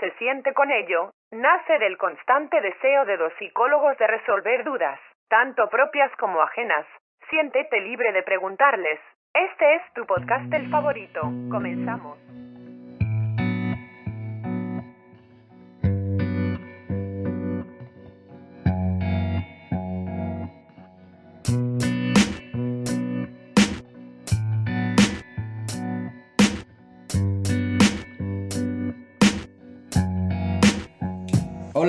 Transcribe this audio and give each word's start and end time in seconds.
se 0.00 0.10
siente 0.12 0.52
con 0.52 0.70
ello? 0.70 1.10
nace 1.34 1.78
del 1.78 1.98
constante 1.98 2.60
deseo 2.60 3.04
de 3.04 3.16
los 3.16 3.32
psicólogos 3.34 3.98
de 3.98 4.06
resolver 4.06 4.64
dudas, 4.64 4.98
tanto 5.28 5.68
propias 5.68 6.10
como 6.16 6.40
ajenas. 6.40 6.86
Siéntete 7.28 7.80
libre 7.80 8.12
de 8.12 8.22
preguntarles. 8.22 9.00
Este 9.32 9.74
es 9.74 9.82
tu 9.94 10.06
podcast 10.06 10.52
el 10.52 10.70
favorito. 10.70 11.22
Comenzamos. 11.50 12.33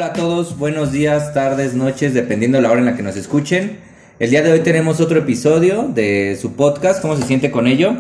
Hola 0.05 0.13
a 0.13 0.17
todos, 0.17 0.59
buenos 0.59 0.91
días, 0.91 1.33
tardes, 1.33 1.73
noches, 1.73 2.13
dependiendo 2.13 2.59
de 2.59 2.61
la 2.61 2.69
hora 2.69 2.79
en 2.79 2.85
la 2.85 2.95
que 2.95 3.01
nos 3.01 3.15
escuchen. 3.15 3.79
El 4.19 4.29
día 4.29 4.43
de 4.43 4.51
hoy 4.51 4.59
tenemos 4.59 5.01
otro 5.01 5.17
episodio 5.17 5.89
de 5.91 6.37
su 6.39 6.53
podcast, 6.53 7.01
¿Cómo 7.01 7.17
se 7.17 7.23
siente 7.23 7.49
con 7.49 7.65
ello? 7.65 7.95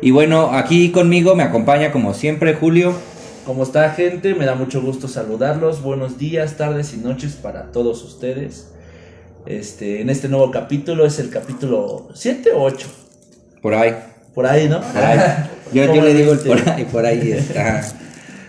Y 0.00 0.12
bueno, 0.12 0.50
aquí 0.52 0.92
conmigo 0.92 1.34
me 1.34 1.42
acompaña 1.42 1.90
como 1.90 2.14
siempre 2.14 2.54
Julio. 2.54 2.94
¿Cómo 3.46 3.64
está 3.64 3.90
gente? 3.90 4.36
Me 4.36 4.46
da 4.46 4.54
mucho 4.54 4.80
gusto 4.80 5.08
saludarlos. 5.08 5.82
Buenos 5.82 6.18
días, 6.18 6.56
tardes 6.56 6.94
y 6.94 6.98
noches 6.98 7.32
para 7.32 7.72
todos 7.72 8.04
ustedes. 8.04 8.68
Este, 9.44 10.02
en 10.02 10.10
este 10.10 10.28
nuevo 10.28 10.52
capítulo 10.52 11.04
es 11.04 11.18
el 11.18 11.30
capítulo 11.30 12.10
7 12.14 12.52
o 12.52 12.62
8. 12.62 12.86
Por 13.60 13.74
ahí. 13.74 13.92
Por 14.36 14.46
ahí, 14.46 14.68
¿no? 14.68 14.80
Por 14.82 15.02
ahí. 15.02 15.18
Yo, 15.72 15.92
yo 15.92 16.02
le 16.02 16.14
digo 16.14 16.32
el 16.32 16.38
por 16.38 16.68
ahí, 16.68 16.84
por 16.84 17.04
ahí. 17.04 17.36
Ajá. 17.56 17.82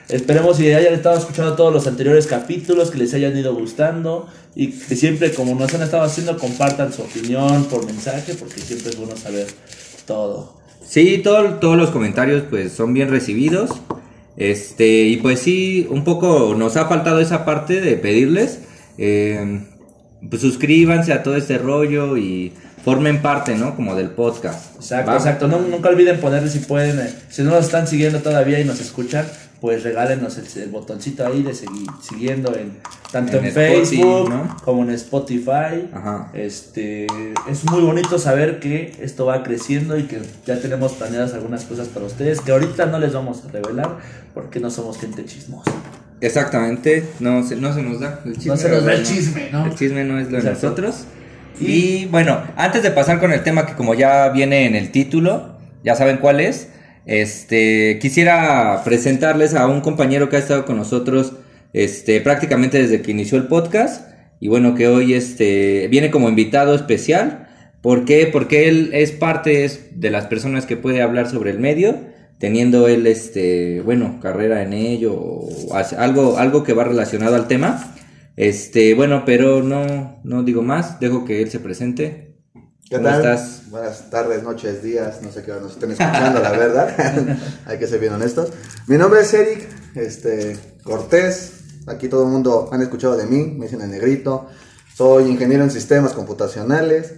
Esperemos 0.10 0.58
que 0.58 0.76
hayan 0.76 0.94
estado 0.94 1.18
escuchando 1.18 1.56
todos 1.56 1.74
los 1.74 1.88
anteriores 1.88 2.28
capítulos, 2.28 2.92
que 2.92 2.98
les 2.98 3.14
hayan 3.14 3.36
ido 3.38 3.56
gustando 3.56 4.28
y 4.56 4.72
que 4.72 4.96
siempre, 4.96 5.34
como 5.34 5.56
nos 5.56 5.74
han 5.74 5.82
estado 5.82 6.04
haciendo, 6.04 6.38
compartan 6.38 6.94
su 6.94 7.02
opinión 7.02 7.66
por 7.66 7.86
mensaje, 7.86 8.36
porque 8.36 8.62
siempre 8.62 8.92
es 8.92 8.98
bueno 8.98 9.18
saber 9.18 9.48
todo. 10.06 10.58
Sí, 10.88 11.20
todo, 11.24 11.56
todos 11.56 11.78
los 11.78 11.90
comentarios 11.90 12.44
pues 12.50 12.72
son 12.72 12.94
bien 12.94 13.10
recibidos. 13.10 13.72
Este, 14.38 15.04
y 15.06 15.18
pues 15.18 15.40
sí, 15.40 15.88
un 15.90 16.04
poco 16.04 16.56
nos 16.56 16.78
ha 16.78 16.88
faltado 16.88 17.20
esa 17.20 17.46
parte 17.46 17.82
de 17.82 17.96
pedirles. 17.96 18.60
eh, 18.98 19.62
pues 20.30 20.42
suscríbanse 20.42 21.14
a 21.14 21.24
todo 21.24 21.36
este 21.36 21.58
rollo 21.58 22.18
y 22.18 22.54
formen 22.84 23.22
parte, 23.22 23.56
¿no? 23.56 23.76
Como 23.76 23.96
del 23.96 24.10
podcast. 24.12 24.76
Exacto, 24.76 25.12
¿va? 25.12 25.18
exacto. 25.18 25.48
No, 25.48 25.60
nunca 25.60 25.90
olviden 25.90 26.20
ponerle 26.20 26.50
si 26.50 26.60
pueden, 26.60 27.00
eh, 27.00 27.14
si 27.30 27.44
no 27.44 27.52
nos 27.52 27.66
están 27.66 27.88
siguiendo 27.88 28.20
todavía 28.20 28.60
y 28.60 28.66
nos 28.66 28.80
escuchan, 28.80 29.26
pues 29.66 29.82
regálenos 29.82 30.38
el, 30.38 30.62
el 30.62 30.70
botoncito 30.70 31.26
ahí 31.26 31.42
de 31.42 31.56
seguir 31.56 31.88
siguiendo 32.00 32.56
en 32.56 32.78
tanto 33.12 33.38
En 33.38 33.46
en, 33.46 33.50
Spotify, 33.50 33.96
Facebook 33.98 34.30
¿no? 34.30 34.58
como 34.64 34.84
en 34.84 34.92
Spotify. 34.92 35.90
Ajá. 35.92 36.30
Este, 36.36 37.08
es 37.50 37.66
muy 37.72 37.82
bonito 37.82 38.20
saber 38.20 38.60
que 38.60 38.96
esto 39.02 39.26
va 39.26 39.42
creciendo 39.42 39.98
y 39.98 40.04
que 40.04 40.22
ya 40.46 40.60
tenemos 40.62 40.94
planeadas 40.94 41.34
algunas 41.34 41.64
cosas 41.64 41.88
para 41.88 42.06
ustedes 42.06 42.42
que 42.42 42.52
ahorita 42.52 42.86
no 42.86 43.00
les 43.00 43.14
vamos 43.14 43.44
a 43.44 43.52
revelar 43.52 43.98
porque 44.36 44.60
no 44.60 44.70
somos 44.70 45.00
gente 45.00 45.26
chismosa. 45.26 45.72
Exactamente, 46.22 47.04
no 47.20 47.42
se, 47.42 47.56
no 47.56 47.74
se 47.74 47.82
nos 47.82 48.00
da 48.02 48.20
el 48.24 48.34
chisme. 48.34 48.52
No 48.52 48.58
se 48.58 48.70
nos 48.70 48.86
da 48.86 48.94
el 48.94 49.04
chisme, 49.04 49.50
¿no? 49.52 49.66
El 49.66 49.74
chisme 49.74 50.04
no 50.04 50.20
es 50.20 50.28
lo 50.28 50.34
de 50.34 50.48
Exacto. 50.48 50.68
nosotros. 50.68 51.06
Y 51.60 52.06
bueno, 52.06 52.40
antes 52.56 52.84
de 52.84 52.92
pasar 52.92 53.20
con 53.20 53.34
el 53.34 53.42
tema 53.42 53.66
que 53.66 53.74
como 53.74 53.96
ya 53.96 54.30
viene 54.30 54.68
en 54.68 54.76
el 54.76 54.92
título, 54.92 55.58
ya 55.84 55.96
saben 55.96 56.18
cuál 56.18 56.40
es, 56.40 56.68
este, 57.06 58.00
quisiera 58.00 58.82
presentarles 58.84 59.54
a 59.54 59.68
un 59.68 59.82
compañero 59.82 60.30
que 60.30 60.38
ha 60.38 60.40
estado 60.40 60.66
con 60.66 60.78
nosotros 60.78 61.34
este, 61.74 62.22
prácticamente 62.22 62.82
desde 62.82 63.02
que 63.02 63.12
inició 63.12 63.38
el 63.38 63.48
podcast 63.48 64.10
y 64.40 64.48
bueno, 64.48 64.76
que 64.76 64.88
hoy 64.88 65.14
este, 65.14 65.88
viene 65.90 66.12
como 66.12 66.30
invitado 66.30 66.76
especial. 66.76 67.48
¿Por 67.82 68.06
qué? 68.06 68.28
Porque 68.32 68.68
él 68.68 68.90
es 68.94 69.12
parte 69.12 69.70
de 69.92 70.10
las 70.10 70.26
personas 70.28 70.66
que 70.66 70.78
puede 70.78 71.02
hablar 71.02 71.30
sobre 71.30 71.52
el 71.52 71.60
medio, 71.60 72.00
teniendo 72.40 72.88
él, 72.88 73.06
este, 73.08 73.82
bueno, 73.82 74.20
carrera 74.22 74.64
en 74.64 74.74
ello, 74.74 75.14
o 75.14 75.76
algo, 75.98 76.38
algo 76.38 76.64
que 76.64 76.74
va 76.74 76.84
relacionado 76.84 77.36
al 77.36 77.48
tema. 77.48 77.94
Este, 78.36 78.94
bueno, 78.96 79.24
pero 79.26 79.64
no, 79.64 80.20
no 80.24 80.44
digo 80.44 80.62
más, 80.62 81.00
dejo 81.00 81.26
que 81.26 81.42
él 81.42 81.50
se 81.50 81.60
presente. 81.60 82.35
¿Qué 82.88 82.98
¿Cómo 82.98 83.08
tal? 83.08 83.18
estás? 83.18 83.64
Buenas 83.72 84.12
tardes, 84.12 84.44
noches, 84.44 84.84
días, 84.84 85.20
no 85.24 85.32
sé 85.32 85.42
qué 85.42 85.52
nos 85.54 85.72
estén 85.72 85.90
escuchando, 85.90 86.40
la 86.40 86.52
verdad. 86.52 87.38
Hay 87.66 87.80
que 87.80 87.88
ser 87.88 88.00
bien 88.00 88.14
honestos. 88.14 88.52
Mi 88.86 88.96
nombre 88.96 89.22
es 89.22 89.34
Eric 89.34 89.68
este, 89.96 90.56
Cortés. 90.84 91.64
Aquí 91.88 92.08
todo 92.10 92.26
el 92.26 92.32
mundo 92.32 92.70
han 92.72 92.84
escuchado 92.84 93.18
de 93.18 93.26
mí, 93.26 93.56
me 93.58 93.66
dicen 93.66 93.82
el 93.82 93.90
negrito. 93.90 94.48
Soy 94.94 95.32
ingeniero 95.32 95.64
en 95.64 95.72
sistemas 95.72 96.14
computacionales 96.14 97.16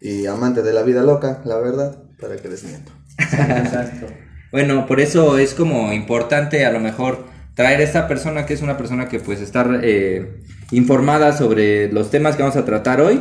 y 0.00 0.26
amante 0.26 0.62
de 0.62 0.72
la 0.72 0.82
vida 0.84 1.02
loca, 1.02 1.42
la 1.44 1.56
verdad, 1.58 2.00
para 2.20 2.36
que 2.36 2.48
les 2.48 2.62
miento. 2.62 2.92
Exacto. 3.18 4.06
Bueno, 4.52 4.86
por 4.86 5.00
eso 5.00 5.36
es 5.36 5.52
como 5.52 5.92
importante 5.92 6.64
a 6.64 6.70
lo 6.70 6.78
mejor 6.78 7.24
traer 7.54 7.80
a 7.80 7.82
esta 7.82 8.06
persona 8.06 8.46
que 8.46 8.54
es 8.54 8.62
una 8.62 8.76
persona 8.76 9.08
que 9.08 9.18
pues 9.18 9.40
está 9.40 9.68
eh, 9.82 10.42
informada 10.70 11.36
sobre 11.36 11.92
los 11.92 12.08
temas 12.08 12.36
que 12.36 12.42
vamos 12.44 12.56
a 12.56 12.64
tratar 12.64 13.00
hoy. 13.00 13.20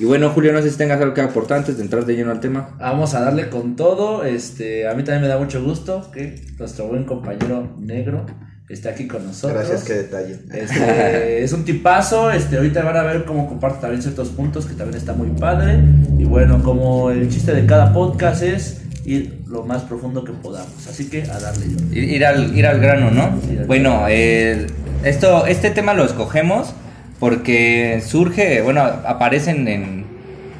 Y 0.00 0.04
bueno, 0.04 0.30
Julio, 0.30 0.52
no 0.52 0.62
sé 0.62 0.70
si 0.70 0.78
tengas 0.78 1.00
algo 1.00 1.12
que 1.12 1.20
aportar 1.22 1.58
antes 1.58 1.76
de 1.76 1.82
entrar 1.82 2.06
de 2.06 2.14
lleno 2.14 2.30
al 2.30 2.38
tema. 2.38 2.76
Vamos 2.78 3.14
a 3.14 3.20
darle 3.20 3.48
con 3.48 3.74
todo. 3.74 4.22
Este, 4.24 4.86
a 4.86 4.94
mí 4.94 5.02
también 5.02 5.22
me 5.22 5.28
da 5.28 5.38
mucho 5.38 5.62
gusto 5.62 6.08
que 6.12 6.40
nuestro 6.56 6.86
buen 6.86 7.04
compañero 7.04 7.74
negro 7.80 8.24
esté 8.68 8.90
aquí 8.90 9.08
con 9.08 9.26
nosotros. 9.26 9.58
Gracias, 9.58 9.82
qué 9.82 9.94
detalle. 9.94 10.38
Este, 10.52 11.42
es 11.42 11.52
un 11.52 11.64
tipazo, 11.64 12.30
este, 12.30 12.58
ahorita 12.58 12.84
van 12.84 12.96
a 12.96 13.02
ver 13.02 13.24
cómo 13.24 13.48
comparte 13.48 13.80
también 13.80 14.00
ciertos 14.00 14.28
puntos 14.28 14.66
que 14.66 14.74
también 14.74 14.96
está 14.96 15.14
muy 15.14 15.30
padre. 15.30 15.80
Y 16.16 16.24
bueno, 16.24 16.62
como 16.62 17.10
el 17.10 17.28
chiste 17.28 17.52
de 17.52 17.66
cada 17.66 17.92
podcast 17.92 18.42
es 18.42 18.82
ir 19.04 19.42
lo 19.48 19.64
más 19.64 19.82
profundo 19.82 20.22
que 20.22 20.32
podamos. 20.32 20.86
Así 20.86 21.10
que 21.10 21.24
a 21.24 21.40
darle 21.40 21.66
yo. 21.70 21.78
Ir, 21.90 22.04
ir 22.04 22.24
al, 22.24 22.56
ir 22.56 22.66
al 22.66 22.78
grano, 22.78 23.10
¿no? 23.10 23.22
Al 23.22 23.66
Bueno, 23.66 24.04
eh, 24.08 24.68
esto, 25.02 25.46
este 25.46 25.70
tema 25.72 25.92
lo 25.94 26.04
escogemos 26.04 26.72
porque 27.18 28.00
surge, 28.04 28.62
bueno, 28.62 28.82
aparece 28.82 29.50
en, 29.50 30.04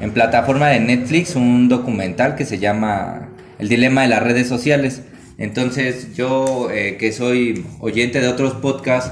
en, 0.01 0.11
plataforma 0.11 0.67
de 0.67 0.79
Netflix 0.79 1.35
un 1.35 1.69
documental 1.69 2.35
que 2.35 2.45
se 2.45 2.59
llama 2.59 3.29
El 3.59 3.69
dilema 3.69 4.01
de 4.03 4.09
las 4.09 4.23
redes 4.23 4.47
sociales. 4.47 5.01
Entonces 5.37 6.15
yo, 6.15 6.69
eh, 6.71 6.97
que 6.99 7.11
soy 7.11 7.65
oyente 7.79 8.19
de 8.19 8.27
otros 8.27 8.53
podcasts, 8.53 9.11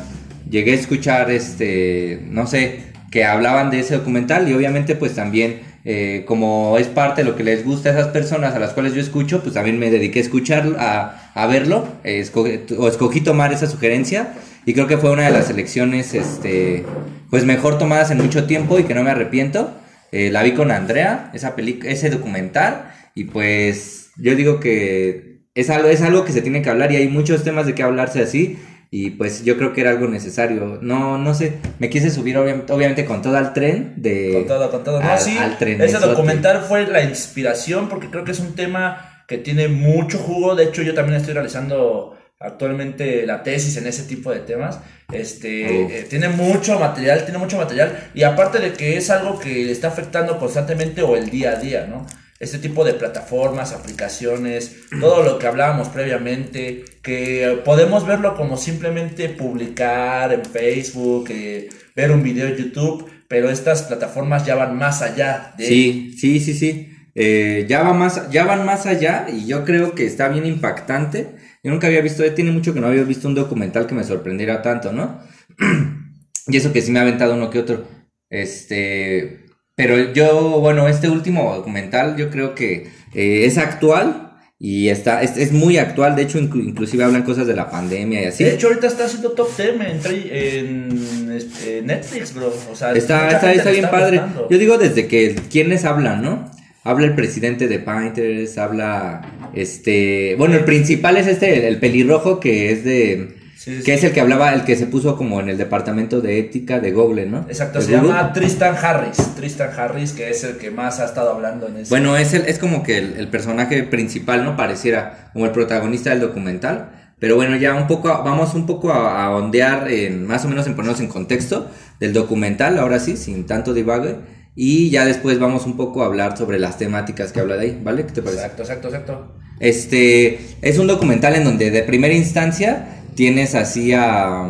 llegué 0.50 0.72
a 0.72 0.76
escuchar, 0.76 1.32
este, 1.32 2.20
no 2.30 2.48
sé, 2.48 2.82
que 3.12 3.24
hablaban 3.24 3.70
de 3.70 3.80
ese 3.80 3.98
documental 3.98 4.50
y 4.50 4.54
obviamente 4.54 4.96
pues 4.96 5.16
también 5.16 5.62
eh, 5.86 6.26
como 6.28 6.78
es 6.78 6.88
parte 6.88 7.24
de 7.24 7.30
lo 7.30 7.38
que 7.38 7.46
les 7.46 7.64
gusta 7.64 7.88
a 7.88 7.92
esas 7.94 8.10
personas 8.10 8.54
a 8.54 8.60
las 8.60 8.74
cuales 8.74 8.94
yo 8.94 9.00
escucho, 9.00 9.42
pues 9.42 9.54
también 9.54 9.80
me 9.80 9.90
dediqué 9.90 10.20
a 10.20 10.22
escucharlo, 10.24 10.78
a, 10.78 11.32
a 11.34 11.48
verlo, 11.48 11.88
eh, 12.04 12.30
o 12.78 12.88
escogí 12.90 13.22
tomar 13.22 13.54
esa 13.54 13.68
sugerencia 13.68 14.34
y 14.68 14.74
creo 14.74 14.86
que 14.86 14.98
fue 14.98 15.10
una 15.12 15.24
de 15.24 15.32
las 15.32 15.50
elecciones, 15.50 16.14
este, 16.14 16.84
pues 17.32 17.44
mejor 17.46 17.80
tomadas 17.80 18.12
en 18.12 18.18
mucho 18.20 18.46
tiempo 18.46 18.78
y 18.78 18.84
que 18.84 18.94
no 18.94 19.04
me 19.04 19.10
arrepiento. 19.10 19.72
Eh, 20.12 20.30
la 20.30 20.44
vi 20.44 20.52
con 20.52 20.70
Andrea, 20.72 21.32
esa 21.34 21.56
ese 21.58 22.10
documental 22.10 22.92
y 23.16 23.24
pues 23.26 24.12
yo 24.18 24.36
digo 24.36 24.60
que 24.60 25.40
es 25.56 25.70
algo, 25.70 25.88
es 25.90 26.02
algo 26.02 26.24
que 26.26 26.32
se 26.34 26.42
tiene 26.42 26.62
que 26.62 26.70
hablar 26.70 26.92
y 26.92 26.98
hay 26.98 27.08
muchos 27.08 27.44
temas 27.44 27.66
de 27.66 27.74
que 27.76 27.82
hablarse 27.84 28.22
así 28.22 28.60
y 28.92 29.12
pues 29.12 29.44
yo 29.44 29.58
creo 29.58 29.74
que 29.74 29.82
era 29.82 29.90
algo 29.92 30.08
necesario. 30.08 30.80
No, 30.82 31.18
no 31.18 31.34
sé, 31.34 31.54
me 31.80 31.90
quise 31.90 32.10
subir 32.10 32.38
obvia- 32.38 32.64
obviamente 32.70 33.06
con 33.06 33.22
todo 33.22 33.38
al 33.38 33.54
tren 33.54 33.94
de... 33.98 34.34
Con 34.34 34.48
todo, 34.48 34.72
con 34.72 34.84
todo. 34.84 35.02
No, 35.02 35.10
al- 35.10 35.20
sí, 35.20 35.38
al 35.38 35.58
ese 35.82 35.98
documental 36.00 36.62
fue 36.68 36.88
la 36.88 37.04
inspiración 37.04 37.90
porque 37.90 38.10
creo 38.10 38.24
que 38.24 38.32
es 38.32 38.40
un 38.40 38.54
tema 38.56 39.24
que 39.28 39.38
tiene 39.38 39.68
mucho 39.68 40.18
jugo. 40.20 40.56
De 40.56 40.66
hecho, 40.66 40.82
yo 40.84 40.94
también 40.94 41.18
estoy 41.18 41.34
realizando 41.34 42.18
actualmente 42.40 43.26
la 43.26 43.44
tesis 43.44 43.78
en 43.78 43.88
ese 43.88 44.04
tipo 44.04 44.32
de 44.32 44.40
temas. 44.40 44.80
Este, 45.12 46.00
eh, 46.00 46.04
tiene 46.10 46.30
mucho 46.30 46.80
material, 46.80 47.24
tiene 47.24 47.40
mucho 47.40 47.58
material. 47.58 48.10
Y 48.14 48.24
aparte 48.24 48.60
de 48.60 48.74
que 48.74 48.98
es 48.98 49.10
algo 49.10 49.40
que 49.40 49.66
le 49.66 49.72
está 49.72 49.88
afectando 49.88 50.38
constantemente 50.38 51.02
o 51.02 51.16
el 51.16 51.30
día 51.30 51.52
a 51.52 51.56
día, 51.56 51.88
¿no? 51.88 52.06
Este 52.40 52.60
tipo 52.60 52.86
de 52.86 52.94
plataformas, 52.94 53.74
aplicaciones, 53.74 54.76
todo 55.00 55.24
lo 55.24 55.40
que 55.40 55.48
hablábamos 55.48 55.90
previamente, 55.90 56.86
que 57.02 57.62
podemos 57.66 58.06
verlo 58.06 58.36
como 58.36 58.58
simplemente 58.58 59.30
publicar 59.30 60.32
en 60.32 60.46
Facebook, 60.46 61.30
eh, 61.32 61.68
ver 61.96 62.12
un 62.12 62.22
video 62.22 62.48
en 62.48 62.58
YouTube, 62.58 63.10
pero 63.28 63.50
estas 63.50 63.84
plataformas 63.84 64.46
ya 64.46 64.54
van 64.54 64.78
más 64.78 65.02
allá 65.02 65.56
de 65.58 65.66
Sí, 65.66 66.16
sí, 66.16 66.40
sí, 66.40 66.54
sí. 66.54 66.94
Eh, 67.16 67.66
ya, 67.68 67.82
va 67.82 67.94
más, 67.94 68.30
ya 68.30 68.46
van 68.46 68.64
más 68.64 68.86
allá 68.86 69.26
y 69.34 69.48
yo 69.48 69.66
creo 69.66 69.96
que 69.96 70.06
está 70.06 70.28
bien 70.28 70.46
impactante. 70.46 71.30
Yo 71.68 71.74
nunca 71.74 71.88
había 71.88 72.00
visto, 72.00 72.24
tiene 72.34 72.52
mucho 72.52 72.74
que 72.74 72.80
no 72.80 72.88
había 72.88 73.04
visto 73.04 73.28
un 73.28 73.36
documental 73.36 73.88
que 73.88 73.94
me 73.94 74.06
sorprendiera 74.06 74.62
tanto, 74.62 74.94
¿no? 74.94 75.20
y 76.48 76.56
eso 76.56 76.72
que 76.72 76.82
sí 76.82 76.92
me 76.94 77.00
ha 77.00 77.02
aventado 77.02 77.34
uno 77.36 77.50
que 77.50 77.60
otro. 77.60 77.86
Este, 78.30 79.46
pero 79.76 80.14
yo, 80.14 80.60
bueno, 80.62 80.88
este 80.88 81.10
último 81.10 81.54
documental 81.54 82.16
yo 82.16 82.30
creo 82.30 82.56
que 82.56 82.88
eh, 83.14 83.46
es 83.46 83.58
actual 83.58 84.24
Y 84.60 84.88
está, 84.90 85.22
es, 85.22 85.38
es 85.38 85.52
muy 85.52 85.78
actual, 85.78 86.16
de 86.16 86.24
hecho, 86.24 86.40
inclu- 86.40 86.64
inclusive 86.70 87.04
hablan 87.04 87.24
cosas 87.24 87.46
de 87.48 87.54
la 87.56 87.70
pandemia 87.70 88.22
y 88.24 88.26
así. 88.26 88.44
De 88.44 88.56
hecho, 88.56 88.68
ahorita 88.68 88.88
está 88.88 89.06
haciendo 89.06 89.32
top 89.34 89.50
10 89.56 89.70
en, 89.70 90.02
tri- 90.02 90.30
en, 90.32 91.32
este, 91.32 91.82
Netflix, 91.84 92.34
bro. 92.34 92.52
O 92.72 92.76
sea, 92.76 92.94
Está, 92.94 93.30
está, 93.30 93.54
está 93.54 93.70
bien 93.72 93.88
padre. 93.92 94.18
gustando. 94.18 94.48
Yo 94.50 94.58
digo 94.58 94.78
desde 94.80 95.08
que 95.08 95.36
quienes 95.52 95.84
hablan, 95.86 96.22
¿no? 96.24 96.50
Habla 96.90 97.06
el 97.08 97.16
presidente 97.16 97.68
de 97.68 97.80
Painters, 97.80 98.58
habla 98.58 99.22
este, 99.54 100.36
bueno, 100.38 100.56
el 100.56 100.66
principal 100.66 101.18
es 101.18 101.28
este, 101.28 101.58
el, 101.58 101.64
el 101.66 101.80
pelirrojo 101.80 102.40
que 102.40 102.72
es 102.72 102.84
de 102.84 103.36
Sí, 103.56 103.78
sí, 103.78 103.84
que 103.84 103.84
sí. 103.84 103.92
es 103.92 104.04
el 104.06 104.12
que 104.14 104.22
hablaba, 104.22 104.54
el 104.54 104.64
que 104.64 104.76
se 104.76 104.86
puso 104.86 105.18
como 105.18 105.42
en 105.42 105.50
el 105.50 105.58
departamento 105.58 106.22
de 106.22 106.40
ética 106.40 106.80
de 106.80 106.92
Google, 106.92 107.26
¿no? 107.26 107.40
Exacto, 107.50 107.82
se 107.82 107.92
Google. 107.98 108.08
llama 108.10 108.32
Tristan 108.32 108.76
Harris. 108.82 109.18
Tristan 109.36 109.72
Harris, 109.78 110.12
que 110.14 110.30
es 110.30 110.44
el 110.44 110.58
que 110.58 110.70
más 110.72 111.00
ha 111.00 111.06
estado 111.06 111.32
hablando 111.34 111.68
en 111.68 111.78
ese. 111.78 111.90
Bueno, 111.90 112.16
es 112.16 112.34
el, 112.36 112.44
es 112.46 112.60
como 112.60 112.84
que 112.84 113.00
el, 113.00 113.16
el 113.18 113.28
personaje 113.30 113.82
principal, 113.84 114.46
¿no? 114.46 114.56
Pareciera 114.56 115.32
como 115.34 115.46
el 115.46 115.52
protagonista 115.52 116.12
del 116.12 116.22
documental. 116.22 116.92
Pero 117.20 117.36
bueno, 117.36 117.58
ya 117.58 117.74
un 117.74 117.88
poco, 117.88 118.10
vamos 118.10 118.54
un 118.54 118.68
poco 118.68 118.94
a, 118.94 119.26
a 119.26 119.36
ondear 119.36 119.90
en, 119.92 120.26
más 120.28 120.46
o 120.46 120.50
menos 120.50 120.68
en 120.68 120.76
ponernos 120.76 121.02
en 121.02 121.08
contexto 121.08 121.70
del 122.00 122.14
documental, 122.14 122.78
ahora 122.78 123.00
sí, 123.00 123.18
sin 123.18 123.48
tanto 123.48 123.74
divague. 123.74 124.16
Y 124.60 124.90
ya 124.90 125.06
después 125.06 125.38
vamos 125.38 125.68
un 125.68 125.78
poco 125.78 126.02
a 126.02 126.08
hablar 126.08 126.36
sobre 126.36 126.58
las 126.58 126.80
temáticas 126.80 127.32
que 127.32 127.40
habla 127.40 127.58
de 127.58 127.66
ahí, 127.68 127.80
¿vale? 127.84 128.08
¿Qué 128.08 128.12
te 128.14 128.22
parece? 128.24 128.42
Exacto, 128.42 128.64
exacto, 128.64 128.88
exacto. 128.88 129.36
Este 129.60 130.40
es 130.64 130.80
un 130.80 130.88
documental 130.88 131.36
en 131.36 131.44
donde 131.44 131.70
de 131.70 131.84
primera 131.84 132.16
instancia 132.16 133.04
tienes 133.14 133.54
así 133.54 133.94
a, 133.94 134.44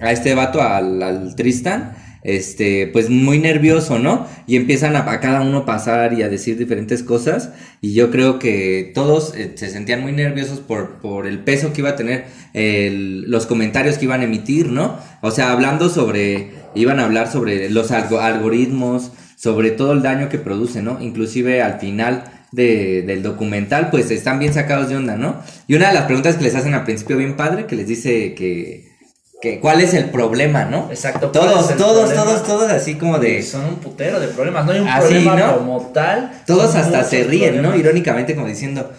a 0.00 0.12
este 0.12 0.34
vato, 0.34 0.60
al, 0.60 1.02
al 1.02 1.34
Tristan, 1.36 1.96
este, 2.22 2.86
pues 2.88 3.08
muy 3.08 3.38
nervioso, 3.38 3.98
¿no? 3.98 4.26
Y 4.46 4.56
empiezan 4.56 4.94
a, 4.94 5.10
a 5.10 5.20
cada 5.20 5.40
uno 5.40 5.64
pasar 5.64 6.12
y 6.12 6.22
a 6.22 6.28
decir 6.28 6.58
diferentes 6.58 7.02
cosas. 7.02 7.50
Y 7.80 7.94
yo 7.94 8.10
creo 8.10 8.38
que 8.38 8.90
todos 8.94 9.34
eh, 9.36 9.52
se 9.54 9.70
sentían 9.70 10.02
muy 10.02 10.12
nerviosos 10.12 10.58
por, 10.60 10.98
por 11.00 11.26
el 11.26 11.38
peso 11.38 11.72
que 11.72 11.80
iba 11.80 11.90
a 11.90 11.96
tener 11.96 12.26
el- 12.52 13.22
los 13.30 13.46
comentarios 13.46 13.96
que 13.96 14.04
iban 14.04 14.20
a 14.20 14.24
emitir, 14.24 14.66
¿no? 14.68 14.98
O 15.22 15.30
sea, 15.30 15.50
hablando 15.52 15.88
sobre, 15.88 16.50
iban 16.74 17.00
a 17.00 17.04
hablar 17.04 17.30
sobre 17.32 17.70
los 17.70 17.90
algo- 17.90 18.20
algoritmos, 18.20 19.12
sobre 19.36 19.70
todo 19.70 19.92
el 19.92 20.02
daño 20.02 20.28
que 20.28 20.38
produce, 20.38 20.82
¿no? 20.82 20.98
Inclusive 21.00 21.62
al 21.62 21.78
final 21.78 22.24
de- 22.52 23.02
del 23.06 23.22
documental, 23.22 23.90
pues 23.90 24.10
están 24.10 24.38
bien 24.38 24.52
sacados 24.54 24.88
de 24.88 24.96
onda, 24.96 25.14
¿no? 25.16 25.40
Y 25.68 25.74
una 25.74 25.88
de 25.88 25.94
las 25.94 26.04
preguntas 26.06 26.36
que 26.36 26.44
les 26.44 26.54
hacen 26.54 26.74
al 26.74 26.84
principio 26.84 27.16
bien 27.18 27.36
padre, 27.36 27.66
que 27.66 27.76
les 27.76 27.86
dice 27.86 28.34
que, 28.34 28.88
que 29.42 29.60
cuál 29.60 29.80
es 29.82 29.92
el 29.94 30.06
problema, 30.10 30.64
¿no? 30.64 30.88
Exacto. 30.90 31.30
¿cuál 31.32 31.44
Todos, 31.50 31.76
todos, 31.76 32.04
problema? 32.10 32.24
todos, 32.24 32.42
todos 32.44 32.70
así 32.70 32.94
como 32.94 33.18
de... 33.18 33.42
Son 33.42 33.64
un 33.66 33.76
putero 33.76 34.18
de 34.18 34.28
problemas. 34.28 34.64
No 34.64 34.72
hay 34.72 34.80
un 34.80 34.88
Así, 34.88 35.06
problema 35.08 35.36
¿no? 35.36 35.58
como 35.58 35.80
tal. 35.92 36.32
Todos 36.46 36.74
hasta 36.74 37.04
se 37.04 37.24
ríen, 37.24 37.60
¿no? 37.60 37.76
Irónicamente 37.76 38.34
como 38.34 38.46
diciendo, 38.46 38.90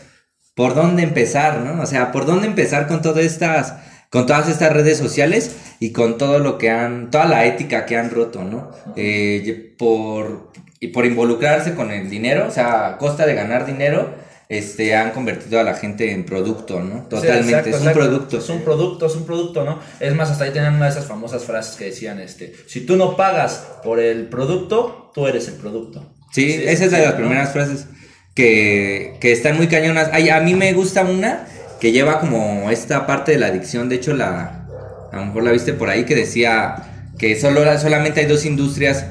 ¿por 0.56 0.76
dónde 0.76 1.02
empezar, 1.04 1.60
no? 1.62 1.82
O 1.82 1.86
sea, 1.88 2.12
¿por 2.12 2.26
dónde 2.28 2.46
empezar 2.48 2.88
con 2.88 3.02
todas 3.02 3.24
estas, 3.26 3.74
con 4.10 4.26
todas 4.26 4.50
estas 4.50 4.72
redes 4.72 4.98
sociales 4.98 5.56
y 5.80 5.92
con 5.92 6.18
todo 6.18 6.40
lo 6.40 6.58
que 6.58 6.70
han, 6.70 7.12
toda 7.12 7.26
la 7.26 7.46
ética 7.46 7.86
que 7.86 7.98
han 7.98 8.10
roto, 8.10 8.44
¿no? 8.44 8.72
Eh, 8.96 9.76
por, 9.78 10.52
y 10.80 10.88
por 10.88 11.06
involucrarse 11.06 11.76
con 11.76 11.92
el 11.92 12.10
dinero, 12.10 12.48
o 12.48 12.52
sea, 12.52 12.88
a 12.88 12.98
costa 12.98 13.26
de 13.26 13.36
ganar 13.36 13.66
dinero, 13.66 14.10
este, 14.50 14.96
han 14.96 15.12
convertido 15.12 15.60
a 15.60 15.64
la 15.64 15.74
gente 15.74 16.12
en 16.12 16.26
producto, 16.26 16.80
¿no? 16.80 17.02
Sí, 17.02 17.10
Totalmente, 17.10 17.50
exacto, 17.50 17.70
es 17.70 17.76
un 17.76 17.82
exacto. 17.82 18.00
producto. 18.00 18.38
Es 18.38 18.50
un 18.50 18.62
producto, 18.62 19.06
es 19.08 19.16
un 19.16 19.26
producto, 19.26 19.66
¿no? 19.66 19.80
Es 20.00 20.16
más, 20.16 20.32
hasta 20.32 20.46
ahí 20.46 20.52
tenían 20.52 20.76
una 20.76 20.86
de 20.86 20.92
esas 20.92 21.06
famosas 21.06 21.44
frases 21.44 21.76
que 21.76 21.86
decían, 21.86 22.20
este, 22.22 22.54
si 22.66 22.86
tú 22.86 22.96
no 22.96 23.18
pagas 23.18 23.68
por 23.84 24.00
el 24.00 24.28
producto, 24.28 25.12
tú 25.14 25.28
eres 25.28 25.50
el 25.50 25.56
producto. 25.56 26.14
Sí, 26.32 26.54
esa 26.66 26.86
es 26.86 26.92
de 26.92 26.98
sí, 26.98 27.04
las 27.04 27.12
¿no? 27.12 27.18
primeras 27.18 27.52
frases 27.52 27.88
que, 28.34 29.18
que 29.20 29.34
están 29.34 29.58
muy 29.58 29.68
cañonas. 29.68 30.10
Ay, 30.14 30.30
a 30.30 30.40
mí 30.40 30.54
me 30.54 30.72
gusta 30.72 31.04
una 31.04 31.46
que 31.80 31.92
lleva 31.92 32.20
como 32.20 32.70
esta 32.72 33.06
parte 33.06 33.32
de 33.34 33.40
la 33.40 33.48
adicción. 33.48 33.90
De 33.90 33.96
hecho, 33.96 34.14
la, 34.14 34.68
a 35.12 35.16
lo 35.16 35.26
mejor 35.26 35.44
la 35.44 35.52
viste 35.52 35.74
por 35.74 35.90
ahí 35.90 36.06
que 36.06 36.16
decía 36.16 37.12
que 37.18 37.40
solo, 37.40 37.62
solamente 37.80 38.22
hay 38.22 38.26
dos 38.28 38.46
industrias 38.46 39.06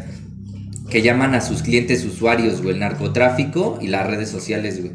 que 0.90 1.02
llaman 1.02 1.34
a 1.34 1.40
sus 1.40 1.62
clientes 1.62 2.04
usuarios, 2.04 2.62
güey, 2.62 2.74
el 2.74 2.80
narcotráfico 2.80 3.78
y 3.80 3.88
las 3.88 4.06
redes 4.06 4.28
sociales, 4.28 4.80
güey. 4.80 4.92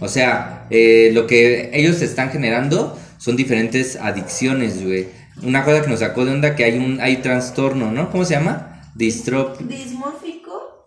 O 0.00 0.08
sea, 0.08 0.66
eh, 0.70 1.10
lo 1.12 1.26
que 1.26 1.70
ellos 1.72 2.00
están 2.02 2.30
generando 2.30 2.98
son 3.18 3.36
diferentes 3.36 3.96
adicciones, 3.96 4.82
güey. 4.82 5.08
Una 5.42 5.64
cosa 5.64 5.82
que 5.82 5.88
nos 5.88 6.00
sacó 6.00 6.24
de 6.24 6.32
onda 6.32 6.56
que 6.56 6.64
hay 6.64 6.78
un 6.78 7.00
hay 7.00 7.18
trastorno, 7.18 7.90
¿no? 7.90 8.10
¿Cómo 8.10 8.24
se 8.24 8.34
llama? 8.34 8.90
Distrop 8.94 9.60
Dismórfico, 9.60 10.86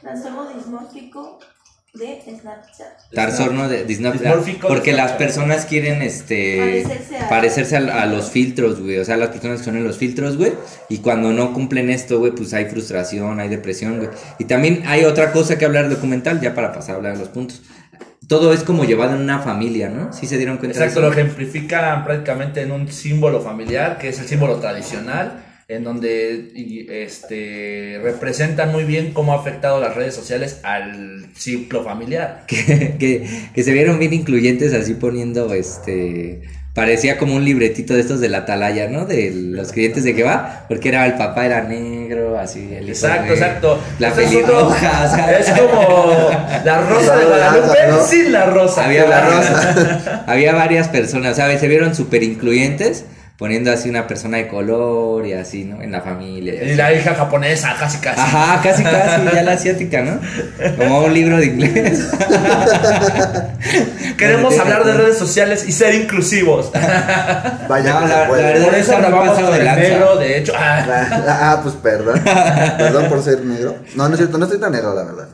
trastorno 0.00 0.48
dismórfico 0.54 1.38
de 1.94 2.20
Snapchat. 2.22 3.10
Trastorno 3.12 3.68
de 3.68 3.84
disnofia, 3.84 4.20
Dismórfico 4.20 4.68
porque 4.68 4.90
de 4.92 4.96
las 4.98 5.06
Snapchat. 5.08 5.26
personas 5.26 5.64
quieren 5.66 6.02
este 6.02 6.58
Parecerse 6.84 7.18
a- 7.18 7.28
parecerse 7.28 7.76
a, 7.76 8.02
a 8.02 8.06
los 8.06 8.30
filtros, 8.30 8.80
güey, 8.80 8.98
o 8.98 9.04
sea, 9.04 9.16
las 9.16 9.30
personas 9.30 9.58
que 9.60 9.64
son 9.64 9.76
en 9.76 9.84
los 9.84 9.96
filtros, 9.98 10.36
güey, 10.36 10.52
y 10.88 10.98
cuando 10.98 11.32
no 11.32 11.52
cumplen 11.54 11.90
esto, 11.90 12.18
güey, 12.18 12.32
pues 12.32 12.52
hay 12.54 12.66
frustración, 12.66 13.40
hay 13.40 13.48
depresión, 13.48 13.96
güey. 13.98 14.10
Y 14.38 14.44
también 14.44 14.82
hay 14.86 15.04
otra 15.04 15.32
cosa 15.32 15.58
que 15.58 15.64
hablar 15.64 15.88
documental 15.88 16.40
ya 16.40 16.54
para 16.54 16.72
pasar 16.72 16.94
a 16.94 16.96
hablar 16.98 17.14
de 17.14 17.20
los 17.20 17.28
puntos. 17.30 17.62
Todo 18.28 18.52
es 18.52 18.62
como 18.62 18.84
llevado 18.84 19.16
en 19.16 19.22
una 19.22 19.38
familia, 19.40 19.88
¿no? 19.88 20.12
Sí 20.12 20.26
se 20.26 20.36
dieron 20.36 20.58
cuenta 20.58 20.78
Exacto, 20.78 21.00
de 21.00 21.06
lo 21.06 21.12
eso? 21.12 21.20
ejemplifican 21.20 22.04
prácticamente 22.04 22.60
en 22.60 22.70
un 22.72 22.86
símbolo 22.92 23.40
familiar, 23.40 23.96
que 23.98 24.10
es 24.10 24.18
el 24.20 24.28
símbolo 24.28 24.56
tradicional, 24.56 25.44
en 25.70 25.84
donde 25.84 26.50
este, 27.04 28.00
representan 28.02 28.72
muy 28.72 28.84
bien 28.84 29.12
cómo 29.12 29.34
ha 29.34 29.36
afectado 29.36 29.78
las 29.80 29.94
redes 29.94 30.14
sociales 30.14 30.60
al 30.62 31.26
ciclo 31.36 31.84
familiar. 31.84 32.44
que, 32.46 32.96
que, 32.98 33.28
que 33.54 33.62
se 33.62 33.72
vieron 33.72 33.98
bien 33.98 34.14
incluyentes 34.14 34.72
así 34.72 34.94
poniendo 34.94 35.52
este 35.52 36.40
parecía 36.72 37.18
como 37.18 37.34
un 37.34 37.44
libretito 37.44 37.92
de 37.92 38.00
estos 38.00 38.20
de 38.20 38.28
la 38.28 38.38
atalaya, 38.38 38.88
¿no? 38.88 39.04
De 39.04 39.32
los 39.34 39.72
clientes 39.72 40.04
de 40.04 40.14
que 40.14 40.22
va, 40.22 40.64
porque 40.68 40.88
era 40.90 41.04
el 41.06 41.14
papá 41.14 41.44
era 41.44 41.64
negro, 41.64 42.38
así 42.38 42.70
el 42.72 42.88
Exacto, 42.88 43.26
de- 43.26 43.32
exacto. 43.34 43.78
La 43.98 44.12
pelirroja, 44.12 45.04
o 45.04 45.14
sea, 45.14 45.38
Es 45.40 45.50
como 45.50 46.30
la 46.64 46.80
rosa 46.88 47.16
de 47.16 47.24
Guadalupe 47.26 47.78
¿no? 47.90 48.06
sin 48.06 48.32
la 48.32 48.46
rosa. 48.46 48.84
había, 48.86 49.06
la 49.08 49.20
varias, 49.20 50.24
había 50.28 50.54
varias 50.54 50.88
personas, 50.88 51.36
¿sabes? 51.36 51.60
Se 51.60 51.66
vieron 51.68 51.94
súper 51.96 52.22
incluyentes 52.22 53.04
poniendo 53.38 53.70
así 53.72 53.88
una 53.88 54.06
persona 54.08 54.36
de 54.38 54.48
color 54.48 55.24
y 55.24 55.32
así, 55.32 55.62
¿no? 55.64 55.80
En 55.80 55.92
la 55.92 56.00
familia. 56.02 56.54
y 56.64 56.74
la 56.74 56.92
hija 56.92 57.14
japonesa, 57.14 57.74
casi 57.78 57.98
casi. 57.98 58.20
Ajá, 58.20 58.60
casi 58.62 58.82
casi, 58.82 59.24
ya 59.32 59.42
la 59.44 59.52
asiática, 59.52 60.02
¿no? 60.02 60.18
Como 60.76 61.04
un 61.04 61.14
libro 61.14 61.36
de 61.38 61.46
inglés. 61.46 62.08
Queremos 64.16 64.58
hablar 64.58 64.84
de 64.84 64.92
redes 64.94 65.18
sociales 65.18 65.64
y 65.68 65.72
ser 65.72 65.94
inclusivos. 65.94 66.70
Vaya 67.68 67.92
No, 67.94 68.00
la- 68.00 68.08
la 68.08 68.28
verdad- 68.30 68.64
Por 68.64 68.74
eso 68.74 68.92
pasado 68.92 69.34
con 69.36 69.52
de 69.52 69.58
el 69.58 69.64
lanza. 69.64 69.80
negro, 69.82 70.16
de 70.16 70.38
hecho. 70.38 70.52
Ah, 70.56 70.84
Ah, 70.88 71.38
ah, 71.40 71.60
pues 71.62 71.74
perdón. 71.76 72.20
Perdón 72.78 73.08
por 73.08 73.22
ser 73.22 73.44
negro. 73.44 73.76
No, 73.94 74.08
no 74.08 74.14
es 74.14 74.18
cierto, 74.18 74.38
no 74.38 74.44
estoy 74.46 74.60
tan 74.60 74.72
negro, 74.72 74.94
la 74.94 75.04
verdad. 75.04 75.28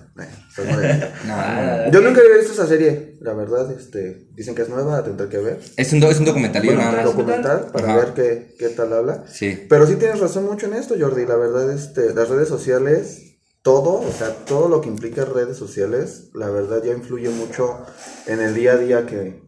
Soy 0.54 0.66
moreno. 0.66 1.06
No, 1.26 1.34
Ah, 1.37 1.87
Yo 1.92 2.00
nunca 2.00 2.20
había 2.20 2.37
visto 2.37 2.52
esa 2.52 2.66
serie, 2.66 3.16
la 3.20 3.32
verdad, 3.34 3.70
este, 3.73 4.26
dicen 4.34 4.54
que 4.54 4.62
es 4.62 4.68
nueva, 4.68 5.02
tendré 5.02 5.28
que 5.28 5.38
ver. 5.38 5.58
Es 5.76 5.92
un, 5.92 6.00
do- 6.00 6.11
es 6.11 6.18
un 6.18 6.26
documental, 6.26 6.62
Bueno, 6.64 6.80
nada 6.80 6.92
más. 6.92 7.04
documental 7.04 7.66
para 7.73 7.88
Ajá. 7.88 7.96
ver 7.96 8.14
qué, 8.14 8.54
qué 8.58 8.68
tal 8.68 8.92
habla. 8.92 9.25
Sí. 9.28 9.66
Pero 9.68 9.87
sí 9.87 9.96
tienes 9.96 10.20
razón 10.20 10.44
mucho 10.44 10.66
en 10.66 10.75
esto, 10.75 10.94
Jordi. 10.99 11.26
La 11.26 11.37
verdad, 11.37 11.73
este, 11.73 12.14
las 12.14 12.28
redes 12.28 12.49
sociales, 12.49 13.38
todo, 13.62 13.94
o 14.00 14.12
sea, 14.12 14.28
todo 14.44 14.68
lo 14.68 14.80
que 14.80 14.88
implica 14.88 15.25
redes 15.25 15.56
sociales, 15.56 16.30
la 16.34 16.50
verdad 16.50 16.82
ya 16.84 16.92
influye 16.92 17.30
mucho 17.30 17.84
en 18.26 18.40
el 18.40 18.54
día 18.54 18.73
a 18.73 18.76
día 18.76 19.06
que, 19.06 19.40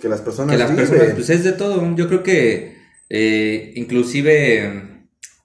que 0.00 0.08
las 0.08 0.20
personas 0.22 0.52
Que 0.52 0.58
las 0.58 0.70
viven. 0.70 0.88
personas, 0.88 1.14
pues 1.14 1.30
es 1.30 1.44
de 1.44 1.52
todo. 1.52 1.94
Yo 1.94 2.08
creo 2.08 2.22
que 2.22 2.76
eh, 3.10 3.72
inclusive 3.76 4.97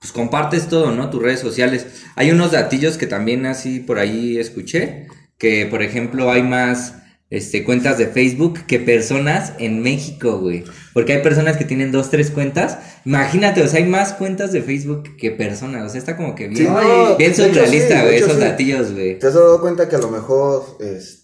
pues 0.03 0.11
compartes 0.11 0.67
todo, 0.67 0.91
¿no? 0.91 1.09
Tus 1.09 1.23
redes 1.23 1.39
sociales. 1.39 1.87
Hay 2.17 2.29
unos 2.29 2.51
datillos 2.51 2.97
que 2.97 3.07
también 3.07 3.45
así 3.45 3.79
por 3.79 3.99
ahí 3.99 4.37
escuché, 4.37 5.07
que 5.37 5.65
por 5.65 5.81
ejemplo 5.81 6.29
hay 6.29 6.43
más 6.43 6.95
este, 7.29 7.63
cuentas 7.63 7.97
de 7.97 8.07
Facebook 8.07 8.65
que 8.67 8.79
personas 8.79 9.53
en 9.59 9.81
México, 9.81 10.39
güey. 10.39 10.65
Porque 10.93 11.13
hay 11.13 11.23
personas 11.23 11.55
que 11.55 11.63
tienen 11.63 11.93
dos, 11.93 12.09
tres 12.09 12.31
cuentas. 12.31 12.79
Imagínate, 13.05 13.63
o 13.63 13.67
sea, 13.69 13.79
hay 13.79 13.87
más 13.87 14.11
cuentas 14.11 14.51
de 14.51 14.61
Facebook 14.61 15.15
que 15.15 15.31
personas. 15.31 15.85
O 15.85 15.89
sea, 15.89 15.99
está 15.99 16.17
como 16.17 16.35
que 16.35 16.49
bien, 16.49 16.63
Sí, 16.63 16.69
no, 16.69 17.15
bien 17.15 17.33
surrealista, 17.33 18.03
güey, 18.03 18.17
esos 18.17 18.33
sí. 18.33 18.39
datillos, 18.39 18.91
güey. 18.91 19.17
¿Te 19.19 19.27
has 19.27 19.35
dado 19.35 19.61
cuenta 19.61 19.87
que 19.87 19.95
a 19.95 19.99
lo 19.99 20.09
mejor, 20.09 20.65
este, 20.81 21.22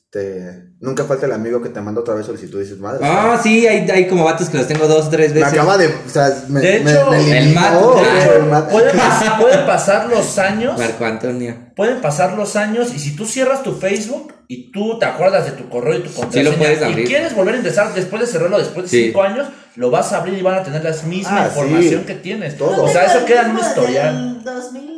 nunca 0.79 1.03
falta 1.03 1.27
el 1.27 1.33
amigo 1.33 1.61
que 1.61 1.69
te 1.69 1.79
manda 1.81 2.01
otra 2.01 2.15
vez 2.15 2.25
solicitud 2.25 2.59
y 2.59 2.63
dices, 2.63 2.79
madre? 2.79 2.99
Ah, 3.03 3.39
sí, 3.41 3.67
hay, 3.67 3.87
hay 3.89 4.07
como 4.07 4.23
vatos 4.23 4.49
que 4.49 4.57
los 4.57 4.67
tengo 4.67 4.87
dos, 4.87 5.09
tres 5.11 5.33
me 5.33 5.41
veces. 5.41 5.53
acaba 5.53 5.77
de, 5.77 5.87
o 5.87 6.09
sea, 6.11 6.29
me, 6.47 6.59
De 6.61 6.79
me- 6.79 6.91
hecho, 6.91 7.11
me 7.11 7.17
el 7.37 7.57
Ah. 7.57 8.29
el 8.35 8.43
Matt. 8.45 8.69
Pueden, 8.71 8.95
pas- 8.97 9.39
pueden 9.39 9.65
pasar 9.67 10.07
los 10.09 10.37
años. 10.39 10.79
Marco 10.79 11.05
Antonio. 11.05 11.55
Pueden 11.75 12.01
pasar 12.01 12.33
los 12.33 12.55
años 12.55 12.91
y 12.93 12.99
si 12.99 13.15
tú 13.15 13.25
cierras 13.25 13.61
tu 13.63 13.73
Facebook 13.73 14.33
y 14.47 14.71
tú 14.71 14.97
te 14.97 15.05
acuerdas 15.05 15.45
de 15.45 15.51
tu 15.51 15.69
correo 15.69 15.99
y 15.99 16.01
tu 16.03 16.11
contraseña 16.11 16.57
puedes 16.57 16.81
y 16.97 17.03
quieres 17.03 17.35
volver 17.35 17.53
a 17.53 17.57
ingresar 17.57 17.93
después 17.93 18.21
de 18.21 18.27
cerrarlo 18.27 18.57
después 18.57 18.85
de 18.85 18.89
Sí. 18.89 19.05
cinco 19.07 19.21
años, 19.21 19.47
lo 19.75 19.91
vas 19.91 20.11
a 20.11 20.17
abrir 20.17 20.33
y 20.33 20.41
van 20.41 20.55
a 20.55 20.63
tener 20.63 20.83
la 20.83 20.91
misma 21.03 21.43
Ah, 21.43 21.45
información 21.47 22.01
sí. 22.01 22.07
que 22.07 22.15
tienes. 22.15 22.57
Todo. 22.57 22.83
O 22.83 22.87
sea, 22.89 23.05
eso 23.05 23.23
queda 23.25 23.43
en 23.45 23.51
un 23.51 23.59
historial. 23.59 24.43
del 24.43 24.43
2009, 24.43 24.73
creo. 24.79 24.88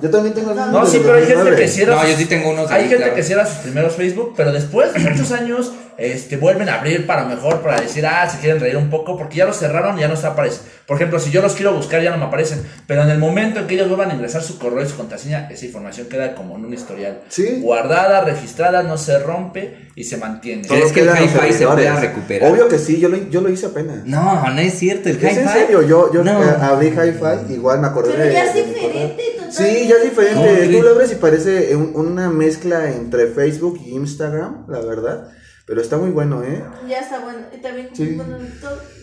Yo 0.00 0.10
también 0.10 0.34
tengo 0.34 0.50
el 0.52 0.56
No, 0.56 0.86
sí, 0.86 1.00
pero 1.02 1.14
hay 1.16 1.26
gente 1.26 1.56
que 1.56 1.68
cierra. 1.68 1.94
No, 1.96 2.00
sus- 2.02 2.10
yo 2.10 2.16
sí 2.16 2.24
tengo 2.26 2.50
unos 2.50 2.70
Hay 2.70 2.88
gente 2.88 3.12
que 3.14 3.22
cierra 3.22 3.44
sus 3.46 3.58
primeros 3.58 3.94
Facebook, 3.94 4.34
pero 4.36 4.52
después 4.52 4.92
de 4.94 5.00
muchos 5.00 5.32
años, 5.32 5.72
este, 5.98 6.36
vuelven 6.36 6.68
a 6.68 6.74
abrir 6.76 7.06
para 7.06 7.24
mejor, 7.24 7.60
para 7.60 7.80
decir, 7.80 8.06
ah, 8.06 8.28
se 8.30 8.38
quieren 8.38 8.60
reír 8.60 8.76
un 8.76 8.88
poco, 8.88 9.18
porque 9.18 9.36
ya 9.38 9.44
los 9.46 9.56
cerraron 9.56 9.98
y 9.98 10.02
ya 10.02 10.08
no 10.08 10.16
se 10.16 10.26
aparece. 10.26 10.60
Por 10.86 10.96
ejemplo, 10.96 11.18
si 11.20 11.30
yo 11.30 11.42
los 11.42 11.52
quiero 11.54 11.74
buscar, 11.74 12.00
ya 12.02 12.10
no 12.12 12.16
me 12.18 12.24
aparecen. 12.24 12.62
Pero 12.86 13.02
en 13.02 13.10
el 13.10 13.18
momento 13.18 13.60
en 13.60 13.66
que 13.66 13.74
ellos 13.74 13.88
vuelvan 13.88 14.10
a 14.10 14.14
ingresar 14.14 14.42
su 14.42 14.58
correo 14.58 14.82
y 14.82 14.88
su 14.88 14.96
contraseña, 14.96 15.48
esa 15.50 15.66
información 15.66 16.06
queda 16.08 16.34
como 16.34 16.56
en 16.56 16.64
un 16.64 16.72
historial. 16.72 17.20
Sí. 17.28 17.58
Guardada, 17.60 18.22
registrada, 18.22 18.82
no 18.84 18.96
se 18.96 19.18
rompe 19.18 19.88
y 19.96 20.04
se 20.04 20.16
mantiene. 20.16 20.62
Todo 20.62 20.78
¿Crees 20.78 20.92
que 20.92 21.00
el 21.00 21.08
hi-fi 21.10 21.52
se 21.52 21.66
pueda 21.66 22.00
recuperar? 22.00 22.50
Obvio 22.52 22.68
que 22.68 22.78
sí, 22.78 22.98
yo 23.00 23.08
lo, 23.10 23.16
yo 23.28 23.40
lo 23.42 23.50
hice 23.50 23.66
apenas. 23.66 24.06
No, 24.06 24.48
no 24.50 24.60
es 24.60 24.74
cierto, 24.78 25.10
el 25.10 25.16
Es 25.16 25.36
en 25.36 25.44
hi-fi. 25.44 25.52
serio, 25.58 25.82
yo, 25.82 26.10
yo 26.14 26.24
No. 26.24 26.42
eh, 26.42 26.56
abrí 26.60 26.86
Hi-Fi, 26.88 27.52
igual 27.52 27.80
me 27.80 27.88
acordé 27.88 28.12
Pero 28.12 28.24
de- 28.24 28.32
ya 28.32 28.44
es 28.44 28.54
de 28.54 28.62
diferente. 28.64 29.22
Sí, 29.50 29.88
ya 29.88 29.96
es 29.96 30.04
diferente. 30.04 30.34
¿Cómo 30.66 30.76
Tú 30.78 30.82
lo 30.82 30.90
abres 30.90 31.12
y 31.12 31.14
parece 31.16 31.74
un- 31.76 31.92
una 31.94 32.30
mezcla 32.30 32.90
entre 32.90 33.26
Facebook 33.28 33.78
y 33.84 33.90
Instagram, 33.94 34.64
la 34.68 34.80
verdad. 34.80 35.28
Pero 35.68 35.82
está 35.82 35.98
muy 35.98 36.10
bueno, 36.10 36.42
¿eh? 36.42 36.64
Ya 36.88 37.00
está 37.00 37.18
bueno. 37.20 37.40
Y 37.54 37.58
también, 37.58 37.90
Sí. 37.92 38.14
bueno, 38.16 38.38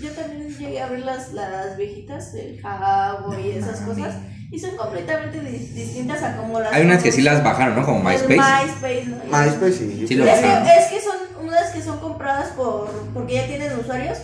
yo 0.01 0.11
también 0.11 0.49
llegué 0.49 0.81
a 0.81 0.87
abrir 0.87 1.05
las, 1.05 1.31
las 1.33 1.77
viejitas, 1.77 2.33
el 2.33 2.59
jabo 2.59 3.33
y 3.39 3.51
esas 3.51 3.79
cosas. 3.81 4.15
Y 4.51 4.59
son 4.59 4.75
completamente 4.75 5.39
dis- 5.41 5.73
distintas 5.73 6.23
a 6.23 6.37
como 6.37 6.59
las. 6.59 6.73
Hay 6.73 6.83
unas 6.83 7.03
que 7.03 7.11
sí 7.11 7.21
las 7.21 7.43
bajaron, 7.43 7.75
¿no? 7.75 7.85
Como 7.85 8.01
MySpace. 8.03 8.35
MySpace, 8.35 9.05
¿no? 9.05 9.15
MySpace 9.37 9.71
sí. 9.73 10.05
Sí 10.07 10.15
lo 10.15 10.25
Es 10.25 10.39
que, 10.39 10.47
es 10.79 10.85
que 10.87 11.01
son 11.01 11.45
unas 11.45 11.69
que 11.71 11.81
son 11.81 11.99
compradas 11.99 12.49
por 12.51 12.89
porque 13.13 13.33
ya 13.35 13.45
tienen 13.47 13.77
usuarios 13.77 14.17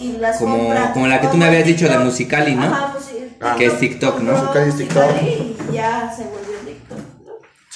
y, 0.00 0.04
y 0.06 0.16
las 0.18 0.38
Como- 0.38 0.58
compran. 0.58 0.92
como 0.92 1.06
la 1.06 1.20
que 1.20 1.28
tú 1.28 1.36
me 1.36 1.46
habías 1.46 1.64
dicho 1.64 1.88
de 1.88 1.98
Musicali, 1.98 2.54
¿no? 2.54 2.64
Ajá, 2.64 2.94
Musi- 2.98 3.28
Ah. 3.40 3.54
Que 3.56 3.66
es 3.66 3.78
TikTok, 3.78 4.20
¿no? 4.20 4.32
Musicali 4.32 4.68
es 4.70 4.76
TikTok. 4.78 5.04
Y 5.22 5.56
ya 5.72 6.12
se 6.14 6.24
volvió 6.24 6.57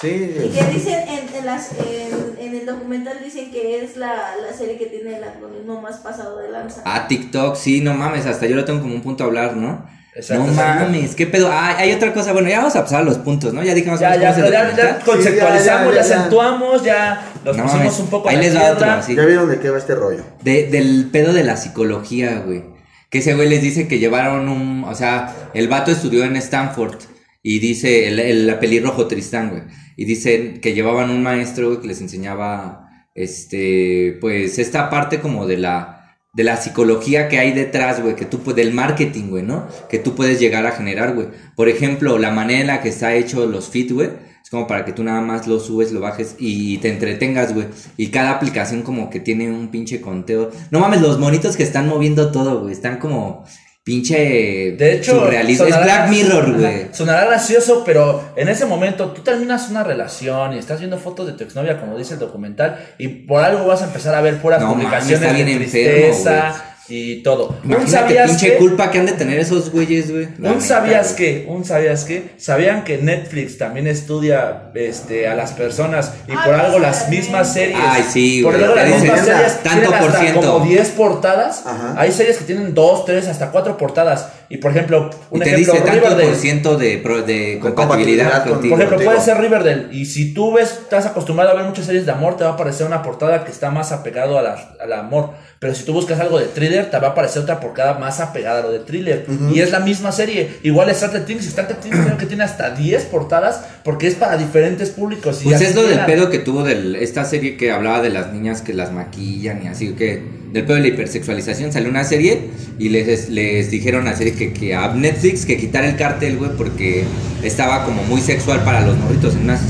Y 0.07 0.49
que 0.49 0.63
dicen 0.73 0.99
en, 1.07 1.35
en, 1.35 1.45
las, 1.45 1.71
en, 1.73 2.37
en 2.39 2.55
el 2.55 2.65
documental 2.65 3.17
dicen 3.23 3.51
que 3.51 3.83
es 3.83 3.97
la, 3.97 4.35
la 4.45 4.55
serie 4.57 4.77
que 4.77 4.85
tiene 4.87 5.17
el 5.17 5.23
algoritmo 5.23 5.81
más 5.81 5.97
pasado 5.97 6.37
de 6.39 6.49
lanza. 6.49 6.81
Ah, 6.85 7.07
TikTok, 7.07 7.55
sí, 7.55 7.81
no 7.81 7.93
mames, 7.93 8.25
hasta 8.25 8.45
yo 8.47 8.55
lo 8.55 8.65
tengo 8.65 8.81
como 8.81 8.93
un 8.95 9.01
punto 9.01 9.23
a 9.23 9.27
hablar, 9.27 9.55
¿no? 9.55 9.85
Exacto, 10.15 10.45
no 10.45 10.53
mames, 10.53 11.15
qué 11.15 11.25
pedo. 11.25 11.49
Ah, 11.51 11.75
hay 11.77 11.91
otra 11.91 12.13
cosa, 12.13 12.33
bueno, 12.33 12.47
ya 12.47 12.59
vamos 12.59 12.75
a 12.75 12.83
pasar 12.83 13.01
a 13.01 13.03
los 13.03 13.17
puntos, 13.17 13.51
¿no? 13.53 13.63
Ya 13.63 13.73
dijimos 13.73 13.99
Ya, 13.99 14.15
ya, 14.15 14.35
ya, 14.37 14.75
ya, 14.75 14.99
conceptualizamos, 14.99 15.89
Sí, 15.91 15.95
ya, 15.95 16.01
ya, 16.03 16.07
ya, 16.07 16.09
ya. 16.09 16.17
acentuamos, 16.17 16.83
ya 16.83 17.31
los 17.43 17.57
No 17.57 17.63
pusimos 17.63 17.83
mames, 17.85 17.99
un 17.99 18.07
poco 18.07 18.29
ahí 18.29 18.37
les 18.37 18.55
va 18.55 18.71
otro, 18.73 18.91
así. 18.91 19.15
Ya 19.15 19.25
vieron 19.25 19.49
de 19.49 19.59
qué 19.59 19.69
va 19.71 19.77
este 19.79 19.95
rollo. 19.95 20.23
De- 20.43 20.67
del 20.67 21.09
pedo 21.11 21.33
de 21.33 21.43
la 21.43 21.57
psicología, 21.57 22.43
güey. 22.45 22.63
Que 23.09 23.19
ese 23.19 23.33
güey 23.35 23.47
les 23.49 23.61
dice 23.61 23.87
que 23.87 23.99
llevaron 23.99 24.49
un. 24.49 24.83
O 24.85 24.93
sea, 24.95 25.33
el 25.53 25.67
vato 25.67 25.91
estudió 25.91 26.23
en 26.25 26.35
Stanford. 26.35 26.95
Y 27.43 27.59
dice, 27.59 28.07
el, 28.07 28.19
el- 28.19 28.47
la 28.47 28.59
pelirrojo 28.59 29.07
Tristán, 29.07 29.49
güey. 29.51 29.63
Y 29.97 30.05
dicen 30.05 30.59
que 30.61 30.73
llevaban 30.73 31.09
un 31.11 31.21
maestro, 31.21 31.67
güey, 31.67 31.81
que 31.81 31.87
les 31.87 32.01
enseñaba. 32.01 32.89
Este. 33.13 34.17
Pues 34.21 34.59
esta 34.59 34.89
parte 34.89 35.19
como 35.19 35.45
de 35.47 35.57
la. 35.57 35.99
De 36.35 36.43
la 36.43 36.57
psicología 36.57 37.27
que 37.29 37.37
hay 37.37 37.51
detrás, 37.51 38.01
güey, 38.01 38.15
que 38.15 38.25
tú 38.25 38.41
del 38.55 38.73
marketing, 38.73 39.29
güey, 39.29 39.43
¿no? 39.43 39.67
Que 39.87 39.99
tú 39.99 40.15
puedes 40.15 40.39
llegar 40.39 40.65
a 40.65 40.71
generar, 40.71 41.13
güey. 41.13 41.27
Por 41.55 41.69
ejemplo, 41.69 42.17
la 42.17 42.31
manera 42.31 42.59
en 42.61 42.67
la 42.67 42.81
que 42.81 42.89
está 42.89 43.13
hecho 43.13 43.45
los 43.45 43.69
feed, 43.69 43.93
güey, 43.93 44.09
es 44.43 44.49
como 44.49 44.65
para 44.65 44.83
que 44.83 44.93
tú 44.93 45.03
nada 45.03 45.21
más 45.21 45.45
lo 45.45 45.59
subes, 45.59 45.91
lo 45.91 45.99
bajes 45.99 46.35
y 46.39 46.79
te 46.79 46.89
entretengas, 46.89 47.53
güey. 47.53 47.67
Y 47.97 48.07
cada 48.07 48.31
aplicación 48.31 48.81
como 48.81 49.11
que 49.11 49.19
tiene 49.19 49.51
un 49.51 49.67
pinche 49.69 50.01
conteo. 50.01 50.49
No 50.71 50.79
mames, 50.79 51.01
los 51.01 51.19
monitos 51.19 51.55
que 51.55 51.61
están 51.61 51.87
moviendo 51.87 52.31
todo, 52.31 52.61
güey. 52.61 52.73
Están 52.73 52.97
como 52.97 53.45
pinche 53.83 54.75
De 54.77 54.93
hecho, 54.93 55.19
surrealismo. 55.19 55.65
Es 55.65 55.83
Black 55.83 56.09
Mirror, 56.09 56.59
güey. 56.59 56.87
Sonará 56.91 57.25
gracioso, 57.25 57.83
pero 57.85 58.33
en 58.35 58.47
ese 58.47 58.65
momento 58.65 59.11
tú 59.11 59.21
terminas 59.21 59.69
una 59.69 59.83
relación 59.83 60.53
y 60.53 60.57
estás 60.57 60.79
viendo 60.79 60.97
fotos 60.97 61.27
de 61.27 61.33
tu 61.33 61.43
exnovia, 61.43 61.79
como 61.79 61.97
dice 61.97 62.13
el 62.13 62.19
documental, 62.19 62.79
y 62.97 63.07
por 63.09 63.43
algo 63.43 63.65
vas 63.65 63.81
a 63.81 63.85
empezar 63.85 64.15
a 64.15 64.21
ver 64.21 64.41
puras 64.41 64.61
No, 64.61 64.73
publicaciones 64.73 65.21
está 65.21 65.33
de 65.33 65.55
tristeza 65.55 66.47
enfermo, 66.47 66.72
y 66.89 67.23
todo. 67.23 67.57
Un 67.63 67.71
Imagínate 67.71 67.91
sabías 67.91 68.29
pinche 68.31 68.51
que, 68.51 68.57
culpa 68.57 68.91
que 68.91 68.99
han 68.99 69.05
de 69.05 69.13
tener 69.13 69.39
esos 69.39 69.71
güeyes, 69.71 70.11
güey. 70.11 70.25
Un 70.25 70.41
neta, 70.41 70.61
sabías 70.61 71.15
güey. 71.15 71.43
que, 71.43 71.45
un 71.47 71.63
sabías 71.63 72.03
que, 72.03 72.31
sabían 72.37 72.83
que 72.83 72.97
Netflix 72.97 73.57
también 73.57 73.87
estudia 73.87 74.71
este 74.75 75.27
a 75.27 75.35
las 75.35 75.53
personas 75.53 76.13
y 76.27 76.31
por 76.31 76.53
algo 76.53 76.79
las 76.79 77.07
mismas 77.09 77.53
series. 77.53 77.79
Ay, 77.81 78.03
sí, 78.11 78.41
por 78.43 78.53
güey, 78.53 78.63
algo 78.63 78.75
te 78.75 78.89
las 78.89 79.01
mismas 79.01 79.25
series 79.25 79.63
tanto 79.63 79.81
tienen 79.81 79.99
por 79.99 80.09
hasta 80.09 80.19
ciento. 80.19 80.53
como 80.53 80.65
10 80.65 80.89
portadas. 80.89 81.63
Ajá. 81.65 81.95
Hay 81.97 82.11
series 82.11 82.37
que 82.37 82.43
tienen 82.45 82.73
2, 82.73 83.05
3, 83.05 83.27
hasta 83.27 83.51
4 83.51 83.77
portadas. 83.77 84.27
Y 84.49 84.57
por 84.57 84.71
ejemplo, 84.71 85.09
Y 85.31 85.35
un 85.35 85.39
te 85.41 85.49
ejemplo, 85.49 85.73
dice 85.73 85.85
tanto 85.85 85.99
Riverdale. 86.01 86.23
por 86.27 86.35
ciento 86.35 86.77
de, 86.77 86.87
de 86.97 86.99
compatibilidad 87.01 87.73
compatibilidad 87.75 88.43
con- 88.43 88.51
contigo. 88.53 88.75
Por 88.75 88.79
ejemplo, 88.79 88.97
contigo. 88.97 89.11
puede 89.11 89.21
ser 89.25 89.37
Riverdale. 89.41 89.87
Y 89.91 90.05
si 90.05 90.33
tú 90.33 90.53
ves, 90.53 90.71
estás 90.83 91.05
acostumbrado 91.05 91.51
a 91.51 91.53
ver 91.55 91.65
muchas 91.65 91.85
series 91.85 92.05
de 92.05 92.11
amor, 92.11 92.37
te 92.37 92.43
va 92.43 92.51
a 92.51 92.53
aparecer 92.53 92.85
una 92.85 93.01
portada 93.01 93.43
que 93.45 93.51
está 93.51 93.71
más 93.71 93.91
apegado 93.91 94.37
a 94.37 94.41
la- 94.41 94.75
al 94.81 94.93
amor. 94.93 95.31
Pero 95.59 95.73
si 95.73 95.85
tú 95.85 95.93
buscas 95.93 96.19
algo 96.19 96.37
de 96.39 96.45
thriller, 96.47 96.91
te 96.91 96.99
va 96.99 97.07
a 97.07 97.11
aparecer 97.11 97.41
otra 97.41 97.61
portada 97.61 97.97
más 97.97 98.19
apegada 98.19 98.59
a 98.59 98.63
lo 98.63 98.71
de 98.71 98.79
thriller. 98.79 99.25
Y 99.53 99.61
es 99.61 99.71
la 99.71 99.79
misma 99.79 100.11
serie. 100.11 100.49
Igual 100.61 100.89
es 100.89 100.97
Stranger 100.97 101.25
Things. 101.25 101.45
Stranger 101.45 101.77
Things 101.77 101.97
creo 102.03 102.17
que 102.17 102.25
tiene 102.25 102.43
hasta 102.43 102.71
10 102.71 103.05
portadas 103.05 103.61
porque 103.83 104.07
es 104.07 104.15
para 104.15 104.35
diferentes 104.35 104.89
públicos. 104.89 105.39
Y 105.41 105.45
Pues 105.45 105.61
es 105.61 105.73
lo 105.73 105.83
del 105.83 105.99
pedo 106.05 106.29
que 106.29 106.39
tuvo 106.39 106.63
de 106.63 107.01
esta 107.01 107.23
serie 107.23 107.55
que 107.55 107.71
hablaba 107.71 108.01
de 108.01 108.09
las 108.09 108.33
niñas 108.33 108.61
que 108.61 108.73
las 108.73 108.91
maquillan 108.91 109.63
y 109.63 109.67
así 109.67 109.93
que 109.93 110.21
del 110.51 110.65
pedo 110.65 110.75
de 110.75 110.81
la 110.81 110.87
hipersexualización 110.89 111.71
salió 111.71 111.89
una 111.89 112.03
serie 112.03 112.49
y 112.77 112.89
les, 112.89 113.29
les 113.29 113.71
dijeron 113.71 114.07
a 114.09 114.15
serie 114.15 114.33
que, 114.33 114.42
que 114.51 114.75
a 114.75 114.93
Netflix 114.93 115.45
que 115.45 115.55
quitar 115.57 115.85
el 115.85 115.95
cartel, 115.95 116.37
güey, 116.37 116.51
porque 116.57 117.05
estaba 117.43 117.85
como 117.85 118.03
muy 118.03 118.19
sexual 118.19 118.61
para 118.65 118.81
los 118.81 118.97
morritos 118.97 119.35
en 119.35 119.43
unas 119.43 119.61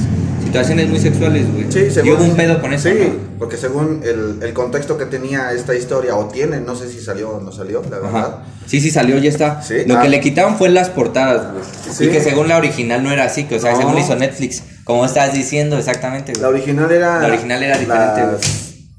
situaciones 0.44 0.90
muy 0.90 1.00
sexuales, 1.00 1.46
güey. 1.54 1.66
Sí, 1.72 1.80
y 1.88 1.92
según- 1.92 2.14
hubo 2.14 2.24
un 2.24 2.36
pedo 2.36 2.60
con 2.62 2.74
eso, 2.74 2.90
Sí, 2.90 2.96
¿no? 3.00 3.34
porque 3.40 3.58
según 3.58 4.02
el, 4.04 4.40
el 4.42 4.54
contexto 4.54 4.98
que 4.98 5.06
tenía 5.06 5.52
esta 5.52 5.76
historia, 5.76 6.16
o 6.16 6.28
tiene, 6.28 6.60
no 6.62 6.76
sé 6.76 6.90
si 6.90 7.00
salió 7.02 7.30
o 7.32 7.42
no 7.42 7.52
salió, 7.52 7.82
la 7.90 8.00
verdad. 8.00 8.10
Ajá. 8.26 8.44
Sí, 8.66 8.80
sí 8.80 8.90
salió, 8.92 9.18
ya 9.18 9.30
está. 9.30 9.62
Sí, 9.62 9.76
Lo 9.86 9.98
ah. 9.98 10.02
que 10.02 10.10
le 10.10 10.20
quitaron 10.22 10.58
fue 10.58 10.70
las 10.70 10.90
portadas, 10.90 11.52
güey. 11.52 11.64
Sí. 11.92 12.06
Y 12.06 12.10
que 12.10 12.22
según 12.22 12.48
la 12.48 12.58
original 12.58 13.04
no 13.04 13.12
era 13.12 13.26
así, 13.26 13.44
que 13.44 13.56
o 13.58 13.60
sea, 13.60 13.72
No. 13.74 13.78
según 13.78 13.94
lo 13.94 14.00
hizo 14.00 14.16
Netflix. 14.16 14.64
Como 14.86 15.06
estás 15.06 15.34
diciendo 15.34 15.78
exactamente, 15.78 16.34
La 16.40 16.48
güey. 16.50 16.62
original 16.62 16.92
era. 16.92 17.20
La 17.22 17.28
original 17.28 17.64
era 17.64 17.78
diferente, 17.78 18.22
Las 18.22 18.42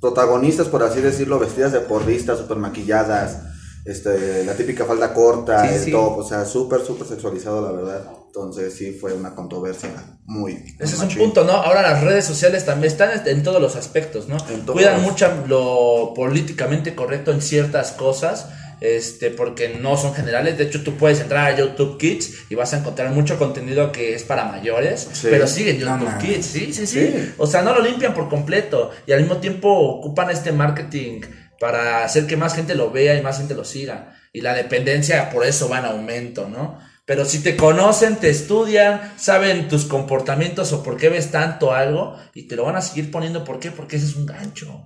protagonistas, 0.00 0.68
por 0.68 0.82
así 0.82 1.00
decirlo, 1.00 1.38
vestidas 1.38 1.72
de 1.72 1.80
porristas, 1.80 2.38
súper 2.38 2.56
maquilladas. 2.58 3.38
Este, 3.84 4.44
la 4.44 4.54
típica 4.54 4.84
falda 4.86 5.12
corta, 5.12 5.68
Sí, 5.68 5.74
el 5.74 5.80
sí. 5.80 5.90
top, 5.90 6.18
o 6.18 6.24
sea, 6.26 6.44
súper, 6.46 6.80
súper 6.80 7.06
sexualizado, 7.06 7.60
la 7.60 7.72
verdad. 7.72 8.02
Entonces, 8.26 8.74
sí, 8.74 8.92
fue 8.98 9.12
una 9.12 9.34
controversia 9.34 9.90
muy. 10.24 10.54
Ese 10.80 10.96
es 10.96 11.00
un 11.00 11.08
punto, 11.08 11.44
¿no? 11.44 11.52
Ahora 11.52 11.82
las 11.82 12.02
redes 12.02 12.24
sociales 12.24 12.64
también 12.64 12.90
están 12.90 13.10
en 13.26 13.42
todos 13.42 13.60
los 13.60 13.76
aspectos, 13.76 14.26
¿no? 14.26 14.38
En 14.48 14.62
todos. 14.62 14.72
Cuidan 14.80 15.02
mucho 15.02 15.30
lo 15.46 16.12
políticamente 16.16 16.94
correcto 16.94 17.30
en 17.30 17.42
ciertas 17.42 17.92
cosas, 17.92 18.48
este, 18.80 19.30
porque 19.30 19.78
no 19.80 19.96
son 19.96 20.14
generales. 20.14 20.58
De 20.58 20.64
hecho, 20.64 20.82
tú 20.82 20.94
puedes 20.96 21.20
entrar 21.20 21.52
a 21.52 21.56
YouTube 21.56 21.98
Kids 21.98 22.50
y 22.50 22.54
vas 22.54 22.72
a 22.72 22.78
encontrar 22.78 23.10
mucho 23.12 23.38
contenido 23.38 23.92
que 23.92 24.14
es 24.14 24.24
para 24.24 24.46
mayores, 24.46 25.08
Sí. 25.12 25.28
pero 25.30 25.46
sigue 25.46 25.72
en 25.72 25.84
No 25.84 25.98
YouTube. 26.00 26.18
Kids, 26.18 26.46
sí, 26.46 26.72
sí, 26.72 26.86
sí, 26.86 27.12
Sí. 27.14 27.32
O 27.38 27.46
sea, 27.46 27.62
no 27.62 27.72
lo 27.74 27.82
limpian 27.82 28.14
por 28.14 28.28
completo 28.28 28.90
y 29.06 29.12
al 29.12 29.20
mismo 29.20 29.36
tiempo 29.36 29.68
ocupan 29.70 30.30
este 30.30 30.50
marketing 30.52 31.20
para 31.58 32.04
hacer 32.04 32.26
que 32.26 32.36
más 32.36 32.54
gente 32.54 32.74
lo 32.74 32.90
vea 32.90 33.16
y 33.16 33.22
más 33.22 33.38
gente 33.38 33.54
lo 33.54 33.64
siga. 33.64 34.16
Y 34.32 34.40
la 34.40 34.54
dependencia 34.54 35.30
por 35.30 35.44
eso 35.46 35.68
va 35.68 35.78
en 35.78 35.86
aumento, 35.86 36.48
¿no? 36.48 36.78
Pero 37.06 37.24
si 37.24 37.40
te 37.42 37.54
conocen, 37.54 38.16
te 38.16 38.30
estudian, 38.30 39.12
saben 39.16 39.68
tus 39.68 39.84
comportamientos 39.84 40.72
o 40.72 40.82
por 40.82 40.96
qué 40.96 41.10
ves 41.10 41.30
tanto 41.30 41.72
algo 41.72 42.16
y 42.32 42.48
te 42.48 42.56
lo 42.56 42.64
van 42.64 42.76
a 42.76 42.80
seguir 42.80 43.10
poniendo, 43.10 43.44
¿por 43.44 43.60
qué? 43.60 43.70
Porque 43.70 43.96
ese 43.96 44.06
es 44.06 44.16
un 44.16 44.24
gancho. 44.24 44.84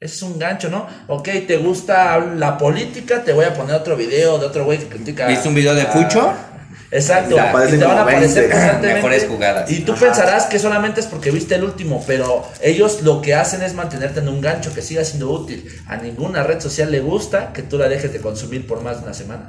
Ese 0.00 0.16
es 0.16 0.22
un 0.22 0.38
gancho, 0.38 0.68
¿no? 0.68 0.86
Ok, 1.06 1.28
te 1.46 1.56
gusta 1.56 2.18
la 2.18 2.58
política, 2.58 3.22
te 3.22 3.32
voy 3.32 3.44
a 3.44 3.54
poner 3.54 3.76
otro 3.76 3.96
video 3.96 4.38
de 4.38 4.46
otro 4.46 4.64
güey 4.64 4.78
que 4.78 4.88
critica. 4.88 5.28
¿Viste 5.28 5.48
un 5.48 5.54
video 5.54 5.74
de 5.74 5.86
Fucho? 5.86 6.34
Exacto, 6.94 7.36
Y 7.36 7.70
te 7.72 7.78
te 7.78 7.84
van 7.84 7.98
a 7.98 8.02
aparecer 8.02 8.42
20 8.44 8.50
constantemente. 8.50 8.94
mejores 8.94 9.26
jugadas. 9.26 9.70
Y 9.70 9.80
tú 9.80 9.94
pensarás 9.94 10.44
que 10.46 10.58
solamente 10.58 11.00
es 11.00 11.06
porque 11.06 11.30
viste 11.30 11.56
el 11.56 11.64
último, 11.64 12.04
pero 12.06 12.46
ellos 12.62 13.02
lo 13.02 13.20
que 13.20 13.34
hacen 13.34 13.62
es 13.62 13.74
mantenerte 13.74 14.20
en 14.20 14.28
un 14.28 14.40
gancho 14.40 14.72
que 14.72 14.80
siga 14.82 15.04
siendo 15.04 15.30
útil. 15.30 15.68
A 15.86 15.96
ninguna 15.96 16.42
red 16.44 16.60
social 16.60 16.90
le 16.92 17.00
gusta 17.00 17.52
que 17.52 17.62
tú 17.62 17.78
la 17.78 17.88
dejes 17.88 18.12
de 18.12 18.20
consumir 18.20 18.66
por 18.66 18.82
más 18.82 18.98
de 18.98 19.04
una 19.04 19.14
semana. 19.14 19.48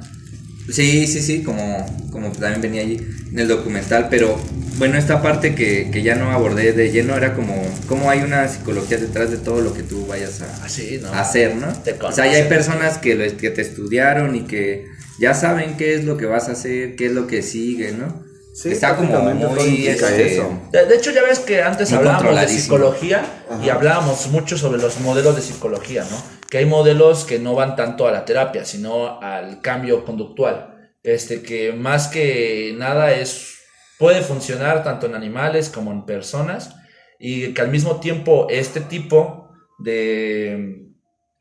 Sí, 0.70 1.06
sí, 1.06 1.22
sí, 1.22 1.44
como, 1.44 1.86
como 2.10 2.32
también 2.32 2.60
venía 2.60 2.82
allí 2.82 2.96
en 3.30 3.38
el 3.38 3.46
documental, 3.46 4.08
pero 4.10 4.36
bueno, 4.78 4.98
esta 4.98 5.22
parte 5.22 5.54
que, 5.54 5.92
que 5.92 6.02
ya 6.02 6.16
no 6.16 6.32
abordé 6.32 6.72
de 6.72 6.90
lleno 6.90 7.16
era 7.16 7.34
como 7.34 7.54
cómo 7.86 8.10
hay 8.10 8.22
una 8.22 8.48
psicología 8.48 8.96
detrás 8.98 9.30
de 9.30 9.36
todo 9.36 9.60
lo 9.60 9.72
que 9.72 9.84
tú 9.84 10.06
vayas 10.06 10.42
a, 10.42 10.64
Así, 10.64 10.98
¿no? 11.00 11.08
a 11.12 11.20
hacer, 11.20 11.54
¿no? 11.54 11.68
O 12.02 12.10
sea, 12.10 12.26
ya 12.26 12.38
hay 12.38 12.48
personas 12.48 12.98
que, 12.98 13.14
lo- 13.14 13.36
que 13.36 13.50
te 13.50 13.62
estudiaron 13.62 14.34
y 14.34 14.40
que 14.46 14.86
ya 15.18 15.34
saben 15.34 15.76
qué 15.76 15.94
es 15.94 16.04
lo 16.04 16.16
que 16.16 16.26
vas 16.26 16.48
a 16.48 16.52
hacer, 16.52 16.96
qué 16.96 17.06
es 17.06 17.12
lo 17.12 17.26
que 17.26 17.42
sigue, 17.42 17.92
¿no? 17.92 18.24
Sí, 18.52 18.70
Está 18.70 18.96
como 18.96 19.18
muy... 19.20 19.86
este, 19.86 20.34
eso. 20.34 20.62
De, 20.72 20.86
de 20.86 20.96
hecho, 20.96 21.10
ya 21.10 21.22
ves 21.22 21.40
que 21.40 21.62
antes 21.62 21.90
Muy 21.90 21.98
hablábamos 21.98 22.40
de 22.40 22.48
psicología 22.48 23.44
y 23.62 23.68
hablábamos 23.68 24.28
mucho 24.28 24.56
sobre 24.56 24.80
los 24.80 24.98
modelos 25.00 25.36
de 25.36 25.42
psicología, 25.42 26.06
¿no? 26.10 26.16
Que 26.48 26.58
hay 26.58 26.66
modelos 26.66 27.24
que 27.24 27.38
no 27.38 27.54
van 27.54 27.76
tanto 27.76 28.08
a 28.08 28.12
la 28.12 28.24
terapia, 28.24 28.64
sino 28.64 29.20
al 29.20 29.60
cambio 29.60 30.06
conductual. 30.06 30.90
Este, 31.02 31.42
que 31.42 31.72
más 31.72 32.08
que 32.08 32.74
nada 32.78 33.12
es 33.12 33.56
puede 33.98 34.22
funcionar 34.22 34.82
tanto 34.82 35.06
en 35.06 35.14
animales 35.14 35.68
como 35.68 35.92
en 35.92 36.04
personas 36.04 36.76
y 37.18 37.54
que 37.54 37.60
al 37.60 37.70
mismo 37.70 38.00
tiempo 38.00 38.46
este 38.50 38.80
tipo 38.80 39.50
de 39.78 40.86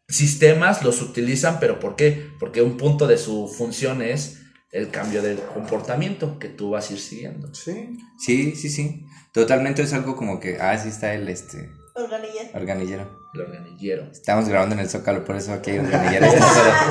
sistemas 0.08 0.84
los 0.84 1.02
utilizan, 1.02 1.60
pero 1.60 1.80
¿por 1.80 1.96
qué? 1.96 2.30
Porque 2.40 2.62
un 2.62 2.78
punto 2.78 3.08
de 3.08 3.18
su 3.18 3.48
función 3.48 4.02
es 4.02 4.42
el 4.72 4.90
cambio 4.90 5.22
del 5.22 5.40
comportamiento 5.40 6.38
que 6.38 6.50
tú 6.50 6.72
vas 6.72 6.90
a 6.90 6.94
ir 6.94 7.00
siguiendo. 7.00 7.54
Sí. 7.54 7.98
Sí, 8.20 8.56
sí, 8.56 8.70
sí. 8.70 9.06
Totalmente 9.32 9.82
es 9.82 9.94
algo 9.94 10.16
como 10.16 10.40
que, 10.40 10.58
ah, 10.60 10.78
sí 10.78 10.90
está 10.90 11.14
el 11.14 11.28
este 11.30 11.70
Organilla. 11.96 12.42
organillero. 12.54 13.20
El 13.34 13.42
organillero. 13.42 14.12
Estamos 14.12 14.50
grabando 14.50 14.76
en 14.76 14.82
el 14.82 14.90
Zócalo, 14.90 15.24
por 15.24 15.38
eso 15.38 15.54
aquí 15.54 15.72
hay 15.72 15.80
un 15.80 15.86
organillero. 15.94 16.28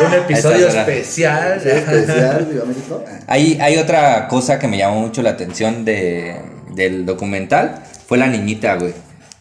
Un 0.07 0.15
episodio 0.15 0.69
especial. 0.69 1.59
Especial. 1.59 2.49
Hay, 3.27 3.59
hay 3.61 3.77
otra 3.77 4.29
cosa 4.29 4.59
que 4.59 4.67
me 4.67 4.79
llamó 4.79 5.01
mucho 5.03 5.23
la 5.23 5.31
atención 5.31 5.85
de, 5.85 6.41
del 6.75 7.05
documental. 7.05 7.83
Fue 8.07 8.17
la 8.19 8.27
niñita, 8.29 8.77
güey. 8.77 8.95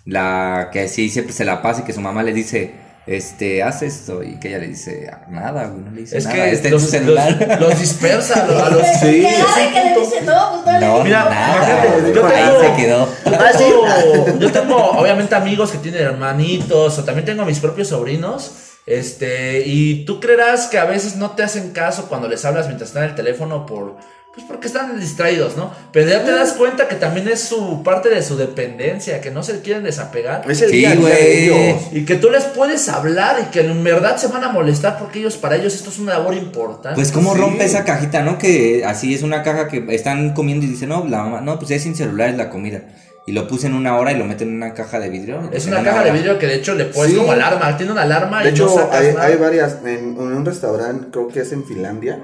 La 0.06 0.70
que 0.74 0.90
sí 0.90 1.10
siempre 1.10 1.34
se 1.34 1.46
la 1.46 1.62
pasa 1.62 1.82
y 1.82 1.84
que 1.86 1.94
su 1.94 2.02
mamá 2.02 2.24
le 2.24 2.34
dice, 2.34 2.74
este, 3.06 3.62
haz 3.64 3.82
esto. 3.82 4.24
Y 4.24 4.40
que 4.40 4.50
ella 4.50 4.60
le 4.60 4.68
dice, 4.68 5.10
"Ah, 5.12 5.26
nada, 5.30 5.66
güey, 5.68 5.84
no 5.84 5.92
le 5.92 6.02
dice 6.02 6.18
Es 6.18 6.26
nada. 6.26 6.36
que 6.38 6.52
está 6.52 6.68
en 6.70 6.74
los, 6.74 6.82
su 6.84 6.88
celular. 6.90 7.48
los- 7.50 7.60
los 7.70 7.80
dispersa 7.80 8.44
a 8.44 8.48
los, 8.48 8.62
a 8.62 8.70
los- 8.70 8.88
Sí. 9.02 9.22
Que 9.22 9.28
ay, 9.28 9.74
que 9.74 9.84
le 9.84 10.00
dice, 10.00 10.22
no, 10.22 10.62
pues 10.64 10.80
no, 10.80 10.88
No, 10.88 10.98
le 11.00 11.04
Mira, 11.04 11.26
nada. 11.26 12.12
yo 12.14 12.26
Ahí 12.26 12.34
tengo- 12.44 12.60
se 12.62 12.76
quedó. 12.82 13.10
Yo 13.26 13.58
tengo, 13.58 14.40
yo 14.40 14.52
tengo, 14.52 14.76
obviamente 14.92 15.36
amigos 15.36 15.72
que 15.72 15.78
tienen 15.80 16.02
hermanitos 16.02 16.98
o 17.00 17.04
también 17.04 17.26
tengo 17.26 17.46
mis 17.46 17.60
propios 17.60 17.88
sobrinos. 17.90 18.52
Este, 18.86 19.64
y 19.66 20.06
tú 20.06 20.20
creerás 20.20 20.68
que 20.68 20.78
a 20.78 20.86
veces 20.86 21.16
no 21.16 21.32
te 21.32 21.44
hacen 21.44 21.72
caso 21.72 22.08
cuando 22.10 22.28
les 22.28 22.44
hablas 22.46 22.68
mientras 22.68 22.90
están 22.90 23.04
en 23.04 23.10
el 23.12 23.16
teléfono 23.16 23.66
por 23.66 23.96
pues 24.34 24.48
porque 24.48 24.66
están 24.66 25.00
distraídos, 25.00 25.56
¿no? 25.58 25.72
Pero 25.92 26.10
ya 26.10 26.24
te 26.26 26.32
das 26.32 26.54
cuenta 26.54 26.88
que 26.88 26.96
también 26.96 27.28
es 27.28 27.40
su 27.42 27.84
parte 27.84 28.10
de 28.10 28.24
su 28.24 28.36
dependencia, 28.36 29.22
que 29.22 29.30
no 29.30 29.44
se 29.44 29.62
quieren 29.62 29.84
desapegar. 29.84 30.44
Es 30.50 30.62
el 30.64 30.72
Sí, 30.72 30.78
día 30.78 30.90
de 30.92 30.96
güey. 30.96 31.50
ellos. 31.50 31.82
Y 31.92 32.04
que 32.04 32.16
tú 32.16 32.32
les 32.32 32.44
puedes 32.46 32.90
hablar 32.90 33.38
y 33.44 33.52
que 33.52 33.60
en 33.62 33.84
verdad 33.84 34.18
se 34.18 34.28
van 34.30 34.44
a 34.44 34.50
molestar 34.50 34.98
porque 34.98 35.20
ellos, 35.20 35.38
para 35.38 35.56
ellos, 35.56 35.76
esto 35.76 35.92
es 35.92 36.00
una 36.00 36.14
labor 36.14 36.34
importante. 36.34 36.96
Pues 36.96 37.12
cómo 37.12 37.36
Sí. 37.36 37.42
rompe 37.42 37.64
esa 37.66 37.84
cajita, 37.86 38.24
¿no? 38.24 38.40
Que 38.40 38.84
así 38.86 39.14
es 39.14 39.22
una 39.22 39.44
caja 39.44 39.68
que 39.68 39.86
están 39.90 40.34
comiendo 40.34 40.66
y 40.66 40.70
dicen, 40.70 40.90
no, 40.90 41.06
la 41.08 41.20
mamá, 41.20 41.42
no, 41.42 41.60
pues 41.60 41.70
es 41.70 41.84
sin 41.84 41.96
celular 41.96 42.30
es 42.30 42.38
la 42.38 42.50
comida. 42.50 42.82
Y 43.28 43.34
lo 43.34 43.48
puse 43.48 43.68
en 43.68 43.76
una 43.76 43.96
hora 43.98 44.12
y 44.14 44.18
lo 44.18 44.26
meten 44.26 44.50
en 44.50 44.56
una 44.56 44.74
caja 44.74 45.00
de 45.00 45.10
vidrio. 45.10 45.48
es 45.54 45.68
una 45.68 45.84
caja 45.84 46.04
de 46.04 46.12
vidrio 46.12 46.40
que 46.40 46.48
de 46.48 46.56
hecho 46.56 46.74
le 46.74 46.86
pones 46.86 47.12
Sí. 47.12 47.18
como 47.18 47.32
alarma, 47.34 47.78
tiene 47.78 47.92
una 47.92 48.02
alarma 48.02 48.42
De 48.42 48.50
y 48.50 48.52
hecho, 48.54 48.66
no 48.66 48.74
sacas 48.74 49.00
hay, 49.00 49.14
nada. 49.14 49.26
hay 49.28 49.36
varias. 49.36 49.78
En, 49.86 50.18
en 50.18 50.20
un 50.20 50.44
restaurante, 50.44 51.08
creo 51.12 51.28
que 51.28 51.42
es 51.42 51.52
en 51.52 51.64
Finlandia. 51.64 52.20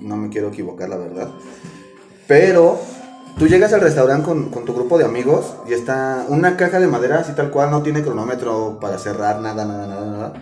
No 0.00 0.16
me 0.16 0.28
quiero 0.28 0.48
equivocar, 0.48 0.88
la 0.88 0.96
verdad. 0.96 1.28
Pero 2.26 2.80
tú 3.38 3.46
llegas 3.48 3.72
al 3.72 3.80
restaurante 3.80 4.26
con, 4.26 4.50
con 4.50 4.64
tu 4.64 4.74
grupo 4.74 4.98
de 4.98 5.04
amigos 5.04 5.54
y 5.68 5.72
está 5.72 6.26
una 6.28 6.56
caja 6.56 6.80
de 6.80 6.86
madera, 6.86 7.20
así 7.20 7.32
tal 7.32 7.50
cual, 7.50 7.70
no 7.70 7.82
tiene 7.82 8.02
cronómetro 8.02 8.78
para 8.80 8.98
cerrar, 8.98 9.40
nada, 9.40 9.64
nada, 9.64 9.86
nada, 9.86 10.06
nada. 10.06 10.32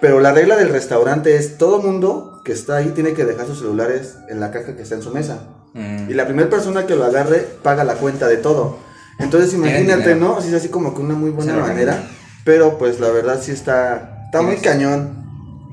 Pero 0.00 0.20
la 0.20 0.32
regla 0.32 0.56
del 0.56 0.68
restaurante 0.68 1.36
es: 1.36 1.58
todo 1.58 1.80
mundo 1.80 2.40
que 2.44 2.52
está 2.52 2.76
ahí 2.76 2.90
tiene 2.90 3.14
que 3.14 3.24
dejar 3.24 3.46
sus 3.46 3.58
celulares 3.58 4.16
en 4.28 4.40
la 4.40 4.50
caja 4.50 4.76
que 4.76 4.82
está 4.82 4.94
en 4.94 5.02
su 5.02 5.10
mesa. 5.10 5.40
Mm. 5.74 6.10
Y 6.10 6.14
la 6.14 6.26
primera 6.26 6.48
persona 6.48 6.86
que 6.86 6.94
lo 6.94 7.04
agarre 7.04 7.46
paga 7.62 7.84
la 7.84 7.94
cuenta 7.94 8.28
de 8.28 8.36
todo. 8.36 8.78
Entonces 9.18 9.52
imagínate. 9.54 10.14
¿no? 10.14 10.36
Así 10.36 10.48
es 10.48 10.54
así 10.54 10.68
como 10.68 10.94
que 10.94 11.00
una 11.00 11.14
muy 11.14 11.30
buena 11.30 11.56
manera. 11.56 12.08
Pero 12.44 12.78
pues 12.78 13.00
la 13.00 13.10
verdad 13.10 13.40
sí 13.42 13.50
está, 13.50 14.24
está 14.26 14.42
muy 14.42 14.56
cañón. 14.56 15.26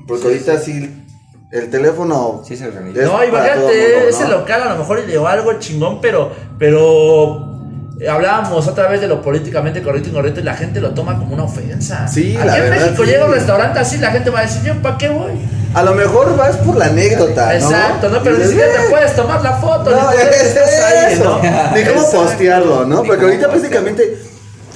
Porque 0.06 0.26
ahorita 0.26 0.60
sí, 0.60 1.05
el 1.50 1.70
teléfono... 1.70 2.42
Sí, 2.46 2.56
se 2.56 2.66
organiza. 2.66 3.02
No, 3.02 3.24
imagínate, 3.24 3.60
mundo, 3.60 4.08
ese 4.08 4.24
¿no? 4.24 4.30
local 4.30 4.62
a 4.62 4.72
lo 4.72 4.78
mejor 4.78 4.98
ideó 5.06 5.26
algo 5.28 5.52
chingón, 5.58 6.00
pero, 6.00 6.32
pero 6.58 7.54
eh, 8.00 8.08
hablábamos 8.08 8.66
otra 8.66 8.88
vez 8.88 9.00
de 9.00 9.06
lo 9.06 9.22
políticamente 9.22 9.82
correcto 9.82 10.08
y 10.08 10.10
incorrecto 10.12 10.40
y 10.40 10.42
la 10.42 10.54
gente 10.54 10.80
lo 10.80 10.90
toma 10.92 11.18
como 11.18 11.34
una 11.34 11.44
ofensa. 11.44 12.08
Sí, 12.08 12.36
Aquí 12.36 12.46
la 12.46 12.56
en 12.56 12.62
verdad, 12.64 12.80
México 12.86 13.04
sí. 13.04 13.10
llega 13.10 13.22
a 13.24 13.26
un 13.26 13.32
restaurante 13.34 13.78
así, 13.78 13.98
la 13.98 14.10
gente 14.10 14.30
va 14.30 14.40
a 14.40 14.42
decir, 14.42 14.62
yo, 14.64 14.74
¿para 14.82 14.98
qué 14.98 15.08
voy? 15.08 15.32
A 15.74 15.82
lo 15.82 15.94
mejor 15.94 16.36
vas 16.36 16.56
por 16.56 16.76
la 16.76 16.86
anécdota, 16.86 17.46
¿no? 17.46 17.52
Exacto, 17.52 18.08
¿no? 18.08 18.22
Pero 18.22 18.38
ni 18.38 18.44
siquiera 18.44 18.72
te 18.72 18.78
"Eh, 18.78 18.90
puedes 18.90 19.14
tomar 19.14 19.42
la 19.42 19.52
foto, 19.58 19.90
No, 19.90 20.10
ni 20.10 20.16
es 20.16 20.56
ahí, 20.56 21.12
eso. 21.12 21.24
¿no? 21.24 21.36
Ni 21.42 21.84
cómo 21.84 22.00
Exacto. 22.00 22.22
postearlo, 22.22 22.84
¿no? 22.86 23.02
Ni 23.02 23.08
Porque 23.08 23.24
ahorita 23.24 23.50
prácticamente, 23.50 24.18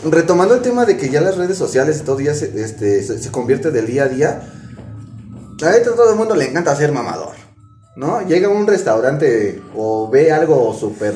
retomando 0.09 0.55
el 0.55 0.61
tema 0.63 0.85
de 0.85 0.97
que 0.97 1.09
ya 1.09 1.21
las 1.21 1.37
redes 1.37 1.57
sociales 1.57 1.99
y 2.01 2.05
todo 2.05 2.21
ya 2.21 2.35
se, 2.35 2.53
este, 2.63 3.03
se, 3.03 3.19
se 3.19 3.31
convierte 3.31 3.71
del 3.71 3.87
día 3.87 4.05
a 4.05 4.09
día, 4.09 4.41
a 5.63 5.83
todo 5.83 6.11
el 6.11 6.17
mundo 6.17 6.35
le 6.35 6.47
encanta 6.49 6.75
ser 6.77 6.93
mamador, 6.93 7.35
¿no? 7.97 8.23
Llega 8.27 8.49
a 8.49 8.51
un 8.51 8.67
restaurante 8.67 9.63
o 9.77 10.09
ve 10.11 10.33
algo 10.33 10.73
súper 10.75 11.15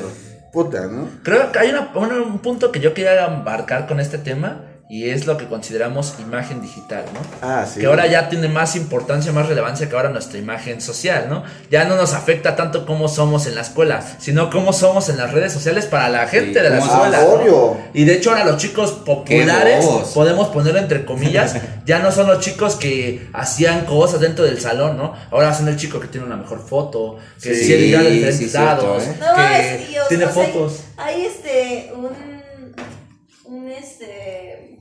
puta, 0.53 0.87
¿no? 0.87 1.09
Creo 1.23 1.51
que 1.53 1.59
hay 1.59 1.71
una- 1.71 1.91
un, 1.95 2.13
un 2.13 2.39
punto 2.41 2.71
que 2.71 2.81
yo 2.81 2.95
quería 2.95 3.25
abarcar 3.25 3.87
con 3.87 4.01
este 4.01 4.19
tema 4.19 4.64
y 4.87 5.09
es 5.09 5.27
lo 5.27 5.39
que 5.39 5.47
consideramos 5.47 6.15
imagen 6.21 6.61
digital, 6.61 7.05
¿no? 7.15 7.21
Ah, 7.41 7.67
sí. 7.67 7.81
Que 7.81 7.87
ahora 7.87 8.07
ya 8.07 8.29
tiene 8.29 8.49
más 8.49 8.77
importancia, 8.77 9.33
más 9.33 9.49
relevancia 9.49 9.89
que 9.89 9.97
ahora 9.97 10.11
nuestra 10.11 10.39
imagen 10.39 10.81
social, 10.83 11.27
¿no? 11.31 11.43
Ya 11.71 11.85
no 11.85 11.97
nos 11.97 12.13
afecta 12.13 12.55
tanto 12.55 12.85
cómo 12.85 13.09
somos 13.09 13.47
en 13.47 13.55
la 13.55 13.63
escuela, 13.63 14.03
sino 14.19 14.51
cómo 14.51 14.73
somos 14.75 15.09
en 15.09 15.17
las 15.17 15.33
redes 15.33 15.53
sociales 15.53 15.87
para 15.87 16.11
la 16.11 16.27
gente 16.29 16.63
de 16.63 16.69
la 16.71 16.79
escuela. 16.79 17.19
¿no? 17.25 17.77
Y 17.95 18.05
de 18.05 18.15
hecho 18.15 18.31
ahora 18.31 18.45
los 18.45 18.59
chicos 18.59 18.93
populares, 18.93 19.85
podemos 20.13 20.49
ponerlo 20.49 20.81
entre 20.81 21.05
comillas, 21.07 21.57
ya 21.87 22.01
no 22.01 22.13
son 22.13 22.27
los 22.27 22.41
chicos 22.41 22.77
que 22.77 23.29
hacían 23.33 23.87
cosas 23.87 24.21
dentro 24.21 24.45
del 24.45 24.61
salón, 24.61 24.97
¿no? 24.99 25.15
Ahora 25.31 25.55
son 25.55 25.69
el 25.69 25.77
chico 25.77 25.99
que 25.99 26.09
tiene 26.09 26.27
una 26.27 26.37
mejor 26.37 26.61
foto, 26.67 27.17
que 27.43 27.55
Sí, 27.55 27.65
sí, 27.65 27.73
edita 27.95 28.33
sí, 28.33 28.49
cierto, 28.49 28.59
dados, 28.59 29.03
¿eh? 29.05 29.17
No, 29.19 29.35
que 29.35 29.75
es, 29.97 29.99
o- 29.99 30.09
tiene 30.09 30.25
o 30.27 30.33
sea, 30.33 30.45
fotos. 30.45 30.81
Hay, 30.99 31.15
hay, 31.15 31.27
este, 31.27 31.93
un, 31.97 33.55
un, 33.55 33.69
este, 33.71 34.74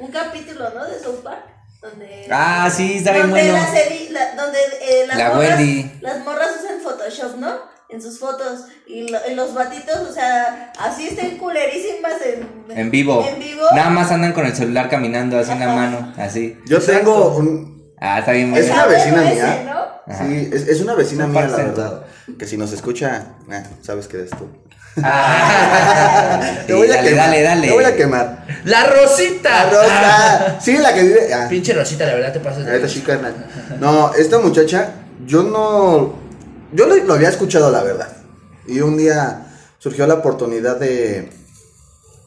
un 0.00 0.10
capítulo, 0.10 0.70
¿no? 0.74 0.84
De 0.86 0.98
South 0.98 1.22
Park, 1.22 1.44
donde... 1.82 2.26
Ah, 2.30 2.68
sí, 2.74 2.96
está 2.96 3.12
bien 3.12 3.30
donde 3.30 3.42
bueno. 3.42 3.58
las 3.58 3.72
la- 4.10 4.42
donde 4.42 4.58
eh, 4.82 5.06
las, 5.06 5.16
La 5.18 5.28
morras, 5.34 5.60
las 6.00 6.24
morras 6.24 6.48
usan 6.62 6.80
Photoshop, 6.82 7.36
¿no? 7.38 7.70
En 7.88 8.00
sus 8.00 8.18
fotos. 8.18 8.66
Y, 8.86 9.08
lo- 9.08 9.18
y 9.30 9.34
los 9.34 9.52
batitos, 9.54 9.96
o 10.08 10.12
sea, 10.12 10.72
así 10.78 11.08
estén 11.08 11.38
culerísimas 11.38 12.14
en, 12.24 12.64
En 12.78 12.90
vivo. 12.90 13.26
En 13.28 13.38
vivo. 13.38 13.64
Nada 13.74 13.90
más 13.90 14.10
andan 14.10 14.32
con 14.32 14.46
el 14.46 14.54
celular 14.54 14.88
caminando 14.88 15.38
así 15.38 15.52
en 15.52 15.60
la 15.60 15.68
mano, 15.74 16.12
así. 16.16 16.56
Yo 16.66 16.78
Exacto. 16.78 16.98
tengo 16.98 17.36
un... 17.36 17.94
Ah, 18.00 18.20
está 18.20 18.32
bien 18.32 18.54
Es 18.56 18.70
una 18.70 18.86
vecina 18.86 19.20
mía. 19.22 19.54
ese, 19.54 19.64
¿no? 19.64 19.80
Ajá. 20.06 20.26
Sí, 20.26 20.50
es, 20.52 20.68
es 20.68 20.80
una 20.80 20.94
vecina 20.94 21.26
mía, 21.26 21.46
la 21.48 21.56
verdad. 21.56 22.02
Que 22.38 22.46
si 22.46 22.56
nos 22.56 22.72
escucha, 22.72 23.26
eh, 23.50 23.62
sabes 23.82 24.06
que 24.08 24.16
eres 24.18 24.30
tú. 24.30 24.48
Ah, 25.02 26.40
Te 26.66 26.74
voy 26.74 26.90
a 26.90 27.00
quemar. 27.02 27.26
dale, 27.26 27.42
dale. 27.42 27.66
Te 27.68 27.72
voy 27.72 27.84
a 27.84 27.96
quemar. 27.96 28.46
¡La 28.64 28.86
Rosita! 28.86 29.64
La 29.66 29.70
Rosa. 29.70 30.60
Sí, 30.60 30.76
la 30.78 30.94
que 30.94 31.02
vive. 31.02 31.32
ah, 31.34 31.46
Pinche 31.48 31.72
Rosita, 31.72 32.06
la 32.06 32.14
verdad 32.14 32.32
te 32.32 32.40
pasas 32.40 32.66
de... 32.66 33.02
Carnal. 33.02 33.34
No, 33.78 34.12
esta 34.14 34.38
muchacha, 34.38 34.90
yo 35.26 35.42
no. 35.42 36.18
Yo 36.72 36.86
lo, 36.86 36.96
lo 36.96 37.14
había 37.14 37.28
escuchado, 37.28 37.70
la 37.70 37.82
verdad. 37.82 38.08
Y 38.66 38.80
un 38.80 38.96
día 38.96 39.46
surgió 39.78 40.06
la 40.06 40.14
oportunidad 40.14 40.76
de. 40.76 41.30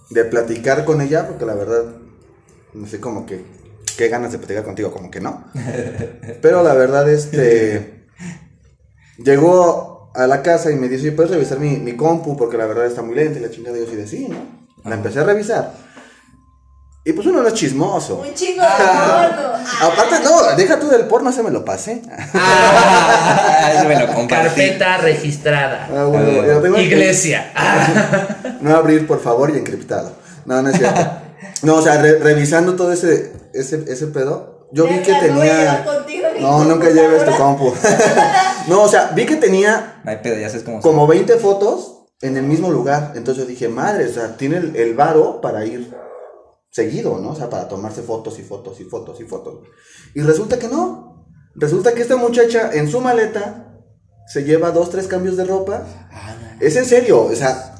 de 0.10 0.26
platicar 0.26 0.86
con 0.86 1.02
ella, 1.02 1.28
porque 1.28 1.46
la 1.46 1.54
verdad. 1.54 1.84
No 2.74 2.88
sé, 2.88 3.00
como 3.00 3.26
que. 3.26 3.46
Qué 3.98 4.08
ganas 4.10 4.32
de 4.32 4.40
platicar 4.40 4.64
contigo, 4.64 4.92
como 4.92 5.12
que 5.12 5.20
no. 5.22 5.46
Pero 6.42 6.64
la 6.64 6.74
verdad, 6.74 7.08
este. 7.10 8.06
Llegó 9.18 9.93
a 10.16 10.28
la 10.28 10.42
casa 10.42 10.72
y 10.72 10.76
me 10.76 10.88
dice, 10.90 11.12
¿puedes 11.12 11.32
revisar 11.32 11.60
mi, 11.60 11.78
mi 11.78 11.96
compu? 11.96 12.36
Porque 12.38 12.58
la 12.58 12.66
verdad 12.66 12.86
está 12.86 13.02
muy 13.02 13.16
lenta 13.16 13.40
y 13.40 13.42
la 13.42 13.50
chingada. 13.52 13.78
Y 13.78 13.82
yo 13.82 13.90
sí 13.90 13.96
de 13.96 14.08
sí, 14.08 14.28
¿no? 14.30 14.38
La 14.90 14.96
empecé 14.96 15.20
a 15.20 15.24
revisar. 15.24 15.74
Y 17.06 17.12
pues 17.14 17.28
uno 17.28 17.42
no 17.42 17.48
es 17.50 17.54
chismoso. 17.54 18.16
Un 18.26 18.34
chingo 18.34 18.62
de 18.64 18.70
porno. 18.70 19.54
Ah, 19.56 19.90
Aparte, 19.92 20.24
no, 20.24 20.56
deja 20.56 20.80
tú 20.80 20.88
del 20.88 21.06
porno, 21.06 21.32
se 21.34 21.44
me 21.44 21.52
lo 21.52 21.66
pasé. 21.66 22.02
Ah, 22.34 23.74
eso 23.76 23.88
me 23.90 24.00
lo 24.00 24.08
compartí. 24.14 24.28
Carpeta 24.62 24.98
registrada. 25.00 25.88
Ah, 25.94 26.06
bueno, 26.06 26.62
tengo 26.62 26.76
que- 26.76 26.84
Iglesia. 26.84 27.52
Ah. 27.56 28.28
No 28.62 28.76
abrir, 28.76 29.06
por 29.06 29.22
favor, 29.22 29.52
y 29.54 29.58
encriptado. 29.58 30.14
No, 30.46 30.62
no 30.62 30.70
es 30.70 30.78
cierto. 30.78 31.02
No, 31.64 31.76
o 31.76 31.82
sea, 31.82 32.02
re- 32.02 32.20
revisando 32.20 32.76
todo 32.76 32.94
ese, 32.94 33.34
ese, 33.54 33.84
ese 33.88 34.08
pedo, 34.08 34.68
yo 34.72 34.86
vi 34.88 35.00
que 35.00 35.14
tenía... 35.16 35.86
No, 36.40 36.64
nunca 36.66 36.90
lleves 36.90 37.26
tu 37.26 37.32
compu. 37.36 37.74
No, 38.68 38.84
o 38.84 38.88
sea, 38.88 39.12
vi 39.16 39.26
que 39.26 39.36
tenía 39.36 40.02
pedo, 40.22 40.38
ya 40.40 40.50
sabes 40.50 40.64
cómo 40.64 40.82
son. 40.82 40.92
como 40.92 41.08
20 41.08 41.36
fotos 41.38 42.06
en 42.22 42.38
el 42.38 42.44
mismo 42.44 42.72
lugar. 42.72 43.14
Entonces 43.16 43.44
yo 43.44 43.48
dije, 43.50 43.68
madre, 43.68 44.08
o 44.08 44.14
sea, 44.14 44.38
tiene 44.38 44.58
el, 44.58 44.76
el 44.76 44.94
varo 44.96 45.42
para 45.42 45.66
ir 45.66 45.94
seguido, 46.72 47.20
¿no? 47.20 47.32
O 47.32 47.36
sea, 47.36 47.50
para 47.50 47.68
tomarse 47.68 48.02
fotos 48.02 48.40
y 48.40 48.44
fotos 48.44 48.80
y 48.80 48.86
fotos 48.86 49.20
y 49.20 49.26
fotos. 49.26 49.60
Y 50.16 50.22
resulta 50.22 50.58
que 50.58 50.68
no. 50.68 51.28
Resulta 51.56 51.94
que 51.94 52.02
esta 52.02 52.16
muchacha 52.16 52.72
en 52.74 52.90
su 52.90 53.00
maleta 53.00 53.76
se 54.28 54.44
lleva 54.44 54.72
dos, 54.72 54.90
tres 54.90 55.08
cambios 55.08 55.38
de 55.38 55.46
ropa. 55.46 55.84
Ah, 56.12 56.34
no. 56.42 56.66
Es 56.66 56.76
en 56.78 56.86
serio, 56.86 57.24
o 57.24 57.36
sea, 57.36 57.76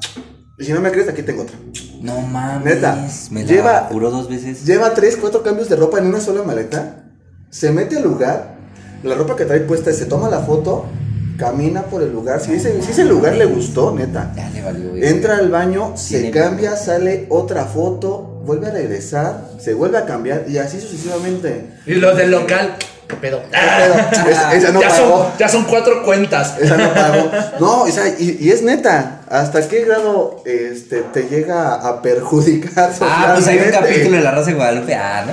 si 0.58 0.72
no 0.72 0.80
me 0.80 0.92
crees, 0.92 1.08
aquí 1.08 1.22
tengo 1.22 1.42
otra. 1.42 1.56
No 2.00 2.20
mames. 2.20 2.74
Neta, 2.76 3.08
Me 3.30 3.40
la 3.42 3.46
lleva- 3.48 3.88
dos 3.90 4.28
veces. 4.28 4.64
Lleva 4.64 4.92
tres, 4.94 5.16
cuatro 5.16 5.42
cambios 5.42 5.68
de 5.70 5.76
ropa 5.76 5.98
en 5.98 6.06
una 6.06 6.20
sola 6.20 6.42
maleta. 6.42 7.10
Se 7.50 7.72
mete 7.72 7.96
al 7.96 8.04
lugar. 8.04 8.53
La 9.04 9.14
ropa 9.14 9.36
que 9.36 9.44
trae 9.44 9.60
puesta 9.60 9.92
se 9.92 10.06
toma 10.06 10.30
la 10.30 10.40
foto. 10.40 10.86
camina 11.36 11.82
por 11.82 12.02
el 12.02 12.12
lugar. 12.12 12.40
Si 12.40 12.52
ese, 12.54 12.80
si 12.80 12.92
ese 12.92 13.04
lugar 13.04 13.36
le 13.36 13.44
gustó, 13.44 13.94
neta. 13.94 14.32
Valió. 14.64 14.96
Entra 14.96 15.36
al 15.36 15.50
baño, 15.50 15.92
se 15.94 16.30
cambia, 16.30 16.76
sale 16.76 17.26
otra 17.28 17.64
foto, 17.66 18.40
vuelve 18.46 18.68
a 18.68 18.70
regresar, 18.70 19.50
se 19.58 19.74
vuelve 19.74 19.98
a 19.98 20.06
cambiar 20.06 20.46
y 20.48 20.58
así 20.58 20.80
sucesivamente. 20.80 21.66
Y 21.86 21.94
los 21.94 22.16
del 22.16 22.30
local, 22.30 22.76
¿qué 23.08 23.16
pedo? 23.16 23.40
Pero 23.50 24.30
esa, 24.30 24.54
esa 24.54 24.70
no 24.72 24.80
ya, 24.80 24.88
pagó. 24.88 25.18
son, 25.24 25.38
ya 25.38 25.48
son 25.48 25.64
cuatro 25.64 26.02
cuentas. 26.02 26.54
Esa 26.60 26.76
no 26.76 26.92
pagó. 26.92 27.30
No, 27.60 27.82
o 27.82 27.88
sea, 27.90 28.08
y, 28.18 28.38
y 28.40 28.50
es 28.50 28.62
neta. 28.62 29.20
¿Hasta 29.30 29.66
qué 29.68 29.84
grado 29.84 30.42
este, 30.44 31.00
te 31.02 31.22
llega 31.24 31.74
a 31.74 32.02
perjudicar 32.02 32.90
Ah, 33.00 33.32
pues 33.34 33.46
hay 33.48 33.58
un 33.58 33.70
capítulo 33.70 34.16
de 34.18 34.22
La 34.22 34.30
Rosa 34.32 34.50
de 34.50 34.54
Guadalupe. 34.54 34.94
Ah, 34.94 35.24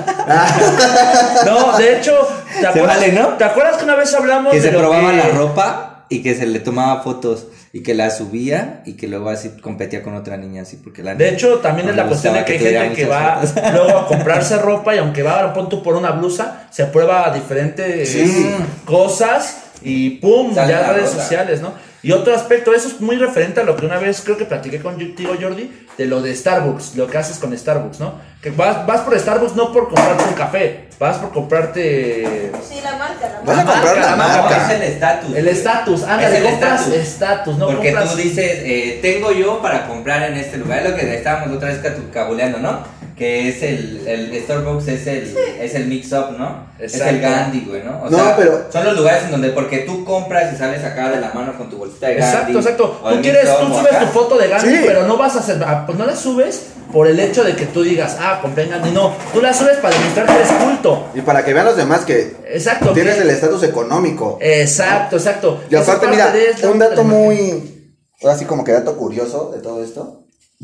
¿no? 1.45 1.51
No, 1.71 1.77
de 1.77 1.97
hecho, 1.97 2.13
¿te 2.59 2.67
acuerdas, 2.67 2.97
vale, 2.99 3.11
¿no? 3.13 3.27
¿te 3.37 3.43
acuerdas 3.43 3.77
que 3.77 3.83
una 3.83 3.95
vez 3.95 4.13
hablamos 4.13 4.51
Que 4.51 4.59
de 4.59 4.67
se 4.67 4.71
lo 4.71 4.79
probaba 4.79 5.11
que- 5.11 5.17
la 5.17 5.27
ropa 5.29 5.90
y 6.11 6.21
que 6.21 6.35
se 6.35 6.45
le 6.45 6.59
tomaba 6.59 7.01
fotos 7.01 7.47
y 7.73 7.81
que 7.83 7.95
la 7.95 8.09
subía 8.11 8.83
y 8.85 8.93
que 8.93 9.07
luego 9.07 9.29
así 9.29 9.49
competía 9.61 10.03
con 10.03 10.13
otra 10.13 10.37
niña 10.37 10.61
así 10.63 10.75
porque 10.77 11.01
la 11.01 11.15
De 11.15 11.23
niña 11.25 11.35
hecho, 11.37 11.57
también 11.59 11.87
no 11.87 11.91
es 11.91 11.97
la 11.97 12.05
cuestión 12.05 12.33
de 12.35 12.45
que 12.45 12.53
hay 12.53 12.59
gente 12.59 12.95
que 12.95 13.05
va 13.07 13.41
fotos. 13.41 13.63
luego 13.73 13.97
a 13.97 14.07
comprarse 14.07 14.57
ropa 14.59 14.93
y 14.93 14.99
aunque 14.99 15.23
va 15.23 15.53
pon 15.53 15.69
tú 15.69 15.81
por 15.81 15.95
una 15.95 16.11
blusa, 16.11 16.67
se 16.69 16.85
prueba 16.85 17.33
diferentes 17.33 18.09
Sí. 18.09 18.45
cosas 18.85 19.57
y 19.81 20.11
pum, 20.11 20.53
Sale 20.53 20.71
ya 20.73 20.91
redes 20.93 21.09
rosa. 21.11 21.21
sociales, 21.23 21.61
¿no? 21.61 21.73
Y 22.03 22.11
otro 22.13 22.33
aspecto, 22.33 22.73
eso 22.73 22.87
es 22.87 22.99
muy 22.99 23.15
referente 23.17 23.59
a 23.61 23.63
lo 23.63 23.75
que 23.75 23.85
una 23.85 23.97
vez 23.99 24.21
creo 24.23 24.35
que 24.37 24.45
platiqué 24.45 24.79
contigo, 24.81 25.33
Jordi, 25.39 25.85
de 25.97 26.05
lo 26.05 26.21
de 26.21 26.35
Starbucks, 26.35 26.95
lo 26.95 27.05
que 27.07 27.17
haces 27.19 27.37
con 27.37 27.55
Starbucks, 27.55 27.99
¿no? 27.99 28.15
Que 28.41 28.49
vas, 28.49 28.87
vas 28.87 29.01
por 29.01 29.17
Starbucks 29.19 29.55
no 29.55 29.71
por 29.71 29.87
comprarte 29.89 30.23
un 30.23 30.33
café, 30.33 30.87
vas 30.99 31.17
por 31.17 31.31
comprarte 31.31 32.51
Sí, 32.67 32.79
la 32.83 32.95
marca, 32.97 33.29
la 33.29 33.39
Vas 33.45 33.59
a 33.59 33.63
marca. 33.65 33.71
comprar 33.81 33.95
la 33.97 34.09
la 34.11 34.15
marca. 34.15 34.41
marca. 34.41 34.65
es 34.65 34.71
el 34.81 34.81
estatus. 34.93 35.35
el 35.35 35.47
estatus, 35.47 36.01
Es 36.01 36.07
ándale, 36.07 36.37
el 36.37 36.43
compras 36.45 36.87
estatus. 36.87 37.57
no 37.57 37.67
Porque 37.67 37.91
compras... 37.93 38.11
tú 38.11 38.17
dices, 38.17 38.51
eh, 38.63 38.99
tengo 39.03 39.31
yo 39.31 39.61
para 39.61 39.87
comprar 39.87 40.23
en 40.31 40.37
este 40.37 40.57
lugar. 40.57 40.79
Es 40.83 40.89
lo 40.89 40.95
que 40.95 41.15
estábamos 41.15 41.55
otra 41.55 41.69
vez 41.69 41.79
cabuleando, 42.11 42.57
¿no? 42.57 42.79
Que 43.21 43.49
es 43.49 43.61
el, 43.61 44.07
el 44.07 44.41
Starbucks, 44.43 44.87
es 44.87 45.05
el, 45.05 45.37
es 45.59 45.75
el 45.75 45.85
mix-up, 45.85 46.31
¿no? 46.39 46.65
Es 46.79 46.95
el 46.95 47.21
Gandhi, 47.21 47.63
güey, 47.67 47.83
¿no? 47.83 48.01
O 48.01 48.09
No, 48.09 48.17
sea, 48.17 48.35
pero- 48.35 48.65
son 48.73 48.83
los 48.83 48.97
lugares 48.97 49.25
en 49.25 49.29
donde, 49.31 49.49
porque 49.51 49.77
tú 49.79 50.03
compras 50.03 50.51
y 50.51 50.57
sales 50.57 50.83
acá 50.83 51.11
de 51.11 51.21
la 51.21 51.31
mano 51.31 51.55
con 51.55 51.69
tu 51.69 51.77
bolsita 51.77 52.07
de 52.07 52.15
Gandhi. 52.15 52.31
Exacto, 52.53 52.57
exacto. 52.57 53.01
Tú 53.13 53.21
quieres, 53.21 53.43
tú 53.59 53.67
subes 53.75 53.93
acá. 53.93 53.99
tu 53.99 54.05
foto 54.07 54.39
de 54.39 54.47
Gandhi, 54.47 54.75
Sí. 54.75 54.83
pero 54.87 55.05
no 55.05 55.17
vas 55.17 55.35
a 55.35 55.39
hacer, 55.39 55.63
ah, 55.63 55.83
pues 55.85 55.99
no 55.99 56.07
la 56.07 56.15
subes 56.15 56.69
por 56.91 57.05
el 57.05 57.19
hecho 57.19 57.43
de 57.43 57.55
que 57.55 57.67
tú 57.67 57.83
digas, 57.83 58.17
ah, 58.19 58.39
compré 58.41 58.63
en 58.63 58.71
Gandhi. 58.71 58.89
No, 58.89 59.13
tú 59.31 59.39
la 59.39 59.53
subes 59.53 59.77
para 59.77 59.95
demostrar 59.95 60.25
que 60.25 60.33
eres 60.33 60.51
culto. 60.53 61.05
Y 61.13 61.21
para 61.21 61.45
que 61.45 61.53
vean 61.53 61.67
los 61.67 61.77
demás 61.77 62.03
que 62.05 62.35
Exacto. 62.47 62.91
tienes 62.91 63.17
que- 63.17 63.21
el 63.21 63.29
estatus 63.29 63.61
económico. 63.61 64.39
Exacto, 64.41 65.17
exacto. 65.17 65.61
Y 65.69 65.75
aparte, 65.75 66.07
parte 66.07 66.09
mira, 66.09 66.71
un 66.71 66.79
dato 66.79 67.03
muy. 67.03 67.93
Ahora 68.23 68.35
sí, 68.35 68.45
como 68.45 68.63
que 68.63 68.71
dato 68.71 68.97
curioso 68.97 69.51
de 69.55 69.61
todo 69.61 69.83
esto. 69.83 70.17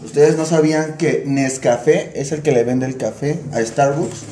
Ustedes 0.03 0.37
no 0.37 0.45
sabían 0.45 0.97
que 0.97 1.23
Nescafé 1.25 2.11
es 2.15 2.31
el 2.31 2.41
que 2.41 2.51
le 2.51 2.63
vende 2.63 2.85
el 2.85 2.97
café 2.97 3.39
a 3.53 3.59
Starbucks. 3.61 4.25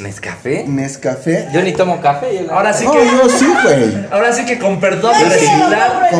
¿Nescafé? 0.00 0.64
Nescafé. 0.68 1.48
Yo 1.54 1.62
ni 1.62 1.72
tomo 1.72 2.00
café. 2.02 2.44
yo 2.44 2.52
Ahora 2.52 2.72
sí 2.74 2.84
No, 2.84 2.92
que. 2.92 3.06
yo 3.06 3.28
sí, 3.30 3.46
güey. 3.62 4.06
Ahora 4.10 4.30
sí 4.32 4.44
que 4.44 4.58
con 4.58 4.78
perdón 4.78 5.14
Con 5.14 5.32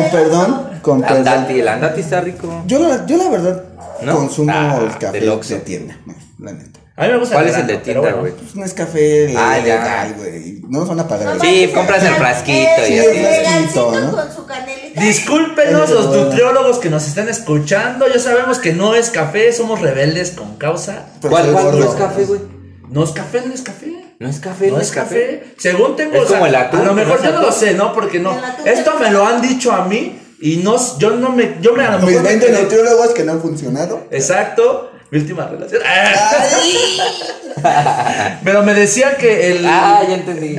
el 0.03 0.09
perdón, 0.09 0.79
con 0.81 1.01
perdón. 1.01 1.17
andati, 1.17 1.59
el 1.59 1.67
andati 1.67 2.01
está 2.01 2.21
rico. 2.21 2.63
Yo 2.65 2.79
la, 2.79 3.05
yo 3.05 3.17
la 3.17 3.29
verdad 3.29 3.63
¿No? 4.01 4.15
consumo 4.15 4.51
Ah, 4.53 4.79
el 4.81 4.97
café 4.97 5.19
de 5.19 5.59
tienda, 5.59 5.95
no, 6.07 6.15
la 6.39 6.53
neta. 6.53 6.79
A 6.99 7.03
mí 7.05 7.11
me 7.11 7.19
gusta 7.19 7.35
¿Cuál 7.35 7.47
es 7.49 7.55
el 7.57 7.67
de 7.67 7.73
pero 7.77 7.83
tienda, 7.83 8.01
bueno. 8.01 8.17
güey? 8.21 8.33
Pues 8.33 8.55
Nescafé 8.55 9.35
Ah, 9.37 9.57
ya. 9.59 9.63
legal, 9.63 10.13
güey. 10.17 10.61
No 10.67 10.79
nos 10.79 10.89
van 10.89 10.99
a 11.01 11.07
pagar. 11.07 11.27
No 11.27 11.33
el- 11.33 11.41
Sí, 11.41 11.71
compras 11.75 12.03
el 12.03 12.13
frasquito 12.15 12.81
y 12.89 12.93
el 12.93 12.99
así. 13.11 13.19
legalcito 13.19 13.91
¿no? 13.91 14.11
con 14.11 14.33
su 14.33 14.45
canelita. 14.47 14.76
Discúlpenos 14.99 15.89
los 15.89 16.05
nutriólogos 16.15 16.79
que 16.79 16.89
nos 16.89 17.07
están 17.07 17.29
escuchando. 17.29 18.07
Ya 18.07 18.19
sabemos 18.19 18.59
que 18.59 18.73
no 18.73 18.95
es 18.95 19.09
café, 19.09 19.51
somos 19.53 19.81
rebeldes 19.81 20.31
con 20.31 20.57
causa. 20.57 21.05
Pero 21.21 21.31
¿Cuál, 21.31 21.51
no 21.53 21.79
es 21.79 21.95
café, 21.95 22.23
güey? 22.25 22.41
No 22.89 23.03
es 23.03 23.11
café, 23.11 23.41
no 23.45 23.53
es 23.53 23.61
café. 23.61 23.93
No 24.19 24.27
es 24.29 24.39
café, 24.39 24.71
No 24.71 24.79
es 24.81 24.91
café. 24.91 25.43
Según 25.57 25.95
tengo, 25.95 26.15
Es 26.15 26.21
o 26.23 26.25
sea, 26.27 26.37
como 26.37 26.47
el 26.47 26.55
atún, 26.55 26.79
a 26.79 26.83
lo 26.83 26.89
¿no 26.89 26.95
mejor 26.95 27.21
yo 27.21 27.31
no 27.33 27.41
lo 27.41 27.51
sé, 27.51 27.73
¿no? 27.75 27.93
Porque 27.93 28.19
no. 28.19 28.31
Esto 28.65 28.93
es- 28.95 28.99
me 28.99 29.11
lo 29.11 29.27
han 29.27 29.41
dicho 29.41 29.71
a 29.71 29.85
mí 29.85 30.19
y 30.41 30.57
no, 30.57 30.75
yo 30.97 31.11
no 31.11 31.29
me, 31.29 31.57
yo 31.61 31.73
me 31.73 31.83
a 31.83 31.91
lo 31.91 31.97
Mis 31.99 32.07
mejor 32.07 32.23
me 32.23 32.29
20 32.29 32.47
quedé- 32.47 32.61
nutriólogos 32.63 33.09
que 33.09 33.23
no 33.23 33.33
han 33.33 33.41
funcionado. 33.41 34.07
Exacto. 34.09 34.91
Mi 35.09 35.19
última 35.19 35.47
relación. 35.47 35.81
Pero 38.43 38.63
me 38.63 38.73
decían 38.73 39.15
que 39.17 39.51
el. 39.51 39.65
Ah, 39.65 40.01
ya 40.07 40.15
entendí. 40.15 40.57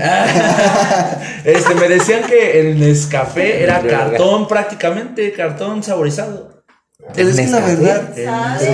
Este, 1.45 1.75
me 1.75 1.89
decían 1.89 2.23
que 2.25 2.61
el 2.61 2.81
Nescafé 2.81 3.63
era 3.63 3.81
cartón 3.83 4.49
prácticamente, 4.49 5.33
cartón 5.33 5.83
saborizado. 5.83 6.65
Pero 7.15 7.29
es 7.29 7.37
que 7.37 7.47
la 7.47 7.61
verdad. 7.61 8.15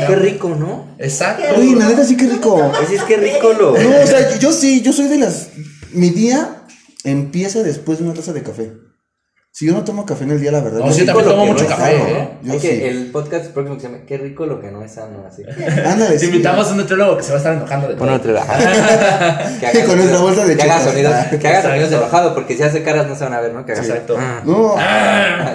Qué 0.06 0.16
rico, 0.16 0.56
¿no? 0.58 0.94
Exacto. 0.98 1.44
Uy, 1.58 1.74
la 1.74 1.88
neta 1.88 2.04
sí 2.04 2.16
que 2.16 2.26
rico. 2.26 2.54
Oye, 2.54 2.96
es 2.96 3.02
que 3.02 3.16
rico 3.16 3.52
lo. 3.52 3.76
No, 3.76 4.02
o 4.02 4.06
sea, 4.06 4.38
yo 4.38 4.52
sí, 4.52 4.80
yo 4.80 4.92
soy 4.92 5.08
de 5.08 5.18
las. 5.18 5.48
Mi 5.92 6.10
día 6.10 6.62
empieza 7.04 7.62
después 7.62 7.98
de 7.98 8.04
una 8.04 8.14
taza 8.14 8.32
de 8.32 8.42
café. 8.42 8.72
Si 9.56 9.66
yo 9.66 9.72
no 9.72 9.84
tomo 9.84 10.04
café 10.04 10.24
en 10.24 10.32
el 10.32 10.40
día, 10.40 10.50
la 10.50 10.60
verdad. 10.62 10.80
No, 10.80 10.90
yo 10.90 11.06
también 11.06 11.28
tomo 11.28 11.46
mucho 11.46 11.62
no 11.62 11.68
café, 11.70 11.92
sano, 11.96 12.08
¿eh? 12.08 12.28
Yo 12.42 12.52
sí. 12.54 12.58
que 12.58 12.88
el 12.88 13.12
podcast 13.12 13.46
próximo 13.52 13.76
que 13.76 13.82
se 13.82 13.86
llama 13.88 14.00
Qué 14.04 14.18
rico 14.18 14.46
lo 14.46 14.60
que 14.60 14.72
no 14.72 14.82
es 14.82 14.90
sano, 14.90 15.24
así. 15.28 15.44
Ándale, 15.86 16.14
Te 16.14 16.18
sí. 16.18 16.26
invitamos 16.26 16.66
a 16.66 16.70
un 16.72 16.78
nutriólogo 16.78 17.16
que 17.18 17.22
se 17.22 17.28
va 17.28 17.34
a 17.36 17.38
estar 17.38 17.52
enojando 17.52 17.86
de 17.86 17.94
Pon 17.94 18.08
todo. 18.08 18.16
otro. 18.16 18.34
que 19.72 19.84
con 19.84 19.96
nuestra 19.96 20.18
bolsa 20.18 20.44
de 20.44 20.56
que 20.56 20.62
haga 20.64 20.80
sonidos, 20.82 21.14
que 21.40 21.46
haga 21.46 21.62
sonidos 21.62 21.90
de 21.90 21.96
enojado, 21.98 22.34
porque 22.34 22.56
si 22.56 22.64
hace 22.64 22.82
caras 22.82 23.06
no 23.06 23.14
se 23.14 23.22
van 23.22 23.32
a 23.34 23.40
ver, 23.40 23.52
¿no? 23.52 23.64
Que 23.64 23.70
haga- 23.74 23.82
Exacto. 23.82 24.16
Ah. 24.18 25.54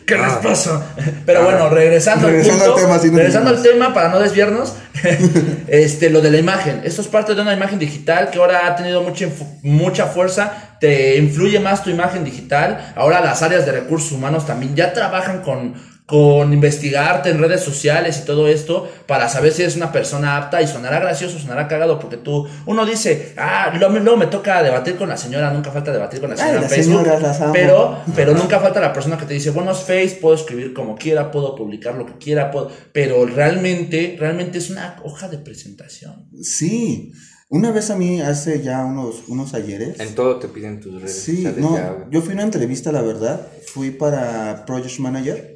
No. 0.00 0.06
Ah. 0.06 0.06
¿Qué 0.06 0.16
les 0.16 0.32
Ah. 0.32 0.40
pasa? 0.42 0.86
Pero 1.26 1.44
bueno, 1.44 1.68
regresando, 1.68 2.26
Regresando 2.28 2.64
al, 2.64 2.70
punto, 2.70 2.80
al 2.80 2.86
tema, 2.86 2.98
sí, 2.98 3.10
no 3.10 3.16
regresando 3.18 3.50
al 3.50 3.62
tema 3.62 3.94
para 3.94 4.08
no 4.08 4.18
desviarnos, 4.18 4.74
este, 5.68 6.10
lo 6.10 6.20
de 6.20 6.30
la 6.30 6.38
imagen. 6.38 6.80
Esto 6.84 7.02
es 7.02 7.08
parte 7.08 7.34
de 7.34 7.42
una 7.42 7.52
imagen 7.52 7.78
digital 7.78 8.30
que 8.30 8.38
ahora 8.38 8.66
ha 8.66 8.76
tenido 8.76 9.02
mucha, 9.02 9.26
mucha 9.62 10.06
fuerza. 10.06 10.76
Te 10.80 11.16
influye 11.18 11.60
más 11.60 11.84
tu 11.84 11.90
imagen 11.90 12.24
digital. 12.24 12.92
Ahora 12.96 13.20
las 13.20 13.42
áreas 13.42 13.66
de 13.66 13.72
recursos 13.72 14.12
humanos 14.12 14.46
también 14.46 14.74
ya 14.74 14.92
trabajan 14.92 15.42
con, 15.42 15.74
con 16.10 16.52
investigarte 16.52 17.30
en 17.30 17.38
redes 17.38 17.62
sociales 17.62 18.18
y 18.20 18.24
todo 18.26 18.48
esto 18.48 18.90
para 19.06 19.28
saber 19.28 19.52
si 19.52 19.62
eres 19.62 19.76
una 19.76 19.92
persona 19.92 20.36
apta 20.36 20.60
y 20.60 20.66
sonará 20.66 20.98
gracioso, 20.98 21.38
sonará 21.38 21.68
cagado 21.68 22.00
porque 22.00 22.16
tú, 22.16 22.48
uno 22.66 22.84
dice, 22.84 23.32
ah, 23.36 23.72
luego, 23.78 23.96
luego 24.00 24.16
me 24.16 24.26
toca 24.26 24.60
debatir 24.60 24.96
con 24.96 25.08
la 25.08 25.16
señora, 25.16 25.52
nunca 25.52 25.70
falta 25.70 25.92
debatir 25.92 26.18
con 26.20 26.30
la 26.30 26.34
Ay, 26.34 26.40
señora 26.40 26.56
en 26.56 26.62
las 26.62 26.72
Facebook, 26.72 26.98
señoras 27.02 27.22
las 27.22 27.40
amo. 27.40 27.52
pero 27.52 27.98
pero 28.16 28.34
nunca 28.34 28.58
falta 28.58 28.80
la 28.80 28.92
persona 28.92 29.16
que 29.18 29.24
te 29.24 29.34
dice, 29.34 29.50
bueno, 29.50 29.70
es 29.70 29.78
Face, 29.78 30.18
puedo 30.20 30.34
escribir 30.34 30.74
como 30.74 30.96
quiera, 30.96 31.30
puedo 31.30 31.54
publicar 31.54 31.94
lo 31.94 32.06
que 32.06 32.14
quiera, 32.18 32.50
puedo... 32.50 32.72
pero 32.92 33.24
realmente, 33.26 34.16
realmente 34.18 34.58
es 34.58 34.68
una 34.68 34.96
hoja 35.04 35.28
de 35.28 35.38
presentación. 35.38 36.28
Sí. 36.42 37.12
Una 37.52 37.72
vez 37.72 37.90
a 37.90 37.96
mí, 37.96 38.20
hace 38.20 38.62
ya 38.62 38.84
unos, 38.84 39.24
unos 39.26 39.54
ayeres. 39.54 39.98
En 39.98 40.14
todo 40.14 40.38
te 40.38 40.46
piden 40.46 40.78
tus 40.80 41.00
redes 41.00 41.20
Sí, 41.20 41.36
sociales 41.36 41.58
no, 41.60 41.74
ya, 41.76 42.06
yo 42.08 42.20
fui 42.20 42.30
a 42.30 42.34
una 42.34 42.44
entrevista, 42.44 42.92
la 42.92 43.02
verdad, 43.02 43.44
fui 43.72 43.90
para 43.90 44.64
Project 44.66 45.00
Manager, 45.00 45.49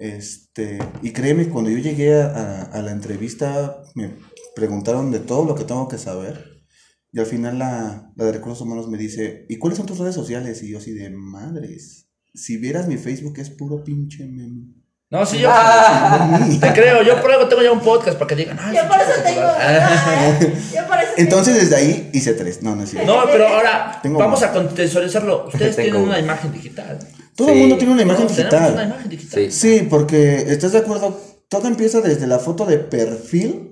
este, 0.00 0.78
y 1.02 1.12
créeme, 1.12 1.48
cuando 1.48 1.70
yo 1.70 1.78
llegué 1.78 2.20
a, 2.20 2.26
a- 2.26 2.62
a 2.62 2.82
la 2.82 2.90
entrevista, 2.90 3.82
me 3.94 4.16
preguntaron 4.56 5.10
de 5.12 5.20
todo 5.20 5.44
lo 5.44 5.54
que 5.54 5.64
tengo 5.64 5.86
que 5.88 5.98
saber, 5.98 6.64
y 7.12 7.20
al 7.20 7.26
final 7.26 7.58
la, 7.58 8.10
la 8.16 8.24
de 8.24 8.32
Recursos 8.32 8.60
Humanos 8.62 8.88
me 8.88 8.96
dice, 8.98 9.44
¿y 9.48 9.56
cuáles 9.58 9.76
son 9.76 9.86
tus 9.86 9.98
redes 9.98 10.14
sociales? 10.14 10.62
Y 10.62 10.70
yo 10.70 10.78
así 10.78 10.92
de, 10.92 11.10
madres, 11.10 12.08
si 12.34 12.56
vieras 12.56 12.88
mi 12.88 12.96
Facebook 12.96 13.34
es 13.38 13.50
puro 13.50 13.84
pinche 13.84 14.26
meme. 14.26 14.74
No, 15.10 15.26
sí, 15.26 15.38
yo 15.40 15.48
Ah. 15.50 16.38
te 16.60 16.72
creo, 16.72 17.02
yo 17.02 17.20
por 17.20 17.32
algo 17.32 17.48
tengo 17.48 17.62
ya 17.62 17.72
un 17.72 17.80
podcast 17.80 18.16
para 18.16 18.28
que 18.28 18.36
digan, 18.36 18.56
ay, 18.60 18.76
Yo 18.76 18.86
por 18.88 18.96
eso 19.00 19.10
tengo. 19.24 19.40
Ah. 19.42 20.38
Yo 20.40 20.86
por 20.86 20.98
eso 20.98 21.12
Entonces 21.16 21.54
tengo- 21.54 21.68
desde 21.68 21.76
ahí 21.76 22.10
hice 22.14 22.32
tres, 22.34 22.62
no, 22.62 22.76
no 22.76 22.84
es 22.84 22.90
cierto. 22.90 23.12
No, 23.12 23.24
pero 23.30 23.48
ahora 23.48 23.98
Tengo 24.04 24.20
vamos 24.20 24.40
más. 24.40 24.48
a 24.50 24.52
contextualizarlo. 24.52 25.46
Ustedes 25.48 25.74
Tengo 25.76 25.90
tienen 25.90 26.02
una 26.08 26.18
imagen 26.20 26.52
digital. 26.52 26.98
Todo 27.44 27.52
el 27.52 27.58
mundo 27.58 27.76
tiene 27.78 27.92
una 27.92 28.02
imagen 28.02 28.26
una 28.26 28.34
digital. 28.36 28.84
imagen 28.86 29.08
digital. 29.10 29.50
Sí. 29.50 29.78
Sí, 29.78 29.86
porque 29.88 30.36
estás 30.48 30.72
de 30.72 30.78
acuerdo, 30.78 31.18
todo 31.48 31.66
empieza 31.68 32.00
desde 32.00 32.26
la 32.26 32.38
foto 32.38 32.64
de 32.66 32.78
perfil 32.78 33.66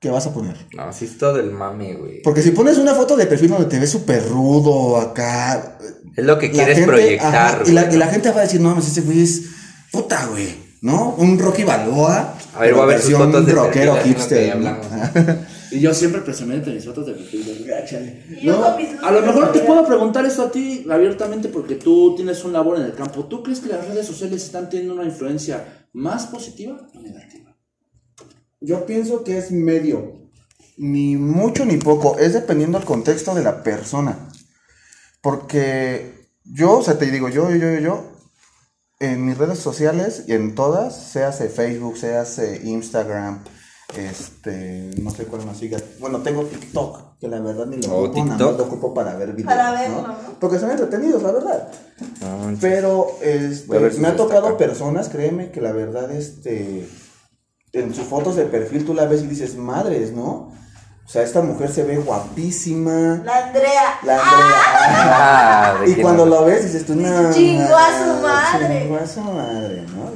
que 0.00 0.10
vas 0.10 0.26
a 0.26 0.34
poner. 0.34 0.56
No, 0.76 0.92
sí 0.92 1.06
es 1.06 1.16
todo 1.18 1.38
el 1.40 1.50
mame, 1.50 1.94
güey. 1.94 2.22
Porque 2.22 2.42
si 2.42 2.50
pones 2.50 2.76
una 2.78 2.94
foto 2.94 3.16
de 3.16 3.26
perfil 3.26 3.50
donde 3.50 3.66
te 3.66 3.78
ves 3.78 3.90
súper 3.90 4.28
rudo 4.28 4.98
acá. 4.98 5.78
Es 6.16 6.24
lo 6.24 6.38
que 6.38 6.50
quieres 6.50 6.76
gente- 6.76 6.90
proyectar, 6.90 7.34
ajá, 7.34 7.58
y, 7.66 7.72
la, 7.72 7.84
y 7.84 7.92
¿no? 7.92 7.98
la 7.98 8.06
gente 8.08 8.30
va 8.30 8.40
a 8.40 8.42
decir, 8.42 8.60
no, 8.60 8.68
mames, 8.70 8.86
ese 8.88 9.00
güey 9.00 9.22
es 9.22 9.42
puta, 9.90 10.26
güey. 10.26 10.62
¿No? 10.82 11.14
Un 11.16 11.38
Rocky 11.38 11.64
Balboa. 11.64 12.34
A 12.54 12.60
ver, 12.60 12.74
voy 12.74 12.82
a 12.82 12.86
ver 12.86 13.00
sus 13.00 13.08
versión 13.10 13.30
fotos 13.32 13.46
de 13.46 13.52
rockero 13.54 13.94
perfil, 13.94 14.14
hipster. 14.14 14.56
¿no? 14.58 14.76
Y 15.70 15.80
yo 15.80 15.94
siempre 15.94 16.20
presumí 16.20 16.56
mis 16.56 16.84
fotos 16.84 17.06
de 17.06 17.12
perfil. 17.12 17.66
Yo 18.42 18.58
No, 18.58 18.64
A 19.06 19.12
lo 19.12 19.22
mejor 19.22 19.52
te 19.52 19.60
puedo 19.60 19.86
preguntar 19.86 20.24
esto 20.26 20.42
a 20.42 20.50
ti 20.50 20.86
abiertamente 20.90 21.48
porque 21.48 21.74
tú 21.76 22.14
tienes 22.16 22.44
un 22.44 22.52
labor 22.52 22.78
en 22.78 22.84
el 22.84 22.94
campo. 22.94 23.24
¿Tú 23.24 23.42
crees 23.42 23.60
que 23.60 23.68
las 23.68 23.86
redes 23.86 24.06
sociales 24.06 24.44
están 24.44 24.68
teniendo 24.68 24.94
una 24.94 25.04
influencia 25.04 25.86
más 25.92 26.26
positiva 26.26 26.76
o 26.94 27.00
negativa? 27.00 27.56
Yo 28.60 28.86
pienso 28.86 29.24
que 29.24 29.38
es 29.38 29.50
medio. 29.50 30.30
Ni 30.76 31.16
mucho 31.16 31.64
ni 31.64 31.76
poco. 31.76 32.18
Es 32.18 32.32
dependiendo 32.32 32.78
del 32.78 32.86
contexto 32.86 33.34
de 33.34 33.42
la 33.42 33.62
persona. 33.62 34.28
Porque 35.20 36.28
yo, 36.44 36.78
o 36.78 36.82
sea, 36.82 36.98
te 36.98 37.10
digo, 37.10 37.28
yo, 37.28 37.50
yo, 37.50 37.56
yo, 37.56 37.78
yo. 37.78 38.12
en 39.00 39.24
mis 39.24 39.38
redes 39.38 39.58
sociales, 39.58 40.24
y 40.26 40.32
en 40.32 40.54
todas, 40.54 41.10
se 41.10 41.24
hace 41.24 41.48
Facebook, 41.48 41.96
se 41.96 42.16
hace 42.16 42.60
Instagram, 42.64 43.42
este, 43.96 44.90
no 45.00 45.10
sé 45.10 45.24
cuál 45.26 45.44
más 45.46 45.58
siga. 45.58 45.78
Bueno, 46.00 46.18
tengo 46.20 46.42
TikTok, 46.44 47.18
que 47.20 47.28
la 47.28 47.40
verdad 47.40 47.66
ni 47.66 47.76
lo 47.76 47.92
Oh, 47.94 48.04
ocupo, 48.04 48.24
nada 48.24 48.36
TikTok. 48.38 48.50
más 48.50 48.58
lo 48.58 48.64
ocupo 48.64 48.94
para 48.94 49.14
ver 49.16 49.32
videos. 49.32 49.54
Para 49.54 49.72
verlo, 49.72 50.02
¿no? 50.02 50.08
¿no? 50.08 50.14
Porque 50.40 50.58
son 50.58 50.70
entretenidos, 50.70 51.22
la 51.22 51.30
verdad. 51.32 51.68
Pero 52.60 53.06
este, 53.22 53.90
si 53.92 54.00
me 54.00 54.08
ha 54.08 54.16
tocado 54.16 54.42
destaca. 54.48 54.56
personas, 54.58 55.08
créeme, 55.08 55.50
que 55.50 55.60
la 55.60 55.72
verdad, 55.72 56.10
este, 56.12 56.88
en 57.72 57.94
sus 57.94 58.06
fotos 58.06 58.36
de 58.36 58.44
perfil 58.46 58.84
tú 58.84 58.94
la 58.94 59.04
ves 59.06 59.22
y 59.22 59.26
dices, 59.26 59.56
madres, 59.56 60.12
¿no? 60.12 60.52
O 61.06 61.08
sea, 61.10 61.22
esta 61.22 61.42
mujer 61.42 61.70
se 61.70 61.82
ve 61.84 61.98
guapísima. 61.98 63.20
La 63.26 63.46
Andrea. 63.48 63.98
La 64.04 64.14
Andrea. 64.14 64.58
Ah, 65.16 65.74
¿de 65.84 65.90
y 65.90 65.94
cuando 65.96 66.22
hablas? 66.22 66.40
lo 66.40 66.46
ves 66.46 66.64
dices 66.64 66.86
tú, 66.86 66.94
no. 66.94 67.30
Chingó 67.32 67.76
a 67.76 67.98
su 67.98 68.22
madre. 68.22 68.80
Chingó 68.82 68.96
a 68.96 69.06
su 69.06 69.20
madre, 69.20 69.82
¿no? 69.94 70.10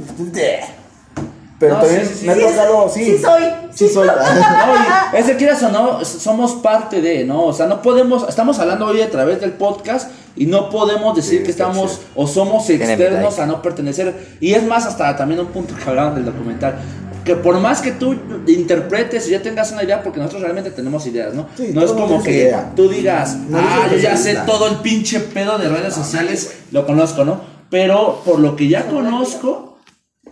Pero 1.59 1.75
No, 1.75 1.81
también 1.81 2.07
sí, 2.07 2.14
sí, 2.21 2.27
me 2.27 2.33
ha 2.33 2.37
sí. 2.37 2.40
tocado, 2.42 2.88
sí. 2.88 3.05
Sí 3.05 3.18
soy. 3.18 3.42
Sí 3.75 3.88
soy. 3.88 4.09
No, 5.12 5.18
es 5.18 5.27
que 5.27 5.37
quieras 5.37 5.62
o 5.64 5.71
no, 5.71 6.05
somos 6.05 6.53
parte 6.57 7.01
de, 7.01 7.25
¿no? 7.25 7.44
O 7.47 7.53
sea, 7.53 7.66
no 7.66 7.83
podemos, 7.83 8.29
estamos 8.29 8.59
hablando 8.59 8.87
hoy 8.87 9.01
a 9.01 9.11
través 9.11 9.40
del 9.40 9.53
podcast 9.53 10.11
y 10.37 10.47
no 10.47 10.71
podemos 10.71 11.16
decir 11.16 11.38
Sí, 11.40 11.44
que 11.44 11.51
estamos 11.51 12.01
o 12.14 12.27
somos 12.29 12.68
externos 12.71 13.38
a 13.40 13.47
no 13.47 13.61
pertenecer. 13.62 14.14
Y 14.40 14.55
es 14.55 14.62
más, 14.64 14.87
hasta 14.87 15.16
también 15.16 15.40
un 15.40 15.47
punto 15.49 15.75
que 15.75 15.88
hablaban 15.88 16.14
del 16.14 16.27
documental. 16.27 16.77
Que 17.25 17.35
por 17.35 17.59
más 17.59 17.81
que 17.83 17.90
tú 17.92 18.14
interpretes 18.47 19.27
y 19.29 19.33
ya 19.33 19.42
tengas 19.42 19.73
una 19.73 19.83
idea, 19.83 20.03
porque 20.03 20.18
nosotros 20.18 20.42
realmente 20.42 20.71
tenemos 20.71 21.05
ideas, 21.07 21.35
¿no? 21.35 21.47
Sí, 21.57 21.71
no 21.75 21.83
es 21.85 21.90
como 21.92 22.23
que 22.23 22.31
idea. 22.33 22.73
tú 22.77 22.88
digas, 22.88 23.37
No 23.49 23.59
ah, 23.59 23.88
yo 23.90 23.97
ya 23.99 24.11
sé 24.16 24.31
especialista". 24.31 24.47
todo 24.47 24.68
el 24.68 24.77
pinche 24.77 25.21
pedo 25.21 25.59
de 25.59 25.68
redes 25.68 25.92
sociales, 25.94 26.53
lo 26.71 26.87
conozco, 26.87 27.25
¿no? 27.25 27.40
Pero 27.71 28.23
por 28.25 28.38
lo 28.38 28.57
que 28.57 28.68
ya 28.68 28.87
conozco, 28.87 29.67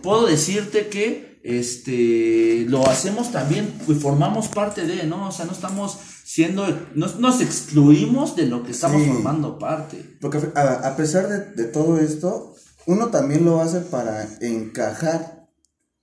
puedo 0.07 0.25
decirte 0.25 0.87
que 0.87 1.39
este 1.43 2.65
lo 2.69 2.87
hacemos 2.87 3.31
también 3.31 3.73
y 3.87 3.93
formamos 3.93 4.47
parte 4.47 4.85
de, 4.85 5.03
¿no? 5.05 5.27
O 5.27 5.31
sea, 5.31 5.45
no 5.45 5.51
estamos 5.51 5.97
siendo, 6.23 6.65
no 6.95 7.07
nos 7.19 7.41
excluimos 7.41 8.35
de 8.35 8.45
lo 8.45 8.63
que 8.63 8.71
estamos 8.71 9.01
Sí. 9.01 9.09
formando 9.09 9.59
parte. 9.59 9.97
Porque 10.21 10.39
a, 10.55 10.61
a 10.87 10.95
pesar 10.95 11.27
de, 11.27 11.39
de 11.61 11.65
todo 11.69 11.99
esto, 11.99 12.55
uno 12.85 13.07
también 13.07 13.43
lo 13.43 13.59
hace 13.61 13.79
para 13.81 14.27
encajar 14.41 15.47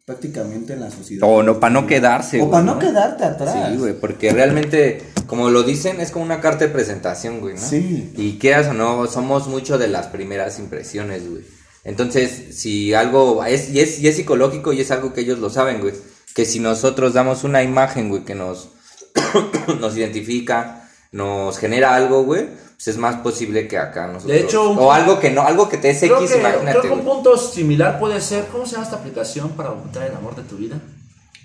prácticamente 0.04 0.74
en 0.74 0.80
la 0.80 0.90
sociedad. 0.90 1.26
O 1.26 1.42
no, 1.42 1.58
para 1.60 1.72
no 1.72 1.86
quedarse. 1.86 2.36
O 2.38 2.46
güey, 2.46 2.50
para 2.52 2.64
no 2.64 2.78
quedarte 2.78 3.24
atrás. 3.24 3.70
Sí, 3.70 3.78
güey, 3.78 3.94
porque 3.98 4.32
realmente, 4.32 5.02
como 5.26 5.48
lo 5.48 5.62
dicen, 5.62 6.00
es 6.00 6.10
como 6.10 6.24
una 6.26 6.40
carta 6.42 6.66
de 6.66 6.72
presentación, 6.72 7.40
güey, 7.40 7.54
¿no? 7.54 7.60
Sí. 7.60 8.12
Y 8.18 8.38
quieras 8.38 8.66
o 8.68 8.74
no, 8.74 9.06
somos 9.06 9.48
mucho 9.48 9.78
de 9.78 9.88
las 9.88 10.08
primeras 10.08 10.58
impresiones, 10.58 11.28
güey. 11.28 11.42
Entonces, 11.84 12.56
si 12.56 12.94
algo, 12.94 13.44
es, 13.44 13.70
y, 13.70 13.80
es, 13.80 13.98
y 14.00 14.08
es 14.08 14.16
psicológico 14.16 14.72
y 14.72 14.80
es 14.80 14.90
algo 14.90 15.12
que 15.12 15.20
ellos 15.20 15.38
lo 15.38 15.50
saben, 15.50 15.80
güey, 15.80 15.94
que 16.34 16.46
si 16.46 16.58
nosotros 16.58 17.12
damos 17.12 17.44
una 17.44 17.62
imagen, 17.62 18.08
güey, 18.08 18.24
que 18.24 18.34
nos, 18.34 18.70
nos 19.80 19.96
identifica, 19.96 20.88
nos 21.12 21.58
genera 21.58 21.94
algo, 21.94 22.24
güey, 22.24 22.46
pues 22.76 22.88
es 22.88 22.96
más 22.96 23.16
posible 23.16 23.68
que 23.68 23.76
acá 23.78 24.06
nosotros. 24.06 24.32
De 24.32 24.40
hecho, 24.40 24.70
o 24.70 24.92
algo 24.92 25.20
que 25.20 25.30
no, 25.30 25.42
algo 25.42 25.68
que 25.68 25.76
te 25.76 25.90
es 25.90 26.00
Creo 26.00 26.18
X, 26.20 26.32
que, 26.32 26.38
imagínate, 26.38 26.70
creo 26.70 26.82
que 26.82 26.88
un 26.88 27.04
güey. 27.04 27.14
punto 27.14 27.36
similar 27.36 27.98
puede 28.00 28.20
ser, 28.20 28.46
¿cómo 28.46 28.64
se 28.64 28.72
llama 28.72 28.84
esta 28.84 28.96
aplicación 28.96 29.50
para 29.50 29.70
encontrar 29.70 30.08
el 30.08 30.16
amor 30.16 30.34
de 30.34 30.42
tu 30.42 30.56
vida? 30.56 30.80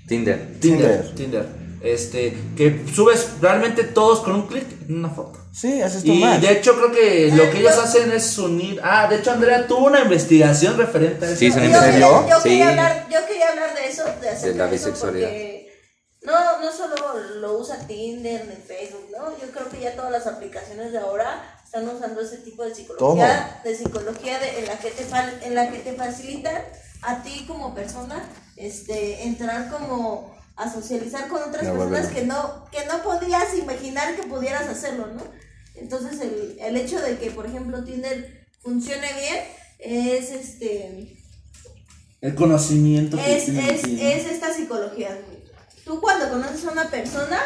Tinder. 0.08 0.58
Tinder. 0.60 1.14
Tinder. 1.14 1.16
Tinder. 1.16 1.69
Este, 1.82 2.38
que 2.58 2.86
subes 2.94 3.40
realmente 3.40 3.84
todos 3.86 4.20
con 4.20 4.36
un 4.36 4.48
clic 4.48 4.66
en 4.90 4.98
una 4.98 5.10
foto. 5.10 5.40
Sí, 5.54 5.82
haces 5.82 6.04
tu 6.04 6.12
Y 6.12 6.22
de 6.40 6.52
hecho 6.52 6.76
creo 6.76 6.92
que 6.92 7.32
lo 7.34 7.50
que 7.50 7.60
ellos 7.60 7.76
yo- 7.76 7.82
hacen 7.82 8.12
es 8.12 8.38
unir. 8.38 8.82
Ah, 8.84 9.08
de 9.08 9.18
hecho 9.18 9.32
Andrea 9.32 9.66
tuvo 9.66 9.86
una 9.88 10.02
investigación 10.02 10.78
referente 10.78 11.26
a 11.26 11.30
eso. 11.30 11.40
Sí, 11.40 11.52
son 11.52 11.62
Yo, 11.64 11.68
¿En 11.68 11.74
serio? 11.74 11.92
quería, 11.92 12.30
yo, 12.30 12.36
Sí. 12.42 12.50
quería 12.50 12.70
hablar, 12.70 13.08
yo 13.10 13.26
quería 13.28 13.50
hablar 13.50 13.76
de 13.76 13.88
eso, 13.88 14.04
de 14.22 14.50
De 14.52 14.56
la 14.58 14.66
bisexualidad. 14.68 15.28
porque 15.30 15.74
no, 16.24 16.62
no 16.62 16.72
solo 16.72 16.96
lo 17.40 17.58
usa 17.60 17.78
Tinder 17.88 18.46
ni 18.46 18.56
Facebook, 18.56 19.08
¿no? 19.12 19.30
Yo 19.40 19.50
creo 19.54 19.70
que 19.70 19.80
ya 19.80 19.96
todas 19.96 20.12
las 20.12 20.28
aplicaciones 20.28 20.92
de 20.92 20.98
ahora 21.00 21.56
están 21.64 21.88
usando 21.88 22.20
ese 22.20 22.38
tipo 22.40 22.64
de 22.66 22.76
psicología, 22.76 23.62
de 23.64 23.76
psicología 23.76 24.38
de- 24.40 24.60
en 24.60 24.66
la 24.66 24.78
que 24.80 24.92
te 24.92 25.06
fal- 25.06 25.40
en 25.44 25.56
la 25.56 25.72
que 25.72 25.80
te 25.80 25.94
facilitan 25.94 26.62
a 27.04 27.24
ti 27.24 27.46
como 27.48 27.74
persona 27.74 28.22
este 28.58 29.24
entrar 29.24 29.70
como 29.70 30.38
a 30.60 30.72
socializar 30.72 31.30
con 31.30 31.42
otras 31.42 31.64
No, 31.64 31.74
personas 31.74 32.08
que 32.08 32.26
no 32.26 32.66
que 32.70 32.86
no 32.86 33.02
podías 33.02 33.58
imaginar 33.58 34.16
que 34.16 34.24
pudieras 34.24 34.68
hacerlo, 34.68 35.08
¿no? 35.08 35.24
Entonces 35.76 36.20
el, 36.20 36.58
el 36.60 36.76
hecho 36.76 37.00
de 37.02 37.18
que 37.18 37.32
por 37.32 37.46
ejemplo 37.46 37.82
Tinder 37.86 38.46
funcione 38.62 39.08
bien 39.14 39.38
es 39.80 40.32
este 40.32 41.18
El 42.20 42.36
conocimiento 42.36 43.16
que 43.16 43.38
es, 43.38 43.48
es, 43.48 44.26
esta 44.26 44.54
psicología. 44.54 45.18
Tú 45.86 46.02
cuando 46.02 46.30
conoces 46.30 46.66
a 46.66 46.72
una 46.72 46.90
persona, 46.90 47.40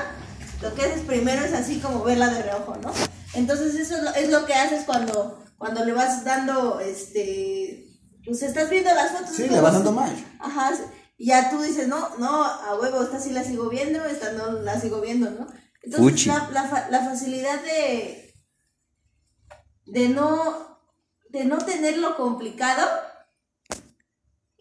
lo 0.61 0.73
que 0.73 0.81
haces 0.81 1.01
primero 1.01 1.45
es 1.45 1.53
así 1.53 1.79
como 1.79 2.03
verla 2.03 2.29
de 2.33 2.41
reojo, 2.41 2.75
¿no? 2.81 2.91
Entonces 3.35 3.75
eso 3.75 3.95
es 3.97 4.03
lo, 4.03 4.15
es 4.15 4.29
lo 4.31 4.45
que 4.47 4.55
haces 4.55 4.85
cuando, 4.85 5.43
cuando 5.59 5.85
le 5.85 5.93
vas 5.93 6.25
dando, 6.25 6.79
este, 6.79 7.85
pues 8.25 8.41
estás 8.41 8.71
viendo 8.71 8.91
las 8.93 9.11
fotos. 9.11 9.35
Sí, 9.35 9.47
le 9.47 9.61
vas 9.61 9.73
dando 9.73 9.91
match. 9.91 10.17
Ajá, 10.39 10.71
y 11.23 11.27
ya 11.27 11.49
tú 11.49 11.61
dices, 11.61 11.87
no, 11.87 12.17
no, 12.17 12.43
a 12.43 12.75
huevo, 12.79 13.01
esta 13.01 13.17
sí 13.19 13.29
la 13.31 13.43
sigo 13.45 13.69
viendo, 13.69 14.03
esta 14.03 14.33
no 14.33 14.51
la 14.61 14.79
sigo 14.81 14.99
viendo, 14.99 15.31
¿no? 15.31 15.47
Entonces 15.81 16.25
la, 16.27 16.49
la, 16.51 16.63
fa- 16.65 16.89
la 16.89 16.99
facilidad 17.05 17.61
de, 17.61 18.35
de 19.85 20.09
no, 20.09 20.79
de 21.29 21.45
no 21.45 21.59
tenerlo 21.59 22.17
complicado, 22.17 22.85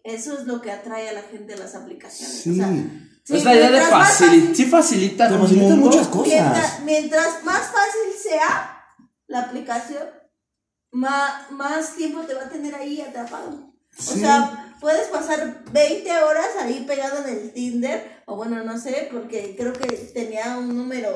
eso 0.03 0.37
es 0.37 0.45
lo 0.45 0.61
que 0.61 0.71
atrae 0.71 1.09
a 1.09 1.13
la 1.13 1.23
gente 1.23 1.53
a 1.53 1.57
las 1.57 1.75
aplicaciones. 1.75 2.41
Sí. 2.43 2.51
O 2.51 2.55
sea, 2.55 2.67
sí, 3.25 3.35
es 3.37 3.43
la 3.45 3.55
idea 3.55 3.71
de 3.71 3.81
facilitar. 3.81 4.01
fácil- 4.47 4.55
Sí 4.55 4.65
facilitan 4.65 5.31
Te 5.33 5.37
facilitan 5.39 5.79
muchas 5.79 6.07
cosas. 6.07 6.27
Mientras, 6.27 6.79
mientras 6.83 7.43
más 7.43 7.61
fácil 7.61 8.13
sea 8.21 8.83
la 9.27 9.41
aplicación, 9.41 10.03
más, 10.91 11.51
más 11.51 11.95
tiempo 11.95 12.21
te 12.21 12.33
va 12.33 12.43
a 12.43 12.49
tener 12.49 12.75
ahí 12.75 13.01
atrapado. 13.01 13.49
O 13.49 14.01
Sí. 14.01 14.19
sea, 14.21 14.72
puedes 14.83 15.07
pasar 15.07 15.63
20 15.71 16.11
horas 16.11 16.45
ahí 16.61 16.83
pegado 16.87 17.25
en 17.25 17.33
el 17.33 17.53
Tinder, 17.53 18.21
o 18.27 18.35
bueno, 18.35 18.63
no 18.63 18.77
sé, 18.77 19.07
porque 19.11 19.55
creo 19.57 19.73
que 19.73 19.87
tenía 20.13 20.57
un 20.57 20.75
número 20.77 21.09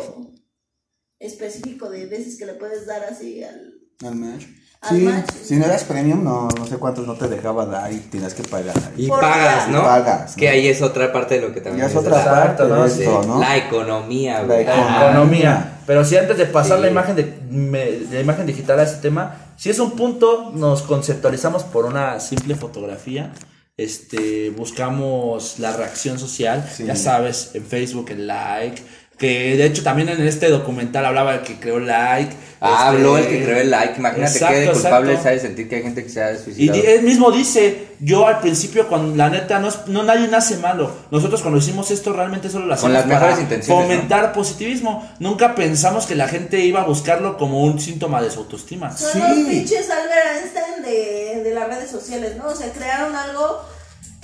específico 1.19 1.89
de 1.89 2.05
veces 2.05 2.37
que 2.37 2.45
le 2.45 2.53
puedes 2.53 2.85
dar 2.87 3.03
así 3.03 3.43
al... 3.43 3.73
Al 4.05 4.15
match. 4.15 4.45
Al 4.79 4.95
Sí, 4.97 5.03
match. 5.03 5.31
si 5.43 5.55
no 5.55 5.65
eras 5.65 5.83
premium, 5.83 6.23
no, 6.23 6.47
no 6.47 6.65
sé 6.67 6.77
cuántos 6.77 7.07
no 7.07 7.15
te 7.15 7.27
dejaba 7.27 7.65
dar 7.65 7.91
y 7.91 7.97
tienes 7.97 8.35
que 8.35 8.43
pagar. 8.43 8.75
Y 8.95 9.07
Por 9.07 9.19
pagas. 9.19 9.67
¿no? 9.69 9.81
Pagas, 9.81 10.35
Que 10.35 10.45
¿no? 10.45 10.51
ahí 10.51 10.67
es 10.67 10.81
otra 10.83 11.11
parte 11.11 11.39
de 11.39 11.47
lo 11.47 11.53
que 11.53 11.61
también 11.61 11.87
es 11.87 11.95
otra 11.95 12.17
la- 12.19 12.25
parte 12.25 12.63
¿no? 12.65 12.83
de 12.83 12.87
esto, 12.87 13.23
¿no? 13.23 13.39
La 13.39 13.57
economía, 13.57 14.43
La 14.43 14.61
economía. 14.61 14.99
Ah, 14.99 15.09
economía. 15.11 15.79
Pero 15.87 16.05
si 16.05 16.15
antes 16.15 16.37
de 16.37 16.45
pasar 16.45 16.77
Sí. 16.77 16.83
la 16.83 16.89
imagen 16.91 17.15
de 17.15 17.39
me- 17.49 17.91
la 18.11 18.19
imagen 18.21 18.45
digital 18.45 18.79
a 18.79 18.83
ese 18.83 18.97
tema, 18.97 19.35
si 19.57 19.71
es 19.71 19.79
un 19.79 19.91
punto, 19.91 20.51
nos 20.53 20.83
conceptualizamos 20.83 21.63
por 21.63 21.85
una 21.85 22.19
simple 22.19 22.53
fotografía. 22.55 23.33
Este, 23.77 24.49
buscamos 24.49 25.59
la 25.59 25.71
reacción 25.77 26.17
social, 26.17 26.67
Sí. 26.75 26.85
ya 26.85 26.95
sabes, 26.95 27.51
en 27.53 27.63
Facebook 27.63 28.09
el 28.09 28.25
like, 28.25 28.81
que 29.17 29.55
de 29.57 29.65
hecho 29.65 29.83
también 29.83 30.09
en 30.09 30.25
este 30.27 30.47
documental 30.49 31.05
hablaba 31.05 31.33
el 31.35 31.41
que 31.41 31.59
creó 31.59 31.79
like. 31.79 32.35
Ah, 32.59 32.69
este, 32.73 32.97
habló 32.97 33.17
el 33.19 33.27
que 33.27 33.43
creó 33.43 33.57
el 33.59 33.69
like. 33.69 33.93
Imagínate 33.99 34.31
exacto, 34.31 34.53
qué 34.55 34.59
de 34.61 34.71
culpable 34.71 35.17
sabe 35.17 35.39
sentir 35.39 35.69
que 35.69 35.75
hay 35.75 35.83
gente 35.83 36.03
que 36.03 36.09
se 36.09 36.23
ha 36.23 36.31
Y 36.33 36.37
suicidado. 36.37 36.79
di- 36.81 36.87
él 36.87 37.01
mismo 37.03 37.31
dice, 37.31 37.87
yo 37.99 38.27
al 38.27 38.39
principio, 38.39 38.87
cuando 38.87 39.15
la 39.15 39.29
neta, 39.29 39.59
no, 39.59 39.67
es- 39.69 39.85
no 39.87 40.01
nadie 40.03 40.27
nace 40.27 40.57
malo. 40.57 40.91
Nosotros 41.11 41.41
cuando 41.41 41.59
hicimos 41.59 41.91
esto 41.91 42.13
realmente 42.13 42.49
solo 42.49 42.65
lo 42.65 42.73
hacemos 42.73 42.93
las 42.93 43.03
para 43.03 43.19
mejores 43.19 43.39
intenciones, 43.41 43.83
fomentar 43.85 44.33
positivismo. 44.33 45.07
Nunca 45.19 45.53
pensamos 45.55 46.05
que 46.07 46.15
la 46.15 46.27
gente 46.27 46.59
iba 46.61 46.81
a 46.81 46.85
buscarlo 46.85 47.37
como 47.37 47.63
un 47.63 47.79
síntoma 47.79 48.21
de 48.23 48.31
su 48.31 48.39
autoestima. 48.39 48.95
Son 48.95 49.11
Sí. 49.11 49.19
los 49.19 49.47
pinches 49.47 49.89
Albert 49.89 50.41
Einstein 50.41 50.83
de, 50.83 51.41
de 51.43 51.53
las 51.53 51.67
redes 51.67 51.91
sociales, 51.91 52.37
¿no? 52.37 52.47
O 52.47 52.55
sea, 52.55 52.71
crearon 52.71 53.15
algo 53.15 53.61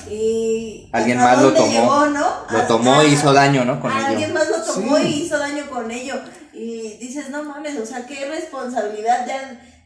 y... 0.10 0.90
Alguien 0.92 1.20
¿hasta 1.20 1.36
más 1.36 1.44
lo 1.44 1.54
tomó. 1.54 1.72
llegó, 1.72 2.06
¿no? 2.08 2.28
Lo 2.50 2.62
tomó 2.68 3.02
e 3.02 3.08
hizo 3.10 3.34
daño, 3.34 3.66
¿no? 3.66 3.80
Con 3.80 3.92
Alguien 3.92 4.30
ello. 4.30 4.34
más 4.34 4.50
lo 4.50 4.64
tomó 4.64 4.98
Sí. 4.98 5.04
y 5.04 5.24
hizo 5.24 5.38
daño 5.40 5.70
con 5.70 5.90
ello. 5.92 6.16
Y 6.54 6.98
dices, 6.98 7.30
no 7.30 7.44
mames, 7.44 7.80
o 7.80 7.86
sea, 7.86 8.06
qué 8.06 8.28
responsabilidad 8.30 9.26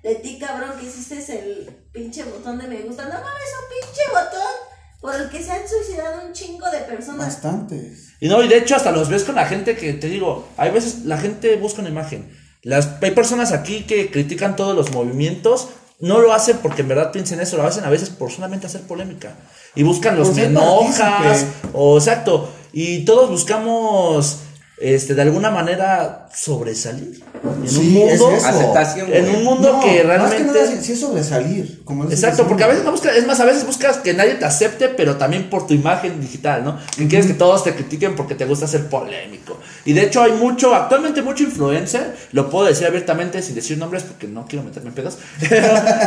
de 0.03 0.15
ti, 0.15 0.37
cabrón, 0.39 0.71
que 0.79 0.85
hiciste 0.87 1.17
el 1.39 1.69
pinche 1.91 2.23
botón 2.23 2.57
de 2.59 2.67
me 2.67 2.81
gusta. 2.81 3.03
No 3.03 3.13
mames, 3.13 3.25
un 3.25 3.87
pinche 3.87 4.01
botón 4.11 4.53
por 5.01 5.15
el 5.15 5.29
que 5.29 5.43
se 5.43 5.51
han 5.51 5.61
suicidado 5.67 6.25
un 6.25 6.33
chingo 6.33 6.69
de 6.69 6.79
personas. 6.79 7.25
Bastantes. 7.27 8.09
Y 8.19 8.27
no, 8.27 8.41
y 8.41 8.47
de 8.47 8.57
hecho 8.57 8.75
hasta 8.75 8.91
los 8.91 9.09
ves 9.09 9.23
con 9.23 9.35
la 9.35 9.45
gente 9.45 9.75
que 9.77 9.93
te 9.93 10.07
digo, 10.07 10.47
hay 10.57 10.71
veces 10.71 11.05
la 11.05 11.17
gente 11.17 11.55
busca 11.55 11.81
una 11.81 11.89
imagen. 11.89 12.35
Las, 12.63 12.89
hay 13.01 13.11
personas 13.11 13.51
aquí 13.51 13.83
que 13.83 14.09
critican 14.11 14.55
todos 14.55 14.75
los 14.75 14.91
movimientos, 14.91 15.69
no 15.99 16.19
lo 16.19 16.33
hacen 16.33 16.57
porque 16.57 16.81
en 16.81 16.89
verdad 16.89 17.11
piensen 17.11 17.39
eso, 17.39 17.57
lo 17.57 17.63
hacen 17.63 17.83
a 17.83 17.89
veces 17.89 18.09
por 18.09 18.31
solamente 18.31 18.67
hacer 18.67 18.81
polémica. 18.81 19.35
Y 19.75 19.83
buscan 19.83 20.17
los 20.17 20.35
me 20.35 20.45
enojas, 20.45 21.45
o 21.73 21.97
exacto. 21.97 22.49
Y 22.73 23.05
todos 23.05 23.29
buscamos 23.29 24.39
este, 24.79 25.15
de 25.15 25.21
alguna 25.23 25.49
manera 25.51 26.27
sobresalir. 26.35 27.23
En 27.61 27.67
Sí, 27.69 27.79
un 27.79 27.93
mundo, 27.93 28.31
es 28.31 28.37
eso. 28.43 28.47
Aceptación, 28.47 29.13
en 29.13 29.29
un 29.35 29.43
mundo 29.43 29.73
No, 29.73 29.79
que 29.79 30.03
más 30.03 30.05
realmente... 30.05 30.43
nada, 30.43 30.67
sí, 30.67 30.77
sí 30.81 30.91
es 30.93 30.99
sobresalir. 30.99 31.81
Como 31.83 32.03
Exacto, 32.05 32.47
porque 32.47 32.63
a 32.63 32.67
veces 32.67 32.83
no 32.83 32.91
buscas, 32.91 33.15
es 33.15 33.25
más, 33.27 33.39
a 33.39 33.45
veces 33.45 33.65
buscas 33.65 33.97
que 33.97 34.13
nadie 34.13 34.35
te 34.35 34.45
acepte, 34.45 34.89
pero 34.89 35.17
también 35.17 35.49
por 35.49 35.65
tu 35.67 35.73
imagen 35.73 36.19
digital, 36.21 36.63
¿no? 36.63 36.77
Que 36.97 37.07
quieres 37.07 37.27
que 37.27 37.33
todos 37.33 37.63
te 37.63 37.73
critiquen 37.75 38.15
porque 38.15 38.35
te 38.35 38.45
gusta 38.45 38.67
ser 38.67 38.85
polémico. 38.87 39.57
Y 39.85 39.93
de 39.93 40.03
hecho 40.03 40.21
hay 40.21 40.33
mucho, 40.33 40.75
actualmente 40.75 41.21
mucho 41.21 41.43
influencer, 41.43 42.15
lo 42.31 42.49
puedo 42.49 42.65
decir 42.65 42.85
abiertamente 42.87 43.41
sin 43.41 43.55
decir 43.55 43.77
nombres 43.77 44.03
porque 44.03 44.27
no 44.27 44.45
quiero 44.45 44.63
meterme 44.65 44.89
en 44.89 44.95
pedos, 44.95 45.17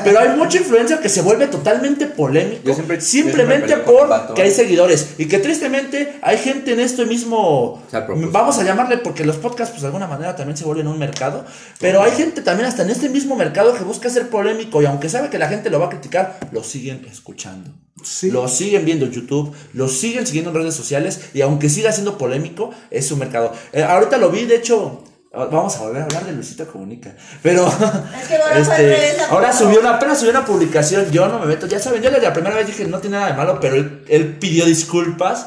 pero 0.04 0.20
hay 0.20 0.30
mucho 0.36 0.58
influencer 0.58 1.00
que 1.00 1.08
se 1.08 1.22
vuelve 1.22 1.46
totalmente 1.46 2.06
polémico 2.06 2.62
Yo 2.64 2.74
siempre- 2.74 2.96
yo 2.96 3.02
simplemente 3.02 3.76
por 3.78 4.34
que 4.34 4.42
hay 4.42 4.50
seguidores 4.50 5.10
y 5.18 5.26
que 5.26 5.38
tristemente 5.38 6.18
hay 6.22 6.38
gente 6.38 6.72
en 6.72 6.80
este 6.80 7.06
mismo, 7.06 7.82
sea, 7.90 8.06
vamos 8.08 8.58
a 8.58 8.59
llamarle 8.64 8.98
porque 8.98 9.24
los 9.24 9.36
podcasts 9.36 9.70
pues 9.70 9.82
de 9.82 9.86
alguna 9.86 10.06
manera 10.06 10.36
también 10.36 10.56
se 10.56 10.64
vuelven 10.64 10.86
un 10.86 10.98
mercado, 10.98 11.44
pero 11.78 12.02
hay 12.02 12.12
gente 12.12 12.42
también 12.42 12.68
hasta 12.68 12.82
en 12.82 12.90
este 12.90 13.08
mismo 13.08 13.36
mercado 13.36 13.74
que 13.74 13.84
busca 13.84 14.10
ser 14.10 14.28
polémico 14.28 14.82
y 14.82 14.86
aunque 14.86 15.08
sabe 15.08 15.30
que 15.30 15.38
la 15.38 15.48
gente 15.48 15.70
lo 15.70 15.80
va 15.80 15.86
a 15.86 15.90
criticar, 15.90 16.38
lo 16.52 16.62
siguen 16.62 17.04
escuchando. 17.10 17.70
Sí. 18.02 18.30
Lo 18.30 18.48
siguen 18.48 18.84
viendo 18.84 19.04
en 19.04 19.12
YouTube, 19.12 19.54
lo 19.74 19.88
siguen 19.88 20.26
siguiendo 20.26 20.50
en 20.50 20.56
redes 20.56 20.74
sociales 20.74 21.20
y 21.34 21.42
aunque 21.42 21.68
siga 21.68 21.92
siendo 21.92 22.16
polémico, 22.16 22.70
es 22.90 23.06
su 23.06 23.16
mercado. 23.16 23.52
Eh, 23.72 23.82
ahorita 23.82 24.16
lo 24.16 24.30
vi, 24.30 24.46
de 24.46 24.56
hecho, 24.56 25.04
ah, 25.34 25.48
vamos 25.50 25.76
a 25.76 25.80
volver 25.80 26.02
a 26.02 26.04
hablar 26.06 26.24
de 26.24 26.32
Luisito 26.32 26.66
Comunica, 26.66 27.14
pero 27.42 27.66
Es 27.66 28.28
que 28.28 29.16
la 29.18 29.26
ahora 29.30 29.52
subió 29.52 29.80
una, 29.80 29.96
apenas 29.96 30.18
subió 30.18 30.30
una 30.30 30.46
publicación, 30.46 31.10
yo 31.10 31.28
no 31.28 31.38
me 31.40 31.46
meto, 31.46 31.66
ya 31.66 31.78
saben, 31.78 32.02
yo 32.02 32.10
desde 32.10 32.22
la 32.26 32.32
primera 32.32 32.56
vez 32.56 32.66
dije 32.66 32.86
no 32.86 33.00
tiene 33.00 33.18
nada 33.18 33.32
de 33.32 33.36
malo, 33.36 33.58
pero 33.60 33.76
él, 33.76 34.04
él 34.08 34.38
pidió 34.38 34.64
disculpas 34.64 35.46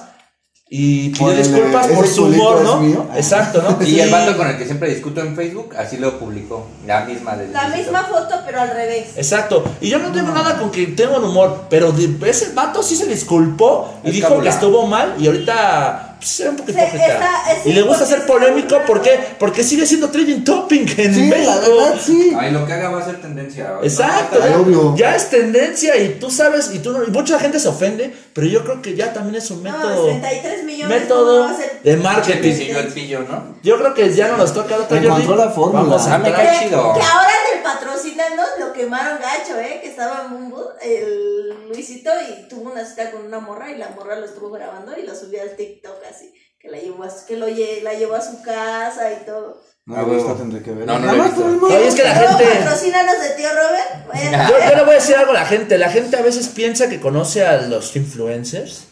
y 0.75 1.09
pidió 1.09 1.33
disculpas 1.33 1.85
por 1.85 2.07
su 2.07 2.25
humor, 2.25 2.61
¿no? 2.63 2.77
mío. 2.79 3.05
Exacto, 3.15 3.61
¿no? 3.61 3.85
Y 3.85 3.99
el 3.99 4.09
vato 4.09 4.35
con 4.35 4.47
el 4.47 4.57
que 4.57 4.65
siempre 4.65 4.89
discuto 4.89 5.21
en 5.21 5.35
Facebook, 5.35 5.75
así 5.77 5.97
lo 5.97 6.17
publicó. 6.17 6.65
La 6.87 7.05
misma 7.05 7.35
de 7.35 7.47
La 7.49 7.67
misma 7.67 8.03
foto, 8.05 8.41
pero 8.43 8.59
al 8.61 8.69
revés. 8.71 9.09
Exacto. 9.15 9.63
Y 9.81 9.89
yo 9.89 9.99
no 9.99 10.11
tengo 10.11 10.31
nada 10.31 10.57
con 10.57 10.71
que 10.71 10.87
tenga 10.87 11.17
un 11.19 11.25
humor, 11.25 11.65
pero 11.69 11.93
ese 12.25 12.53
vato 12.55 12.81
sí 12.81 12.95
se 12.95 13.05
disculpó 13.05 13.93
y 14.03 14.07
Es 14.07 14.13
dijo 14.15 14.29
cabula. 14.29 14.43
que 14.43 14.49
estuvo 14.49 14.87
mal 14.87 15.13
y 15.19 15.27
ahorita 15.27 16.15
pues, 16.17 16.29
se 16.31 16.43
ve 16.45 16.49
un 16.49 16.55
poquito 16.55 16.79
Se- 16.79 16.85
es 16.95 17.65
Y 17.65 17.73
le 17.73 17.81
gusta 17.83 18.05
ser 18.07 18.25
polémico, 18.25 18.77
¿por 18.87 19.01
qué? 19.03 19.19
Porque 19.37 19.63
sigue 19.63 19.85
siendo 19.85 20.09
trending 20.09 20.43
topic 20.43 20.97
en 20.97 21.13
Sí, 21.13 21.29
la 21.29 21.35
México. 21.37 21.51
verdad, 21.77 21.99
sí. 22.03 22.33
Ay, 22.35 22.51
lo 22.51 22.65
que 22.65 22.73
haga 22.73 22.89
va 22.89 22.99
a 22.99 23.05
ser 23.05 23.21
tendencia. 23.21 23.73
Exacto, 23.83 24.39
Ay, 24.41 24.49
ya, 24.49 24.57
obvio. 24.59 24.95
ya 24.97 25.15
es 25.15 25.29
tendencia 25.29 25.95
y 25.97 26.17
tú 26.19 26.31
sabes, 26.31 26.71
y, 26.73 26.79
tú, 26.79 26.93
no- 26.93 27.03
y 27.03 27.11
mucha 27.11 27.37
gente 27.37 27.59
se 27.59 27.67
ofende, 27.67 28.11
pero 28.33 28.47
yo 28.47 28.63
creo 28.63 28.81
que 28.81 28.95
ya 28.95 29.13
también 29.13 29.35
es 29.35 29.49
un 29.51 29.63
No, 29.63 29.71
método, 29.71 30.05
33 30.07 30.63
millones. 30.63 31.01
método 31.01 31.49
de 31.83 31.97
marketing. 31.97 32.53
siguió 32.55 32.79
el 32.79 32.87
pillo, 32.93 33.19
¿no? 33.21 33.55
Yo 33.63 33.77
creo 33.77 33.93
que 33.93 34.13
ya 34.13 34.27
no 34.29 34.37
nos 34.37 34.53
toca 34.53 34.75
otra 34.77 34.97
Encontró 34.97 35.35
la 35.35 35.49
fórmula. 35.51 35.83
Vamos 35.83 36.07
a 36.07 36.15
Ah, 36.15 36.17
me 36.17 36.31
cae 36.31 36.59
Que, 36.59 36.65
chido. 36.65 36.93
que 36.93 37.01
ahora 37.01 37.29
en 37.51 37.57
el 37.57 37.63
patrocinando 37.63 38.43
lo 38.59 38.73
quemaron 38.73 39.19
gacho, 39.19 39.59
¿eh? 39.59 39.79
Que 39.81 39.89
estaba 39.89 40.27
Mumbo, 40.27 40.71
el 40.81 41.67
Luisito, 41.69 42.11
y 42.27 42.47
tuvo 42.47 42.71
una 42.71 42.85
cita 42.85 43.11
con 43.11 43.25
una 43.25 43.39
morra 43.39 43.71
y 43.71 43.77
la 43.77 43.89
morra 43.89 44.15
lo 44.15 44.25
estuvo 44.25 44.49
grabando 44.51 44.97
y 44.97 45.03
lo 45.03 45.15
subió 45.15 45.41
al 45.41 45.55
TikTok 45.55 45.97
así. 46.09 46.33
Que 46.59 46.69
la 46.69 46.77
llevó 46.79 47.03
a, 47.03 47.09
que 47.27 47.35
lo, 47.37 47.47
lle- 47.49 47.81
la 47.81 47.93
llevó 47.93 48.15
a 48.15 48.21
su 48.21 48.41
casa 48.41 49.11
y 49.11 49.25
todo. 49.25 49.61
No, 49.85 49.97
Ah, 49.97 50.03
huevo. 50.03 50.17
esta 50.17 50.35
tendré 50.35 50.61
que 50.61 50.71
ver. 50.71 50.87
No, 50.87 50.97
no 50.97 51.05
Nada 51.05 51.17
más 51.17 51.31
por 51.31 51.49
el. 51.49 51.61
Oye, 51.61 51.87
es 51.87 51.95
que 51.95 52.03
la 52.03 52.15
gente... 52.15 52.45
patrocínanos 52.45 53.19
de 53.21 53.29
tío 53.31 53.49
Robert. 53.49 54.33
a 54.33 54.47
Yo, 54.49 54.55
yo 54.69 54.75
le 54.77 54.83
voy 54.83 54.91
a 54.91 54.95
decir 54.95 55.15
algo 55.15 55.31
a 55.31 55.35
la 55.35 55.45
gente. 55.45 55.77
La 55.77 55.89
gente 55.89 56.15
a 56.15 56.21
veces 56.21 56.47
piensa 56.47 56.87
que 56.87 57.01
conoce 57.01 57.45
a 57.45 57.61
los 57.63 57.93
influencers, 57.97 58.85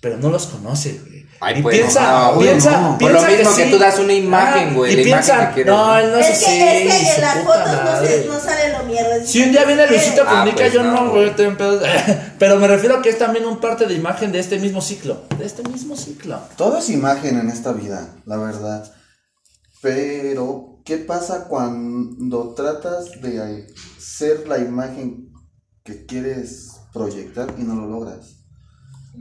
pero 0.00 0.16
no 0.16 0.30
los 0.30 0.46
conoce, 0.46 0.98
güey. 1.06 1.22
Ay, 1.44 1.58
y 1.58 1.62
pues, 1.62 1.76
piensa, 1.76 2.30
no, 2.32 2.38
piensa, 2.38 2.80
no. 2.80 2.98
Por 2.98 3.10
lo 3.10 3.18
piensa 3.18 3.36
mismo 3.36 3.56
que 3.56 3.64
sí. 3.64 3.70
tú 3.72 3.78
das 3.78 3.98
una 3.98 4.12
imagen, 4.12 4.74
güey, 4.74 4.92
Y 4.92 4.96
la 4.96 5.02
imagen 5.02 5.24
piensa, 5.26 5.54
que 5.54 5.64
no, 5.64 5.98
él 5.98 6.12
no 6.12 6.18
es, 6.18 6.28
es 6.28 6.38
que, 6.38 6.44
así. 6.46 6.62
es 6.88 6.94
que 7.08 7.14
en 7.16 7.20
las 7.20 7.34
fotos 7.38 7.66
no, 7.72 7.82
madre. 7.82 8.08
se, 8.22 8.28
no 8.28 8.40
sale 8.40 8.72
lo 8.78 8.84
mierda. 8.84 9.24
Si 9.26 9.42
un 9.42 9.50
día 9.52 9.64
viene 9.64 9.86
Luisito 9.88 10.22
Ah, 10.24 10.30
Comunica, 10.30 10.56
pues 10.58 10.72
yo 10.72 10.82
no, 10.84 11.10
güey. 11.10 11.32
Pero 12.38 12.56
me 12.58 12.68
refiero 12.68 12.96
a 12.96 13.02
que 13.02 13.08
es 13.10 13.18
también 13.18 13.44
un 13.44 13.58
parte 13.60 13.86
de 13.86 13.94
imagen 13.94 14.30
de 14.30 14.38
este 14.38 14.58
mismo 14.60 14.80
ciclo. 14.80 15.22
De 15.36 15.44
este 15.44 15.62
mismo 15.68 15.96
ciclo. 15.96 16.38
Todo 16.56 16.78
es 16.78 16.88
imagen 16.90 17.38
en 17.38 17.48
esta 17.48 17.72
vida, 17.72 18.08
la 18.26 18.36
verdad. 18.36 18.92
Pero, 19.82 20.78
¿qué 20.84 20.96
pasa 20.96 21.48
cuando 21.48 22.54
tratas 22.54 23.20
de 23.20 23.66
ser 23.98 24.46
la 24.46 24.58
imagen 24.58 25.32
que 25.82 26.06
quieres 26.06 26.70
proyectar 26.92 27.52
y 27.58 27.64
no 27.64 27.74
lo 27.74 27.88
logras? 27.88 28.36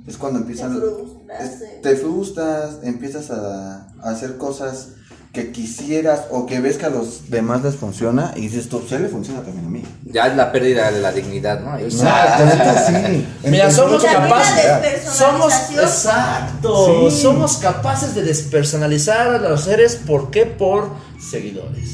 Es 0.06 0.18
cuando 0.18 0.40
empiezan... 0.40 0.74
Te 0.74 0.80
frustras, 0.80 1.60
sí. 1.60 1.66
te 1.82 1.96
frustras, 1.96 2.80
empiezas 2.84 3.32
a, 3.32 3.88
a 3.88 4.10
hacer 4.12 4.38
cosas 4.38 4.94
que 5.34 5.52
quisieras 5.54 6.24
o 6.30 6.46
que 6.46 6.60
ves 6.60 6.78
que 6.78 6.86
a 6.88 6.90
los 6.90 7.30
demás 7.30 7.64
les 7.64 7.76
funciona 7.76 8.34
y 8.36 8.42
dices, 8.42 8.68
tú, 8.68 8.84
sí 8.88 8.98
le 8.98 9.08
funciona 9.08 9.42
también 9.42 9.66
a 9.66 9.70
mí. 9.70 9.84
Ya 10.04 10.28
es 10.28 10.36
la 10.36 10.52
pérdida 10.52 10.92
de 10.92 11.00
la 11.00 11.14
dignidad, 11.14 11.62
¿no? 11.62 11.72
No, 11.72 12.04
la 12.04 12.46
neta 12.46 12.86
sí. 12.86 13.26
Mira, 13.50 13.72
somos 13.72 14.04
capaces. 14.04 15.04
Somos, 15.10 15.54
exacto, 15.72 17.10
Sí. 17.10 17.22
somos 17.22 17.58
capaces 17.58 18.14
de 18.14 18.24
despersonalizar 18.24 19.36
a 19.36 19.38
los 19.38 19.62
seres, 19.64 19.96
¿por 19.96 20.32
qué? 20.32 20.46
Por 20.46 20.90
seguidores. 21.32 21.92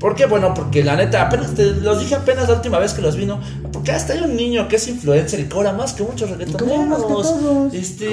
¿Por 0.00 0.14
qué? 0.16 0.24
Bueno, 0.24 0.54
porque 0.54 0.82
la 0.82 0.96
neta, 0.96 1.20
apenas 1.20 1.54
te 1.54 1.62
los 1.66 2.00
dije 2.00 2.14
apenas 2.14 2.48
la 2.48 2.54
última 2.54 2.78
vez 2.78 2.94
que 2.94 3.02
los 3.02 3.16
vino, 3.16 3.38
porque 3.70 3.92
hasta 3.92 4.14
hay 4.14 4.20
un 4.20 4.34
niño 4.34 4.66
que 4.66 4.76
es 4.76 4.88
influencer 4.88 5.38
y 5.40 5.44
cobra 5.44 5.72
más 5.74 5.92
que 5.92 6.02
muchos 6.02 6.30
reggaetoneros. 6.30 7.34
Este, 7.74 8.08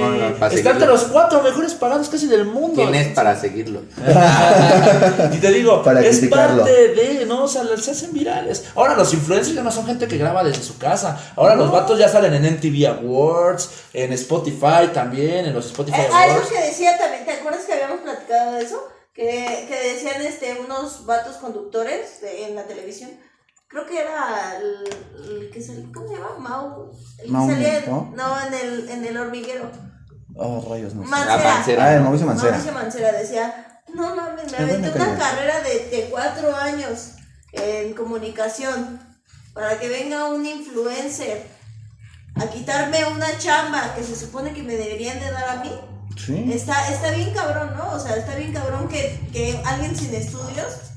está 0.52 0.72
entre 0.72 0.88
los 0.88 1.04
cuatro 1.06 1.42
mejores 1.42 1.74
pagados 1.76 2.10
casi 2.10 2.28
del 2.28 2.44
mundo. 2.46 2.74
¿Quién 2.76 2.94
es 2.94 3.08
para 3.14 3.40
seguirlo? 3.40 3.84
y 5.34 5.38
te 5.38 5.52
digo, 5.52 5.82
Para 5.82 6.02
es 6.02 6.18
criticarlo. 6.18 6.64
parte 6.64 6.88
de, 6.90 7.26
¿no? 7.26 7.46
O 7.46 7.48
sea, 7.48 7.64
se 7.78 7.92
hacen 7.92 8.12
virales. 8.12 8.66
Ahora 8.76 8.96
los 8.96 9.14
influencers 9.14 9.56
ya 9.56 9.64
no 9.64 9.72
son 9.72 9.86
gente 9.86 10.08
que 10.10 10.18
graba 10.18 10.44
desde 10.44 10.62
su 10.64 10.78
casa. 10.78 11.18
Ahora 11.38 11.56
los 11.56 11.72
vatos 11.72 11.98
ya 11.98 12.10
salen 12.10 12.34
en 12.34 12.54
MTV 12.56 12.86
Awards, 13.00 13.70
en 13.94 14.12
Spotify 14.14 14.90
también, 14.94 15.46
en 15.46 15.54
los 15.54 15.68
Spotify 15.68 16.02
Eh, 16.02 16.08
algo 16.12 16.34
Awards. 16.36 16.50
que 16.50 16.62
decía 16.66 16.98
también, 16.98 17.24
¿te 17.26 17.32
acuerdas 17.32 17.64
que 17.66 17.74
habíamos 17.74 18.00
platicado 18.02 18.52
de 18.54 18.64
eso? 18.64 18.84
Que, 19.18 19.66
que 19.68 19.94
decían 19.94 20.22
este 20.22 20.60
unos 20.64 21.06
vatos 21.08 21.38
conductores 21.38 22.22
de- 22.22 22.46
en 22.46 22.56
la 22.56 22.64
televisión. 22.68 23.10
Creo 23.68 23.86
que 23.88 24.00
era 24.00 24.58
el, 24.58 24.84
el 25.42 25.50
que 25.52 25.60
salía, 25.62 25.88
¿cómo 25.94 26.08
se 26.08 26.14
llama? 26.14 26.36
Mau. 26.38 26.92
El 27.18 27.26
que 27.26 27.32
Mau, 27.32 27.50
salía 27.50 27.80
en- 27.80 27.90
¿no? 27.90 28.14
no, 28.16 28.40
en 28.48 28.54
el, 28.54 28.90
en 28.90 29.06
el 29.06 29.18
hormiguero. 29.18 29.70
Oh, 30.36 30.64
rayos, 30.70 30.94
no 30.94 31.02
sé. 31.04 31.10
Mancera. 31.10 31.34
Ah, 31.34 31.56
Mancera. 31.56 31.84
Ah, 31.86 31.94
el 31.96 32.02
Mauricio 32.02 32.28
Mancera. 32.28 32.52
Mauricio 32.52 32.74
Mancera 32.74 33.12
decía, 33.14 33.82
no 33.94 34.16
mames, 34.16 34.52
me 34.52 34.58
aventé 34.60 34.90
una 34.90 34.98
calidad. 34.98 35.18
carrera 35.20 35.62
de, 35.62 35.90
de 35.90 36.10
cuatro 36.12 36.56
años 36.56 37.14
en 37.54 37.94
comunicación 37.96 39.00
para 39.54 39.80
que 39.80 39.90
venga 39.90 40.26
un 40.26 40.46
influencer 40.46 41.48
a 42.36 42.46
quitarme 42.48 43.04
una 43.08 43.36
chamba 43.40 43.96
que 43.96 44.04
se 44.04 44.16
supone 44.16 44.54
que 44.54 44.62
me 44.62 44.76
deberían 44.76 45.20
de 45.20 45.32
dar 45.32 45.50
a 45.58 45.64
mí. 45.64 45.72
Sí. 46.18 46.50
Está, 46.52 46.92
está 46.92 47.12
bien 47.12 47.32
cabrón, 47.32 47.72
¿no? 47.78 47.96
O 47.96 48.00
sea, 48.00 48.16
está 48.16 48.36
bien 48.36 48.52
cabrón 48.52 48.88
que, 48.88 49.20
que 49.32 49.60
alguien 49.66 49.96
sin 49.96 50.14
estudios 50.14 50.88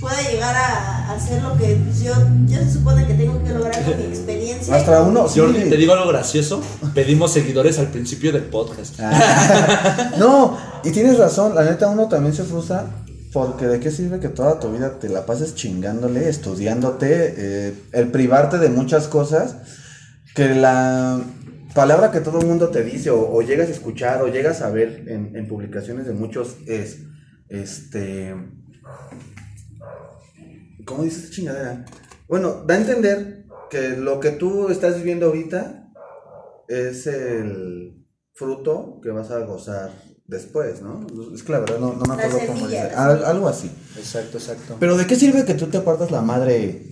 pueda 0.00 0.20
llegar 0.22 0.54
a, 0.54 1.08
a 1.08 1.14
hacer 1.14 1.42
lo 1.42 1.56
que 1.56 1.76
pues, 1.76 2.00
yo, 2.00 2.12
yo 2.46 2.58
se 2.58 2.72
supone 2.72 3.06
que 3.06 3.14
tengo 3.14 3.42
que 3.42 3.50
lograr 3.50 3.84
con 3.84 3.96
mi 3.96 4.04
experiencia. 4.08 4.74
Hasta 4.74 5.02
uno, 5.02 5.28
sí. 5.28 5.40
Jordi, 5.40 5.68
te 5.68 5.76
digo 5.76 5.92
algo 5.92 6.08
gracioso. 6.08 6.62
Pedimos 6.94 7.32
seguidores 7.32 7.78
al 7.78 7.88
principio 7.88 8.32
del 8.32 8.44
podcast. 8.44 8.94
Ah. 9.00 10.12
no, 10.18 10.56
y 10.84 10.90
tienes 10.90 11.18
razón, 11.18 11.54
la 11.54 11.64
neta 11.64 11.88
uno 11.88 12.08
también 12.08 12.34
se 12.34 12.44
frustra 12.44 12.86
porque 13.32 13.66
de 13.66 13.80
qué 13.80 13.90
sirve 13.90 14.20
que 14.20 14.28
toda 14.28 14.58
tu 14.58 14.72
vida 14.72 14.98
te 14.98 15.08
la 15.08 15.26
pases 15.26 15.54
chingándole, 15.54 16.28
estudiándote, 16.28 17.34
eh, 17.36 17.74
el 17.92 18.10
privarte 18.10 18.58
de 18.58 18.70
muchas 18.70 19.06
cosas, 19.06 19.56
que 20.34 20.54
la 20.54 21.20
palabra 21.74 22.10
que 22.10 22.20
todo 22.20 22.40
el 22.40 22.46
mundo 22.46 22.68
te 22.68 22.82
dice 22.82 23.10
o, 23.10 23.30
o 23.30 23.42
llegas 23.42 23.68
a 23.68 23.72
escuchar 23.72 24.22
o 24.22 24.28
llegas 24.28 24.62
a 24.62 24.70
ver 24.70 25.04
en, 25.08 25.36
en 25.36 25.46
publicaciones 25.48 26.06
de 26.06 26.12
muchos 26.12 26.56
es, 26.66 26.98
este, 27.48 28.34
¿cómo 30.84 31.04
dices 31.04 31.24
esta 31.24 31.34
chingadera? 31.36 31.84
Bueno, 32.28 32.64
da 32.66 32.74
a 32.74 32.78
entender 32.78 33.44
que 33.70 33.90
lo 33.96 34.20
que 34.20 34.30
tú 34.30 34.68
estás 34.70 34.96
viviendo 34.96 35.26
ahorita 35.26 35.90
es 36.68 37.06
el 37.06 38.04
fruto 38.34 39.00
que 39.02 39.10
vas 39.10 39.30
a 39.30 39.40
gozar 39.40 39.90
después, 40.26 40.82
¿no? 40.82 41.06
Es 41.34 41.42
que 41.42 41.52
la 41.52 41.60
verdad 41.60 41.78
no, 41.78 41.94
no 41.94 42.04
me 42.04 42.14
acuerdo 42.14 42.38
cómo 42.46 42.68
dice. 42.68 42.80
Al- 42.94 43.24
algo 43.24 43.48
así. 43.48 43.70
Exacto, 43.96 44.38
exacto. 44.38 44.76
Pero 44.78 44.96
¿de 44.96 45.06
qué 45.06 45.16
sirve 45.16 45.44
que 45.44 45.54
tú 45.54 45.66
te 45.66 45.78
apartas 45.78 46.10
la 46.10 46.20
madre 46.20 46.82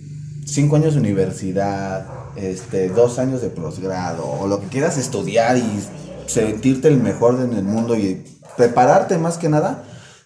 cinco 0.47 0.77
años 0.77 0.93
de 0.93 1.01
universidad, 1.01 2.05
este, 2.35 2.89
dos 2.89 3.19
años 3.19 3.41
de 3.41 3.49
posgrado, 3.49 4.25
o 4.25 4.47
lo 4.47 4.59
que 4.61 4.67
quieras 4.67 4.97
estudiar 4.97 5.57
y 5.57 5.83
sentirte 6.27 6.87
el 6.87 6.97
mejor 6.97 7.39
en 7.41 7.53
el 7.53 7.63
mundo 7.63 7.95
y 7.95 8.25
prepararte 8.55 9.17
más 9.17 9.37
que 9.37 9.49
nada 9.49 9.83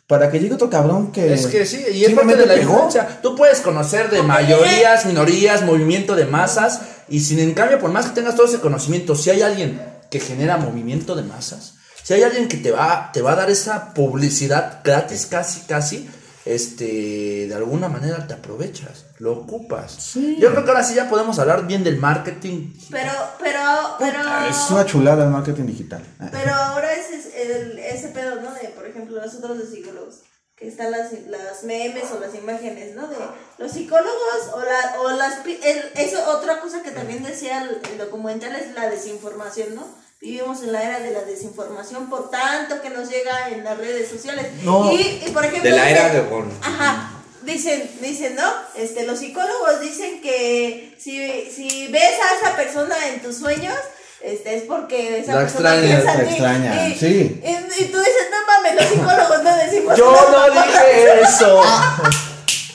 para 0.08 0.30
que 0.30 0.40
llegue 0.40 0.56
otro 0.56 0.70
cabrón 0.70 1.12
que 1.12 1.34
Es 1.34 1.48
que 1.48 1.66
sí, 1.66 1.78
y 1.78 2.04
es 2.04 2.14
parte 2.14 2.34
simplemente 2.34 2.42
de 2.42 2.48
la 2.48 2.56
pegó? 2.56 2.90
Tú 3.22 3.36
puedes 3.36 3.62
conocer 3.62 4.10
de 4.10 4.22
mayorías, 4.22 5.06
minorías, 5.06 5.64
movimiento 5.64 6.16
de 6.16 6.26
masas, 6.26 6.82
y 7.08 7.22
sin 7.22 7.40
en 7.40 7.54
cambio, 7.54 7.80
por 7.80 7.92
más 7.92 8.08
que 8.08 8.16
tengas 8.16 8.36
todo 8.36 8.46
ese 8.46 8.60
conocimiento, 8.60 9.16
si 9.16 9.30
hay 9.30 9.42
alguien 9.42 9.82
que 10.10 10.20
genera 10.20 10.58
movimiento 10.58 11.16
de 11.16 11.24
masas, 11.24 11.76
Si 12.04 12.14
hay 12.14 12.24
alguien 12.24 12.50
que 12.50 12.58
te 12.58 12.72
va, 12.72 13.12
te 13.14 13.22
va 13.22 13.34
a 13.34 13.36
dar 13.36 13.50
esa 13.50 13.94
publicidad 13.94 14.82
gratis, 14.84 15.28
casi, 15.28 15.62
casi, 15.62 16.10
este, 16.46 17.48
de 17.48 17.56
alguna 17.56 17.88
manera 17.88 18.28
te 18.28 18.34
aprovechas, 18.34 19.06
lo 19.20 19.34
ocupas. 19.34 20.16
Yo 20.16 20.52
creo 20.52 20.64
que 20.64 20.72
ahora 20.72 20.84
sí 20.84 20.96
ya 20.96 21.10
podemos 21.10 21.38
hablar 21.40 21.68
bien 21.68 21.84
del 21.84 21.98
marketing. 21.98 22.74
Pero, 22.90 23.12
pero, 23.40 23.62
pero. 24.00 24.20
Es 24.50 24.70
una 24.70 24.86
chulada 24.86 25.26
el 25.26 25.30
marketing 25.30 25.66
digital. 25.66 26.04
Pero 26.32 26.54
ahora 26.54 26.94
ese, 26.94 27.16
es 27.16 27.26
el, 27.36 27.80
ese 27.80 28.08
pedo, 28.10 28.42
¿no? 28.42 28.52
De, 28.54 28.70
por 28.70 28.86
ejemplo, 28.86 29.22
nosotros 29.22 29.58
los 29.58 29.70
psicólogos, 29.70 30.22
que 30.56 30.68
están 30.68 30.92
las, 30.92 31.12
las 31.28 31.64
memes 31.64 32.06
o 32.12 32.20
las 32.20 32.34
imágenes, 32.36 32.96
¿no? 32.96 33.08
De 33.08 33.18
los 33.58 33.72
psicólogos 33.72 34.50
o, 34.54 34.60
la, 34.60 35.02
o 35.02 35.12
las... 35.12 35.46
El, 35.46 35.92
eso, 35.96 36.18
otra 36.38 36.60
cosa 36.60 36.82
que 36.82 36.92
también 36.92 37.24
decía 37.24 37.64
el, 37.64 37.82
el 37.92 37.98
documental 37.98 38.56
es 38.56 38.74
la 38.74 38.90
desinformación, 38.90 39.76
¿no? 39.76 39.88
Vivimos 40.22 40.62
en 40.62 40.72
la 40.72 40.84
era 40.84 41.00
de 41.00 41.10
la 41.10 41.24
desinformación 41.24 42.08
por 42.08 42.30
tanto 42.30 42.80
que 42.80 42.92
nos 42.92 43.10
llega 43.10 43.50
en 43.50 43.64
las 43.64 43.76
redes 43.76 44.08
sociales. 44.08 44.46
No. 44.62 44.92
Y, 44.92 45.20
y, 45.26 45.32
por 45.34 45.44
ejemplo... 45.44 45.68
De 45.68 45.76
la 45.76 45.90
era 45.90 46.10
de. 46.10 46.24
Ajá. 46.62 47.14
Dicen, 47.42 47.90
dicen, 48.02 48.36
¿no? 48.36 48.48
Este, 48.76 49.08
los 49.08 49.18
psicólogos 49.18 49.82
dicen 49.82 50.22
que 50.22 50.96
si, 51.00 51.50
si 51.50 51.88
ves 51.88 52.04
a 52.04 52.36
esa 52.36 52.56
persona 52.56 52.96
en 53.08 53.24
tus 53.24 53.38
sueños, 53.38 53.74
este, 54.22 54.58
es 54.58 54.64
porque 54.66 55.22
esa 55.22 55.34
La 55.34 55.42
persona 55.42 55.74
extrañas, 55.74 56.04
piensa 56.04 56.12
en 56.12 56.18
la 56.18 56.30
extraña, 56.30 56.88
Y, 56.90 57.00
sí. 57.00 57.42
Y, 57.44 57.84
y 57.84 57.86
tú 57.88 57.98
dices, 57.98 58.28
no 58.30 58.46
mames, 58.46 58.76
los 58.76 58.86
psicólogos 58.86 59.44
no 59.44 59.58
decimos 59.58 59.98
Yo 59.98 60.30
no 60.32 60.54
dije 60.54 61.22
eso. 61.24 61.64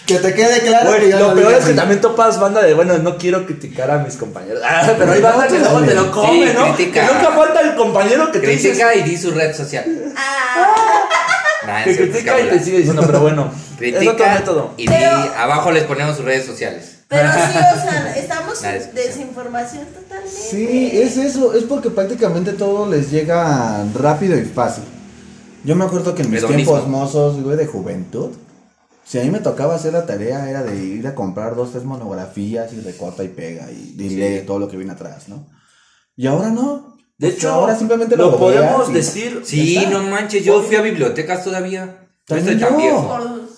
Que 0.07 0.19
te 0.21 0.35
quede 0.35 0.61
claro 0.61 0.91
Güey, 0.91 1.01
que 1.03 1.11
yo 1.11 1.19
lo 1.19 1.29
no 1.31 1.35
peor 1.35 1.53
es 1.55 1.65
que 1.65 1.73
también 1.73 2.01
topas 2.01 2.39
banda 2.39 2.63
de, 2.63 2.75
bueno, 2.75 2.97
no 2.99 3.17
quiero 3.19 3.45
criticar 3.45 3.91
a 3.91 3.99
mis 3.99 4.15
compañeros. 4.17 4.63
Ah, 4.65 4.93
pero 4.97 5.11
hay 5.13 5.21
banda 5.21 5.49
que 5.49 5.59
luego 5.59 5.81
te 5.81 5.95
lo 5.95 6.11
come, 6.13 6.47
Sí, 6.49 6.53
¿no? 6.55 6.75
critica. 6.75 7.07
Que 7.09 7.13
nunca 7.15 7.33
falta 7.33 7.61
el 7.63 7.75
compañero 7.75 8.31
que 8.31 8.39
te 8.39 8.47
dice 8.47 8.69
Critica 8.69 8.95
y 8.95 9.03
di 9.03 9.17
su 9.17 9.33
red 9.33 9.55
social. 9.55 9.85
Ah, 10.17 11.03
Nah, 11.67 11.83
que 11.83 11.97
critica 11.97 12.39
y 12.41 12.49
te 12.49 12.61
sigue 12.63 12.79
diciendo, 12.79 13.03
pero 13.05 13.19
bueno, 13.19 13.51
es 13.81 13.97
otro 13.97 14.07
Critica 14.07 14.35
método. 14.35 14.71
y 14.77 14.83
di, 14.87 14.95
Pero- 14.95 15.17
abajo 15.37 15.73
les 15.73 15.83
ponemos 15.83 16.15
sus 16.15 16.25
redes 16.25 16.47
sociales. 16.47 16.99
pero 17.09 17.29
sí, 17.33 17.39
o 17.59 17.81
sea, 17.83 18.15
estamos 18.17 18.63
La 18.63 18.77
en 18.77 18.95
desinformación 18.95 19.85
totalmente. 19.87 20.31
Sí, 20.31 20.91
es 20.93 21.17
eso, 21.17 21.55
es 21.55 21.65
porque 21.65 21.91
prácticamente 21.91 22.53
todo 22.53 22.89
les 22.89 23.11
llega 23.11 23.83
rápido 23.97 24.39
y 24.39 24.45
fácil. 24.45 24.85
Yo 25.65 25.75
me 25.75 25.85
acuerdo 25.87 26.15
que 26.15 26.23
en 26.23 26.31
mis 26.31 26.47
tiempos 26.47 26.87
mozos, 26.87 27.43
güey, 27.43 27.57
de 27.57 27.67
juventud, 27.67 28.31
si 29.07 29.19
a 29.21 29.23
mí 29.23 29.31
me 29.31 29.39
tocaba 29.39 29.77
hacer 29.77 29.93
la 29.93 30.05
tarea 30.05 30.51
era 30.51 30.63
de 30.65 30.77
ir 30.77 31.07
a 31.07 31.15
comprar 31.15 31.55
dos, 31.55 31.71
tres 31.73 31.85
monografías 31.85 32.73
y 32.73 32.81
recorta 32.81 33.23
y 33.23 33.29
pega 33.29 33.71
y, 33.71 33.95
y 33.99 34.09
Sí. 34.11 34.17
lee 34.17 34.43
todo 34.47 34.59
lo 34.59 34.69
que 34.69 34.77
viene 34.77 34.93
atrás, 34.93 35.29
¿no? 35.29 35.47
Y 36.17 36.27
ahora 36.27 36.51
no. 36.51 36.97
De 37.19 37.29
O 37.29 37.31
sea, 37.31 37.39
hecho, 37.39 37.51
ahora 37.53 37.77
simplemente 37.77 38.17
lo 38.17 38.33
lo, 38.33 38.39
podemos 38.39 38.93
decir. 38.93 39.43
Sí, 39.45 39.77
está. 39.77 39.91
no 39.91 40.03
manches, 40.03 40.45
yo 40.45 40.61
fui 40.63 40.77
a 40.77 40.83
bibliotecas 40.83 41.45
todavía. 41.45 41.87
No 41.87 42.07
También 42.27 42.59
estoy 42.59 42.69
tan 42.69 42.79
yo. 42.81 43.49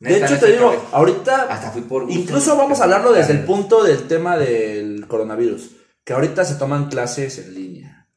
De 0.00 0.16
hecho, 0.16 0.34
no 0.34 0.38
te 0.40 0.52
digo, 0.52 0.70
viejo. 0.70 0.86
ahorita 0.92 1.42
Hasta 1.42 1.70
fui 1.72 1.82
por. 1.82 2.10
Incluso 2.10 2.56
vamos 2.56 2.80
a 2.80 2.84
hablarlo 2.84 3.12
desde 3.12 3.32
el 3.32 3.44
punto 3.44 3.82
del 3.84 4.06
tema 4.08 4.36
del 4.36 5.06
coronavirus, 5.08 5.70
que 6.04 6.12
ahorita 6.12 6.44
se 6.44 6.54
toman 6.54 6.88
clases 6.88 7.38
en 7.38 7.54
línea. 7.54 8.08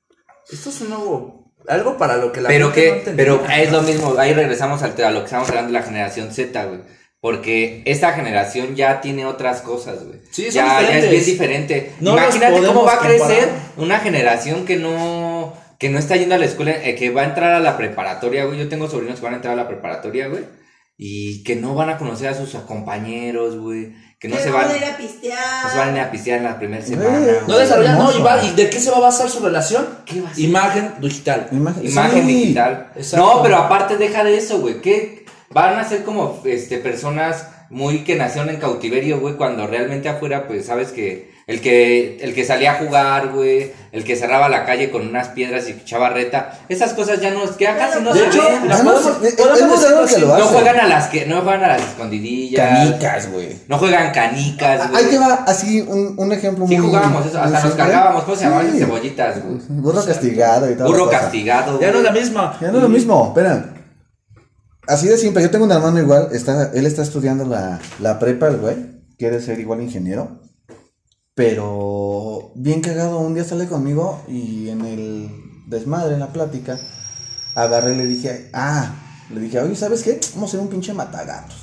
Esto 0.52 0.70
es 0.70 0.82
un 0.82 0.90
nuevo, 0.90 1.41
algo 1.68 1.98
para 1.98 2.18
lo 2.18 2.32
que 2.32 2.42
la 2.42 2.50
Pero 2.50 2.72
gente 2.72 2.88
no 2.88 2.94
que, 2.94 3.00
entendía. 3.00 3.26
pero 3.26 3.46
es 3.52 3.72
lo 3.72 3.82
mismo, 3.82 4.16
ahí 4.18 4.34
regresamos 4.34 4.82
al, 4.84 5.02
a 5.04 5.12
lo 5.12 5.20
que 5.20 5.26
estamos 5.26 5.50
hablando 5.50 5.68
de 5.72 5.80
la 5.80 5.84
generación 5.86 6.32
Z, 6.32 6.66
güey. 6.66 6.80
Porque 7.20 7.84
esta 7.86 8.14
generación 8.14 8.76
ya 8.76 9.00
tiene 9.00 9.28
otras 9.28 9.62
cosas, 9.62 10.04
güey. 10.04 10.20
Sí, 10.32 10.50
ya, 10.50 10.82
ya 10.82 10.98
es 10.98 11.10
bien 11.10 11.24
diferente. 11.24 11.92
No 12.00 12.14
Imagínate 12.14 12.66
cómo 12.66 12.84
va 12.84 12.96
a 12.96 13.00
crecer 13.00 13.48
una 13.78 14.00
generación 14.00 14.66
que 14.66 14.78
no, 14.78 15.54
que 15.78 15.90
no 15.90 16.00
está 16.00 16.16
yendo 16.16 16.34
a 16.34 16.40
la 16.40 16.46
escuela, 16.46 16.72
eh, 16.84 16.96
que 16.96 17.12
va 17.12 17.22
a 17.22 17.26
entrar 17.26 17.54
a 17.54 17.60
la 17.60 17.78
preparatoria, 17.78 18.46
güey. 18.46 18.58
Yo 18.58 18.70
tengo 18.70 18.90
sobrinos 18.90 19.20
que 19.20 19.26
van 19.26 19.34
a 19.34 19.36
entrar 19.38 19.54
a 19.54 19.58
la 19.58 19.68
preparatoria, 19.68 20.30
güey. 20.30 20.46
Y 20.98 21.44
que 21.44 21.56
no 21.56 21.76
van 21.76 21.90
a 21.92 21.98
conocer 22.00 22.28
a 22.30 22.34
sus 22.34 22.56
compañeros, 22.64 23.56
güey. 23.58 23.94
Que 24.22 24.28
no 24.28 24.38
se 24.38 24.50
no 24.52 24.54
van, 24.54 24.68
van 24.68 24.76
a 24.76 24.78
ir 24.78 24.86
a 24.86 24.98
pistear. 24.98 25.64
no 25.66 25.70
se 25.72 25.78
van 25.80 25.90
a 25.90 25.92
ir 25.94 26.00
a 26.00 26.12
pistear 26.12 26.38
en 26.38 26.44
la 26.44 26.60
primera 26.60 26.86
semana. 26.86 27.10
No 27.42 27.46
güey. 27.48 27.60
desarrollan, 27.60 27.98
no, 27.98 28.12
y, 28.18 28.22
va- 28.22 28.44
¿y 28.44 28.52
de 28.52 28.70
qué 28.70 28.80
se 28.80 28.92
va 28.92 28.98
a 28.98 29.02
basar 29.02 29.28
su 29.30 29.40
relación? 29.40 29.84
¿Qué 30.06 30.22
va 30.22 30.30
a 30.30 30.36
ser? 30.36 30.44
Imagen 30.46 30.94
digital. 31.02 31.48
Imagen, 31.52 31.86
Imagen 31.88 32.22
sí. 32.28 32.34
digital. 32.36 32.92
Exacto. 32.96 33.26
No, 33.26 33.42
pero 33.42 33.58
aparte 33.58 33.98
deja 33.98 34.24
de 34.24 34.38
eso, 34.38 34.60
güey. 34.60 34.80
Que 34.80 35.26
van 35.50 35.80
a 35.80 35.84
ser 35.90 36.04
como 36.04 36.40
este 36.46 36.78
personas 36.78 37.48
muy 37.72 38.04
que 38.04 38.16
nacieron 38.16 38.50
en 38.52 38.58
cautiverio, 38.58 39.20
güey, 39.20 39.36
cuando 39.38 39.66
realmente 39.66 40.08
afuera, 40.08 40.46
pues 40.48 40.68
sabes 40.68 40.90
que 40.92 41.32
el 41.48 41.60
que 41.62 42.18
el 42.22 42.34
que 42.34 42.46
salía 42.46 42.74
a 42.74 42.76
jugar, 42.76 43.30
güey, 43.30 43.72
el 43.92 44.04
que 44.04 44.16
cerraba 44.16 44.48
la 44.48 44.66
calle 44.66 44.90
con 44.92 45.08
unas 45.08 45.30
piedras 45.30 45.68
y 45.68 45.72
echaba 45.72 46.10
reta, 46.10 46.60
esas 46.70 46.94
cosas 46.94 47.20
ya 47.20 47.32
no, 47.32 47.42
que 47.58 47.66
casi 47.66 48.02
no 48.02 48.14
De 48.14 48.20
se 48.22 48.26
hecho, 48.28 48.44
ven. 48.44 48.70
la 48.70 48.78
Ya 48.78 48.84
no 48.84 48.92
podemos- 48.94 49.18
sé, 49.22 49.28
es- 49.28 49.36
podemos 49.36 49.60
es 49.60 49.66
muy 49.68 49.78
decirlo 49.78 49.96
raro 49.96 50.08
que 50.08 50.14
así. 50.14 50.22
lo 50.22 50.38
No 50.38 50.46
juegan 50.46 50.80
a 50.80 50.88
las 50.88 51.08
que 51.08 51.26
no 51.26 51.42
juegan 51.42 51.64
a 51.64 51.68
las 51.68 51.82
escondidillas. 51.82 52.70
Canicas, 52.90 53.32
güey. 53.32 53.50
No 53.68 53.78
juegan 53.80 54.14
canicas, 54.14 54.90
güey. 54.90 55.04
Ahí 55.04 55.10
te 55.12 55.18
va 55.20 55.34
así 55.48 55.82
un, 55.82 56.14
un 56.18 56.32
ejemplo 56.32 56.68
Sí 56.68 56.78
muy. 56.78 56.86
jugábamos 56.88 57.26
eso, 57.26 57.42
hasta 57.42 57.64
nos 57.64 57.74
cargábamos, 57.76 58.24
¿cómo 58.24 58.36
se 58.38 58.44
llamaban 58.46 58.72
Sí. 58.72 58.78
cebollitas, 58.80 59.44
güey? 59.44 59.58
Burro 59.70 60.06
castigado 60.06 60.72
y 60.72 60.76
todo. 60.76 60.88
Burro 60.88 61.10
castigado. 61.10 61.80
Ya 61.82 61.92
no 61.92 61.98
es 61.98 62.04
la 62.04 62.12
misma. 62.12 62.58
Ya 62.62 62.72
no 62.72 62.78
es 62.78 62.84
lo 62.84 62.90
mismo, 62.90 63.28
espera. 63.36 63.74
Así 64.88 65.08
de 65.08 65.18
simple, 65.18 65.42
yo 65.44 65.50
tengo 65.52 65.66
un 65.66 65.72
hermano 65.72 66.00
igual, 66.00 66.30
está, 66.32 66.72
él 66.74 66.86
está 66.86 67.04
estudiando 67.04 67.46
la, 67.46 67.80
la 68.00 68.18
prepa, 68.20 68.48
el 68.48 68.58
güey, 68.58 68.76
quiere 69.18 69.40
ser 69.40 69.60
igual 69.60 69.80
ingeniero, 69.82 70.41
pero 71.36 72.52
bien 72.56 72.82
cagado, 72.82 73.20
un 73.20 73.34
día 73.34 73.44
sale 73.44 73.68
conmigo 73.68 74.24
y 74.28 74.70
en 74.70 74.82
el 74.82 75.30
desmadre, 75.68 76.14
en 76.14 76.20
la 76.20 76.34
plática, 76.34 76.80
agarré 77.56 77.94
y 77.94 77.98
le 77.98 78.06
dije, 78.06 78.50
ah, 78.54 78.96
le 79.34 79.40
dije, 79.40 79.60
oye, 79.60 79.76
¿sabes 79.76 80.04
qué? 80.04 80.20
Vamos 80.34 80.50
a 80.50 80.52
hacer 80.52 80.60
un 80.60 80.68
pinche 80.68 80.94
matagatos. 80.94 81.56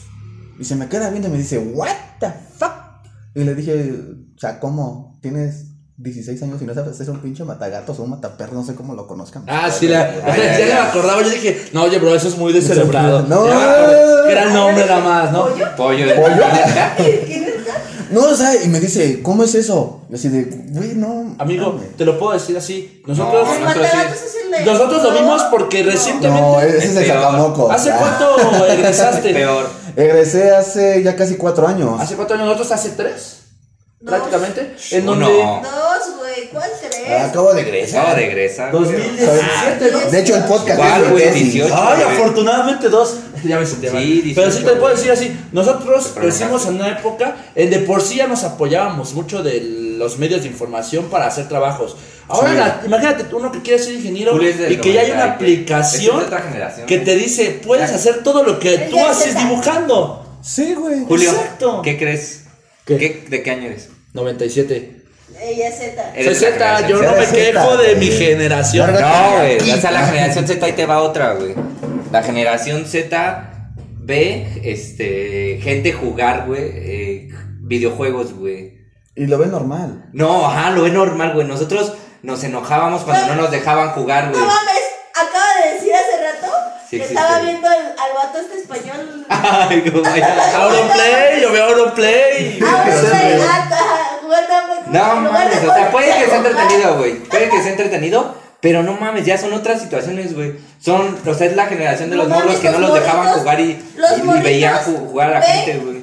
Y 0.58 0.64
se 0.64 0.74
me 0.74 0.88
queda 0.88 1.10
viendo 1.10 1.28
y 1.28 1.32
me 1.32 1.38
dice, 1.38 1.58
what 1.58 1.94
the 2.18 2.32
fuck? 2.58 2.72
Y 3.34 3.44
le 3.44 3.54
dije, 3.54 3.94
o 4.36 4.38
sea, 4.38 4.58
¿cómo? 4.58 5.18
Tienes 5.20 5.66
16 5.98 6.42
años 6.44 6.62
y 6.62 6.64
no 6.64 6.74
sabes 6.74 6.92
hacer 6.92 7.10
un 7.10 7.20
pinche 7.20 7.44
matagatos 7.44 7.98
o 7.98 8.04
un 8.04 8.10
mataperro, 8.10 8.54
no 8.54 8.64
sé 8.64 8.74
cómo 8.74 8.94
lo 8.94 9.06
conozcan. 9.06 9.44
Ah, 9.48 9.70
sí, 9.70 9.88
la, 9.88 10.14
ya, 10.14 10.58
ya. 10.58 10.66
me 10.66 10.88
acordaba. 10.88 11.22
Yo 11.22 11.30
dije, 11.30 11.68
no, 11.72 11.82
oye, 11.82 11.98
bro, 11.98 12.14
eso 12.14 12.28
es 12.28 12.38
muy 12.38 12.52
descerebrado. 12.52 13.22
No. 13.22 13.46
El 14.28 14.54
nombre 14.54 14.86
nada 14.86 15.00
más, 15.00 15.32
¿no? 15.32 15.46
¿Pollo? 15.46 15.66
Pollo 15.76 16.06
de 16.06 16.14
¿Pollo? 16.14 17.44
No, 18.10 18.20
o 18.22 18.34
sea, 18.34 18.62
y 18.62 18.68
me 18.68 18.80
dice, 18.80 19.22
¿cómo 19.22 19.44
es 19.44 19.54
eso? 19.54 20.02
Y 20.10 20.14
así 20.14 20.28
de, 20.28 20.44
güey, 20.44 20.94
no. 20.94 21.34
Amigo, 21.38 21.72
mames". 21.72 21.96
te 21.96 22.04
lo 22.04 22.18
puedo 22.18 22.32
decir 22.32 22.56
así. 22.56 23.02
Nosotros, 23.06 23.46
No, 23.60 23.70
El 24.58 24.64
nosotros 24.64 25.02
sí. 25.02 25.08
lo 25.08 25.12
vimos 25.18 25.42
porque 25.50 25.82
recientemente. 25.82 26.40
No, 26.40 26.60
ese 26.60 26.78
es 26.78 26.96
el 26.96 27.04
peor. 27.04 27.16
cacamoco. 27.16 27.70
¿Hace 27.70 27.90
Ah, 27.92 27.98
cuánto 27.98 28.66
egresaste? 28.66 29.32
Peor. 29.34 29.68
Egresé 29.96 30.50
hace 30.54 31.02
ya 31.02 31.14
casi 31.16 31.36
cuatro 31.36 31.66
años. 31.68 32.00
¿Hace 32.00 32.14
cuánto 32.16 32.34
años? 32.34 32.46
Nosotros 32.46 32.72
hace 32.72 32.90
tres. 32.90 33.34
Dos. 34.00 34.10
Prácticamente. 34.10 34.76
En 34.92 35.08
Uno. 35.08 35.28
donde. 35.28 35.42
Dos, 35.68 36.16
güey. 36.18 36.48
¿Cuál 36.52 36.70
tres? 36.80 37.22
Acabo 37.24 37.52
de 37.52 37.62
egresar. 37.62 38.00
Acabo 38.00 38.16
de 38.16 38.26
egresar. 38.26 38.70
güey. 38.72 38.84
2017, 38.84 39.90
¿no? 39.92 40.10
De 40.10 40.20
hecho, 40.20 40.36
el 40.36 40.44
podcast 40.44 40.78
¿Cuál, 40.78 41.10
güey? 41.10 41.24
tesis. 41.24 41.52
18. 41.54 41.74
Ay, 41.76 42.02
afortunadamente 42.02 42.88
dos. 42.88 43.16
Ya 43.44 43.58
me 43.58 43.66
senté 43.66 43.90
mal. 43.90 44.02
Sí, 44.02 44.32
Pero 44.34 44.50
sí 44.50 44.58
18, 44.58 44.72
te 44.74 44.80
puedo 44.80 44.94
decir 44.94 45.10
así. 45.10 45.36
Nosotros 45.52 46.12
crecimos 46.14 46.66
en 46.66 46.74
una 46.76 46.88
época 46.90 47.36
en 47.54 47.70
de 47.70 47.78
por 47.80 48.02
sí 48.02 48.16
ya 48.16 48.26
nos 48.26 48.44
apoyábamos 48.44 49.14
mucho 49.14 49.42
de 49.42 49.60
los 49.98 50.18
medios 50.18 50.42
de 50.42 50.48
información 50.48 51.06
para 51.06 51.26
hacer 51.26 51.48
trabajos. 51.48 51.96
Ahora, 52.28 52.50
Sí. 52.50 52.56
la- 52.56 52.82
imagínate 52.86 53.34
uno 53.34 53.50
que 53.50 53.62
quiere 53.62 53.82
ser 53.82 53.94
ingeniero 53.94 54.36
y 54.36 54.76
que 54.76 54.92
ya 54.92 55.00
hay 55.00 55.10
una 55.10 55.26
90 55.26 55.34
y 55.34 55.38
que- 55.38 55.44
aplicación 55.62 56.22
que 56.86 56.98
te 56.98 57.16
dice, 57.16 57.60
puedes 57.64 57.90
hacer 57.90 58.22
todo 58.22 58.42
lo 58.42 58.58
que 58.58 58.76
tú 58.90 58.98
haces 59.04 59.36
dibujando. 59.36 60.24
Sí, 60.42 60.74
güey. 60.74 61.04
Julio, 61.04 61.30
Exacto. 61.30 61.82
¿qué 61.82 61.98
crees? 61.98 62.44
¿Qué? 62.84 62.96
¿Qué- 62.98 63.24
¿De 63.28 63.42
qué 63.42 63.50
año 63.50 63.66
eres? 63.66 63.88
97. 64.12 64.97
Ella 65.40 65.68
es 65.68 65.76
Z. 65.78 66.12
Eres 66.16 66.38
Soy 66.38 66.50
Z, 66.52 66.86
yo 66.88 67.02
no 67.02 67.12
me 67.12 67.24
Z, 67.26 67.32
quejo 67.32 67.76
de 67.76 67.94
mi 67.96 68.06
generación. 68.08 68.92
No, 68.92 69.36
güey. 69.38 69.58
O 69.70 69.76
sea, 69.80 69.90
la 69.92 70.06
generación 70.06 70.46
Z 70.46 70.64
ahí 70.64 70.72
te 70.72 70.86
va 70.86 71.00
otra, 71.00 71.34
güey. 71.34 71.54
La 72.10 72.22
generación 72.22 72.86
Z 72.86 73.50
ve 74.00 74.60
este 74.64 75.60
gente 75.62 75.92
jugar, 75.92 76.46
güey, 76.46 76.62
eh, 76.64 77.28
videojuegos, 77.60 78.32
güey. 78.34 78.78
Y 79.14 79.26
lo 79.26 79.38
ve 79.38 79.46
normal. 79.46 80.06
No, 80.12 80.46
ajá, 80.46 80.70
lo 80.70 80.82
ve 80.82 80.90
normal, 80.90 81.32
güey. 81.34 81.46
Nosotros 81.46 81.92
nos 82.22 82.42
enojábamos 82.44 83.02
cuando 83.02 83.34
no 83.34 83.42
nos 83.42 83.50
dejaban 83.50 83.90
jugar, 83.90 84.26
No 84.26 84.30
güey. 84.32 84.44
mames, 84.44 84.82
acaba 85.12 85.62
de 85.64 85.74
decir 85.74 85.92
hace 85.94 86.22
rato 86.24 86.52
Sí 86.88 86.96
que 86.96 87.02
existe. 87.02 87.20
estaba 87.22 87.40
viendo 87.40 87.68
al, 87.68 87.76
al 87.76 88.14
vato 88.16 88.38
este 88.38 88.58
español. 88.58 89.26
Ay, 89.28 89.82
cómo 89.92 90.02
ya. 90.16 90.56
Auronplay, 90.62 91.42
yo 91.42 91.52
veo 91.52 91.64
Auronplay. 91.64 92.58
Ah, 92.64 92.84
ahí, 92.86 93.38
ah, 93.46 93.68
ah, 93.70 94.07
jugando 94.28 94.52
a- 94.54 95.14
No 95.14 95.20
mames, 95.32 95.56
o 95.64 95.74
sea, 95.74 95.90
puede 95.90 96.06
que 96.18 96.26
sea 96.26 96.36
entretenido, 96.36 96.96
güey. 96.98 97.14
Puede 97.24 97.48
que 97.50 97.62
sea 97.62 97.70
entretenido, 97.70 98.34
pero 98.60 98.82
no 98.82 98.92
mames, 98.94 99.24
ya 99.24 99.38
son 99.38 99.52
otras 99.52 99.80
situaciones, 99.80 100.34
güey. 100.34 100.54
Son, 100.80 101.16
o 101.26 101.34
sea, 101.34 101.46
es 101.46 101.56
la 101.56 101.66
generación 101.66 102.10
de 102.10 102.16
los 102.16 102.28
No 102.28 102.34
morros 102.36 102.46
mames, 102.54 102.60
que 102.60 102.70
no 102.70 102.78
los 102.78 102.94
dejaban 102.94 103.28
jugar 103.34 103.60
y, 103.60 103.82
los 103.96 104.10
y- 104.10 104.20
y 104.20 104.22
morritos 104.24 104.44
veían 104.44 104.74
ju- 104.84 105.08
jugar 105.10 105.28
a 105.28 105.40
la 105.40 105.42
gente, 105.42 105.78
güey. 105.78 106.02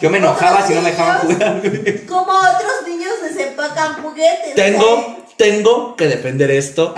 Yo 0.00 0.10
me 0.10 0.18
enojaba 0.18 0.66
si 0.66 0.74
no 0.74 0.82
me 0.82 0.90
dejaban 0.90 1.18
jugar, 1.20 1.60
güey. 1.60 2.06
Como 2.06 2.32
otros 2.32 2.72
niños 2.86 3.12
desempacan 3.22 4.02
juguetes. 4.02 4.54
Tengo. 4.54 5.21
Tengo 5.36 5.96
que 5.96 6.06
defender 6.08 6.50
esto. 6.50 6.94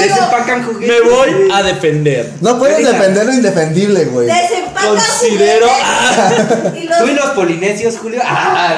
Desempacan 0.00 0.64
juguetes. 0.64 0.88
Me 1.04 1.10
voy 1.10 1.50
a 1.52 1.62
defender. 1.62 2.30
No 2.40 2.58
puedes 2.58 2.84
defender 2.86 3.26
lo 3.26 3.32
indefendible, 3.32 4.04
güey. 4.06 4.26
desempaca 4.26 4.88
Considero- 4.88 5.68
juguetes 5.68 6.82
y 6.82 6.88
los, 6.88 6.98
Tú 6.98 7.06
y 7.06 7.14
los 7.14 7.26
polinesios, 7.30 7.98
Julio. 7.98 8.20
Ah, 8.24 8.74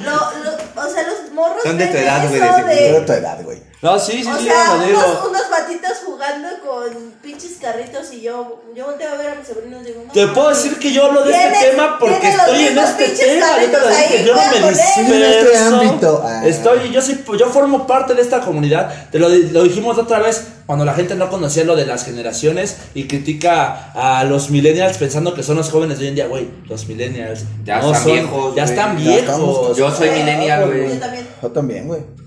lo- 0.00 0.12
lo- 0.12 0.82
o 0.82 0.92
sea, 0.92 1.02
los 1.04 1.32
morros 1.32 1.62
Son 1.62 1.78
de 1.78 1.86
tu 1.86 1.96
edad, 1.96 2.28
güey, 2.28 2.40
de 2.40 3.00
tu 3.06 3.12
edad, 3.12 3.38
güey. 3.42 3.65
No, 3.82 3.98
sí, 3.98 4.22
sí, 4.24 4.28
O 4.28 4.38
sí, 4.38 4.44
sea, 4.46 4.74
unos, 4.74 5.28
unos 5.28 5.42
patitos 5.42 5.98
jugando 6.04 6.48
con 6.64 7.12
pinches 7.22 7.58
carritos 7.60 8.10
y 8.10 8.22
yo, 8.22 8.62
yo 8.74 8.86
volteo 8.86 9.10
a 9.10 9.16
ver 9.16 9.28
a 9.28 9.34
mis 9.34 9.46
sobrinos 9.46 9.82
y 9.82 9.86
digo, 9.88 10.02
no, 10.06 10.12
Te 10.12 10.26
puedo 10.28 10.48
decir 10.48 10.78
que 10.78 10.92
yo 10.92 11.04
hablo 11.04 11.22
de 11.24 11.32
este 11.32 11.70
tema 11.70 11.98
porque 12.00 12.26
estoy 12.28 12.66
en 12.68 12.78
este 12.78 13.08
tema. 13.08 13.46
Yo 13.60 14.34
ahí, 14.34 14.60
no 14.60 14.66
me 14.66 14.72
este 14.72 15.02
disperso. 15.04 15.76
ámbito. 15.80 16.22
Ah. 16.24 16.42
Estoy, 16.46 16.90
yo 16.90 17.02
soy, 17.02 17.22
yo 17.38 17.46
formo 17.50 17.86
parte 17.86 18.14
de 18.14 18.22
esta 18.22 18.40
comunidad. 18.40 19.10
Te 19.10 19.18
lo, 19.18 19.28
lo 19.28 19.62
dijimos 19.64 19.98
otra 19.98 20.20
vez 20.20 20.44
cuando 20.64 20.84
la 20.86 20.94
gente 20.94 21.14
no 21.14 21.28
conocía 21.28 21.64
lo 21.64 21.76
de 21.76 21.84
las 21.86 22.04
generaciones 22.06 22.76
y 22.94 23.06
critica 23.06 23.92
a 23.94 24.24
los 24.24 24.48
millennials 24.50 24.96
pensando 24.96 25.34
que 25.34 25.42
son 25.42 25.56
los 25.56 25.70
jóvenes 25.70 25.98
de 25.98 26.04
hoy 26.04 26.08
en 26.08 26.14
día, 26.14 26.26
güey. 26.28 26.48
Los 26.66 26.86
millennials 26.88 27.44
Ya 27.64 27.80
no 27.80 27.88
están 27.88 28.02
son- 28.02 28.12
viejos, 28.12 28.54
Ya 28.56 28.64
están 28.64 28.98
Ya 29.04 29.14
estamos 29.16 29.48
viejos. 29.60 29.76
Yo 29.76 29.90
soy 29.94 30.10
millennial, 30.10 30.60
Yo 30.62 30.66
güey. 30.66 30.98
también. 30.98 31.28
Yo 31.42 31.50
también, 31.52 31.86
güey. 31.88 32.25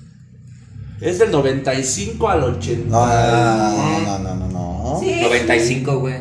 Es 1.01 1.19
del 1.19 1.31
95 1.31 2.29
al 2.29 2.43
80. 2.43 2.89
No, 2.89 3.05
no, 3.07 4.19
no, 4.19 4.19
no, 4.19 4.35
no, 4.35 4.47
no. 4.47 4.99
Sí. 4.99 5.21
95, 5.21 5.99
güey. 5.99 6.15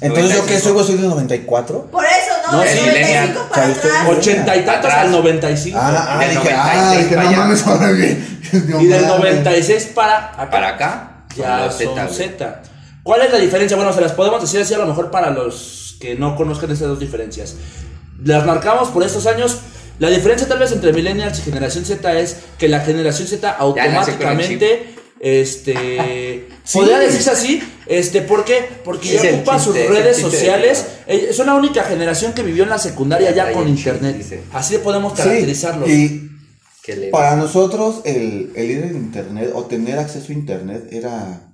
Entonces, 0.00 0.36
¿yo 0.36 0.46
qué 0.46 0.58
95. 0.58 0.78
soy? 0.78 0.86
¿Soy 0.86 0.96
del 0.96 1.10
94? 1.10 1.90
Por 1.90 2.04
eso, 2.04 2.32
¿no? 2.46 2.52
No, 2.52 2.60
Del 2.60 2.68
sí, 2.70 2.80
95 2.86 3.48
para 3.50 3.66
millennial. 3.66 3.90
atrás. 3.96 4.18
Ochenta 4.18 4.56
y 4.56 4.64
tantos 4.64 4.92
al 4.92 5.10
95. 5.12 5.78
Ah, 5.80 6.06
ah, 6.08 6.18
Del 6.20 6.30
dije, 6.30 6.52
96 6.52 6.56
ah, 6.56 6.94
dije, 6.98 7.16
para 7.16 7.30
no 7.30 7.36
mames, 7.36 7.66
ahora 7.66 7.90
bien. 7.92 8.40
y 8.80 8.86
del 8.86 9.06
96 9.06 9.90
para 9.94 10.18
acá. 10.32 10.50
Para 10.50 10.68
acá. 10.68 11.24
Ya 11.36 11.70
son. 11.70 12.08
Z. 12.10 12.62
¿Cuál 13.02 13.22
es 13.22 13.32
la 13.32 13.38
diferencia? 13.38 13.76
Bueno, 13.76 13.92
se 13.92 14.00
las 14.00 14.12
podemos 14.12 14.40
decir 14.40 14.60
así 14.60 14.74
a 14.74 14.78
lo 14.78 14.86
mejor 14.86 15.10
para 15.10 15.30
los 15.30 15.96
que 16.00 16.14
no 16.14 16.36
conozcan 16.36 16.70
esas 16.70 16.88
dos 16.88 17.00
diferencias. 17.00 17.56
Las 18.24 18.44
marcamos 18.46 18.88
por 18.88 19.02
estos 19.02 19.26
años. 19.26 19.58
La 20.02 20.10
diferencia 20.10 20.48
tal 20.48 20.58
vez 20.58 20.72
entre 20.72 20.92
millennials 20.92 21.38
y 21.38 21.42
generación 21.42 21.84
Z 21.84 22.18
es 22.18 22.36
que 22.58 22.66
la 22.68 22.80
generación 22.80 23.28
Z 23.28 23.48
automáticamente 23.48 24.94
este 25.20 26.48
podría 26.72 26.98
decirse 26.98 27.30
así, 27.30 27.62
este 27.86 28.22
¿por 28.22 28.44
qué? 28.44 28.68
Porque 28.84 29.14
Es 29.14 29.22
ya 29.22 29.30
ocupa 29.30 29.60
sus 29.60 29.76
chiste, 29.76 29.88
redes 29.88 30.16
chiste 30.16 30.30
de 30.30 30.36
sociales. 30.36 30.86
Eh, 31.06 31.28
Es 31.30 31.38
una 31.38 31.54
única 31.54 31.84
generación 31.84 32.32
que 32.32 32.42
vivió 32.42 32.64
en 32.64 32.70
la 32.70 32.78
secundaria 32.78 33.30
Ya 33.30 33.52
con 33.52 33.64
chiste, 33.66 33.90
internet. 33.90 34.16
dice. 34.16 34.42
Así 34.52 34.76
podemos. 34.78 35.16
Sí, 35.16 35.54
y 35.86 36.30
para 37.12 37.36
nosotros 37.36 38.00
el, 38.04 38.52
el 38.56 38.70
ir 38.72 38.82
en 38.82 38.96
internet 38.96 39.52
o 39.54 39.66
tener 39.66 40.00
acceso 40.00 40.26
a 40.30 40.32
internet 40.32 40.88
era 40.90 41.52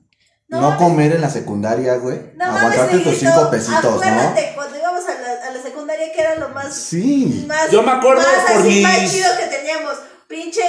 No 0.48 0.78
comer 0.78 1.12
en 1.12 1.20
la 1.20 1.28
secundaria, 1.28 1.96
güey. 1.96 2.18
No 2.34 2.46
aguantarte 2.46 3.00
tus 3.00 3.18
cinco 3.18 3.50
pesitos, 3.50 3.84
¿no? 3.84 3.90
Acuérdate, 3.98 4.52
cuando 4.54 4.78
íbamos 4.78 5.04
a 5.04 5.20
la, 5.20 5.48
a 5.48 5.52
la 5.54 5.62
secundaria 5.62 6.07
que 6.18 6.24
era 6.24 6.34
lo 6.36 6.48
más... 6.48 6.74
Sí. 6.74 7.44
más 7.46 7.70
Yo 7.70 7.82
me 7.82 7.92
acuerdo 7.92 8.22
más 8.22 8.52
por 8.52 8.60
así, 8.62 8.68
mis- 8.68 8.82
más 8.82 9.12
chido 9.12 9.28
que 9.38 9.56
teníamos. 9.56 9.94
Pinche 10.26 10.62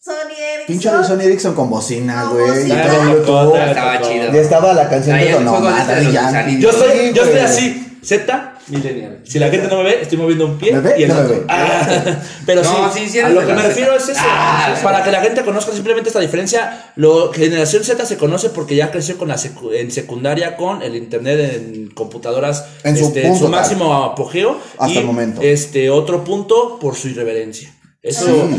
Sony 0.00 0.32
Ericsson. 0.38 0.66
Pinche 0.66 0.90
Sony 1.08 1.20
Ericsson 1.22 1.54
con 1.54 1.68
bocina, 1.68 2.24
güey. 2.26 2.68
Ya 2.68 2.84
Estaba 2.84 4.00
chido. 4.00 4.32
Ya 4.32 4.40
estaba 4.40 4.72
la 4.72 4.88
canción 4.88 5.18
de. 5.18 6.58
Yo 6.60 6.70
estoy, 6.70 7.12
yo 7.12 7.24
estoy 7.24 7.40
así, 7.40 7.98
Z, 8.02 8.54
millennial. 8.68 9.20
Si 9.24 9.38
la 9.38 9.48
gente 9.48 9.68
no 9.68 9.78
me 9.78 9.84
ve, 9.84 9.98
estoy 10.02 10.18
moviendo 10.18 10.46
un 10.46 10.58
pie 10.58 10.72
¿Me 10.72 10.80
ve? 10.80 10.94
y 10.98 11.02
el 11.04 11.08
No 11.08 11.14
me 11.14 11.20
otro. 11.22 11.34
ve. 11.36 11.44
Ah, 11.48 12.04
pero 12.46 12.62
No, 12.62 12.92
sí, 12.92 13.00
sí, 13.04 13.08
sí 13.10 13.20
a 13.20 13.28
lo 13.28 13.46
que 13.46 13.52
me 13.52 13.62
refiero 13.62 13.92
Z. 13.98 14.02
es 14.12 14.18
eso. 14.18 14.20
Ah, 14.28 14.74
para 14.82 15.02
que 15.04 15.10
la 15.12 15.20
gente 15.20 15.42
conozca 15.44 15.72
simplemente 15.72 16.08
esta 16.10 16.20
diferencia, 16.20 16.92
lo 16.96 17.32
generación 17.32 17.84
Z 17.84 18.04
se 18.06 18.16
conoce 18.16 18.50
porque 18.50 18.74
ya 18.76 18.90
creció 18.90 19.16
con 19.18 19.28
la 19.28 19.36
secu- 19.36 19.72
en 19.74 19.90
secundaria 19.90 20.56
con 20.56 20.82
el 20.82 20.96
internet 20.96 21.54
en 21.54 21.90
computadoras 21.90 22.64
En 22.84 22.96
su 22.96 23.06
este, 23.06 23.30
máximo 23.48 23.94
apogeo 24.04 24.58
Hasta 24.78 24.94
y 24.94 24.98
el 24.98 25.04
momento. 25.04 25.40
este 25.42 25.90
otro 25.90 26.24
punto 26.24 26.78
por 26.80 26.94
su 26.96 27.08
irreverencia. 27.08 27.72
Eso 28.06 28.48
Sí. 28.48 28.56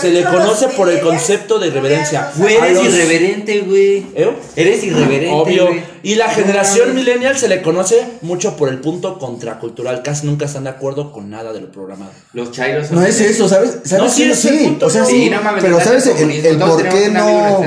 Se 0.00 0.10
le 0.12 0.22
conoce 0.22 0.68
por 0.68 0.88
el 0.88 1.00
concepto 1.00 1.58
de 1.58 1.66
irreverencia. 1.66 2.30
Güey, 2.36 2.54
eres 2.54 2.74
los- 2.74 2.86
irreverente, 2.86 3.60
güey. 3.62 4.06
¿Eh? 4.14 4.30
Eres 4.54 4.84
irreverente. 4.84 5.32
Obvio. 5.34 5.66
güey. 5.66 5.82
Y 6.04 6.14
la 6.14 6.28
generación 6.28 6.94
millennial 6.94 7.36
se 7.36 7.48
le 7.48 7.62
conoce 7.62 8.04
mucho 8.20 8.56
por 8.56 8.68
el 8.68 8.78
punto 8.78 9.18
contracultural. 9.18 10.02
Casi 10.04 10.26
nunca 10.26 10.44
están 10.46 10.64
de 10.64 10.70
acuerdo 10.70 11.10
con 11.10 11.30
nada 11.30 11.52
de 11.52 11.60
lo 11.60 11.72
programado. 11.72 12.12
Los 12.32 12.52
chairos 12.52 12.86
son. 12.86 12.96
No 13.00 13.04
es 13.04 13.20
eso, 13.20 13.48
¿sabes? 13.48 13.78
¿Sabes 13.84 14.04
No, 14.04 14.08
sí, 14.08 14.22
es 14.30 14.44
el 14.44 14.58
punto, 14.60 14.86
o 14.86 14.90
sea, 14.90 15.04
sí, 15.04 15.24
Sí, 15.24 15.30
no 15.30 15.42
mames. 15.42 15.64
pero 15.64 15.80
¿sabes 15.80 16.06
el, 16.06 16.30
el 16.30 16.58
Todos 16.58 16.70
por 16.74 16.82
tenemos 16.82 17.00
qué 17.00 17.08
no, 17.08 17.58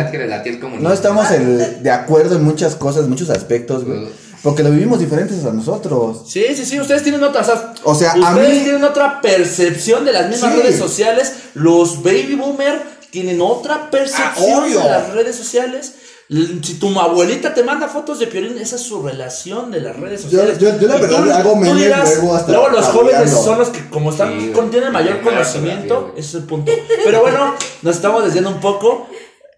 el 0.73 0.83
no 0.83 0.93
estamos 0.93 1.31
el- 1.31 1.83
de 1.83 1.91
acuerdo 1.91 2.37
en 2.37 2.43
muchas 2.45 2.75
cosas, 2.75 3.03
en 3.03 3.09
muchos 3.09 3.29
aspectos, 3.29 3.83
güey? 3.83 4.03
Ugh. 4.03 4.09
Porque 4.45 4.61
lo 4.63 4.69
vivimos 4.69 4.99
diferentes 4.99 5.43
a 5.43 5.51
nosotros. 5.51 6.21
Sí, 6.27 6.45
sí, 6.55 6.65
sí, 6.65 6.79
ustedes 6.79 7.01
tienen 7.03 7.23
otra, 7.23 7.41
o 7.41 7.43
sea, 7.43 7.73
O 7.83 7.95
sea, 7.95 8.11
a 8.13 8.15
ustedes 8.35 8.57
mí- 8.59 8.63
tienen 8.63 8.83
otra 8.83 9.19
percepción 9.19 10.05
de 10.05 10.13
las 10.13 10.29
mismas 10.29 10.53
Sí. 10.53 10.61
redes 10.61 10.77
sociales. 10.77 11.33
Los 11.55 12.03
baby 12.03 12.35
boomer 12.35 12.79
tienen 13.09 13.41
otra 13.41 13.89
percepción 13.89 14.63
Ah, 14.63 14.67
de 14.67 14.75
las 14.75 15.09
redes 15.13 15.35
sociales. 15.35 15.93
Si 16.29 16.75
tu 16.75 16.99
abuelita 16.99 17.53
te 17.55 17.63
manda 17.63 17.87
fotos 17.87 18.19
de 18.19 18.27
Piolín, 18.27 18.57
esa 18.59 18.75
es 18.75 18.81
su 18.83 19.01
relación 19.01 19.71
de 19.71 19.81
las 19.81 19.95
redes 19.95 20.23
Yo- 20.23 20.29
sociales. 20.29 20.59
yo- 20.59 20.79
yo 20.79 20.87
la 20.89 20.97
Y 20.97 21.01
verdad 21.01 21.31
hago 21.39 21.55
memes 21.55 21.89
luego 22.19 22.35
hasta 22.35 22.51
luego 22.51 22.69
los 22.69 22.85
jóvenes 22.85 23.13
cabreando. 23.13 23.43
son 23.43 23.57
los 23.59 23.69
que 23.69 23.89
como 23.89 24.11
están 24.11 24.39
Sí, 24.39 24.51
contienen 24.51 24.91
mayor 24.91 25.21
conocimiento, 25.21 26.13
ese 26.17 26.27
es 26.29 26.33
el 26.35 26.43
punto. 26.43 26.71
Pero 27.03 27.21
bueno, 27.21 27.55
nos 27.81 27.95
estamos 27.95 28.23
desviando 28.23 28.51
un 28.51 28.59
poco. 28.59 29.07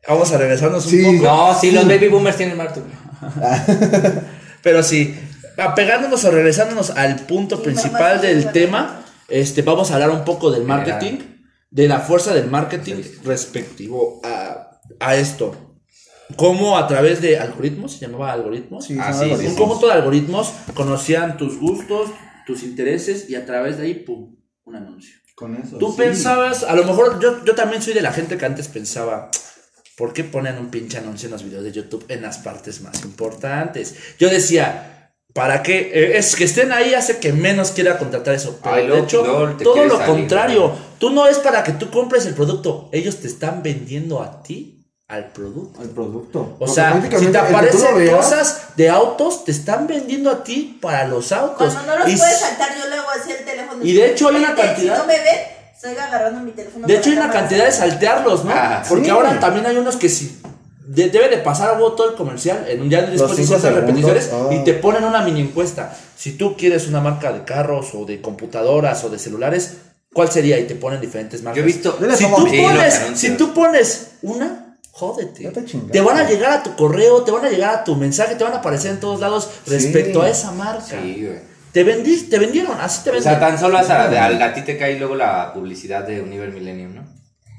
Vamos 0.08 0.32
a 0.32 0.38
regresarnos 0.38 0.84
Sí. 0.86 1.04
un 1.04 1.18
poco. 1.22 1.28
No, 1.36 1.60
sí, 1.60 1.72
los 1.72 1.86
baby 1.86 2.08
boomers 2.08 2.38
tienen 2.38 2.56
Marto. 2.58 2.82
Pero 4.64 4.84
sí, 4.84 5.16
apegándonos 5.58 6.24
o 6.26 6.32
regresándonos 6.32 6.92
al 6.92 7.16
punto 7.22 7.62
principal 7.62 8.22
del 8.22 8.52
tema, 8.52 9.04
este, 9.28 9.62
vamos 9.62 9.92
a 9.92 9.96
hablar 9.96 10.12
un 10.12 10.24
poco 10.24 10.52
del 10.52 10.64
marketing, 10.64 11.20
de 11.70 11.88
la 11.88 12.00
fuerza 12.00 12.34
del 12.34 12.50
marketing 12.50 12.96
respectivo 13.24 14.22
a, 14.24 14.80
a 15.00 15.16
esto. 15.16 15.56
Cómo 16.36 16.78
a 16.78 16.88
través 16.88 17.22
de 17.22 17.40
algoritmos, 17.40 17.94
se 17.94 18.06
llamaba 18.06 18.34
algoritmos, 18.34 18.86
Sí, 18.86 18.98
Ah, 19.00 19.14
sí, 19.14 19.30
un 19.30 19.56
conjunto 19.56 19.88
de 19.88 19.94
algoritmos 19.94 20.52
conocían 20.74 21.38
tus 21.38 21.58
gustos, 21.58 22.10
tus 22.46 22.64
intereses 22.64 23.30
y 23.30 23.36
a 23.36 23.46
través 23.46 23.78
de 23.78 23.86
ahí, 23.86 23.94
pum, 23.94 24.36
un 24.66 24.76
anuncio. 24.76 25.16
Con 25.36 25.56
eso. 25.56 25.78
Tú 25.78 25.92
sí. 25.92 25.98
pensabas, 25.98 26.64
a 26.64 26.76
lo 26.76 26.84
mejor 26.84 27.20
yo, 27.22 27.46
yo 27.46 27.56
también 27.56 27.82
soy 27.82 27.94
de 27.94 28.02
la 28.02 28.12
gente 28.12 28.38
que 28.38 28.46
antes 28.46 28.68
pensaba, 28.68 29.30
¿por 29.98 30.14
qué 30.14 30.24
ponen 30.24 30.58
un 30.60 30.70
pinche 30.70 30.98
anuncio 31.00 31.28
en 31.28 31.34
los 31.34 31.44
videos 31.44 31.64
de 31.66 31.72
YouTube 31.74 32.06
en 32.08 32.22
las 32.22 32.38
partes 32.38 32.80
más 32.82 33.04
importantes? 33.04 33.96
Yo 34.20 34.30
decía, 34.30 35.12
¿para 35.34 35.64
qué? 35.64 35.92
Eh, 35.94 36.18
es 36.18 36.36
que 36.36 36.44
estén 36.46 36.72
ahí 36.72 36.94
hace 36.94 37.18
que 37.18 37.34
menos 37.34 37.72
quiera 37.72 37.98
contratar 37.98 38.36
eso. 38.36 38.60
Pero 38.64 38.76
Ay, 38.76 38.88
de 38.88 39.00
hecho, 39.00 39.24
te 39.58 39.64
todo 39.64 39.84
lo 39.86 39.98
salir, 39.98 40.06
contrario. 40.16 40.68
¿no? 40.70 40.76
Tú 41.00 41.10
no 41.10 41.28
es 41.28 41.40
para 41.40 41.64
que 41.64 41.74
tú 41.74 41.90
compres 41.92 42.26
el 42.26 42.34
producto, 42.36 42.90
ellos 42.94 43.18
te 43.18 43.28
están 43.28 43.62
vendiendo 43.64 44.22
a 44.22 44.42
ti 44.44 44.74
al 45.08 45.32
producto. 45.32 45.82
El 45.82 45.90
producto. 45.90 46.40
O 46.42 46.58
Porque 46.60 46.74
sea, 46.76 47.02
si 47.20 47.28
te 47.28 47.38
aparecen 47.38 47.96
veas- 47.98 48.16
cosas 48.18 48.62
de 48.76 48.90
autos, 48.90 49.46
te 49.46 49.52
están 49.52 49.88
vendiendo 49.88 50.30
a 50.30 50.44
ti 50.44 50.78
para 50.82 51.08
los 51.08 51.32
autos. 51.32 51.74
Cuando 51.74 51.94
no 51.94 52.00
los 52.04 52.10
Y 52.14 52.18
puedes 52.18 52.38
saltar, 52.40 52.70
yo 52.78 52.88
luego 52.90 53.08
así 53.20 53.32
el 53.32 53.46
teléfono. 53.46 53.84
Y 53.86 53.94
de 53.94 54.12
hecho 54.12 54.28
hay 54.30 54.36
una 54.36 54.54
cantidad- 54.54 54.96
Si 54.96 55.02
no 55.02 55.08
me 55.08 55.14
ven, 55.18 55.38
estoy 55.78 55.96
agarrando 55.98 56.42
mi 56.42 56.52
teléfono. 56.52 56.88
De 56.88 56.96
hecho, 56.96 57.10
hay 57.10 57.18
una 57.18 57.30
cantidad 57.30 57.66
de 57.66 57.72
saltearlos, 57.72 58.44
¿no? 58.46 58.52
Ah, 58.54 58.84
Porque 58.88 59.06
sí. 59.06 59.10
ahora 59.12 59.40
también 59.40 59.66
hay 59.66 59.78
unos 59.78 59.96
que 59.96 60.10
sí. 60.10 60.40
de- 60.88 61.10
debe 61.10 61.30
de 61.30 61.38
pasar 61.38 61.76
a 61.76 61.78
todo 61.78 62.10
el 62.10 62.16
comercial, 62.16 62.66
en 62.68 62.82
un 62.82 62.90
ya 62.90 63.02
después 63.02 63.36
de 63.38 63.46
ciertas 63.46 63.74
repeticiones, 63.74 64.30
ah. 64.34 64.50
y 64.52 64.64
te 64.64 64.74
ponen 64.74 65.04
una 65.04 65.22
mini 65.22 65.42
encuesta. 65.42 65.96
Si 66.16 66.32
tú 66.38 66.56
quieres 66.58 66.88
una 66.88 67.02
marca 67.02 67.32
de 67.32 67.44
carros 67.44 67.94
o 67.94 68.06
de 68.06 68.22
computadoras 68.22 69.04
o 69.04 69.10
de 69.10 69.20
celulares, 69.20 69.74
¿cuál 70.14 70.32
sería? 70.32 70.58
Y 70.60 70.66
te 70.66 70.76
ponen 70.76 71.00
diferentes 71.02 71.44
marcas. 71.44 71.58
Yo 71.58 71.64
he 71.64 71.66
visto. 71.66 71.98
Si 72.16 72.26
tú, 72.26 72.48
pones, 72.64 73.02
si 73.16 73.30
tú 73.32 73.54
pones 73.54 74.08
una, 74.22 74.78
jódete. 74.92 75.52
Te 75.92 76.02
van 76.02 76.18
a 76.18 76.28
llegar 76.28 76.54
a 76.54 76.64
tu 76.64 76.76
correo, 76.76 77.24
te 77.24 77.32
van 77.32 77.46
a 77.46 77.50
llegar 77.50 77.76
a 77.76 77.84
tu 77.84 77.96
mensaje, 77.96 78.36
te 78.36 78.44
van 78.44 78.54
a 78.54 78.58
aparecer 78.58 78.92
en 78.92 79.00
todos 79.00 79.20
lados 79.20 79.50
respecto 79.68 80.22
a 80.24 80.30
esa 80.30 80.52
marca. 80.52 80.84
Sí, 80.86 81.24
güey. 81.24 81.57
Te 81.78 81.84
vendí, 81.84 82.18
te 82.24 82.40
vendieron, 82.40 82.76
así 82.82 83.04
te 83.04 83.12
O 83.12 83.14
vendieron. 83.14 83.40
sea, 83.40 83.48
tan 83.50 83.60
solo 83.60 83.78
hasta 83.78 84.08
de- 84.08 84.18
al- 84.18 84.42
a 84.42 84.52
ti 84.52 84.62
te 84.64 84.80
cae 84.80 84.98
luego 84.98 85.14
la 85.14 85.54
publicidad 85.54 86.04
de 86.08 86.22
Univer 86.22 86.50
Millennium, 86.52 86.96
¿no? 86.96 87.04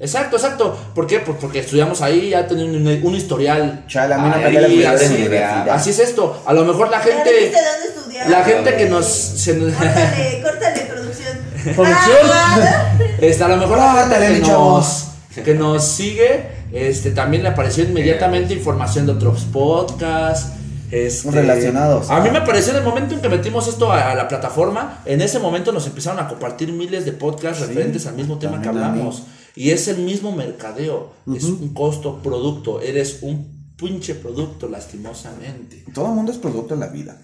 Exacto, 0.01 0.35
exacto. 0.35 0.77
¿Por 0.93 1.07
qué? 1.07 1.21
Pues 1.21 1.39
porque 1.41 1.61
estudiamos 1.61 2.03
ahí, 2.03 2.31
ya 2.31 2.45
tenemos 2.49 2.75
un, 2.75 2.89
un 2.89 3.15
historial. 3.15 3.85
Chale, 3.87 4.15
a 4.15 4.19
mí 4.19 4.29
no 4.29 4.37
me 4.39 4.43
la 4.43 4.61
de 4.61 4.87
así, 4.89 5.15
universidad. 5.15 5.69
Así 5.71 5.91
es 5.91 6.01
esto. 6.01 6.43
A 6.45 6.53
lo 6.53 6.65
mejor 6.65 6.91
la 6.91 6.99
¿Ya 6.99 7.05
viste 7.15 7.31
gente. 7.31 7.59
dónde 7.63 7.89
estudiar? 7.97 8.29
La 8.31 8.43
gente 8.43 8.77
que 8.77 8.87
nos. 8.87 9.07
se 9.07 9.55
nos- 9.55 9.73
Córtale, 9.73 10.41
córtale, 10.43 10.81
producción. 10.87 11.39
Producción. 11.77 12.19
Ah, 12.25 12.93
Este, 13.21 13.45
a 13.45 13.49
lo 13.49 13.57
mejor 13.57 13.79
la 13.79 13.93
gente 14.09 14.35
que 14.35 14.41
nos, 14.51 15.05
que 15.45 15.55
nos 15.55 15.85
sigue, 15.87 16.47
este, 16.73 17.13
también 17.13 17.45
le 17.45 17.51
apareció 17.51 17.85
inmediatamente 17.85 18.53
información 18.53 19.07
de 19.07 19.13
otros 19.13 19.45
podcasts. 19.45 20.55
Este, 20.91 21.31
Relacionados. 21.31 22.11
A 22.11 22.21
mí 22.21 22.31
me 22.31 22.41
pareció 22.41 22.73
en 22.73 22.79
el 22.79 22.85
momento 22.85 23.15
en 23.15 23.21
que 23.21 23.29
metimos 23.29 23.69
esto 23.69 23.93
a, 23.93 24.11
a 24.13 24.15
la 24.15 24.27
plataforma, 24.29 25.03
en 25.05 25.21
ese 25.21 25.39
momento 25.39 25.71
nos 25.73 25.87
empezaron 25.87 26.19
a 26.25 26.29
compartir 26.29 26.73
miles 26.73 27.05
de 27.05 27.13
podcasts 27.13 27.59
Sí, 27.63 27.69
referentes 27.69 28.07
al 28.07 28.15
mismo 28.15 28.39
tema 28.39 28.61
que 28.63 28.69
hablamos. 28.69 29.25
Y 29.55 29.71
es 29.71 29.89
el 29.89 29.99
mismo 29.99 30.33
mercadeo. 30.33 31.13
Es 31.35 31.45
un 31.45 31.75
costo 31.75 32.21
producto. 32.23 32.81
Eres 32.81 33.19
un 33.23 33.73
pinche 33.77 34.15
producto, 34.15 34.69
lastimosamente. 34.69 35.85
Todo 35.93 36.07
el 36.07 36.13
mundo 36.13 36.33
es 36.33 36.39
producto 36.39 36.75
en 36.75 36.81
la 36.81 36.87
vida. 36.89 37.17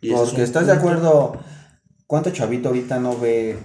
Y 0.00 0.12
es 0.12 0.18
Porque 0.18 0.42
estás 0.42 0.66
de 0.66 0.72
acuerdo, 0.72 1.36
¿cuánto 2.06 2.30
chavito 2.30 2.68
ahorita 2.68 2.98
no 2.98 3.16
ve? 3.18 3.58